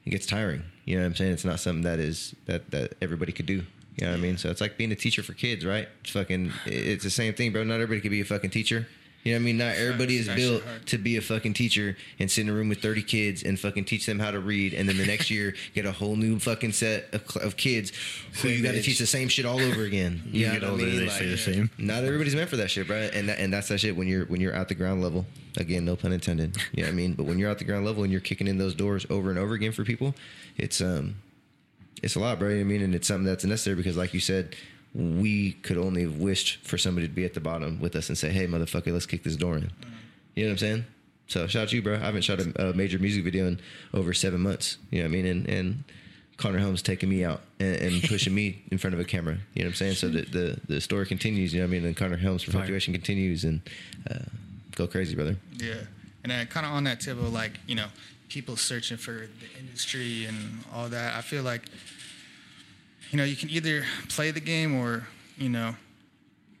it 0.05 0.09
gets 0.09 0.25
tiring. 0.25 0.63
You 0.85 0.95
know 0.95 1.03
what 1.03 1.07
I'm 1.07 1.15
saying? 1.15 1.33
It's 1.33 1.45
not 1.45 1.59
something 1.59 1.83
that 1.83 1.99
is 1.99 2.33
that 2.45 2.71
that 2.71 2.95
everybody 3.01 3.31
could 3.31 3.45
do. 3.45 3.63
You 3.97 4.05
know 4.05 4.11
what 4.11 4.17
I 4.19 4.21
mean? 4.21 4.37
So 4.37 4.49
it's 4.49 4.61
like 4.61 4.77
being 4.77 4.91
a 4.91 4.95
teacher 4.95 5.21
for 5.23 5.33
kids, 5.33 5.65
right? 5.65 5.87
It's 6.01 6.11
fucking. 6.11 6.51
It's 6.65 7.03
the 7.03 7.09
same 7.11 7.33
thing, 7.33 7.51
bro. 7.51 7.63
Not 7.63 7.75
everybody 7.75 8.01
can 8.01 8.09
be 8.11 8.21
a 8.21 8.25
fucking 8.25 8.49
teacher. 8.49 8.87
You 9.23 9.31
know 9.31 9.37
what 9.37 9.43
I 9.43 9.45
mean? 9.45 9.57
Not 9.57 9.75
everybody 9.77 10.17
is 10.17 10.27
built 10.27 10.63
to 10.87 10.97
be 10.97 11.15
a 11.15 11.21
fucking 11.21 11.53
teacher 11.53 11.95
and 12.19 12.29
sit 12.29 12.41
in 12.41 12.49
a 12.49 12.53
room 12.53 12.67
with 12.67 12.81
30 12.81 13.03
kids 13.03 13.41
and 13.43 13.57
fucking 13.57 13.85
teach 13.85 14.05
them 14.05 14.19
how 14.19 14.31
to 14.31 14.39
read. 14.41 14.73
And 14.73 14.89
then 14.89 14.97
the 14.97 15.05
next 15.05 15.31
year, 15.31 15.55
get 15.73 15.85
a 15.85 15.93
whole 15.93 16.17
new 16.17 16.39
fucking 16.39 16.73
set 16.73 17.05
of, 17.13 17.37
of 17.37 17.55
kids 17.55 17.93
who 18.41 18.49
you 18.49 18.61
got 18.61 18.73
to 18.73 18.81
teach 18.81 18.99
the 18.99 19.05
same 19.07 19.29
shit 19.29 19.45
all 19.45 19.61
over 19.61 19.83
again. 19.83 20.23
You 20.25 20.47
know 20.47 20.53
get 20.53 20.61
what 20.63 20.67
I 20.67 20.71
older, 20.71 20.85
mean? 20.85 20.95
they 20.97 21.03
Like, 21.03 21.11
say 21.11 21.29
the 21.29 21.37
same. 21.37 21.69
Not 21.77 22.03
everybody's 22.03 22.35
meant 22.35 22.49
for 22.49 22.57
that 22.57 22.69
shit, 22.69 22.85
bro. 22.85 22.97
And 22.97 23.29
that, 23.29 23.39
and 23.39 23.53
that's 23.53 23.69
that 23.69 23.77
shit 23.79 23.95
when 23.95 24.09
you're 24.09 24.25
when 24.25 24.41
you're 24.41 24.51
at 24.53 24.67
the 24.67 24.75
ground 24.75 25.01
level. 25.01 25.25
Again, 25.55 25.85
no 25.85 25.95
pun 25.95 26.11
intended. 26.11 26.57
You 26.73 26.81
know 26.83 26.89
what 26.89 26.93
I 26.93 26.95
mean? 26.95 27.13
But 27.13 27.23
when 27.25 27.39
you're 27.39 27.49
at 27.49 27.59
the 27.59 27.63
ground 27.65 27.85
level 27.85 28.03
and 28.03 28.11
you're 28.11 28.19
kicking 28.21 28.47
in 28.47 28.57
those 28.57 28.75
doors 28.75 29.05
over 29.09 29.29
and 29.29 29.39
over 29.39 29.53
again 29.53 29.71
for 29.71 29.85
people, 29.85 30.15
it's 30.57 30.81
um 30.81 31.15
it's 32.01 32.15
a 32.15 32.19
lot, 32.19 32.39
bro. 32.39 32.49
You 32.49 32.55
know 32.55 32.61
I 32.61 32.63
mean? 32.65 32.81
And 32.81 32.95
it's 32.95 33.07
something 33.07 33.25
that's 33.25 33.45
necessary 33.45 33.75
because, 33.75 33.97
like 33.97 34.13
you 34.13 34.19
said, 34.19 34.55
we 34.93 35.53
could 35.53 35.77
only 35.77 36.03
have 36.03 36.17
wished 36.17 36.65
for 36.65 36.77
somebody 36.77 37.07
to 37.07 37.13
be 37.13 37.25
at 37.25 37.33
the 37.33 37.39
bottom 37.39 37.79
with 37.79 37.95
us 37.95 38.09
and 38.09 38.17
say, 38.17 38.31
"Hey, 38.31 38.47
motherfucker, 38.47 38.91
let's 38.91 39.05
kick 39.05 39.23
this 39.23 39.35
door 39.35 39.57
in." 39.57 39.71
You 40.35 40.43
know 40.43 40.49
what 40.49 40.53
I'm 40.53 40.57
saying? 40.57 40.85
So 41.27 41.47
shout 41.47 41.63
out 41.63 41.69
to 41.69 41.75
you, 41.75 41.81
bro. 41.81 41.95
I 41.95 41.99
haven't 41.99 42.23
shot 42.23 42.39
a, 42.39 42.69
a 42.69 42.73
major 42.73 42.99
music 42.99 43.23
video 43.23 43.47
in 43.47 43.59
over 43.93 44.13
seven 44.13 44.41
months. 44.41 44.77
You 44.91 44.99
know 44.99 45.05
what 45.05 45.09
I 45.09 45.21
mean? 45.21 45.25
And 45.25 45.49
and 45.49 45.83
Conner 46.37 46.59
Helm's 46.59 46.81
taking 46.81 47.09
me 47.09 47.23
out 47.23 47.41
and, 47.59 47.75
and 47.75 48.03
pushing 48.03 48.33
me 48.33 48.63
in 48.71 48.77
front 48.77 48.93
of 48.93 48.99
a 48.99 49.03
camera. 49.03 49.37
You 49.53 49.63
know 49.63 49.67
what 49.67 49.71
I'm 49.71 49.75
saying? 49.75 49.95
So 49.95 50.09
the 50.09 50.21
the, 50.21 50.59
the 50.67 50.81
story 50.81 51.05
continues. 51.05 51.53
You 51.53 51.61
know 51.61 51.67
what 51.67 51.71
I 51.75 51.79
mean? 51.79 51.85
And 51.85 51.95
Conner 51.95 52.17
Helm's 52.17 52.43
perpetuation 52.43 52.93
continues 52.93 53.43
and 53.43 53.61
uh, 54.09 54.19
go 54.75 54.87
crazy, 54.87 55.15
brother. 55.15 55.37
Yeah, 55.57 55.75
and 56.23 56.31
then 56.31 56.45
kind 56.47 56.65
of 56.65 56.73
on 56.73 56.83
that 56.85 56.99
tip 56.99 57.17
of 57.17 57.31
like 57.31 57.59
you 57.67 57.75
know 57.75 57.87
people 58.33 58.57
searching 58.57 58.97
for 58.97 59.11
the 59.41 59.59
industry 59.59 60.25
and 60.25 60.63
all 60.73 60.89
that. 60.89 61.15
I 61.15 61.21
feel 61.21 61.43
like 61.43 61.61
you 63.11 63.17
know 63.17 63.23
you 63.23 63.35
can 63.35 63.49
either 63.51 63.83
play 64.09 64.31
the 64.31 64.39
game 64.39 64.73
or 64.75 65.05
you 65.37 65.49
know 65.49 65.75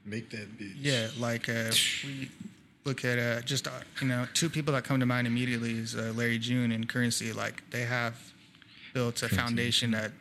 Make 0.05 0.29
that 0.29 0.47
bitch. 0.59 0.75
yeah 0.79 1.07
like 1.17 1.49
uh, 1.49 1.71
we 2.05 2.29
look 2.85 3.03
at 3.03 3.17
uh, 3.17 3.41
just 3.41 3.67
uh, 3.67 3.71
you 4.01 4.07
know 4.07 4.27
two 4.35 4.49
people 4.49 4.71
that 4.73 4.83
come 4.83 4.99
to 4.99 5.05
mind 5.07 5.25
immediately 5.25 5.71
is 5.71 5.95
uh, 5.95 6.13
Larry 6.15 6.37
June 6.37 6.71
and 6.71 6.87
Currency. 6.87 7.33
Like 7.33 7.67
they 7.71 7.85
have 7.85 8.15
built 8.93 9.23
a 9.23 9.29
foundation 9.29 9.89
that 9.91 10.11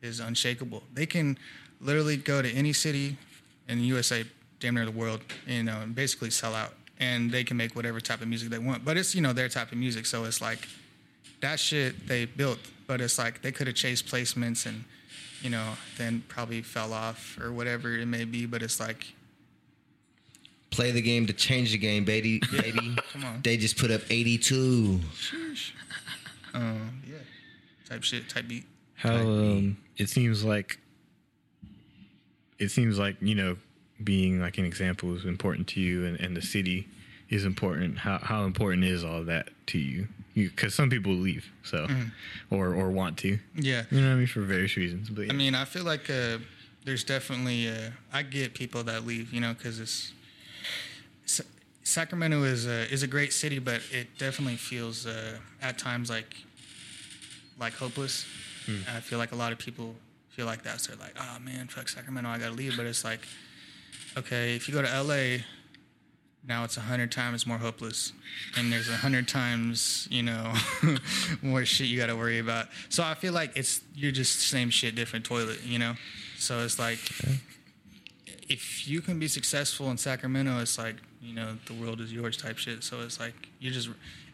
is 0.00 0.20
unshakable. 0.20 0.84
They 0.92 1.06
can 1.06 1.36
literally 1.80 2.16
go 2.16 2.40
to 2.40 2.50
any 2.52 2.72
city 2.72 3.16
in 3.68 3.78
the 3.78 3.84
USA, 3.86 4.22
damn 4.60 4.74
near 4.74 4.84
the 4.84 4.92
world, 4.92 5.22
you 5.48 5.64
know, 5.64 5.80
and 5.80 5.92
basically 5.94 6.30
sell 6.30 6.54
out, 6.54 6.74
and 7.00 7.32
they 7.32 7.42
can 7.42 7.56
make 7.56 7.74
whatever 7.74 8.00
type 8.00 8.20
of 8.20 8.28
music 8.28 8.50
they 8.50 8.58
want. 8.60 8.84
But 8.84 8.96
it's 8.96 9.12
you 9.16 9.22
know 9.22 9.32
their 9.32 9.48
type 9.48 9.72
of 9.72 9.78
music, 9.78 10.06
so 10.06 10.22
it's 10.24 10.40
like 10.40 10.68
that 11.40 11.60
shit 11.60 12.06
they 12.06 12.24
built, 12.24 12.58
but 12.86 13.00
it's 13.00 13.18
like 13.18 13.42
they 13.42 13.52
could 13.52 13.66
have 13.66 13.76
chased 13.76 14.06
placements 14.06 14.66
and 14.66 14.84
you 15.42 15.50
know 15.50 15.74
then 15.98 16.22
probably 16.28 16.62
fell 16.62 16.92
off 16.92 17.38
or 17.40 17.52
whatever 17.52 17.96
it 17.96 18.06
may 18.06 18.24
be. 18.24 18.46
But 18.46 18.62
it's 18.62 18.80
like 18.80 19.14
Play 20.74 20.90
the 20.90 21.02
game 21.02 21.24
to 21.26 21.32
change 21.32 21.70
the 21.70 21.78
game, 21.78 22.04
baby. 22.04 22.40
Baby. 22.50 22.96
Come 23.12 23.24
on. 23.24 23.40
They 23.44 23.56
just 23.56 23.78
put 23.78 23.92
up 23.92 24.00
82. 24.10 24.98
um, 26.52 27.00
yeah, 27.06 27.14
type 27.88 28.02
shit, 28.02 28.28
type 28.28 28.48
beat. 28.48 28.64
How 28.96 29.10
Type 29.12 29.20
um, 29.20 29.76
it 29.98 30.08
seems 30.08 30.44
like 30.44 30.80
it 32.58 32.70
seems 32.70 32.98
like 32.98 33.16
you 33.20 33.36
know 33.36 33.56
being 34.02 34.40
like 34.40 34.58
an 34.58 34.64
example 34.64 35.14
is 35.14 35.24
important 35.24 35.68
to 35.68 35.80
you, 35.80 36.06
and, 36.06 36.18
and 36.18 36.36
the 36.36 36.42
city 36.42 36.88
is 37.28 37.44
important. 37.44 37.98
How 37.98 38.18
how 38.18 38.44
important 38.44 38.82
is 38.82 39.04
all 39.04 39.22
that 39.26 39.50
to 39.68 39.78
you? 39.78 40.08
Because 40.34 40.74
some 40.74 40.90
people 40.90 41.12
leave, 41.12 41.50
so 41.62 41.86
or 42.50 42.74
or 42.74 42.90
want 42.90 43.18
to. 43.18 43.38
Yeah, 43.54 43.84
You 43.90 44.00
know 44.00 44.08
what 44.08 44.14
I 44.14 44.18
mean 44.18 44.26
for 44.26 44.40
various 44.40 44.76
reasons. 44.76 45.08
But 45.08 45.30
I 45.30 45.32
mean, 45.32 45.54
I 45.54 45.64
feel 45.64 45.84
like 45.84 46.10
uh, 46.10 46.38
there's 46.84 47.04
definitely 47.04 47.68
uh, 47.68 47.90
I 48.12 48.22
get 48.22 48.52
people 48.54 48.82
that 48.84 49.06
leave, 49.06 49.32
you 49.32 49.40
know, 49.40 49.54
because 49.54 49.78
it's 49.78 50.12
Sa- 51.26 51.44
Sacramento 51.84 52.42
is 52.42 52.66
a 52.66 52.90
is 52.92 53.02
a 53.02 53.06
great 53.06 53.32
city, 53.32 53.58
but 53.58 53.80
it 53.92 54.08
definitely 54.18 54.56
feels 54.56 55.06
uh, 55.06 55.38
at 55.62 55.78
times 55.78 56.10
like 56.10 56.34
like 57.58 57.74
hopeless. 57.74 58.26
I 58.96 59.00
feel 59.00 59.18
like 59.18 59.32
a 59.32 59.36
lot 59.36 59.52
of 59.52 59.58
people 59.58 59.94
feel 60.30 60.46
like 60.46 60.62
that. 60.64 60.80
So 60.80 60.92
they're 60.92 61.06
like, 61.06 61.16
"Oh 61.20 61.38
man, 61.38 61.68
fuck 61.68 61.88
Sacramento, 61.88 62.28
I 62.30 62.38
gotta 62.38 62.54
leave." 62.54 62.76
But 62.76 62.86
it's 62.86 63.04
like, 63.04 63.20
okay, 64.16 64.56
if 64.56 64.66
you 64.68 64.74
go 64.74 64.82
to 64.82 65.02
LA, 65.02 65.44
now 66.46 66.64
it's 66.64 66.76
a 66.76 66.80
hundred 66.80 67.10
times 67.10 67.46
more 67.46 67.58
hopeless, 67.58 68.12
and 68.56 68.72
there's 68.72 68.88
a 68.88 68.96
hundred 68.96 69.28
times 69.28 70.06
you 70.10 70.22
know 70.22 70.52
more 71.42 71.64
shit 71.64 71.86
you 71.86 71.98
got 71.98 72.06
to 72.06 72.16
worry 72.16 72.38
about. 72.38 72.68
So 72.88 73.02
I 73.02 73.14
feel 73.14 73.32
like 73.32 73.56
it's 73.56 73.80
you're 73.94 74.12
just 74.12 74.40
same 74.40 74.70
shit, 74.70 74.94
different 74.94 75.24
toilet, 75.24 75.62
you 75.64 75.78
know. 75.78 75.94
So 76.38 76.60
it's 76.60 76.78
like 76.78 76.98
if 78.48 78.86
you 78.86 79.00
can 79.00 79.18
be 79.18 79.28
successful 79.28 79.90
in 79.90 79.96
Sacramento, 79.96 80.58
it's 80.60 80.78
like 80.78 80.96
you 81.20 81.34
know 81.34 81.56
the 81.66 81.74
world 81.74 82.00
is 82.00 82.12
yours 82.12 82.36
type 82.36 82.58
shit. 82.58 82.84
So 82.84 83.00
it's 83.00 83.18
like 83.18 83.48
you're 83.58 83.72
just 83.72 83.88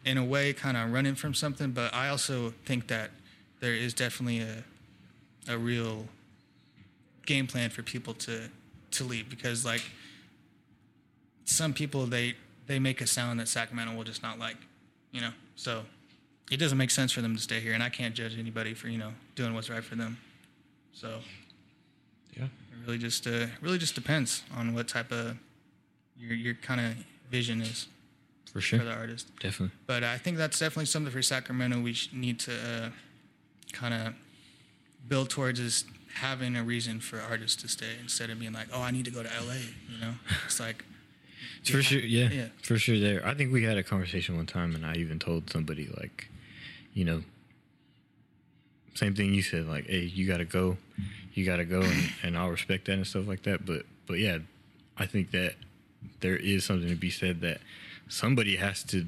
in 0.05 0.19
a 0.19 0.25
way 0.25 0.53
kind 0.53 0.77
of 0.77 0.93
running 0.93 1.15
from 1.15 1.35
something. 1.35 1.71
But 1.71 1.95
I 1.95 2.09
also 2.09 2.53
think 2.65 2.89
that 2.89 3.11
there 3.61 3.75
is 3.75 3.95
definitely 3.95 4.41
a 4.41 4.65
a 5.49 5.57
real 5.57 6.07
game 7.27 7.47
plan 7.47 7.71
for 7.71 7.83
people 7.83 8.15
to 8.15 8.49
to 8.91 9.05
leave 9.05 9.31
because 9.31 9.65
like 9.65 9.83
some 11.51 11.73
people 11.75 12.07
they 12.07 12.35
they 12.67 12.79
make 12.79 13.01
a 13.01 13.07
sound 13.07 13.41
that 13.41 13.49
Sacramento 13.49 13.95
will 13.97 14.05
just 14.05 14.23
not 14.23 14.39
like, 14.39 14.57
you 15.13 15.21
know. 15.21 15.33
So 15.57 15.83
it 16.51 16.57
doesn't 16.59 16.79
make 16.79 16.91
sense 16.91 17.13
for 17.13 17.21
them 17.21 17.35
to 17.37 17.43
stay 17.43 17.61
here, 17.61 17.73
and 17.73 17.83
I 17.83 17.89
can't 17.89 18.15
judge 18.15 18.39
anybody 18.39 18.75
for 18.75 18.89
you 18.89 18.99
know 18.99 19.13
doing 19.35 19.55
what's 19.55 19.69
right 19.71 19.85
for 19.85 19.97
them. 19.97 20.19
So 20.93 21.21
Yeah. 22.37 22.45
it 22.45 22.51
really 22.87 22.99
just 22.99 23.27
uh, 23.27 23.47
really 23.61 23.79
just 23.79 23.95
depends 23.95 24.43
on 24.57 24.75
what 24.75 24.89
type 24.89 25.11
of 25.13 25.37
your 26.19 26.35
your 26.35 26.55
kind 26.55 26.81
of 26.81 26.95
vision 27.31 27.61
is 27.61 27.87
for 28.53 28.61
sure, 28.61 28.79
for 28.81 28.85
the 28.85 28.93
artist. 28.95 29.29
definitely. 29.41 29.75
But 29.87 30.03
I 30.05 30.19
think 30.19 30.37
that's 30.37 30.59
definitely 30.59 30.87
something 30.87 31.13
for 31.13 31.23
Sacramento 31.23 31.81
we 31.81 31.93
sh- 31.93 32.09
need 32.13 32.41
to 32.41 32.53
uh, 32.53 32.89
kind 33.73 33.95
of 33.95 34.15
build 35.09 35.31
towards 35.31 35.61
is 35.61 35.85
having 36.15 36.57
a 36.57 36.63
reason 36.65 36.99
for 37.01 37.21
artists 37.21 37.63
to 37.63 37.69
stay 37.69 37.95
instead 38.01 38.29
of 38.31 38.39
being 38.41 38.53
like, 38.53 38.67
oh, 38.73 38.83
I 38.83 38.91
need 38.91 39.05
to 39.05 39.11
go 39.13 39.23
to 39.23 39.29
LA. 39.29 39.55
You 39.89 40.01
know, 40.01 40.15
it's 40.47 40.59
like 40.59 40.85
For 41.65 41.83
sure, 41.83 42.01
yeah, 42.01 42.29
Yeah. 42.31 42.49
for 42.63 42.79
sure. 42.79 42.99
There, 42.99 43.27
I 43.27 43.35
think 43.35 43.53
we 43.53 43.65
had 43.65 43.77
a 43.79 43.83
conversation 43.83 44.37
one 44.37 44.47
time, 44.47 44.75
and 44.75 44.85
I 44.87 44.95
even 44.97 45.19
told 45.19 45.51
somebody 45.51 45.89
like, 45.99 46.29
you 46.95 47.05
know, 47.05 47.23
same 48.95 49.15
thing 49.15 49.33
you 49.35 49.43
said, 49.43 49.67
like, 49.67 49.87
hey, 49.87 50.01
you 50.03 50.27
gotta 50.27 50.45
go, 50.45 50.77
you 51.35 51.45
gotta 51.45 51.65
go, 51.65 51.83
and, 51.83 52.13
and 52.23 52.39
I'll 52.39 52.51
respect 52.51 52.87
that 52.87 52.93
and 52.95 53.07
stuff 53.07 53.27
like 53.27 53.43
that. 53.45 53.65
But, 53.65 53.87
but 54.07 54.19
yeah, 54.19 54.39
I 54.97 55.07
think 55.07 55.31
that 55.33 55.55
there 56.21 56.37
is 56.37 56.65
something 56.65 56.89
to 56.89 56.97
be 56.97 57.11
said 57.11 57.41
that 57.43 57.61
somebody 58.09 58.57
has 58.57 58.83
to 58.85 59.07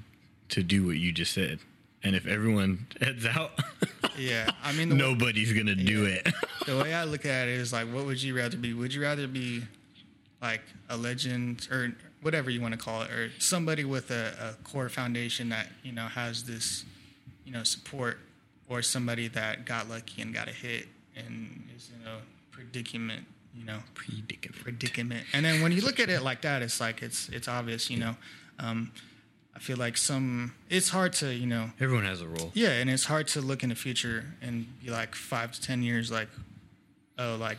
to 0.50 0.62
do 0.62 0.86
what 0.86 0.96
you 0.98 1.12
just 1.12 1.32
said, 1.32 1.58
and 2.04 2.14
if 2.14 2.26
everyone 2.26 2.86
heads 3.00 3.24
out, 3.24 3.52
yeah. 4.18 4.50
I 4.62 4.72
mean, 4.72 4.90
the 4.90 4.94
way- 4.94 5.00
nobody's 5.00 5.52
gonna 5.52 5.74
do 5.74 6.06
Yeah. 6.06 6.14
it. 6.26 6.34
the 6.66 6.76
way 6.76 6.92
I 6.94 7.04
look 7.04 7.24
at 7.24 7.48
it 7.48 7.54
is 7.58 7.72
like, 7.72 7.88
what 7.88 8.04
would 8.04 8.22
you 8.22 8.36
rather 8.36 8.56
be? 8.58 8.74
Would 8.74 8.92
you 8.94 9.00
rather 9.02 9.26
be 9.26 9.62
like 10.42 10.60
a 10.90 10.96
legend 10.96 11.66
or 11.70 11.94
whatever 12.22 12.50
you 12.50 12.60
want 12.60 12.72
to 12.72 12.78
call 12.78 13.02
it, 13.02 13.10
or 13.10 13.30
somebody 13.38 13.84
with 13.84 14.10
a, 14.10 14.54
a 14.58 14.64
core 14.64 14.88
foundation 14.88 15.48
that 15.50 15.68
you 15.82 15.92
know 15.92 16.06
has 16.06 16.44
this, 16.44 16.84
you 17.44 17.52
know, 17.52 17.62
support, 17.64 18.18
or 18.68 18.80
somebody 18.82 19.28
that 19.28 19.64
got 19.66 19.88
lucky 19.88 20.22
and 20.22 20.32
got 20.32 20.48
a 20.48 20.52
hit 20.52 20.86
and 21.16 21.68
is 21.76 21.90
in 21.94 22.06
a 22.06 22.18
predicament, 22.50 23.26
you 23.54 23.64
know, 23.64 23.78
Predicament. 23.94 24.62
predicament. 24.62 25.26
And 25.34 25.44
then 25.44 25.62
when 25.62 25.72
you 25.72 25.82
look 25.82 26.00
at 26.00 26.08
it 26.08 26.22
like 26.22 26.42
that, 26.42 26.62
it's 26.62 26.80
like 26.80 27.02
it's 27.02 27.28
it's 27.28 27.48
obvious, 27.48 27.90
you 27.90 27.98
know. 27.98 28.16
Um, 28.58 28.92
I 29.54 29.58
feel 29.58 29.76
like 29.76 29.96
some 29.98 30.54
it's 30.70 30.88
hard 30.88 31.12
to 31.14 31.32
you 31.32 31.46
know 31.46 31.70
Everyone 31.78 32.04
has 32.06 32.22
a 32.22 32.26
role. 32.26 32.50
yeah, 32.54 32.70
and 32.70 32.88
it's 32.88 33.04
hard 33.04 33.28
to 33.28 33.40
look 33.42 33.62
in 33.62 33.68
the 33.68 33.74
future 33.74 34.24
and 34.40 34.66
be 34.82 34.90
like 34.90 35.14
five 35.14 35.52
to 35.52 35.60
ten 35.60 35.82
years, 35.82 36.10
like, 36.10 36.28
oh, 37.18 37.36
like, 37.38 37.58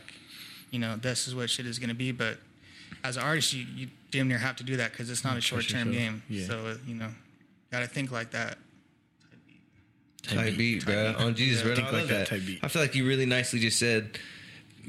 you 0.72 0.78
know, 0.80 0.96
this 0.96 1.28
is 1.28 1.34
what 1.36 1.50
shit 1.50 1.66
is 1.66 1.78
gonna 1.78 1.94
be. 1.94 2.10
But 2.10 2.38
as 3.04 3.16
an 3.16 3.22
artist, 3.22 3.52
you, 3.52 3.64
you 3.76 3.88
damn 4.14 4.28
near 4.28 4.38
have 4.38 4.56
to 4.56 4.64
do 4.64 4.76
that 4.76 4.92
because 4.92 5.10
it's 5.10 5.24
not 5.24 5.36
a 5.36 5.40
short 5.40 5.68
term 5.68 5.90
game. 5.92 6.22
Yeah. 6.28 6.46
So 6.46 6.66
uh, 6.66 6.74
you 6.86 6.94
know, 6.94 7.08
gotta 7.70 7.86
think 7.86 8.10
like 8.10 8.30
that. 8.30 8.58
Type 10.22 10.56
beat, 10.56 10.84
bro. 10.86 11.14
On 11.18 11.34
Jesus, 11.34 11.58
Yeah. 11.60 11.66
bro. 11.66 11.74
Think 11.76 11.88
I 11.88 11.90
like 11.90 12.06
that, 12.08 12.18
that. 12.18 12.26
type 12.28 12.46
beat. 12.46 12.60
I 12.62 12.68
feel 12.68 12.80
like 12.80 12.94
you 12.94 13.06
really 13.06 13.26
nicely 13.26 13.58
just 13.60 13.78
said, 13.78 14.18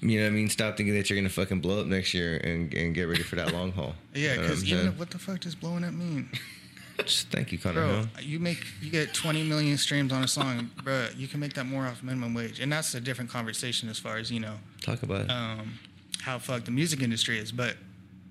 you 0.02 0.18
know 0.20 0.26
what 0.26 0.32
I 0.32 0.36
mean? 0.36 0.50
Stop 0.50 0.78
thinking 0.78 0.96
that 0.96 1.10
you're 1.10 1.18
going 1.18 1.28
to 1.28 1.34
fucking 1.34 1.60
blow 1.60 1.82
up 1.82 1.88
next 1.88 2.14
year 2.14 2.38
and, 2.38 2.74
and 2.74 2.96
get 2.96 3.04
ready 3.04 3.22
for 3.24 3.36
that 3.36 3.52
long 3.52 3.72
haul. 3.74 3.96
Yeah, 4.14 4.30
You 4.32 4.36
know 4.38 4.42
because 4.44 4.64
even 4.72 4.88
if, 4.88 4.98
what 5.00 5.10
the 5.10 5.20
fuck 5.20 5.42
does 5.42 5.54
blowing 5.56 5.84
up 5.84 5.94
mean, 5.94 6.30
Just 7.00 7.28
thank 7.32 7.52
you, 7.52 7.58
Conner. 7.58 7.82
bro? 7.82 7.88
Hill. 7.98 8.08
You 8.22 8.40
make 8.40 8.64
you 8.82 8.90
get 8.90 9.14
twenty 9.14 9.44
million 9.44 9.78
streams 9.78 10.14
on 10.14 10.24
a 10.24 10.28
song, 10.30 10.72
bro. 10.86 11.08
You 11.18 11.28
can 11.28 11.42
make 11.42 11.54
that 11.56 11.66
more 11.66 11.86
off 11.86 12.02
minimum 12.02 12.34
wage, 12.34 12.62
and 12.62 12.72
that's 12.72 12.94
a 12.96 13.02
different 13.02 13.30
conversation 13.30 13.90
as 13.90 14.00
far 14.00 14.16
as 14.16 14.32
you 14.32 14.40
know. 14.40 14.56
Talk 14.82 15.04
about 15.04 15.30
um, 15.30 15.74
how 16.22 16.40
fucked 16.40 16.64
the 16.64 16.72
music 16.72 17.02
industry 17.02 17.38
is, 17.38 17.52
but 17.52 17.76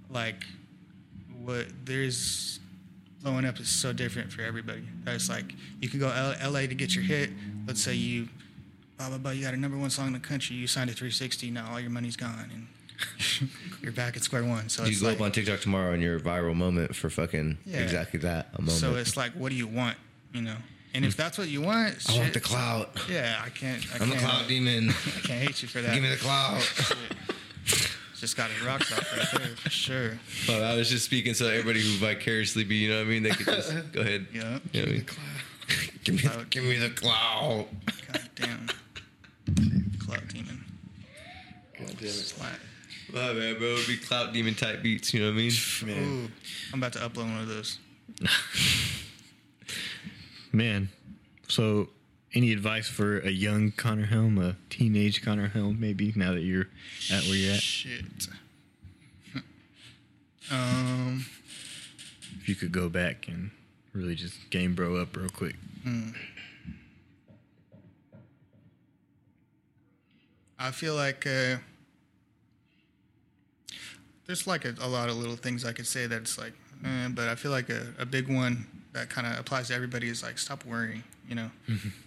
like 0.08 0.46
what 1.44 1.66
there's 1.84 2.60
blowing 3.22 3.44
up 3.44 3.58
is 3.58 3.68
so 3.68 3.92
different 3.92 4.32
for 4.32 4.42
everybody. 4.42 4.82
That's 5.04 5.28
like 5.28 5.54
you 5.80 5.88
can 5.88 5.98
go 5.98 6.08
L- 6.10 6.52
LA 6.52 6.60
to 6.60 6.74
get 6.74 6.94
your 6.94 7.04
hit. 7.04 7.30
Let's 7.66 7.80
say 7.80 7.94
you 7.94 8.28
blah 8.98 9.08
blah 9.08 9.18
blah. 9.18 9.30
You 9.32 9.42
got 9.42 9.54
a 9.54 9.56
number 9.56 9.78
one 9.78 9.90
song 9.90 10.08
in 10.08 10.12
the 10.12 10.18
country. 10.18 10.56
You 10.56 10.66
signed 10.66 10.90
a 10.90 10.92
360. 10.92 11.50
Now 11.50 11.70
all 11.72 11.80
your 11.80 11.90
money's 11.90 12.16
gone 12.16 12.50
and 12.52 12.66
you're 13.82 13.92
back 13.92 14.16
at 14.16 14.22
square 14.22 14.44
one. 14.44 14.68
So 14.68 14.84
you 14.84 14.90
it's 14.90 15.00
go 15.00 15.08
like, 15.08 15.16
up 15.16 15.22
on 15.22 15.32
TikTok 15.32 15.60
tomorrow 15.60 15.92
and 15.92 16.02
your 16.02 16.20
viral 16.20 16.54
moment 16.54 16.94
for 16.94 17.10
fucking 17.10 17.58
Yeah. 17.64 17.78
exactly 17.78 18.20
that 18.20 18.48
a 18.54 18.60
moment. 18.60 18.78
so 18.78 18.94
it's 18.94 19.16
like, 19.16 19.32
what 19.32 19.50
do 19.50 19.56
you 19.56 19.66
want? 19.66 19.96
You 20.32 20.42
know. 20.42 20.56
And 20.94 21.04
hmm. 21.04 21.08
if 21.08 21.16
that's 21.16 21.36
what 21.36 21.48
you 21.48 21.60
want, 21.60 21.96
I 22.08 22.18
want 22.18 22.34
the 22.34 22.40
clout. 22.40 22.90
Yeah, 23.10 23.40
I 23.44 23.48
can't. 23.48 23.84
I 23.92 24.02
I'm 24.02 24.10
the 24.10 24.16
can't, 24.16 24.26
clout 24.28 24.48
demon. 24.48 24.90
I 25.06 25.20
can't 25.26 25.42
hate 25.42 25.60
you 25.60 25.68
for 25.68 25.80
that. 25.80 25.92
Give 25.92 26.02
me 26.02 26.10
the 26.10 26.16
clout. 26.16 26.62
Shit. 28.24 28.36
Just 28.36 28.36
got 28.36 28.50
his 28.50 28.62
rocks 28.62 28.92
off 28.92 29.16
right 29.16 29.42
there 29.42 29.56
for 29.56 29.70
sure. 29.70 30.18
Well, 30.48 30.62
oh, 30.62 30.74
I 30.74 30.76
was 30.76 30.88
just 30.88 31.04
speaking 31.04 31.34
so 31.34 31.46
everybody 31.46 31.80
who 31.82 31.98
vicariously 31.98 32.64
be, 32.64 32.76
you 32.76 32.90
know 32.90 32.98
what 32.98 33.06
I 33.06 33.10
mean? 33.10 33.22
They 33.22 33.30
could 33.30 33.46
just 33.46 33.72
go 33.92 34.00
ahead. 34.00 34.26
Yeah. 34.32 34.58
You 34.72 34.80
know 34.80 34.86
what 34.86 34.88
I 34.88 34.92
mean? 34.92 35.06
Give 36.04 36.14
me, 36.14 36.20
the, 36.20 36.28
Clout. 36.28 36.50
give 36.50 36.64
me 36.64 36.76
the 36.76 36.90
clout. 36.90 37.66
God 38.12 38.30
damn. 38.34 38.68
Cloud 39.98 40.28
demon. 40.28 40.62
God 41.78 41.96
damn 41.96 42.08
it. 42.08 42.12
Slat. 42.12 42.58
My 43.14 43.32
bad, 43.32 43.58
bro. 43.58 43.68
It'd 43.68 43.86
be 43.86 43.96
clout 43.96 44.34
demon 44.34 44.54
type 44.54 44.82
beats, 44.82 45.14
you 45.14 45.20
know 45.20 45.32
what 45.32 45.40
I 45.40 45.86
mean? 45.86 46.24
Ooh, 46.26 46.30
I'm 46.74 46.80
about 46.80 46.92
to 46.92 46.98
upload 46.98 47.30
one 47.30 47.38
of 47.40 47.48
those. 47.48 47.78
Man, 50.52 50.90
so 51.48 51.88
any 52.34 52.52
advice 52.52 52.88
for 52.88 53.18
a 53.20 53.30
young 53.30 53.70
Conner 53.72 54.06
Helm, 54.06 54.38
a 54.38 54.56
teenage 54.68 55.22
Conner 55.22 55.48
Helm, 55.48 55.78
maybe 55.80 56.12
now 56.16 56.32
that 56.32 56.40
you're 56.42 56.68
at 57.12 57.22
where 57.24 57.34
you're 57.36 57.54
at? 57.54 57.60
Shit. 57.60 58.04
Um, 60.52 61.24
If 62.38 62.50
you 62.50 62.54
could 62.54 62.70
go 62.70 62.90
back 62.90 63.28
and 63.28 63.50
really 63.94 64.14
just 64.14 64.50
game 64.50 64.74
bro 64.74 64.96
up 64.96 65.16
real 65.16 65.30
quick. 65.30 65.56
I 70.58 70.70
feel 70.70 70.94
like 70.96 71.26
uh, 71.26 71.56
there's 74.26 74.46
like 74.46 74.66
a, 74.66 74.74
a 74.82 74.86
lot 74.88 75.08
of 75.08 75.16
little 75.16 75.36
things 75.36 75.64
I 75.64 75.72
could 75.72 75.86
say 75.86 76.06
that's 76.06 76.36
like, 76.38 76.52
eh, 76.84 77.08
but 77.08 77.28
I 77.28 77.34
feel 77.36 77.50
like 77.50 77.70
a, 77.70 77.94
a 77.98 78.04
big 78.04 78.28
one 78.28 78.66
that 78.94 79.10
kind 79.10 79.26
of 79.26 79.38
applies 79.38 79.68
to 79.68 79.74
everybody 79.74 80.08
is 80.08 80.22
like 80.22 80.38
stop 80.38 80.64
worrying. 80.64 81.04
You 81.28 81.34
know, 81.34 81.50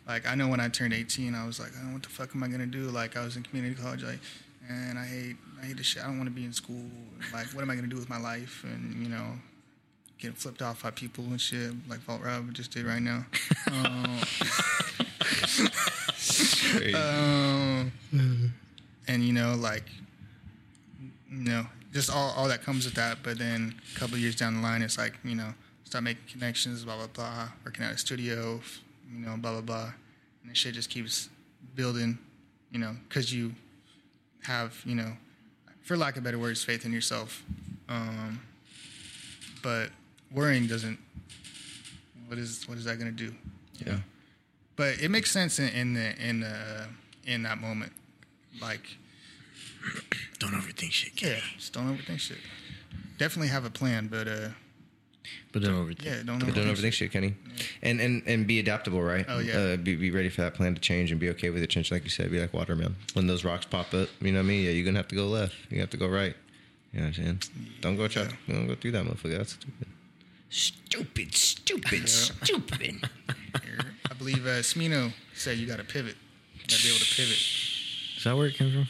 like 0.08 0.28
I 0.28 0.36
know 0.36 0.48
when 0.48 0.60
I 0.60 0.70
turned 0.70 0.94
18, 0.94 1.36
I 1.36 1.46
was 1.46 1.60
like, 1.60 1.72
oh, 1.78 1.94
what 1.94 2.04
the 2.04 2.10
fuck 2.10 2.36
am 2.36 2.44
I 2.44 2.48
gonna 2.48 2.66
do? 2.66 2.90
Like 2.90 3.16
I 3.16 3.24
was 3.24 3.36
in 3.36 3.44
community 3.44 3.76
college, 3.80 4.04
like, 4.04 4.20
and 4.70 4.98
I 4.98 5.06
hate 5.06 5.36
I 5.62 5.66
hate 5.68 5.78
this 5.78 5.86
shit. 5.86 6.04
I 6.04 6.08
don't 6.08 6.18
want 6.18 6.30
to 6.30 6.36
be 6.36 6.46
in 6.46 6.54
school. 6.54 6.86
Like, 7.34 7.48
what 7.48 7.62
am 7.62 7.70
I 7.70 7.76
gonna 7.76 7.88
do 7.88 7.98
with 7.98 8.10
my 8.10 8.20
life? 8.20 8.64
And 8.64 9.04
you 9.04 9.10
know, 9.10 9.34
getting 10.18 10.36
flipped 10.36 10.62
off 10.62 10.84
by 10.84 10.92
people 10.92 11.24
and 11.26 11.40
shit, 11.40 11.72
like 11.90 12.00
Vault 12.00 12.22
Rob 12.24 12.54
just 12.54 12.72
did 12.72 12.86
right 12.86 13.02
now. 13.02 13.26
um, 13.72 14.20
um, 18.14 18.54
and 19.08 19.24
you 19.24 19.34
know, 19.34 19.56
like, 19.56 19.84
you 21.30 21.44
know, 21.44 21.66
just 21.94 22.10
all, 22.10 22.34
all 22.38 22.48
that 22.48 22.64
comes 22.64 22.86
with 22.86 22.96
that. 22.96 23.18
But 23.24 23.40
then 23.40 23.76
a 23.96 24.00
couple 24.00 24.16
of 24.16 24.22
years 24.22 24.36
down 24.36 24.56
the 24.56 24.62
line, 24.62 24.82
it's 24.82 24.98
like, 24.98 25.14
you 25.24 25.36
know, 25.36 25.54
start 25.88 26.04
making 26.04 26.24
connections, 26.30 26.84
blah 26.84 26.98
blah 26.98 27.08
blah, 27.08 27.48
working 27.64 27.86
at 27.86 27.94
a 27.94 27.98
studio, 27.98 28.60
you 29.12 29.26
know, 29.26 29.38
blah 29.38 29.54
blah 29.54 29.62
blah, 29.62 29.92
and 30.42 30.52
the 30.52 30.56
shit 30.56 30.74
just 30.74 30.90
keeps 30.90 31.30
building, 31.76 32.18
you 32.72 32.80
know, 32.80 32.94
because 33.08 33.34
you 33.34 33.54
have, 34.44 34.82
you 34.86 34.96
know, 34.96 35.14
for 35.84 35.96
lack 35.96 36.18
of 36.18 36.24
better 36.24 36.38
words, 36.38 36.62
faith 36.64 36.86
in 36.86 36.92
yourself. 36.92 37.42
Um, 37.88 38.42
but 39.64 39.90
worrying 40.32 40.68
doesn't. 40.68 41.00
What 42.28 42.38
is 42.38 42.68
what 42.68 42.78
is 42.78 42.84
that 42.84 43.00
gonna 43.00 43.12
do? 43.12 43.34
yeah. 43.86 44.00
but 44.76 45.02
it 45.02 45.10
makes 45.10 45.32
sense 45.32 45.60
in, 45.60 45.70
in 45.70 45.94
the 45.94 46.16
in 46.22 46.44
uh, 46.44 46.88
in 47.26 47.44
that 47.44 47.60
moment. 47.62 47.94
Like, 48.62 48.98
Don't 50.40 50.52
overthink 50.52 50.92
shit, 50.92 51.16
kid. 51.16 51.38
yeah, 51.38 51.44
just 51.58 51.72
don't 51.74 51.96
overthink 51.96 52.20
shit. 52.20 52.38
Definitely 53.18 53.48
have 53.50 53.66
a 53.66 53.70
plan, 53.70 54.08
but 54.08 54.28
uh, 54.28 54.50
But 55.52 55.64
don't 55.64 55.74
overthink. 55.88 56.06
yeah, 56.06 56.22
don't 56.26 56.40
But 56.40 56.50
overthink. 56.50 56.56
don't 56.56 56.68
overthink 56.68 56.94
shit, 56.94 57.12
Kenny. 57.12 57.34
And 57.82 58.00
and 58.02 58.24
and 58.28 58.46
be 58.48 58.60
adaptable, 58.60 59.02
right? 59.02 59.26
Oh, 59.28 59.40
yeah. 59.40 59.58
Uh, 59.58 59.78
be, 59.78 59.96
be 59.96 60.12
ready 60.12 60.30
for 60.30 60.42
that 60.42 60.54
plan 60.54 60.76
to 60.76 60.82
change 60.82 61.12
and 61.12 61.20
be 61.20 61.30
okay 61.32 61.50
with 61.50 61.64
it 61.64 61.68
change, 61.70 61.92
like 61.92 62.04
you 62.04 62.10
said. 62.10 62.30
Be 62.32 62.40
like 62.40 62.54
water, 62.54 62.76
man. 62.76 62.96
When 63.14 63.28
those 63.28 63.44
rocks 63.44 63.66
pop 63.66 63.94
up, 63.94 64.10
you 64.22 64.32
know 64.32 64.40
what 64.40 64.44
I 64.46 64.48
mean? 64.48 64.64
Yeah, 64.66 64.72
you're 64.72 64.86
gonna 64.86 64.98
have 65.00 65.08
to 65.10 65.16
go 65.16 65.28
left. 65.28 65.56
You 65.70 65.80
have 65.80 65.90
to 65.92 65.98
go 65.98 66.08
right. 66.08 66.36
You 66.94 67.00
know 67.02 67.08
what 67.08 67.18
I'm 67.18 67.24
saying? 67.24 67.42
Don't 67.82 67.96
go 67.98 68.08
try. 68.08 68.28
Don't 68.48 68.68
go 68.68 68.76
through 68.76 68.92
that 68.92 69.06
motherfucker. 69.06 69.38
That's 69.38 69.54
stupid. 69.54 69.88
Stupid, 70.50 71.36
stupid, 71.36 72.08
stupid. 72.10 73.10
I 74.10 74.14
believe 74.18 74.46
uh, 74.48 74.62
Smino 74.62 75.12
said 75.34 75.58
you 75.58 75.68
got 75.68 75.78
to 75.78 75.84
pivot. 75.84 76.16
You 76.56 76.62
got 76.62 76.78
to 76.78 76.84
be 76.84 76.90
able 76.90 77.00
to 77.00 77.16
pivot. 77.16 77.38
Is 78.18 78.24
that 78.24 78.36
where 78.38 78.48
it 78.48 78.54
came 78.56 78.72
from? 78.72 78.88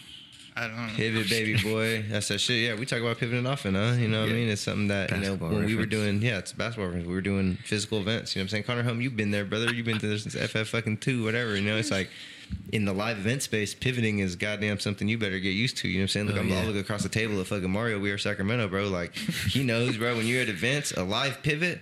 I 0.58 0.68
don't 0.68 0.88
know. 0.88 0.93
Pivot, 0.95 1.30
baby 1.30 1.55
boy. 1.62 2.03
That's 2.10 2.30
that 2.30 2.39
shit. 2.39 2.64
Yeah, 2.64 2.76
we 2.76 2.88
talk 2.88 2.99
about 2.99 3.20
pivoting 3.20 3.45
often, 3.45 3.76
huh? 3.76 3.93
You 3.99 4.08
know 4.08 4.22
what 4.22 4.30
I 4.30 4.34
mean? 4.34 4.49
It's 4.49 4.62
something 4.62 4.88
that, 4.88 5.12
you 5.12 5.18
know, 5.18 5.22
Basketball 5.22 5.49
when 5.49 5.66
we 5.66 5.76
were 5.76 5.86
doing, 5.86 6.22
yeah, 6.22 6.39
it's 6.39 6.51
a 6.51 6.55
basketball 6.55 6.88
reference. 6.88 7.08
We 7.08 7.14
were 7.14 7.22
doing 7.22 7.58
physical 7.64 7.99
events. 7.99 8.36
You 8.36 8.39
know 8.39 8.43
what 8.43 8.45
I'm 8.45 8.49
saying? 8.49 8.64
Conner 8.64 8.84
Helm, 8.84 8.99
you've 8.99 9.16
been 9.16 9.30
there, 9.30 9.45
brother. 9.45 9.72
You've 9.72 9.86
been 9.86 9.99
there 9.99 10.18
since 10.18 10.34
FF 10.36 10.68
fucking 10.70 10.97
two, 10.97 11.24
whatever. 11.24 11.55
You 11.55 11.62
know, 11.62 11.78
it's 11.78 11.91
like 11.91 12.10
in 12.74 12.84
the 12.86 12.93
live 12.93 13.18
event 13.18 13.41
space, 13.43 13.74
pivoting 13.74 14.20
is 14.20 14.36
goddamn 14.36 14.80
something 14.80 15.08
you 15.08 15.18
better 15.18 15.39
get 15.39 15.52
used 15.52 15.78
to. 15.78 15.88
You 15.88 16.00
know 16.00 16.02
what 16.02 16.04
I'm 16.04 16.08
saying? 16.10 16.26
Look, 16.28 16.36
Oh, 16.38 16.39
I'm 16.41 16.50
yeah. 16.50 16.60
all 16.60 16.66
looking 16.66 16.82
across 16.82 17.04
the 17.04 17.10
table 17.10 17.39
at 17.39 17.48
fucking 17.48 17.70
Mario. 17.70 17.98
We 18.00 18.12
are 18.12 18.18
Sacramento, 18.18 18.68
bro. 18.68 18.89
Like, 18.89 19.16
he 19.16 19.64
knows, 19.64 19.98
bro, 19.98 20.16
when 20.18 20.28
you're 20.28 20.41
at 20.41 20.50
events, 20.50 20.91
a 20.91 21.04
live 21.04 21.41
pivot. 21.43 21.80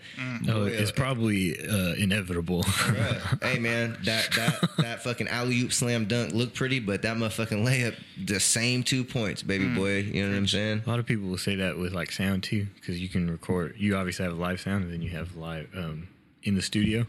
Oh, 0.48 0.66
it's 0.66 0.92
probably 0.92 1.60
uh, 1.60 1.94
inevitable. 1.96 2.64
Right. 2.88 3.20
hey 3.42 3.60
man, 3.60 3.98
that 4.04 4.30
that 4.36 4.70
that 4.78 5.04
fucking 5.04 5.28
alley 5.28 5.60
oop 5.62 5.74
slam 5.74 6.06
dunk 6.06 6.34
looked 6.34 6.54
pretty, 6.56 6.80
but 6.80 7.02
that 7.02 7.18
motherfucking 7.18 7.66
layup, 7.66 7.96
the 8.24 8.40
same 8.40 8.84
two 8.84 9.04
points, 9.04 9.42
baby 9.44 9.68
boy. 9.68 9.98
You 10.02 10.24
know 10.24 10.30
what 10.30 10.38
I'm 10.38 10.48
saying? 10.48 10.84
A 10.86 10.90
lot 10.90 11.00
of 11.00 11.06
people 11.06 11.28
will 11.28 11.38
say 11.38 11.56
that 11.56 11.78
with 11.78 11.94
like 11.94 12.12
sound 12.12 12.44
too, 12.44 12.68
because 12.76 13.00
you 13.02 13.10
can 13.10 13.30
record. 13.30 13.74
You 13.78 13.96
obviously 13.98 14.24
have 14.24 14.34
a 14.34 14.38
live 14.40 14.62
sound, 14.62 14.84
and 14.84 14.94
then 14.94 15.02
you 15.02 15.10
have 15.10 15.36
live 15.36 15.68
um, 15.76 16.08
in 16.46 16.56
the 16.56 16.62
studio, 16.62 17.06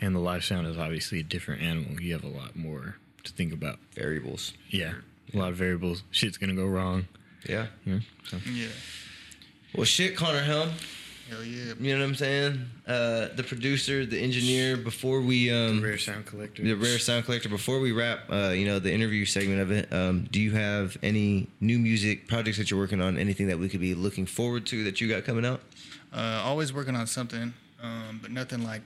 and 0.00 0.14
the 0.14 0.20
live 0.20 0.44
sound 0.44 0.66
is 0.66 0.76
obviously 0.76 1.20
a 1.20 1.22
different 1.22 1.62
animal. 1.62 2.00
You 2.00 2.12
have 2.12 2.24
a 2.24 2.28
lot 2.28 2.56
more 2.56 2.96
to 3.22 3.32
think 3.32 3.52
about. 3.52 3.78
Variables. 3.94 4.52
Yeah, 4.68 4.94
a 5.32 5.38
lot 5.38 5.50
of 5.50 5.56
variables. 5.56 6.02
Shit's 6.10 6.36
gonna 6.36 6.54
go 6.54 6.66
wrong. 6.66 7.06
Yeah. 7.48 7.66
You 7.84 7.94
know? 7.94 8.00
So 8.24 8.38
Yeah. 8.52 8.68
Well, 9.74 9.84
shit, 9.84 10.16
Conner 10.16 10.42
Helm. 10.42 10.70
Hell 11.28 11.42
yeah. 11.42 11.72
You 11.80 11.94
know 11.94 12.00
what 12.00 12.08
I'm 12.08 12.14
saying? 12.14 12.70
Uh, 12.86 13.28
the 13.34 13.42
producer, 13.42 14.04
the 14.04 14.20
engineer. 14.20 14.76
Before 14.76 15.22
we 15.22 15.50
um, 15.50 15.82
rare 15.82 15.96
sound 15.96 16.26
collector. 16.26 16.62
the 16.62 16.74
rare 16.74 16.98
sound 16.98 17.24
collector. 17.24 17.48
Before 17.48 17.80
we 17.80 17.92
wrap, 17.92 18.20
uh, 18.30 18.50
you 18.50 18.66
know, 18.66 18.78
the 18.78 18.92
interview 18.92 19.24
segment 19.24 19.60
of 19.60 19.70
it. 19.70 19.90
Um, 19.90 20.28
do 20.30 20.40
you 20.40 20.52
have 20.52 20.98
any 21.02 21.48
new 21.60 21.78
music 21.78 22.28
projects 22.28 22.58
that 22.58 22.70
you're 22.70 22.78
working 22.78 23.00
on? 23.00 23.16
Anything 23.16 23.46
that 23.46 23.58
we 23.58 23.70
could 23.70 23.80
be 23.80 23.94
looking 23.94 24.26
forward 24.26 24.66
to 24.66 24.84
that 24.84 25.00
you 25.00 25.08
got 25.08 25.24
coming 25.24 25.46
out? 25.46 25.60
Uh, 26.12 26.42
always 26.44 26.72
working 26.74 26.94
on 26.94 27.06
something, 27.06 27.54
um, 27.82 28.18
but 28.22 28.30
nothing 28.30 28.64
like 28.64 28.82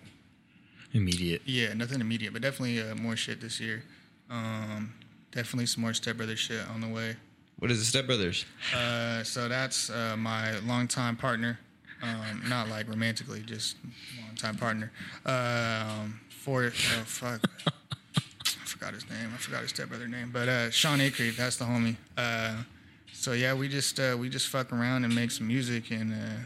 immediate. 0.93 1.43
yeah, 1.45 1.73
nothing 1.75 2.01
immediate. 2.01 2.33
But 2.33 2.43
definitely 2.43 2.81
uh, 2.81 2.95
more 2.95 3.17
shit 3.17 3.41
this 3.41 3.61
year. 3.61 3.83
Um, 4.31 4.95
definitely 5.33 5.67
some 5.67 5.83
more 5.83 5.95
Step 5.95 6.17
Brother 6.17 6.37
shit 6.37 6.67
on 6.69 6.81
the 6.81 6.89
way. 6.89 7.17
What 7.59 7.71
is 7.71 7.79
the 7.79 7.85
Step 7.85 8.07
Brothers? 8.07 8.45
Uh, 8.75 9.23
so 9.25 9.49
that's 9.49 9.91
uh, 9.91 10.17
my 10.17 10.59
longtime 10.61 11.17
partner. 11.17 11.59
Um, 12.03 12.43
not 12.49 12.69
like 12.69 12.89
romantically, 12.89 13.41
just 13.41 13.77
longtime 14.25 14.57
partner. 14.57 14.93
Um, 15.27 16.21
for 16.29 16.67
oh 16.67 17.03
fuck, 17.05 17.41
I 17.67 18.51
forgot 18.65 18.95
his 18.95 19.09
name. 19.11 19.31
I 19.35 19.37
forgot 19.39 19.63
his 19.63 19.71
stepbrother 19.71 20.07
name, 20.07 20.31
but 20.33 20.49
uh, 20.49 20.71
Sean 20.71 21.01
Acreeve, 21.01 21.37
that's 21.37 21.57
the 21.57 21.65
homie. 21.65 21.97
Uh, 22.17 22.63
so 23.13 23.33
yeah, 23.33 23.53
we 23.53 23.69
just 23.69 23.99
uh, 23.99 24.17
we 24.19 24.29
just 24.29 24.47
fuck 24.47 24.73
around 24.73 25.05
and 25.05 25.13
make 25.13 25.33
some 25.33 25.49
music, 25.49 25.91
and 25.91 26.13
uh, 26.13 26.41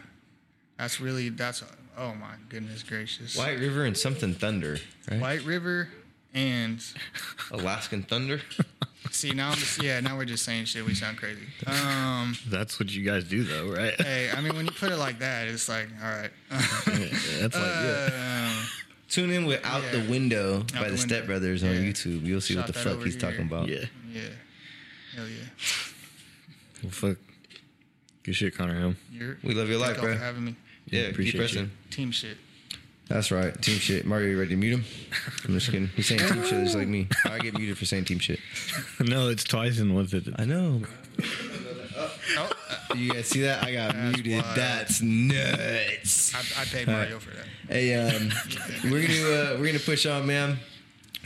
that's 0.78 1.00
really 1.00 1.28
that's 1.28 1.62
oh 1.98 2.14
my 2.14 2.34
goodness 2.48 2.82
gracious. 2.82 3.36
White 3.36 3.58
River 3.58 3.84
and 3.84 3.96
something 3.96 4.34
Thunder, 4.34 4.78
right? 5.10 5.20
White 5.20 5.44
River 5.44 5.88
and 6.34 6.82
Alaskan 7.50 8.02
Thunder. 8.04 8.40
see 9.10 9.32
now 9.32 9.50
I'm 9.50 9.56
just, 9.58 9.82
yeah 9.82 10.00
now 10.00 10.16
we're 10.16 10.24
just 10.24 10.44
saying 10.44 10.64
shit. 10.66 10.84
We 10.86 10.94
sound 10.94 11.18
crazy. 11.18 11.42
Um, 11.66 12.36
That's 12.48 12.78
what 12.80 12.90
you 12.90 13.04
guys 13.04 13.24
do, 13.24 13.44
though, 13.44 13.70
right? 13.72 13.94
hey, 14.00 14.30
I 14.34 14.40
mean 14.40 14.54
when 14.56 14.64
you 14.64 14.70
put 14.72 14.90
it 14.90 14.96
like 14.96 15.18
that, 15.18 15.48
it's 15.48 15.68
like 15.68 15.88
all 16.02 16.10
right. 16.10 16.30
That's 16.50 17.54
like 17.54 17.54
yeah. 17.54 18.54
Um, 18.58 18.64
Tune 19.08 19.30
in 19.30 19.44
with 19.44 19.60
Out 19.66 19.82
Yeah. 19.82 20.00
the 20.00 20.10
Window 20.10 20.60
Out 20.60 20.72
by 20.74 20.84
the 20.84 20.92
the 20.92 20.98
Step. 20.98 21.26
Brothers 21.26 21.62
on 21.62 21.70
Yeah. 21.70 21.80
YouTube. 21.80 22.24
You'll 22.24 22.40
see 22.40 22.54
Shot 22.54 22.60
what 22.66 22.66
the 22.74 22.80
fuck 22.80 23.02
he's 23.02 23.14
here. 23.14 23.20
talking 23.20 23.42
about. 23.46 23.68
yeah. 23.68 23.84
yeah, 24.10 24.20
hell 25.14 25.28
yeah. 25.28 25.44
Well, 26.82 26.92
fuck. 26.92 27.16
Good 28.22 28.34
shit, 28.36 28.54
Conner 28.56 28.78
Helm. 28.78 28.96
You're, 29.10 29.36
We 29.42 29.52
love 29.52 29.68
your 29.68 29.78
life, 29.78 29.98
bro. 30.00 30.14
for 30.14 30.18
having 30.18 30.44
me. 30.44 30.56
Yeah, 30.92 31.02
Appreciate 31.08 31.32
keep 31.32 31.40
pressing. 31.40 31.70
Team 31.90 32.10
shit. 32.12 32.36
That's 33.08 33.30
right. 33.30 33.60
Team 33.60 33.78
shit. 33.78 34.06
Mario, 34.06 34.28
you 34.30 34.38
ready 34.38 34.50
to 34.50 34.56
mute 34.56 34.74
him? 34.74 34.84
I'm 35.44 35.54
just 35.54 35.66
kidding. 35.66 35.88
He's 35.96 36.06
saying 36.06 36.20
team 36.20 36.42
shit 36.44 36.64
just 36.64 36.76
like 36.76 36.86
me. 36.86 37.08
I 37.24 37.38
get 37.38 37.56
muted 37.56 37.76
for 37.76 37.84
saying 37.84 38.04
team 38.04 38.18
shit. 38.20 38.38
no, 39.00 39.28
it's 39.28 39.42
twice 39.44 39.78
in 39.78 39.92
one 39.94 40.06
sentence. 40.06 40.36
I 40.38 40.44
know. 40.44 40.82
Oh, 41.98 42.50
You 42.94 43.10
guys 43.12 43.26
see 43.26 43.40
that? 43.40 43.64
I 43.64 43.72
got 43.72 43.94
That's 43.94 44.16
muted. 44.16 44.42
wild. 44.42 44.56
That's 44.56 45.02
nuts. 45.02 46.34
I, 46.34 46.60
I 46.60 46.64
paid 46.66 46.86
Mario 46.86 47.18
for 47.18 47.30
that. 47.30 47.46
Hey, 47.68 47.94
um, 47.94 48.30
we're 48.84 49.06
gonna 49.06 49.54
uh, 49.54 49.56
we're 49.58 49.66
gonna 49.66 49.78
push 49.78 50.04
on, 50.06 50.26
man. 50.26 50.58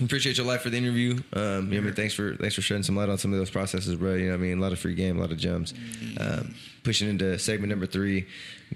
Appreciate 0.01 0.36
your 0.36 0.47
life 0.47 0.61
for 0.61 0.68
the 0.70 0.76
interview. 0.76 1.18
Um, 1.32 1.72
you 1.72 1.74
know, 1.74 1.78
I 1.78 1.80
mean, 1.86 1.94
thanks 1.94 2.12
for 2.12 2.36
thanks 2.36 2.55
for 2.55 2.61
shedding 2.61 2.82
some 2.82 2.97
light 2.97 3.09
on 3.09 3.16
some 3.16 3.32
of 3.32 3.38
those 3.38 3.51
processes, 3.51 3.94
bro. 3.97 4.14
You 4.14 4.26
know, 4.26 4.30
what 4.32 4.40
I 4.40 4.42
mean, 4.42 4.59
a 4.59 4.61
lot 4.61 4.72
of 4.72 4.78
free 4.78 4.94
game, 4.94 5.16
a 5.16 5.20
lot 5.20 5.32
of 5.32 5.38
gems. 5.38 5.72
Um, 6.20 6.55
pushing 6.84 7.09
into 7.09 7.38
segment 7.38 7.70
number 7.70 7.86
three, 7.86 8.26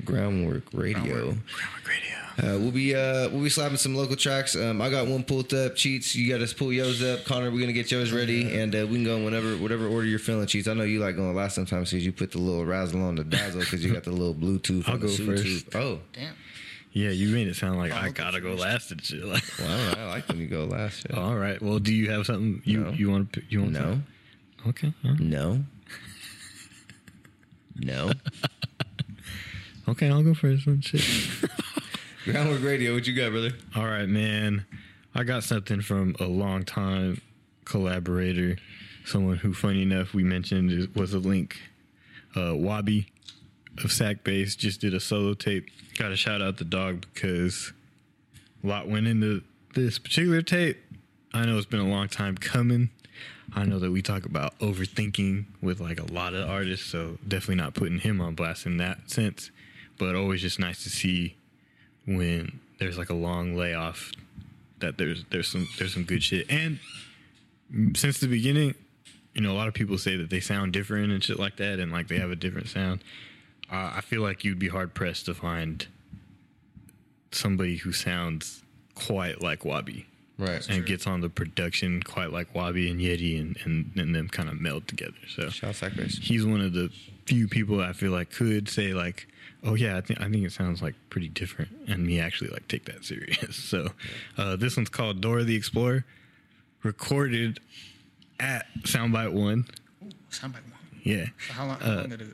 Ground 0.04 0.48
Wrk 0.50 0.62
Radio. 0.72 1.02
Groundwork. 1.02 1.24
Ground 1.24 1.72
Wrk 1.84 1.88
Radio. 1.88 2.16
Uh, 2.38 2.58
we'll 2.58 2.70
be 2.70 2.94
uh, 2.94 3.28
we'll 3.28 3.42
be 3.42 3.50
slapping 3.50 3.76
some 3.76 3.94
local 3.94 4.16
tracks. 4.16 4.56
Um, 4.56 4.80
I 4.80 4.88
got 4.88 5.06
one 5.06 5.22
pulled 5.22 5.52
up. 5.52 5.76
Cheats, 5.76 6.14
you 6.16 6.30
got 6.32 6.40
us 6.40 6.54
pull 6.54 6.72
yours 6.72 7.02
up. 7.02 7.24
Conner, 7.24 7.50
we're 7.50 7.60
gonna 7.60 7.74
get 7.74 7.90
yours 7.90 8.12
ready, 8.12 8.58
and 8.58 8.74
uh, 8.74 8.86
we 8.88 8.94
can 8.94 9.04
go 9.04 9.16
in 9.16 9.24
whenever 9.24 9.56
whatever 9.58 9.88
order 9.88 10.06
you're 10.06 10.18
feeling. 10.18 10.46
Cheats, 10.46 10.68
I 10.68 10.72
know 10.74 10.84
you 10.84 11.00
like 11.00 11.16
going 11.16 11.34
last 11.34 11.54
sometimes 11.54 11.90
because 11.90 12.06
you 12.06 12.12
put 12.12 12.32
the 12.32 12.38
little 12.38 12.64
razzle 12.64 13.02
on 13.02 13.16
the 13.16 13.24
dazzle 13.24 13.60
because 13.60 13.84
you 13.84 13.92
got 13.92 14.04
the 14.04 14.12
little 14.12 14.34
Bluetooth. 14.34 14.88
I'll 14.88 14.96
go 14.96 15.08
Bluetooth. 15.08 15.64
first. 15.64 15.76
Oh, 15.76 15.98
Damn. 16.14 16.34
Yeah, 16.92 17.10
you 17.10 17.28
made 17.28 17.46
it 17.46 17.54
sound 17.56 17.78
like 17.78 17.92
I 17.92 18.10
gotta 18.10 18.40
go 18.40 18.54
last 18.54 18.90
and 18.90 19.02
shit. 19.04 19.24
Like, 19.24 19.44
well, 19.58 19.68
I, 19.68 19.76
don't 19.92 19.98
know. 19.98 20.04
I 20.04 20.08
like 20.10 20.28
when 20.28 20.38
you 20.40 20.46
go 20.48 20.64
last. 20.64 21.06
Yeah. 21.08 21.16
all 21.20 21.36
right. 21.36 21.60
Well, 21.62 21.78
do 21.78 21.94
you 21.94 22.10
have 22.10 22.26
something 22.26 22.62
you 22.64 22.80
No. 22.80 22.90
you 22.90 23.10
want 23.10 23.32
to 23.34 23.42
you 23.48 23.60
want? 23.60 23.72
No, 23.72 24.00
To, 24.62 24.68
okay. 24.70 24.92
right. 25.04 25.20
no, 25.20 25.64
no. 27.76 28.10
Okay, 29.88 30.08
I'll 30.08 30.22
go 30.22 30.34
first. 30.34 30.66
Then. 30.66 30.80
Shit. 30.82 31.00
Ground 32.24 32.50
Wrk 32.50 32.64
Radio, 32.64 32.94
what 32.94 33.08
you 33.08 33.16
got, 33.16 33.32
brother? 33.32 33.50
All 33.74 33.86
right, 33.86 34.08
man. 34.08 34.64
I 35.16 35.24
got 35.24 35.42
something 35.42 35.80
from 35.80 36.14
a 36.20 36.26
long 36.26 36.62
time 36.64 37.20
collaborator, 37.64 38.56
someone 39.04 39.38
who, 39.38 39.52
funny 39.52 39.82
enough, 39.82 40.14
we 40.14 40.22
mentioned 40.22 40.94
was 40.94 41.12
a 41.12 41.18
link. 41.18 41.56
Uh, 42.36 42.54
Joaby 42.54 43.08
of 43.78 43.92
Sack 43.92 44.24
Base 44.24 44.56
just 44.56 44.80
did 44.80 44.94
a 44.94 45.00
solo 45.00 45.34
tape. 45.34 45.68
Got 45.98 46.08
to 46.08 46.16
shout 46.16 46.42
out 46.42 46.58
the 46.58 46.64
dog 46.64 47.06
because 47.12 47.72
a 48.62 48.66
lot 48.66 48.88
went 48.88 49.06
into 49.06 49.42
this 49.74 49.98
particular 49.98 50.42
tape. 50.42 50.78
I 51.32 51.44
know 51.46 51.56
it's 51.56 51.66
been 51.66 51.80
a 51.80 51.88
long 51.88 52.08
time 52.08 52.36
coming. 52.36 52.90
I 53.54 53.64
know 53.64 53.78
that 53.78 53.90
we 53.90 54.02
talk 54.02 54.26
about 54.26 54.58
overthinking 54.58 55.44
with 55.60 55.80
like 55.80 55.98
a 55.98 56.12
lot 56.12 56.34
of 56.34 56.48
artists, 56.48 56.86
so 56.86 57.18
definitely 57.26 57.56
not 57.56 57.74
putting 57.74 57.98
him 57.98 58.20
on 58.20 58.34
blast 58.34 58.66
in 58.66 58.76
that 58.78 59.10
sense. 59.10 59.50
But 59.98 60.14
always 60.14 60.40
just 60.40 60.58
nice 60.58 60.82
to 60.84 60.90
see 60.90 61.36
when 62.06 62.60
there's 62.78 62.96
like 62.96 63.10
a 63.10 63.14
long 63.14 63.56
layoff 63.56 64.12
that 64.78 64.96
there's 64.98 65.24
there's 65.30 65.48
some 65.48 65.68
there's 65.78 65.92
some 65.92 66.04
good 66.04 66.22
shit 66.22 66.50
and 66.50 66.78
since 67.94 68.18
the 68.18 68.26
beginning 68.26 68.74
you 69.34 69.42
know, 69.42 69.52
a 69.52 69.56
lot 69.56 69.68
of 69.68 69.74
people 69.74 69.96
say 69.98 70.16
that 70.16 70.30
they 70.30 70.40
sound 70.40 70.72
different 70.72 71.12
and 71.12 71.22
shit 71.22 71.38
like 71.38 71.56
that, 71.56 71.78
and 71.78 71.92
like 71.92 72.08
they 72.08 72.18
have 72.18 72.30
a 72.30 72.36
different 72.36 72.68
sound. 72.68 73.02
Uh, 73.70 73.92
I 73.96 74.00
feel 74.00 74.22
like 74.22 74.44
you'd 74.44 74.58
be 74.58 74.68
hard 74.68 74.94
pressed 74.94 75.26
to 75.26 75.34
find 75.34 75.86
somebody 77.32 77.76
who 77.76 77.92
sounds 77.92 78.62
quite 78.94 79.40
like 79.40 79.64
Joaby 79.64 80.06
Right. 80.38 80.66
and 80.70 80.86
gets 80.86 81.06
on 81.06 81.20
the 81.20 81.28
production 81.28 82.02
quite 82.02 82.32
like 82.32 82.54
Joaby 82.54 82.90
and 82.90 82.98
Yeti, 83.00 83.38
and 83.38 83.56
and, 83.64 83.92
and 83.96 84.14
them 84.14 84.28
kind 84.28 84.48
of 84.48 84.58
meld 84.60 84.88
together. 84.88 85.12
So 85.28 85.50
Shout 85.50 85.70
out 85.70 85.76
Sack 85.76 85.92
he's 85.92 86.46
one 86.46 86.62
of 86.62 86.72
the 86.72 86.90
few 87.26 87.46
people 87.46 87.80
I 87.82 87.92
feel 87.92 88.10
like 88.10 88.32
could 88.32 88.68
say 88.68 88.94
like, 88.94 89.28
oh 89.62 89.74
yeah, 89.74 89.98
I 89.98 90.00
think 90.00 90.18
I 90.20 90.30
think 90.30 90.44
it 90.46 90.52
sounds 90.52 90.80
like 90.80 90.94
pretty 91.10 91.28
different, 91.28 91.70
and 91.88 92.06
me 92.06 92.18
actually 92.20 92.50
like 92.50 92.66
take 92.68 92.86
that 92.86 93.04
serious. 93.12 93.54
So 93.54 93.88
uh, 94.38 94.56
this 94.56 94.76
one's 94.78 94.88
called 94.88 95.20
Dora 95.20 95.44
the 95.44 95.54
Explorer, 95.56 96.04
recorded 96.82 97.60
at 98.40 98.66
Soundbyte 98.84 99.32
One. 99.34 99.66
Sound 100.30 100.54
like 100.54 100.62
one. 100.64 100.72
Yeah, 101.02 101.26
So 101.46 101.52
how 101.52 101.66
long? 101.66 101.80
How 101.80 101.94
long 101.96 102.12
ago, 102.12 102.24
um, 102.24 102.30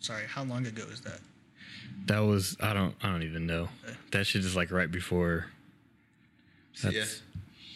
sorry, 0.00 0.24
how 0.26 0.44
long 0.44 0.66
ago 0.66 0.84
is 0.92 1.00
that? 1.02 1.20
that 2.06 2.20
was 2.20 2.56
I 2.60 2.72
don't 2.72 2.94
I 3.02 3.10
don't 3.10 3.22
even 3.22 3.46
know. 3.46 3.68
That 4.12 4.26
shit 4.26 4.44
is 4.44 4.54
like 4.56 4.70
right 4.70 4.90
before. 4.90 5.46
Yeah. 6.82 6.90
That's- 6.90 7.22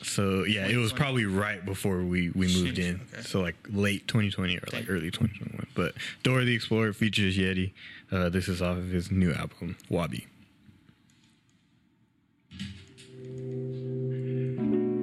So 0.02 0.44
yeah, 0.44 0.66
it 0.66 0.76
was 0.76 0.92
probably 0.92 1.26
right 1.26 1.64
before 1.64 2.02
we 2.02 2.30
we 2.30 2.46
moved 2.46 2.76
Sheesh, 2.76 2.88
in. 2.88 3.00
okay. 3.12 3.22
So 3.22 3.40
like 3.40 3.56
late 3.70 4.08
2020 4.08 4.56
or 4.56 4.62
like 4.72 4.86
early 4.88 5.10
2021. 5.10 5.66
But 5.74 5.94
Dora 6.22 6.44
the 6.44 6.54
Explorer 6.54 6.92
features 6.92 7.36
Yeti. 7.36 7.72
Uh, 8.10 8.28
this 8.28 8.48
is 8.48 8.60
off 8.60 8.76
of 8.78 8.88
his 8.90 9.10
new 9.10 9.32
album 9.32 9.76
Joaby. 9.88 10.26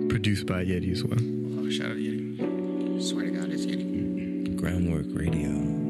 Produced 0.09 0.45
by 0.47 0.65
Yeti 0.65 0.91
as 0.91 1.03
well. 1.03 1.19
Oh, 1.19 1.69
shout 1.69 1.91
out 1.91 1.93
to 1.93 1.99
Yeti. 1.99 3.01
Swear 3.01 3.25
to 3.25 3.31
God, 3.31 3.49
it's 3.51 3.65
Yeti. 3.65 4.55
Ground 4.57 4.89
Wrk 4.89 5.17
Radio. 5.17 5.88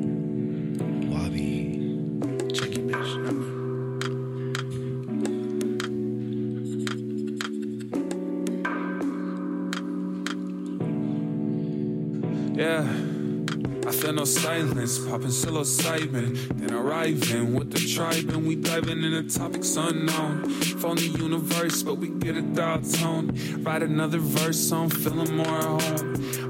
No 14.19 14.25
silence, 14.25 14.99
popping 14.99 15.27
psilocybin. 15.27 16.59
Then 16.59 16.73
arriving 16.73 17.53
with 17.55 17.71
the 17.71 17.79
tribe, 17.79 18.29
and 18.29 18.45
we 18.45 18.55
diving 18.55 19.01
in 19.01 19.13
the 19.13 19.23
topics 19.23 19.77
unknown. 19.77 20.49
Phone 20.81 20.97
the 20.97 21.07
universe, 21.07 21.83
but 21.83 21.95
we 21.95 22.09
get 22.09 22.35
a 22.35 22.41
dial 22.41 22.81
tone. 22.81 23.31
Write 23.63 23.83
another 23.83 24.17
verse, 24.17 24.71
I'm 24.73 24.89
feeling 24.89 25.37
more 25.37 25.47
at 25.47 25.63
home. 25.63 26.08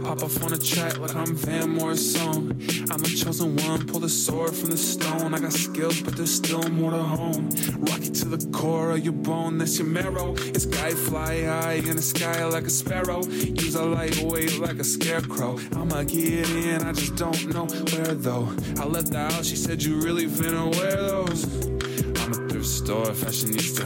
Pop 0.09 0.23
off 0.23 0.43
on 0.43 0.53
a 0.53 0.57
track 0.57 0.97
like 0.97 1.15
I'm 1.15 1.35
Van 1.35 1.69
Morrison. 1.69 2.59
I'm 2.89 2.99
a 2.99 3.07
chosen 3.07 3.55
one, 3.57 3.85
pull 3.85 3.99
the 3.99 4.09
sword 4.09 4.55
from 4.55 4.71
the 4.71 4.77
stone. 4.77 5.35
I 5.35 5.39
got 5.39 5.53
skills, 5.53 6.01
but 6.01 6.17
there's 6.17 6.33
still 6.33 6.67
more 6.69 6.89
to 6.89 6.97
hone. 6.97 7.49
Rock 7.77 8.01
to 8.01 8.25
the 8.25 8.49
core 8.51 8.89
of 8.89 9.05
your 9.05 9.13
bone, 9.13 9.59
that's 9.59 9.77
your 9.77 9.85
marrow. 9.85 10.33
It's 10.35 10.65
guy 10.65 10.89
fly 10.95 11.43
high 11.43 11.73
in 11.73 11.95
the 11.95 12.01
sky 12.01 12.43
like 12.45 12.63
a 12.63 12.71
sparrow. 12.71 13.23
Use 13.23 13.75
a 13.75 13.85
lightweight 13.85 14.57
like 14.57 14.79
a 14.79 14.83
scarecrow. 14.83 15.59
I'ma 15.75 16.01
get 16.01 16.49
in, 16.49 16.81
I 16.81 16.91
just 16.91 17.15
don't 17.15 17.53
know 17.53 17.67
where 17.67 18.15
though. 18.15 18.51
I 18.79 18.85
left 18.85 19.11
the 19.11 19.19
house, 19.19 19.45
she 19.45 19.55
said 19.55 19.83
you 19.83 20.01
really 20.01 20.25
finna 20.25 20.75
wear 20.75 20.95
those. 20.95 21.45
I'm 22.23 22.31
a 22.31 22.49
thrift 22.49 22.65
store 22.65 23.13
fashionista. 23.13 23.85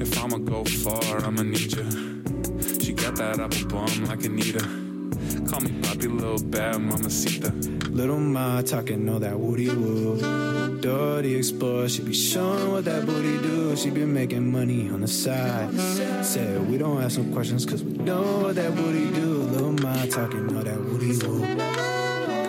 If 0.00 0.18
I'ma 0.18 0.38
go 0.38 0.64
far, 0.64 1.22
I'ma 1.26 1.42
need 1.42 1.76
ya. 1.76 1.84
She 2.80 2.94
got 2.94 3.16
that 3.16 3.38
apple 3.38 3.68
bum 3.68 4.06
like 4.06 4.24
Anita. 4.24 4.89
Poppy, 6.00 6.12
little 6.14 6.42
bad 6.42 6.80
mamacita. 6.80 7.52
Little 7.90 8.18
Ma 8.18 8.62
talking 8.62 9.06
all 9.10 9.18
that 9.18 9.38
woody 9.38 9.68
woo. 9.68 10.16
The 10.80 11.36
Explorer, 11.36 11.90
she 11.90 12.02
be 12.02 12.14
showing 12.14 12.72
what 12.72 12.86
that 12.86 13.04
booty 13.04 13.36
do. 13.36 13.76
She 13.76 13.90
be 13.90 14.06
making 14.06 14.50
money 14.50 14.88
on 14.88 15.02
the 15.02 15.08
side. 15.08 15.74
Said 16.24 16.70
we 16.70 16.78
don't 16.78 17.02
ask 17.02 17.18
no 17.18 17.30
questions 17.34 17.66
cause 17.66 17.84
we 17.84 17.92
know 17.92 18.44
what 18.44 18.54
that 18.54 18.74
booty 18.74 19.10
do. 19.10 19.42
Little 19.42 19.72
Ma 19.72 20.06
talking 20.06 20.56
all 20.56 20.62
that 20.62 20.80
woody 20.80 21.18
woo. 21.18 21.44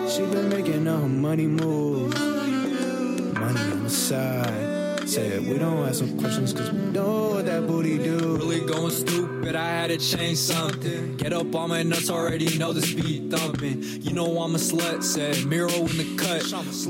She 0.08 0.22
been 0.22 0.48
making 0.48 0.88
all 0.88 1.02
her 1.02 1.08
money 1.08 1.46
moves. 1.46 2.18
Money 2.18 3.60
on 3.60 3.82
the 3.82 3.90
side. 3.90 4.71
Said 5.06 5.46
we 5.46 5.58
don't 5.58 5.86
ask 5.86 6.02
no 6.02 6.20
questions 6.20 6.52
cause 6.52 6.70
we 6.70 6.78
know 6.78 7.30
what 7.30 7.46
that 7.46 7.66
booty 7.66 7.98
do. 7.98 8.36
Really 8.36 8.60
going 8.60 8.90
stupid, 8.90 9.56
I 9.56 9.66
had 9.66 9.88
to 9.88 9.98
change 9.98 10.38
something. 10.38 11.16
Get 11.16 11.32
up 11.32 11.54
on 11.54 11.70
my 11.70 11.82
nuts, 11.82 12.08
already 12.08 12.56
know 12.56 12.72
the 12.72 12.82
speed 12.82 13.30
thumping. 13.30 13.82
You 13.82 14.12
know 14.12 14.38
I'm 14.40 14.54
a 14.54 14.58
slut, 14.58 15.02
said 15.02 15.44
Miro 15.44 15.68
in 15.70 15.96
the 15.98 16.16
cut. 16.16 16.42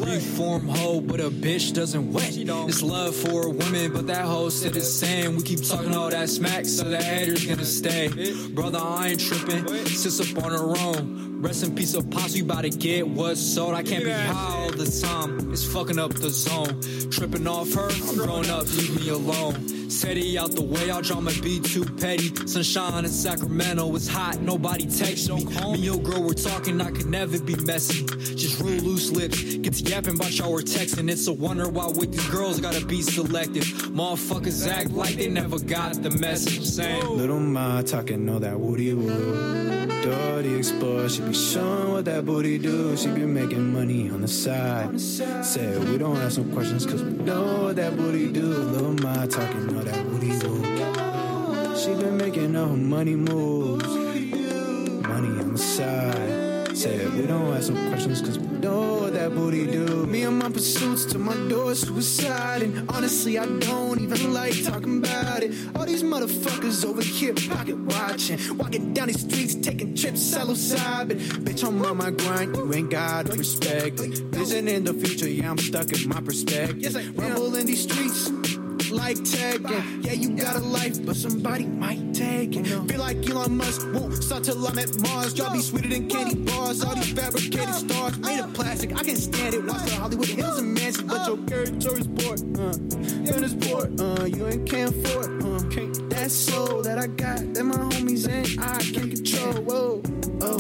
Reform 0.07 0.69
hoe, 0.69 1.01
but 1.01 1.21
a 1.21 1.31
bitch 1.31 1.73
doesn't 1.73 2.13
wet. 2.13 2.37
It's 2.37 2.83
love 2.83 3.17
for 3.17 3.49
women, 3.49 3.93
but 3.93 4.07
that 4.07 4.25
hoe 4.25 4.51
said 4.51 4.77
it's 4.77 4.89
same. 4.89 5.37
We 5.37 5.43
keep 5.43 5.63
talking 5.65 5.95
all 5.95 6.11
that 6.11 6.29
smack, 6.29 6.67
so 6.67 6.85
the 6.85 7.03
hater's 7.03 7.47
gonna 7.47 7.65
stay. 7.65 8.09
Brother, 8.49 8.79
I 8.79 9.09
ain't 9.09 9.21
tripping, 9.21 9.67
sits 9.87 10.21
up 10.21 10.45
on 10.45 10.53
her 10.53 10.77
own. 10.79 11.22
Rest 11.43 11.65
in 11.65 11.75
peace 11.75 11.95
of 11.95 12.09
pops, 12.09 12.35
we 12.35 12.43
bout 12.43 12.61
to 12.61 12.71
get 12.71 13.05
what's 13.05 13.41
sold. 13.41 13.75
I 13.75 13.83
can't 13.83 14.05
be 14.05 14.13
high 14.13 14.63
all 14.63 14.71
the 14.71 14.87
time, 14.87 15.53
it's 15.53 15.65
fucking 15.65 15.99
up 15.99 16.13
the 16.15 16.31
zone. 16.31 16.81
Tripping 17.11 17.49
off 17.49 17.75
her, 17.75 17.91
I'm 17.91 18.17
grown 18.17 18.49
up, 18.49 18.65
leave 18.77 18.95
me 19.01 19.09
alone. 19.09 19.82
He 19.93 20.39
out 20.39 20.53
the 20.53 20.63
way, 20.63 20.91
I'll 20.91 21.03
drama 21.03 21.31
be 21.43 21.61
too 21.61 21.85
petty. 21.85 22.35
Sunshine 22.47 23.05
in 23.05 23.11
Sacramento, 23.11 23.95
it's 23.95 24.09
hot, 24.09 24.41
nobody 24.41 24.87
text 24.87 25.29
me. 25.31 25.45
Me 25.45 25.79
your 25.79 25.99
girl, 25.99 26.23
we're 26.23 26.33
talking, 26.33 26.81
I 26.81 26.91
could 26.91 27.07
never 27.07 27.39
be 27.39 27.55
messy. 27.57 28.07
Just 28.35 28.61
real 28.61 28.83
loose 28.83 29.11
lips, 29.11 29.43
get 29.57 29.75
to 29.75 29.85
yapping 29.85 30.15
about 30.15 30.37
y'all 30.37 30.59
texting. 30.61 31.11
It's 31.11 31.27
a 31.27 31.33
wonder 31.33 31.69
why 31.69 31.89
with 31.89 32.13
these 32.13 32.27
girls 32.31 32.59
gotta 32.59 32.85
be 32.85 33.03
selective. 33.03 33.65
Motherfuckers 33.93 34.67
act 34.67 34.91
like 34.91 35.17
they 35.17 35.29
never 35.29 35.59
got 35.59 36.03
the 36.03 36.11
message. 36.11 36.65
Saying, 36.65 37.07
Little 37.07 37.41
Ma 37.41 37.83
talking 37.83 38.29
all 38.31 38.41
that 38.41 38.59
woody 38.59 38.95
woo. 38.95 39.73
Dirty 40.03 40.57
Explorer, 40.57 41.09
she 41.09 41.23
be 41.23 41.33
showing 41.33 41.93
what 41.93 42.05
that 42.07 42.27
booty 42.27 42.59
do. 42.59 42.97
She 42.97 43.09
be 43.09 43.25
making 43.25 43.73
money 43.73 44.11
on 44.11 44.23
the 44.23 44.27
side. 44.29 45.01
Said 45.01 45.85
we 45.89 45.97
don't 45.97 46.17
ask 46.17 46.39
no 46.39 46.53
questions 46.53 46.85
cause 46.87 47.05
we 47.05 47.13
know 47.13 47.65
what 47.65 47.77
that 47.77 47.97
booty 47.97 48.33
do. 48.33 48.43
Little 48.43 48.95
Ma 48.95 49.27
talking 49.27 49.69
that 49.85 50.07
woody 50.07 50.31
woo. 50.39 51.77
She 51.77 51.95
been 51.95 52.17
making 52.17 52.55
all 52.57 52.69
her 52.69 52.77
money 52.77 53.17
moves. 53.17 53.87
Money 53.87 55.41
on 55.41 55.53
the 55.53 55.59
side. 55.59 56.77
Said 56.77 57.13
we 57.15 57.27
don't 57.27 57.55
ask 57.55 57.71
no 57.71 57.89
questions 57.91 58.23
cause 58.23 58.39
we 58.39 58.47
know 58.59 59.01
what 59.01 59.13
that 59.13 59.35
booty 59.35 59.67
do. 59.67 60.07
Me 60.07 60.23
and 60.23 60.39
my 60.39 60.49
pursuits 60.49 61.05
to 61.07 61.19
my 61.19 61.35
door 61.49 61.75
suicide. 61.75 62.63
And 62.63 62.91
honestly, 62.91 63.39
I 63.39 63.47
don't 63.47 64.01
even 64.01 64.33
like 64.33 64.63
talking 64.65 64.99
about 64.99 65.43
it. 65.43 65.53
All 65.77 65.85
these 65.85 66.03
motherfuckers 66.03 66.85
over 66.85 67.03
here 67.03 67.35
pocket 67.35 67.77
watching. 67.79 68.39
Walking 68.57 68.95
down 68.95 69.09
these 69.09 69.21
streets, 69.21 69.55
taking 69.55 69.95
trips 69.95 70.21
psilocybin. 70.21 71.19
Bitch, 71.45 71.67
I'm 71.67 71.85
on 71.85 71.97
my 71.99 72.11
grind, 72.11 72.57
you 72.57 72.73
ain't 72.73 72.91
got 72.91 73.29
respect. 73.37 73.99
Vision 73.99 74.69
in 74.69 74.85
the 74.85 74.95
future, 74.95 75.29
yeah, 75.29 75.51
I'm 75.51 75.59
stuck 75.59 75.93
in 75.93 76.09
my 76.09 76.21
perspective. 76.21 77.19
Rumble 77.19 77.55
in 77.57 77.67
these 77.67 77.83
streets 77.83 78.52
like 78.93 79.17
Tekken. 79.19 80.05
Yeah, 80.05 80.13
you 80.13 80.31
got 80.31 80.57
a 80.57 80.61
life, 80.61 81.05
but 81.05 81.17
somebody 81.17 81.65
might 81.67 82.15
take 82.15 82.57
it. 82.57 82.67
Feel 82.67 83.01
like 83.01 83.29
Elon 83.29 83.57
Musk 83.57 83.87
won't 83.93 84.23
start 84.23 84.45
till 84.45 84.67
I'm 84.67 84.79
at 84.79 84.99
Mars. 85.01 85.37
Y'all 85.37 85.53
be 85.53 85.61
sweeter 85.61 85.89
than 85.89 86.09
candy 86.09 86.37
bars. 86.37 86.85
All 86.85 86.95
these 86.95 87.13
fabricated 87.13 87.75
stars 87.75 88.19
made 88.19 88.41
of 88.41 88.53
plastic. 88.55 88.95
I 88.95 89.03
can 89.03 89.17
stand 89.17 89.55
it. 89.55 89.65
Watch 89.65 89.85
the 89.85 89.97
Hollywood 89.97 90.29
Hills 90.29 90.59
and 90.59 90.75
Mansion, 90.75 91.07
but 91.07 91.27
your 91.27 91.39
character 91.47 91.99
is 91.99 92.09
poor. 92.09 92.35
Uh, 92.35 92.77
you're 93.25 93.45
is 93.45 93.55
poor. 93.55 93.89
Uh, 94.01 94.25
you 94.25 94.47
ain't 94.47 94.69
can't 94.69 94.91
afford. 94.95 95.43
Uh, 95.43 95.69
can't 95.71 96.11
that 96.11 96.31
soul 96.31 96.83
that 96.83 96.99
I 96.99 97.07
got 97.07 97.55
that 97.55 97.65
my 97.65 97.77
homies 97.77 98.29
ain't 98.31 98.61
I 98.61 98.79
can't 98.79 99.11
control. 99.15 99.55
Whoa, 99.65 100.03
oh, 100.43 100.59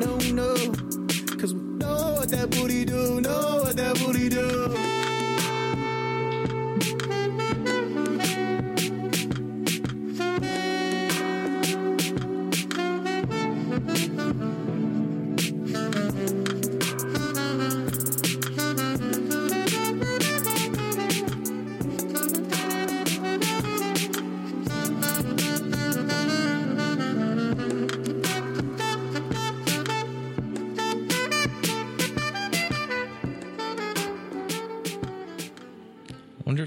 no, 0.00 0.16
no. 0.32 0.54
Cause 1.36 1.54
we 1.54 1.60
know 1.60 2.14
what 2.18 2.28
that 2.30 2.50
booty 2.50 2.84
do, 2.84 3.20
know 3.20 3.62
what 3.64 3.76
that 3.76 3.98
booty 3.98 4.28
do. 4.28 4.91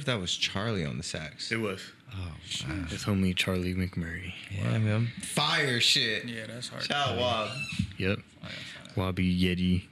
If 0.06 0.11
that 0.14 0.22
was 0.22 0.38
Charlie 0.38 0.86
on 0.86 0.98
the 0.98 1.03
sax. 1.03 1.52
It 1.52 1.56
was. 1.60 1.82
Oh, 2.14 2.32
His 2.90 3.03
homie 3.06 3.36
Charlie 3.36 3.73
McMurray. 3.73 4.34
Yeah, 4.56 4.77
man. 4.77 5.07
Fire 5.23 5.80
shit. 5.80 6.26
Yeah, 6.26 6.45
that's 6.48 6.68
hard. 6.69 6.84
Shout 6.84 7.07
out 7.14 7.18
Wob. 7.18 7.49
Yep. 7.98 8.19
Fire, 8.40 8.52
fire. 8.52 8.94
Joaby 9.07 9.36
Yeti, 9.36 9.86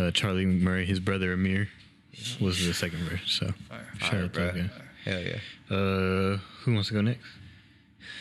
uh, 0.00 0.12
Charlie 0.12 0.46
Murray, 0.46 0.86
his 0.86 0.98
brother 0.98 1.34
Amir 1.34 1.68
was 2.40 2.66
the 2.66 2.72
second 2.72 3.00
verse. 3.00 3.20
So 3.26 3.52
Fire. 3.68 3.86
shout 3.98 4.10
Fire, 4.10 4.28
bro. 4.28 4.44
that 4.46 4.54
guy. 4.56 4.70
Hell 5.04 5.20
yeah. 5.20 5.36
Uh, 5.76 6.38
who 6.62 6.72
wants 6.72 6.88
to 6.88 6.94
go 6.94 7.02
next? 7.02 7.20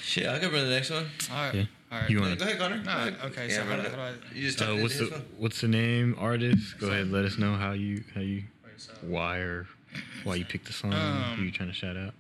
Shit, 0.04 0.26
I'll 0.28 0.42
go 0.42 0.50
run 0.52 0.66
the 0.66 0.72
next 0.72 0.90
one. 0.90 1.06
All 1.32 1.38
right. 1.38 1.56
Yeah. 1.56 1.64
All 1.90 2.00
right. 2.02 2.10
You 2.10 2.20
want 2.20 2.34
to? 2.34 2.38
Go 2.40 2.46
ahead, 2.48 2.60
Conner. 2.60 2.78
No, 2.80 2.84
Go 2.84 2.92
ahead. 2.92 3.16
okay, 3.28 3.48
Yeah, 3.48 3.56
so 3.56 3.64
how 3.64 3.76
do- 3.78 3.82
how 3.84 3.96
do 3.96 4.02
I- 4.02 4.36
You 4.36 4.42
just 4.44 4.62
Uh, 4.62 4.76
what's 4.76 4.96
it 5.00 5.06
the 5.10 5.12
one. 5.16 5.26
what's 5.38 5.62
the 5.62 5.70
name 5.70 6.16
artist? 6.20 6.78
Go 6.80 6.90
ahead, 6.90 7.10
let 7.10 7.24
us 7.24 7.38
know 7.38 7.56
how 7.56 7.72
you 7.72 8.04
how 8.14 8.20
you 8.20 8.44
Wait, 8.66 8.74
so 8.76 8.92
why 9.04 9.38
or 9.38 9.68
why 10.24 10.36
you 10.36 10.46
picked 10.46 10.68
the 10.68 10.74
song. 10.74 10.94
Um, 10.94 11.24
who 11.38 11.44
you 11.44 11.52
trying 11.52 11.70
to 11.70 11.76
shout 11.76 11.98
out? 11.98 12.14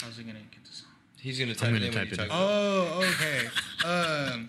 how's 0.00 0.16
he 0.16 0.22
gonna 0.24 0.38
get 0.50 0.64
this? 0.64 0.76
Song? 0.78 0.88
He's 1.20 1.38
gonna 1.38 1.54
type 1.54 1.68
I'm 1.68 1.74
gonna 1.74 1.86
in 1.86 1.94
when 1.94 2.06
type 2.06 2.16
you 2.18 2.24
it 2.24 2.28
talk. 2.28 2.38
Oh, 2.38 3.04
okay. 3.20 3.48
um, 4.32 4.48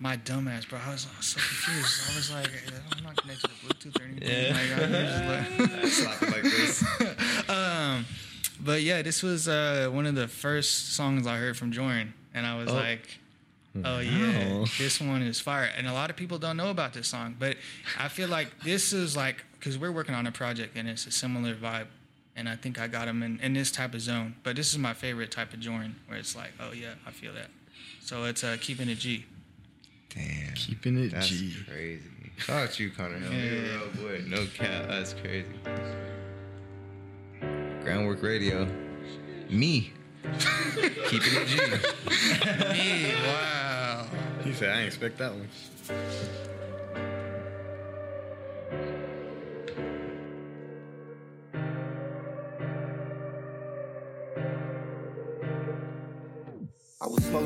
my 0.00 0.16
dumbass, 0.16 0.68
bro. 0.68 0.78
I 0.84 0.90
was, 0.90 1.06
I 1.12 1.16
was 1.16 1.26
so 1.26 1.38
confused. 1.40 2.10
I 2.12 2.16
was 2.16 2.32
like, 2.32 2.50
I'm 2.96 3.04
not 3.04 3.16
connected 3.16 3.48
to 3.48 3.54
Bluetooth 3.66 4.00
or 4.00 4.04
anything. 4.04 4.28
Yeah. 4.28 4.52
Like, 4.52 5.72
I 5.72 5.80
was 5.82 5.96
just 5.96 6.06
like- 6.06 6.18
Slap 6.18 6.22
it 6.22 6.30
like 6.32 6.42
this. 6.42 7.48
um, 7.48 8.06
but 8.60 8.82
yeah, 8.82 9.02
this 9.02 9.22
was 9.22 9.46
uh, 9.48 9.88
one 9.92 10.06
of 10.06 10.14
the 10.16 10.26
first 10.28 10.94
songs 10.94 11.26
I 11.26 11.36
heard 11.36 11.56
from 11.56 11.72
Jorin, 11.72 12.08
and 12.34 12.44
I 12.46 12.58
was 12.58 12.68
Oh. 12.70 12.74
like, 12.74 13.18
"Oh 13.84 14.00
yeah, 14.00 14.48
Wow. 14.52 14.64
this 14.78 15.00
one 15.00 15.22
is 15.22 15.38
fire." 15.40 15.70
And 15.76 15.86
a 15.86 15.92
lot 15.92 16.10
of 16.10 16.16
people 16.16 16.38
don't 16.38 16.56
know 16.56 16.70
about 16.70 16.92
this 16.92 17.06
song, 17.06 17.36
but 17.38 17.56
I 17.98 18.08
feel 18.08 18.28
like 18.28 18.48
this 18.64 18.92
is 18.92 19.16
like 19.16 19.44
because 19.58 19.78
we're 19.78 19.92
working 19.92 20.14
on 20.14 20.26
a 20.26 20.32
project 20.32 20.76
and 20.76 20.88
it's 20.88 21.06
a 21.06 21.10
similar 21.10 21.54
vibe, 21.54 21.86
and 22.36 22.48
I 22.48 22.56
think 22.56 22.80
I 22.80 22.86
got 22.86 23.08
him 23.08 23.22
in, 23.22 23.40
in 23.40 23.52
this 23.54 23.70
type 23.70 23.94
of 23.94 24.00
zone. 24.00 24.36
But 24.42 24.56
this 24.56 24.70
is 24.70 24.78
my 24.78 24.94
favorite 24.94 25.30
type 25.30 25.52
of 25.52 25.60
Jorin, 25.60 25.94
where 26.06 26.18
it's 26.18 26.36
like, 26.36 26.52
"Oh 26.60 26.72
yeah, 26.72 26.94
I 27.06 27.10
feel 27.10 27.32
that." 27.34 27.48
So 28.00 28.24
it's 28.24 28.44
uh, 28.44 28.56
keeping 28.60 28.88
it 28.88 28.98
G. 28.98 29.24
Damn. 30.14 30.54
Keeping 30.54 30.98
it 31.04 31.12
That's 31.12 31.28
G. 31.28 31.54
crazy. 31.68 32.02
Shout 32.38 32.62
out 32.68 32.72
to 32.72 32.82
you, 32.84 32.90
Conner 32.90 33.18
Helm. 33.18 33.32
Yeah. 33.32 33.42
You're 33.42 33.62
real 33.62 33.88
boy. 34.20 34.24
No 34.26 34.46
cap. 34.46 34.86
That's 34.88 35.12
crazy. 35.12 35.46
Ground 37.82 38.08
Wrk 38.08 38.22
Radio. 38.22 38.66
Me. 39.50 39.92
Keeping 41.08 41.32
it 41.34 41.46
G. 41.46 41.56
Me, 42.72 43.14
wow. 43.26 44.06
He 44.44 44.52
said, 44.52 44.70
"I 44.70 44.74
didn't 44.76 44.86
expect 44.86 45.18
that 45.18 45.32
one." 45.32 45.48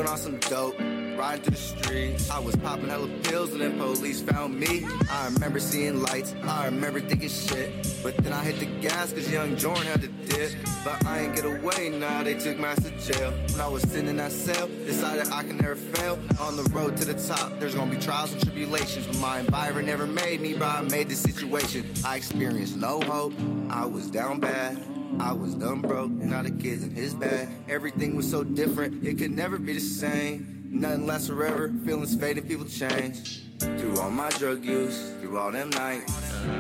Smoking 0.03 0.13
on 0.13 0.41
some 0.41 0.51
dope, 0.51 0.79
riding 1.17 1.45
through 1.45 1.55
the 1.55 1.57
streets. 1.57 2.29
I 2.29 2.41
was 2.41 2.57
popping 2.57 2.89
hella 2.89 3.07
pills 3.23 3.53
and 3.53 3.61
then 3.61 3.79
police 3.79 4.21
found 4.21 4.59
me. 4.59 4.85
I 5.09 5.27
remember 5.27 5.61
seeing 5.61 6.03
lights, 6.03 6.35
I 6.43 6.65
remember 6.65 6.99
thinking 6.99 7.29
shit. 7.29 7.71
But 8.03 8.17
then 8.17 8.33
I 8.33 8.43
hit 8.43 8.59
the 8.59 8.67
gas 8.81 9.13
cause 9.13 9.31
young 9.31 9.55
Jorin 9.55 9.85
had 9.85 10.01
to 10.01 10.09
dip. 10.09 10.53
But 10.85 11.07
I 11.07 11.21
ain't 11.21 11.37
get 11.37 11.45
away, 11.45 11.91
nah, 11.91 12.25
they 12.25 12.35
took 12.35 12.59
my 12.59 12.75
to 12.75 12.91
jail. 13.13 13.31
When 13.53 13.61
I 13.61 13.69
was 13.69 13.83
sitting 13.83 14.09
in 14.09 14.17
that 14.17 14.33
cell, 14.33 14.67
decided 14.67 15.29
I 15.33 15.45
can 15.45 15.59
never 15.59 15.77
fail. 15.77 16.19
On 16.41 16.57
the 16.57 16.65
road 16.75 16.97
to 16.97 17.05
the 17.05 17.15
top, 17.15 17.61
there's 17.61 17.77
gonna 17.77 17.95
be 17.95 18.01
trials 18.01 18.33
and 18.33 18.43
tribulations. 18.43 19.07
But 19.07 19.19
my 19.19 19.39
environment 19.39 19.87
never 19.87 20.07
made 20.07 20.41
me, 20.41 20.55
but 20.55 20.69
I 20.69 20.81
made 20.83 21.11
the 21.11 21.17
situation. 21.17 21.89
I 22.05 22.17
experienced 22.17 22.77
no 22.77 23.01
hope, 23.03 23.35
I 23.71 23.87
was 23.87 24.11
down 24.11 24.41
bad. 24.41 24.92
I 25.21 25.33
was 25.33 25.55
dumb 25.55 25.83
broke, 25.83 26.11
now 26.11 26.43
the 26.43 26.51
kid's 26.51 26.83
in 26.83 26.91
his 26.95 27.15
bag. 27.15 27.49
Everything 27.69 28.17
was 28.17 28.31
so 28.31 28.43
different, 28.45 29.07
it 29.07 29.19
could 29.19 29.31
never 29.31 29.59
be 29.59 29.75
the 29.75 29.81
same. 29.81 30.63
Nothing 30.71 31.07
lasts 31.07 31.29
forever, 31.29 31.73
feelings 31.85 32.17
fade 32.17 32.39
and 32.39 32.49
people 32.49 32.65
change. 32.67 33.43
Through 33.59 34.01
all 34.01 34.11
my 34.11 34.31
drug 34.31 34.65
use, 34.65 35.13
through 35.33 35.41
all 35.41 35.51
them 35.51 35.71
nights. 35.71 36.13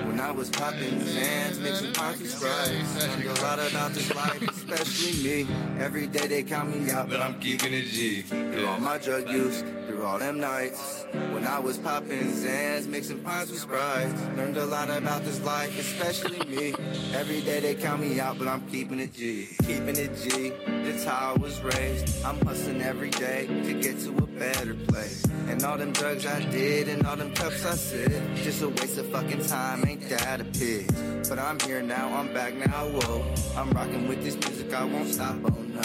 When 0.07 0.19
I 0.19 0.31
was 0.31 0.49
popping 0.49 0.99
Xans, 1.01 1.61
mixing 1.61 1.89
with 1.89 2.31
Sprites. 2.31 3.07
Learned 3.07 3.27
a 3.27 3.43
lot 3.43 3.59
about 3.59 3.93
this 3.93 4.15
life, 4.15 4.43
especially 4.49 5.23
me. 5.23 5.47
Every 5.79 6.07
day 6.07 6.27
they 6.27 6.43
count 6.43 6.75
me 6.75 6.91
out, 6.91 7.11
but 7.11 7.21
I'm 7.21 7.39
keeping 7.39 7.75
it 7.75 7.85
G. 7.85 8.23
Through 8.23 8.67
all 8.67 8.81
my 8.81 8.97
drug 8.97 9.29
use, 9.29 9.63
through 9.87 10.05
all 10.05 10.19
them 10.19 10.41
nights. 10.41 11.05
When 11.33 11.47
I 11.47 11.59
was 11.59 11.77
popping 11.77 12.33
Xans, 12.33 12.87
mixing 12.87 13.23
with 13.23 13.59
Sprites. 13.59 14.15
Learned 14.39 14.57
a 14.57 14.65
lot 14.65 14.89
about 14.89 15.23
this 15.25 15.43
life, 15.45 15.79
especially 15.79 16.39
me. 16.49 16.75
Every 17.13 17.43
day 17.43 17.61
they 17.61 17.75
count 17.75 18.01
me 18.01 18.21
out, 18.21 18.39
but 18.39 18.49
I'm 18.49 18.67
keeping 18.71 19.01
it 19.01 19.13
G. 19.13 19.49
Keeping 19.67 19.97
it 19.97 20.17
G, 20.17 20.53
that's 20.85 21.05
how 21.05 21.35
I 21.35 21.39
was 21.39 21.61
raised. 21.61 22.25
I'm 22.25 22.41
hustling 22.47 22.81
every 22.81 23.11
day 23.11 23.49
to 23.49 23.75
get 23.75 23.99
to 24.01 24.17
a 24.17 24.27
better 24.27 24.75
place. 24.75 25.27
And 25.49 25.63
all 25.65 25.77
them 25.77 25.93
drugs 25.93 26.25
I 26.25 26.41
did 26.51 26.89
and 26.89 27.05
all 27.07 27.17
them 27.17 27.35
cups 27.35 27.67
I 27.67 27.75
said, 27.75 28.37
just 28.37 28.62
a 28.63 28.69
waste 28.69 28.99
of 28.99 29.07
fucking 29.07 29.45
time, 29.47 29.85
ain't 29.87 30.09
that 30.09 30.41
a 30.41 30.45
pig? 30.45 30.87
But 31.29 31.39
I'm 31.39 31.59
here 31.61 31.83
now, 31.83 32.13
I'm 32.15 32.33
back 32.33 32.55
now, 32.55 32.87
whoa. 32.89 33.25
I'm 33.57 33.71
rocking 33.71 34.07
with 34.07 34.23
this 34.23 34.37
music, 34.37 34.73
I 34.73 34.85
won't 34.85 35.09
stop, 35.09 35.37
oh 35.45 35.63
no. 35.63 35.81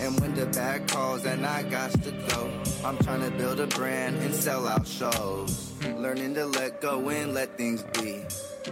And 0.00 0.18
when 0.20 0.34
the 0.34 0.46
bag 0.46 0.88
calls 0.88 1.24
and 1.24 1.46
I 1.46 1.62
got 1.62 1.92
to 2.02 2.10
go, 2.28 2.50
I'm 2.84 2.98
trying 2.98 3.22
to 3.22 3.30
build 3.30 3.60
a 3.60 3.66
brand 3.68 4.16
and 4.16 4.34
sell 4.34 4.66
out 4.66 4.86
shows. 4.86 5.72
Learning 5.96 6.34
to 6.34 6.46
let 6.46 6.80
go 6.80 7.08
and 7.08 7.32
let 7.32 7.56
things 7.56 7.82
be. 7.94 8.24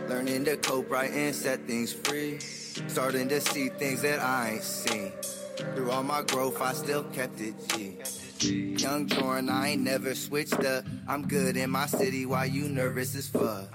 Learning 0.09 0.44
to 0.44 0.56
cope 0.56 0.90
right 0.90 1.10
and 1.10 1.35
set 1.35 1.66
things 1.66 1.93
free. 1.93 2.39
Starting 2.40 3.28
to 3.28 3.40
see 3.40 3.68
things 3.68 4.02
that 4.02 4.20
I 4.20 4.55
ain't 4.55 4.62
seen. 4.62 5.12
Through 5.74 5.90
all 5.90 6.02
my 6.02 6.22
growth, 6.22 6.60
I 6.60 6.72
still 6.72 7.05
kept 7.05 7.40
it 7.40 7.55
G. 7.68 7.97
Young 8.44 9.06
Jorin, 9.06 9.50
I 9.50 9.68
ain't 9.68 9.82
never 9.82 10.14
switched 10.14 10.64
up. 10.64 10.84
I'm 11.08 11.26
good 11.26 11.56
in 11.56 11.70
my 11.70 11.86
city 11.86 12.26
while 12.26 12.46
you 12.46 12.68
nervous 12.68 13.14
as 13.14 13.28
fuck. 13.28 13.68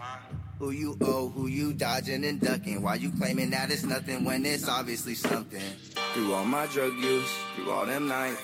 Who 0.60 0.72
you 0.72 0.98
owe, 1.02 1.30
who 1.30 1.48
you 1.48 1.74
dodging 1.74 2.26
and 2.26 2.40
ducking. 2.40 2.82
Why 2.82 2.96
you 2.96 3.12
claiming 3.12 3.50
that 3.52 3.72
it's 3.72 3.84
nothing 3.84 4.26
when 4.26 4.46
it's 4.46 4.68
obviously 4.68 5.16
something? 5.16 5.62
Through 6.14 6.34
all 6.34 6.46
my 6.46 6.68
drug 6.68 6.94
use, 6.98 7.34
through 7.56 7.72
all 7.72 7.86
them 7.86 8.08
nights. 8.08 8.42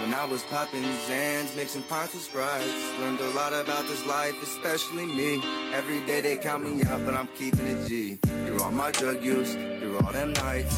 When 0.00 0.14
I 0.14 0.24
was 0.24 0.42
popping 0.44 0.82
Xans, 0.82 1.54
mixing 1.56 1.82
pints 1.82 2.14
with 2.14 2.22
Sprites. 2.22 2.98
Learned 3.00 3.20
a 3.20 3.30
lot 3.30 3.52
about 3.52 3.86
this 3.88 4.06
life, 4.06 4.40
especially 4.42 5.06
me. 5.06 5.42
Every 5.74 6.00
day 6.06 6.20
they 6.20 6.36
count 6.36 6.64
me 6.64 6.82
out, 6.84 7.04
but 7.04 7.14
I'm 7.14 7.28
keeping 7.36 7.66
it 7.66 7.88
G. 7.88 8.16
Through 8.16 8.62
all 8.62 8.70
my 8.70 8.90
drug 8.92 9.22
use, 9.22 9.54
through 9.54 9.98
all 9.98 10.12
them 10.12 10.32
nights. 10.32 10.76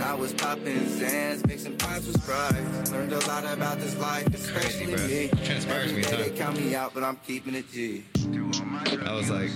I 0.00 0.14
was 0.14 0.32
popping 0.32 0.78
Xans, 0.80 1.46
mixing 1.46 1.76
pints 1.76 2.06
with 2.06 2.22
Sprites. 2.22 2.90
Learned 2.90 3.12
a 3.12 3.18
lot 3.26 3.44
about 3.44 3.78
this 3.78 3.96
life, 3.98 4.26
especially 4.34 4.94
bro. 4.94 5.06
me. 5.06 5.28
Transpires 5.44 5.92
me 5.92 6.02
Every 6.02 6.02
day 6.02 6.10
time. 6.10 6.20
they 6.22 6.38
count 6.38 6.56
me 6.58 6.74
out, 6.74 6.94
but 6.94 7.02
I'm 7.04 7.16
keeping 7.26 7.54
it 7.54 7.70
G. 7.70 8.04
I 9.04 9.12
was 9.14 9.30
like 9.30 9.50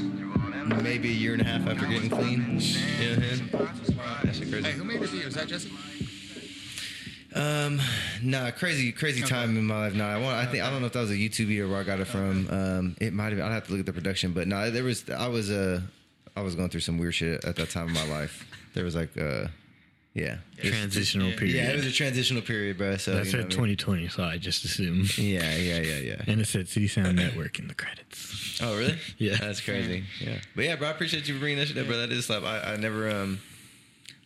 maybe 0.82 1.08
a 1.08 1.12
year 1.12 1.32
and 1.32 1.42
a 1.42 1.44
half 1.44 1.66
after 1.66 1.86
getting 1.86 2.10
clean. 2.10 2.60
You 2.60 3.16
know 3.16 3.58
what 3.58 3.68
I'm? 3.68 4.26
That 4.26 4.34
shit 4.34 4.64
Hey, 4.64 4.72
who 4.72 4.84
made 4.84 5.00
the 5.00 5.08
beat? 5.08 5.24
Was 5.24 5.34
that 5.34 5.48
Jesse? 5.48 5.70
Um, 7.34 7.80
nah, 8.22 8.50
crazy, 8.52 8.92
crazy 8.92 9.22
time 9.22 9.56
in 9.56 9.64
my 9.64 9.86
life. 9.86 9.94
Nah, 9.94 10.08
I 10.08 10.18
want. 10.18 10.36
I 10.36 10.46
think 10.46 10.62
I 10.62 10.70
don't 10.70 10.80
know 10.80 10.86
if 10.86 10.92
that 10.92 11.00
was 11.00 11.10
a 11.10 11.14
YouTube 11.14 11.46
video 11.46 11.68
where 11.68 11.80
I 11.80 11.82
got 11.82 11.98
it 12.00 12.06
from. 12.06 12.48
Um, 12.48 12.96
it 13.00 13.12
might 13.12 13.32
have. 13.32 13.40
I'd 13.40 13.52
have 13.52 13.66
to 13.66 13.72
look 13.72 13.80
at 13.80 13.86
the 13.86 13.92
production, 13.92 14.32
but 14.32 14.46
no, 14.46 14.70
there 14.70 14.84
was. 14.84 15.08
I 15.10 15.26
was 15.26 15.50
uh, 15.50 15.80
I 16.36 16.42
was 16.42 16.54
going 16.54 16.68
through 16.68 16.80
some 16.80 16.98
weird 16.98 17.14
shit 17.14 17.44
at 17.44 17.56
that 17.56 17.70
time 17.70 17.88
of 17.88 17.94
my 17.94 18.06
life. 18.08 18.46
There 18.74 18.84
was 18.84 18.94
like 18.94 19.16
uh, 19.18 19.46
yeah, 20.14 20.38
Transitional 20.62 21.30
Yeah. 21.30 21.36
period. 21.36 21.56
yeah, 21.56 21.70
it 21.72 21.76
was 21.76 21.86
a 21.86 21.92
transitional 21.92 22.42
period, 22.42 22.78
bro. 22.78 22.96
So 22.96 23.10
That 23.12 23.18
you 23.18 23.24
know 23.24 23.30
said 23.30 23.36
what 23.38 23.58
I 23.58 23.62
mean? 23.66 23.76
2020, 23.76 24.08
so 24.08 24.22
I 24.22 24.38
just 24.38 24.64
assumed. 24.64 25.18
Yeah, 25.18 25.54
yeah, 25.56 25.80
yeah, 25.80 25.98
yeah. 25.98 26.22
And 26.26 26.40
it 26.40 26.46
said 26.46 26.66
CitySound 26.66 27.16
Network 27.16 27.58
in 27.58 27.66
the 27.68 27.74
credits. 27.74 28.60
Oh, 28.62 28.78
really? 28.78 28.96
Yeah. 29.18 29.36
That's 29.36 29.60
crazy. 29.60 30.04
Yeah. 30.20 30.38
But 30.54 30.64
yeah, 30.64 30.76
bro, 30.76 30.88
I 30.88 30.90
appreciate 30.92 31.26
you 31.28 31.34
for 31.34 31.40
bringing 31.40 31.58
that 31.58 31.66
shit 31.68 31.76
up, 31.78 31.86
bro. 31.86 31.96
That 31.98 32.12
is 32.12 32.26
slap. 32.26 32.44
I, 32.44 32.74
I 32.74 32.76
never 32.76 33.10
um 33.10 33.40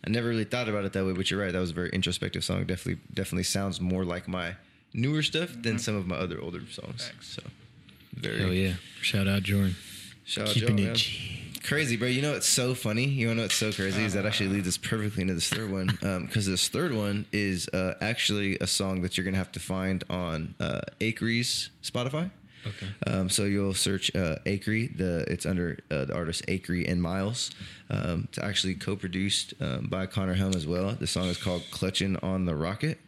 I 0.05 0.09
never 0.09 0.29
really 0.29 0.45
thought 0.45 0.69
about 0.69 0.85
it 0.85 0.93
that 0.93 1.05
way, 1.05 1.11
but 1.13 1.29
you're 1.31 1.41
right. 1.41 1.51
That 1.51 1.59
was 1.59 1.71
a 1.71 1.73
very 1.73 1.89
introspective 1.89 2.43
song. 2.43 2.63
Definitely 2.65 3.01
definitely 3.13 3.43
sounds 3.43 3.81
more 3.81 4.05
like 4.05 4.27
my 4.27 4.55
newer 4.93 5.23
stuff 5.23 5.49
than 5.61 5.77
some 5.79 5.95
of 5.95 6.05
my 6.07 6.15
other 6.15 6.39
older 6.39 6.61
songs. 6.71 7.11
So 7.21 7.41
very 8.13 8.39
Hell 8.39 8.53
yeah. 8.53 8.73
Shout 9.01 9.27
out 9.27 9.41
Jorin. 9.43 9.73
Shout 10.25 10.47
out 10.49 10.53
Keeping 10.53 10.77
Joe, 10.77 10.83
it 10.83 10.85
man. 10.87 10.95
G. 10.95 11.48
Crazy, 11.63 11.97
bro. 11.97 12.07
You 12.07 12.21
know 12.21 12.31
what's 12.33 12.47
so 12.47 12.73
funny? 12.73 13.05
You 13.05 13.27
wanna 13.27 13.37
know 13.37 13.43
what's 13.43 13.55
so 13.55 13.71
crazy 13.71 14.03
is 14.03 14.13
that 14.13 14.25
actually 14.25 14.49
leads 14.49 14.67
us 14.67 14.77
perfectly 14.77 15.21
into 15.21 15.33
this 15.33 15.49
third 15.49 15.71
one. 15.71 15.87
Because 16.29 16.45
this 16.45 16.67
third 16.67 16.93
one 16.93 17.25
is 17.31 17.67
uh, 17.69 17.95
actually 18.01 18.57
a 18.59 18.67
song 18.67 19.01
that 19.01 19.17
you're 19.17 19.25
gonna 19.25 19.37
have 19.37 19.51
to 19.53 19.59
find 19.59 20.03
on 20.09 20.55
uh, 20.59 20.81
Acrea's 20.99 21.69
Spotify. 21.83 22.31
Okay. 22.65 22.87
Um, 23.07 23.29
so 23.29 23.45
you'll 23.45 23.73
search 23.73 24.13
uh, 24.15 24.35
Acrea. 24.45 24.95
The 24.97 25.25
it's 25.31 25.45
under 25.45 25.79
uh, 25.89 26.05
the 26.05 26.13
artist 26.15 26.45
Acrea 26.47 26.89
and 26.91 27.01
Myles. 27.01 27.51
Um, 27.89 28.27
it's 28.29 28.37
actually 28.37 28.75
co-produced 28.75 29.53
um, 29.61 29.87
by 29.87 30.05
Conner 30.05 30.33
Helm 30.33 30.53
as 30.53 30.67
well. 30.67 30.91
The 30.91 31.07
song 31.07 31.27
is 31.27 31.37
called 31.37 31.63
"Clutching 31.71 32.17
on 32.21 32.45
the 32.45 32.55
Rocket." 32.55 32.99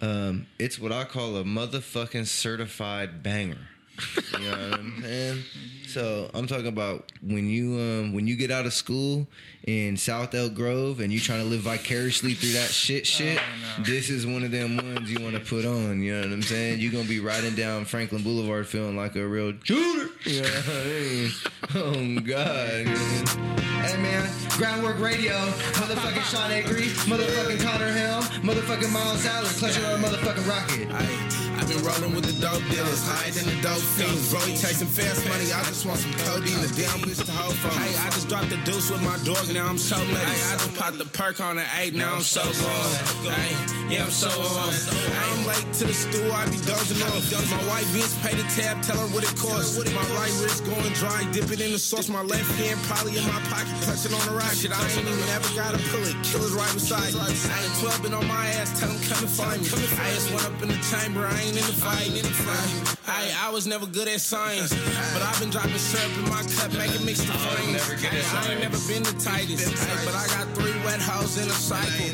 Um, 0.00 0.46
it's 0.58 0.78
what 0.78 0.92
I 0.92 1.04
call 1.04 1.36
a 1.36 1.44
motherfucking 1.44 2.26
certified 2.26 3.22
banger. 3.22 3.68
You 4.38 4.50
know 4.50 4.50
what 4.50 4.80
I'm 4.80 5.02
saying? 5.02 5.42
So 5.86 6.30
I'm 6.34 6.46
talking 6.46 6.68
about 6.68 7.10
when 7.22 7.48
you 7.48 7.74
um, 7.78 8.12
when 8.12 8.26
you 8.26 8.36
get 8.36 8.50
out 8.50 8.66
of 8.66 8.72
school 8.72 9.26
in 9.64 9.96
South 9.96 10.34
Elk 10.34 10.54
Grove 10.54 11.00
and 11.00 11.12
you 11.12 11.20
trying 11.20 11.40
to 11.40 11.44
live 11.44 11.60
vicariously 11.60 12.34
through 12.34 12.52
that 12.52 12.70
shit 12.70 13.02
oh, 13.02 13.04
shit. 13.04 13.40
This 13.80 14.10
is 14.10 14.26
one 14.26 14.44
of 14.44 14.50
them 14.50 14.76
ones 14.76 15.10
you 15.10 15.22
want 15.22 15.34
to 15.36 15.40
put 15.40 15.64
on. 15.64 16.00
You 16.00 16.14
know 16.14 16.22
what 16.22 16.32
I'm 16.32 16.42
saying? 16.42 16.80
You're 16.80 16.92
gonna 16.92 17.04
be 17.04 17.20
riding 17.20 17.54
down 17.54 17.84
Franklin 17.84 18.22
Boulevard 18.22 18.66
feeling 18.66 18.96
like 18.96 19.16
a 19.16 19.26
real 19.26 19.52
shooter. 19.62 20.10
You 20.24 20.42
know 20.42 20.48
what 20.48 20.68
I 20.68 20.84
mean? 20.84 21.30
Oh 21.72 22.20
God. 22.20 22.86
man. 22.86 23.60
Hey 23.80 23.96
man, 23.96 24.28
Ground 24.58 24.82
Wrk 24.84 25.00
Radio, 25.00 25.32
motherfucking 25.80 26.28
Sean 26.28 26.50
Avery, 26.52 26.92
motherfucking 27.08 27.64
Conner 27.64 27.90
Helm, 27.90 28.22
motherfucking 28.44 28.92
Myles 28.92 29.24
Allen, 29.24 29.48
clutching 29.56 29.82
on 29.86 29.96
a 29.96 30.02
motherfucking 30.04 30.46
rocket. 30.46 30.84
I've 31.56 31.64
been 31.64 31.80
rolling 31.80 32.14
with 32.14 32.28
the 32.28 32.36
dope 32.44 32.60
dealers, 32.68 33.00
higher 33.08 33.32
than 33.32 33.48
the 33.48 33.56
dope 33.64 33.80
fiends. 33.96 34.30
Bro, 34.30 34.40
he 34.40 34.52
chasing 34.52 34.86
fast 34.86 35.26
money, 35.28 35.48
I 35.48 35.64
just 35.64 35.86
want 35.86 35.98
some 35.98 36.12
codeine. 36.28 36.60
The 36.60 36.68
damn 36.76 37.00
bitch 37.00 37.24
to 37.24 37.32
hold 37.32 37.56
from. 37.56 37.72
Hey, 37.72 37.96
I 38.04 38.12
just 38.12 38.28
dropped 38.28 38.50
the 38.50 38.60
deuce 38.68 38.90
with 38.90 39.00
my 39.00 39.16
dog, 39.24 39.48
now 39.60 39.68
I'm 39.68 39.78
so 39.78 39.96
lit. 40.08 40.24
Hey, 40.24 40.40
I 40.48 40.56
just 40.56 40.74
popped 40.76 40.98
the 40.98 41.04
perk 41.04 41.40
on 41.40 41.56
the 41.56 41.66
eight, 41.80 41.94
now 41.94 42.14
I'm 42.16 42.24
so 42.24 42.40
on. 42.40 42.88
Hey, 43.28 43.52
yeah, 43.92 44.04
I'm 44.04 44.10
so 44.10 44.32
on. 44.32 44.72
I'm 44.72 45.44
late 45.44 45.68
to 45.80 45.84
the 45.84 45.92
stool, 45.92 46.32
I 46.32 46.46
be 46.48 46.56
dozing 46.64 47.02
off. 47.04 47.20
My 47.52 47.60
white 47.68 47.88
bitch 47.92 48.14
pay 48.24 48.34
the 48.34 48.46
tab, 48.56 48.80
tell 48.82 48.96
her 48.96 49.08
what 49.12 49.22
it 49.24 49.36
costs. 49.36 49.76
My 49.92 50.06
right 50.16 50.32
wrist 50.40 50.64
going 50.64 50.92
dry, 50.96 51.28
dip 51.32 51.50
it 51.52 51.60
in 51.60 51.72
the 51.72 51.78
sauce. 51.78 52.08
My 52.08 52.22
left 52.22 52.48
hand 52.56 52.80
probably 52.88 53.18
in 53.20 53.24
my 53.28 53.40
pocket, 53.52 53.74
clutching 53.84 54.14
on 54.16 54.24
the 54.24 54.34
rock. 54.40 54.54
Shit, 54.56 54.72
I 54.72 54.80
ain't 54.80 55.04
even 55.04 55.28
ever 55.36 55.50
gotta 55.52 55.78
pull 55.92 56.04
it. 56.08 56.16
Killers 56.24 56.56
right 56.56 56.72
beside 56.72 57.12
me. 57.12 57.20
I 57.20 57.58
ain't 57.60 57.76
clubbing 57.84 58.14
on 58.14 58.26
my 58.26 58.46
ass, 58.56 58.72
tell 58.80 58.88
them 58.88 59.00
come 59.12 59.20
and 59.20 59.32
find 59.32 59.60
me. 59.60 59.68
I 59.68 60.08
just 60.16 60.32
went 60.32 60.46
up 60.48 60.56
in 60.64 60.68
the 60.72 60.80
chamber, 60.88 61.26
I 61.28 61.36
ain't 61.44 61.58
in 61.60 61.66
the 61.68 61.76
fight. 61.76 62.08
I, 63.10 63.34
I 63.44 63.50
was 63.50 63.66
never 63.66 63.86
good 63.86 64.08
at 64.08 64.20
science, 64.20 64.72
but 65.12 65.20
I've 65.20 65.40
been 65.40 65.50
dropping 65.50 65.76
syrup 65.76 66.16
in 66.16 66.30
my 66.30 66.42
cup, 66.56 66.72
making 66.78 67.04
mixed 67.04 67.26
the 67.26 67.34
flames. 67.34 67.82
I 68.32 68.52
ain't 68.52 68.62
never 68.62 68.78
been 68.86 69.02
the 69.02 69.12
tightest, 69.18 69.39
but 69.46 70.14
I 70.14 70.26
got 70.28 70.46
three 70.54 70.76
wet 70.84 71.00
hoes 71.00 71.38
in 71.38 71.48
a 71.48 71.56
cycle. 71.56 72.08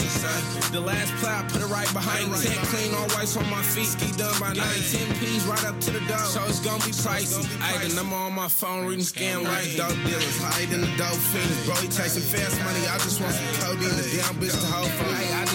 The 0.70 0.80
last 0.80 1.12
play, 1.16 1.32
I 1.32 1.42
put 1.48 1.62
it 1.62 1.66
right 1.66 1.90
behind 1.92 2.30
me. 2.30 2.38
Tech 2.38 2.58
clean, 2.68 2.94
all 2.94 3.08
whites 3.16 3.36
on 3.36 3.48
my 3.50 3.62
feet, 3.62 3.86
ski 3.86 4.12
done 4.16 4.34
by 4.38 4.52
night. 4.52 4.82
10 4.90 5.18
P's 5.18 5.44
right 5.46 5.64
up 5.64 5.80
to 5.80 5.90
the 5.90 6.00
door, 6.06 6.18
so 6.18 6.44
it's 6.44 6.60
gonna 6.60 6.84
be 6.84 6.92
pricey. 6.92 7.42
Ay, 7.60 7.82
the 7.86 7.94
number 7.94 8.14
on 8.14 8.34
my 8.34 8.48
phone, 8.48 8.86
reading 8.86 9.04
scam 9.04 9.44
right. 9.44 9.66
Dope 9.76 9.96
dealers, 10.06 10.38
higher 10.38 10.66
than 10.66 10.82
the 10.82 10.92
dope 10.94 11.18
fiends. 11.32 11.66
Bro, 11.66 11.74
he 11.82 11.88
chasing 11.88 12.22
fast 12.22 12.58
money, 12.62 12.86
I 12.86 12.98
just 12.98 13.20
want 13.20 13.34
some 13.34 13.50
codeine. 13.62 13.90
The 13.96 14.06
damn 14.22 14.34
bitch 14.38 14.54
to 14.54 14.66
hold. 14.70 14.90
Ay, 15.16 15.42
I 15.42 15.45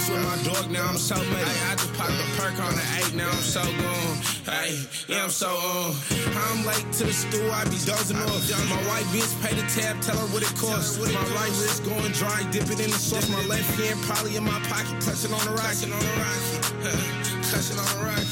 just 0.00 0.08
dropped 0.08 0.08
the 0.08 0.08
deuce 0.08 0.08
with 0.10 0.22
my 0.24 0.36
dog, 0.52 0.70
now 0.70 0.86
I'm 0.88 0.96
so 0.96 1.16
mad. 1.16 1.46
I 1.68 1.74
just 1.76 1.92
popped 1.94 2.12
the 2.12 2.24
perk 2.36 2.58
on 2.60 2.74
the 2.74 2.82
eight, 2.98 3.14
now 3.14 3.28
I'm 3.28 3.36
so 3.36 3.62
gone. 3.62 4.18
Hey, 4.44 4.86
yeah, 5.08 5.24
I'm 5.24 5.30
so 5.30 5.48
on. 5.48 5.94
I'm 6.36 6.64
late 6.66 6.92
to 6.98 7.04
the 7.04 7.12
stool, 7.12 7.50
I 7.50 7.64
be 7.64 7.78
dozing 7.84 8.16
off. 8.18 8.50
My 8.68 8.76
white 8.88 9.04
bitch 9.12 9.30
pay 9.42 9.54
the 9.54 9.66
tab, 9.68 10.00
tell 10.00 10.16
her 10.16 10.26
what 10.32 10.42
it 10.42 10.54
costs. 10.56 10.98
My 10.98 11.22
right 11.34 11.50
wrist 11.60 11.84
going 11.84 12.12
dry, 12.12 12.42
dip 12.50 12.64
it 12.64 12.80
in 12.80 12.90
the 12.90 12.98
sauce. 12.98 13.28
My 13.30 13.44
left 13.46 13.78
hand 13.80 14.00
probably 14.02 14.36
in 14.36 14.44
my 14.44 14.58
pocket, 14.68 15.00
clutching 15.00 15.32
on 15.32 15.44
the 15.44 15.52
rock. 15.52 15.60
Clutching 15.60 15.92
on 15.92 16.00
the 16.00 16.06
rock. 16.18 16.40
Clutching 17.50 17.78
on 17.78 17.86
the 17.94 18.04
rock. 18.04 18.26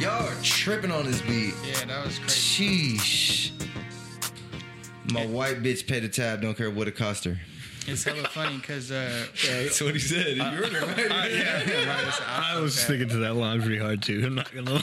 Y'all 0.00 0.26
are 0.26 0.42
tripping 0.42 0.90
on 0.90 1.04
this 1.06 1.20
beat. 1.22 1.54
Yeah, 1.64 1.84
that 1.86 2.04
was 2.04 2.18
crazy. 2.18 2.98
Sheesh. 2.98 3.32
My 5.12 5.26
white 5.26 5.62
bitch 5.62 5.86
pay 5.86 6.00
the 6.00 6.08
tab, 6.08 6.40
don't 6.42 6.56
care 6.56 6.70
what 6.70 6.88
it 6.88 6.96
cost 6.96 7.24
her. 7.24 7.38
It's 7.86 8.04
hella 8.04 8.22
funny 8.28 8.58
because 8.58 8.92
uh, 8.92 9.26
That's 9.48 9.80
what 9.80 9.94
he 9.94 9.98
said. 10.00 10.36
You 10.36 10.42
heard 10.44 10.72
it 10.72 10.80
right. 10.82 10.98
uh, 11.10 11.26
yeah, 11.28 11.62
yeah, 11.66 12.04
right, 12.04 12.20
I 12.28 12.60
was 12.60 12.76
okay. 12.76 12.84
sticking 12.84 13.08
to 13.08 13.16
that 13.18 13.34
line 13.34 13.60
pretty 13.60 13.78
hard 13.78 14.02
too. 14.02 14.22
I'm 14.24 14.36
not 14.36 14.52
gonna 14.54 14.70
lie. 14.70 14.82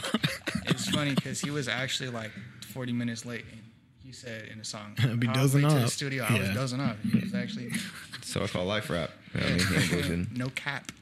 It's 0.66 0.88
funny 0.90 1.14
because 1.14 1.40
he 1.40 1.50
was 1.50 1.66
actually 1.66 2.10
like 2.10 2.30
40 2.72 2.92
minutes 2.92 3.24
late. 3.24 3.44
And 3.50 3.60
he 4.04 4.12
said 4.12 4.48
in 4.52 4.58
the 4.58 4.64
song, 4.66 4.96
I'd 4.98 5.18
be 5.20 5.26
"On 5.28 5.32
my 5.34 5.40
dozing 5.40 5.62
way 5.62 5.68
to 5.70 5.74
the 5.76 5.84
off." 5.84 5.90
studio, 5.90 6.24
I 6.28 6.32
was 6.38 6.48
Yeah. 6.48 6.54
dozing 6.54 6.80
off. 6.80 6.96
He 7.10 7.20
was 7.20 7.34
actually 7.34 7.70
So 8.22 8.42
I 8.42 8.46
call 8.48 8.66
life 8.66 8.90
rap. 8.90 9.10
You 9.34 9.40
know 9.40 9.46
I 9.46 9.50
mean? 9.50 9.58
He 9.58 9.74
ain't 9.74 9.84
bullshitting. 9.84 10.36
no 10.36 10.48
cap. 10.50 10.92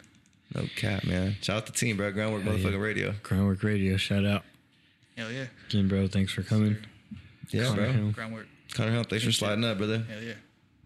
No 0.54 0.64
cap, 0.76 1.04
man. 1.04 1.34
Shout 1.42 1.56
out 1.56 1.66
the 1.66 1.72
team, 1.72 1.96
bro. 1.96 2.12
Ground 2.12 2.32
Wrk 2.36 2.44
motherfucking 2.44 2.80
radio. 2.80 3.12
Ground 3.24 3.50
Wrk 3.50 3.64
Radio, 3.64 3.96
shout 3.96 4.24
out. 4.24 4.44
Hell 5.16 5.32
yeah, 5.32 5.46
Again, 5.68 5.88
bro, 5.88 6.06
thanks 6.06 6.32
for 6.32 6.42
coming. 6.44 6.76
Yeah, 7.50 7.64
Conner 7.64 7.82
bro. 7.82 7.92
Hill. 7.92 8.10
groundwork. 8.12 8.46
Conner 8.74 8.92
Helm, 8.92 9.04
thanks 9.04 9.24
for 9.24 9.32
sliding 9.32 9.64
up, 9.64 9.78
brother. 9.78 10.04
Hell 10.08 10.22
yeah. 10.22 10.32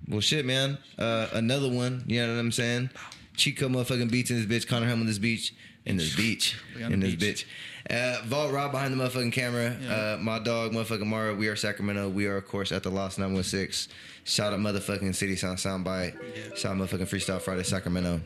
Well, 0.09 0.21
shit, 0.21 0.45
man. 0.45 0.79
Uh, 0.99 1.29
another 1.33 1.69
one. 1.71 2.05
You 2.07 2.23
know 2.27 2.33
what 2.35 2.41
I'm 2.41 2.53
saying? 2.53 2.91
Chico 3.37 3.69
motherfucking 3.69 4.11
beats 4.11 4.31
in 4.31 4.47
this 4.47 4.65
bitch. 4.65 4.69
Conner 4.69 4.87
Helm 4.87 5.01
on 5.01 5.07
this 5.07 5.19
beach. 5.19 5.55
In 5.85 5.97
this 5.97 6.15
beach. 6.15 6.57
In 6.79 7.01
this 7.01 7.15
beach. 7.17 7.47
bitch. 7.91 8.19
Uh, 8.19 8.23
Vault 8.27 8.53
Rob 8.53 8.71
behind 8.73 8.99
the 8.99 9.03
motherfucking 9.03 9.33
camera. 9.33 9.77
Yeah. 9.81 10.15
Uh, 10.15 10.19
my 10.21 10.39
dog, 10.39 10.73
motherfucking 10.73 11.07
Mara. 11.07 11.35
We 11.35 11.49
are 11.49 11.57
Sacramento. 11.57 12.09
We 12.09 12.27
are, 12.27 12.37
of 12.37 12.47
course, 12.47 12.71
at 12.73 12.83
the 12.85 12.91
Lost 12.91 13.19
916. 13.19 13.93
Shout 14.25 14.53
out 14.53 14.61
motherfucking 14.61 15.15
City 15.15 15.35
Sound 15.35 15.59
Soundbyte. 15.59 16.15
Yeah. 16.37 16.55
Shout 16.55 16.73
out 16.77 16.79
motherfucking 16.89 17.09
Freestyle 17.09 17.41
Friday, 17.41 17.65
Sacramento. 17.65 18.21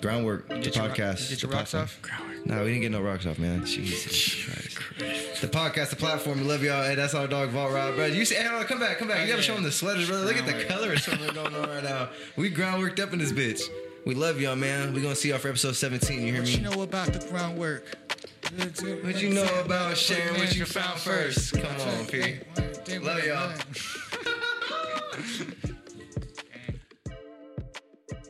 Ground 0.00 0.26
Wrk, 0.26 0.48
the 0.48 0.58
Get 0.60 0.76
your 0.76 0.86
rock- 0.86 0.96
podcast. 0.96 1.28
Get 1.30 1.40
the 1.40 1.46
your 1.48 1.56
rocks 1.56 1.70
platform. 1.72 1.82
off. 1.82 2.00
No, 2.44 2.62
we 2.64 2.70
didn't 2.70 2.80
get 2.82 2.92
no 2.92 3.00
rocks 3.02 3.26
off, 3.26 3.38
man. 3.38 3.64
Jesus 3.64 4.44
Christ. 4.44 4.78
The 5.40 5.48
podcast, 5.48 5.90
the 5.90 5.96
platform. 5.96 6.38
We 6.38 6.44
love 6.44 6.62
y'all. 6.62 6.82
Hey, 6.82 6.94
that's 6.94 7.14
our 7.14 7.26
dog, 7.26 7.50
Vault 7.50 7.72
Rob, 7.72 7.94
bro. 7.94 8.06
You 8.06 8.24
see, 8.24 8.36
hey, 8.36 8.44
hold 8.44 8.60
on, 8.62 8.66
come 8.66 8.80
back, 8.80 8.98
come 8.98 9.08
back. 9.08 9.22
You 9.22 9.30
gotta 9.30 9.42
show 9.42 9.54
them 9.54 9.62
the 9.64 9.72
sweaters, 9.72 10.08
brother. 10.08 10.24
Look 10.24 10.36
at 10.36 10.46
the 10.46 10.64
color 10.64 10.92
of 10.92 11.00
something 11.00 11.32
going 11.34 11.54
on 11.54 11.68
right 11.68 11.84
now. 11.84 12.08
We 12.36 12.50
groundworked 12.50 13.00
up 13.00 13.12
in 13.12 13.18
this 13.18 13.32
bitch. 13.32 13.62
We 14.06 14.14
love 14.14 14.40
y'all, 14.40 14.56
man. 14.56 14.94
we 14.94 15.02
gonna 15.02 15.14
see 15.14 15.28
y'all 15.28 15.38
for 15.38 15.48
episode 15.48 15.76
17. 15.76 16.20
You 16.20 16.32
hear 16.32 16.34
me? 16.34 16.40
What 16.40 16.48
you 16.48 16.60
know 16.62 16.82
about 16.82 17.12
the 17.12 17.26
groundwork? 17.28 17.96
What 19.04 19.20
you 19.20 19.30
know 19.30 19.60
about 19.60 19.96
sharing 19.96 20.38
what 20.38 20.56
you 20.56 20.64
found 20.64 20.98
first? 20.98 21.52
Come 21.52 21.80
on, 21.80 22.06
P. 22.06 22.38
Love 22.98 23.24
y'all. 23.24 23.52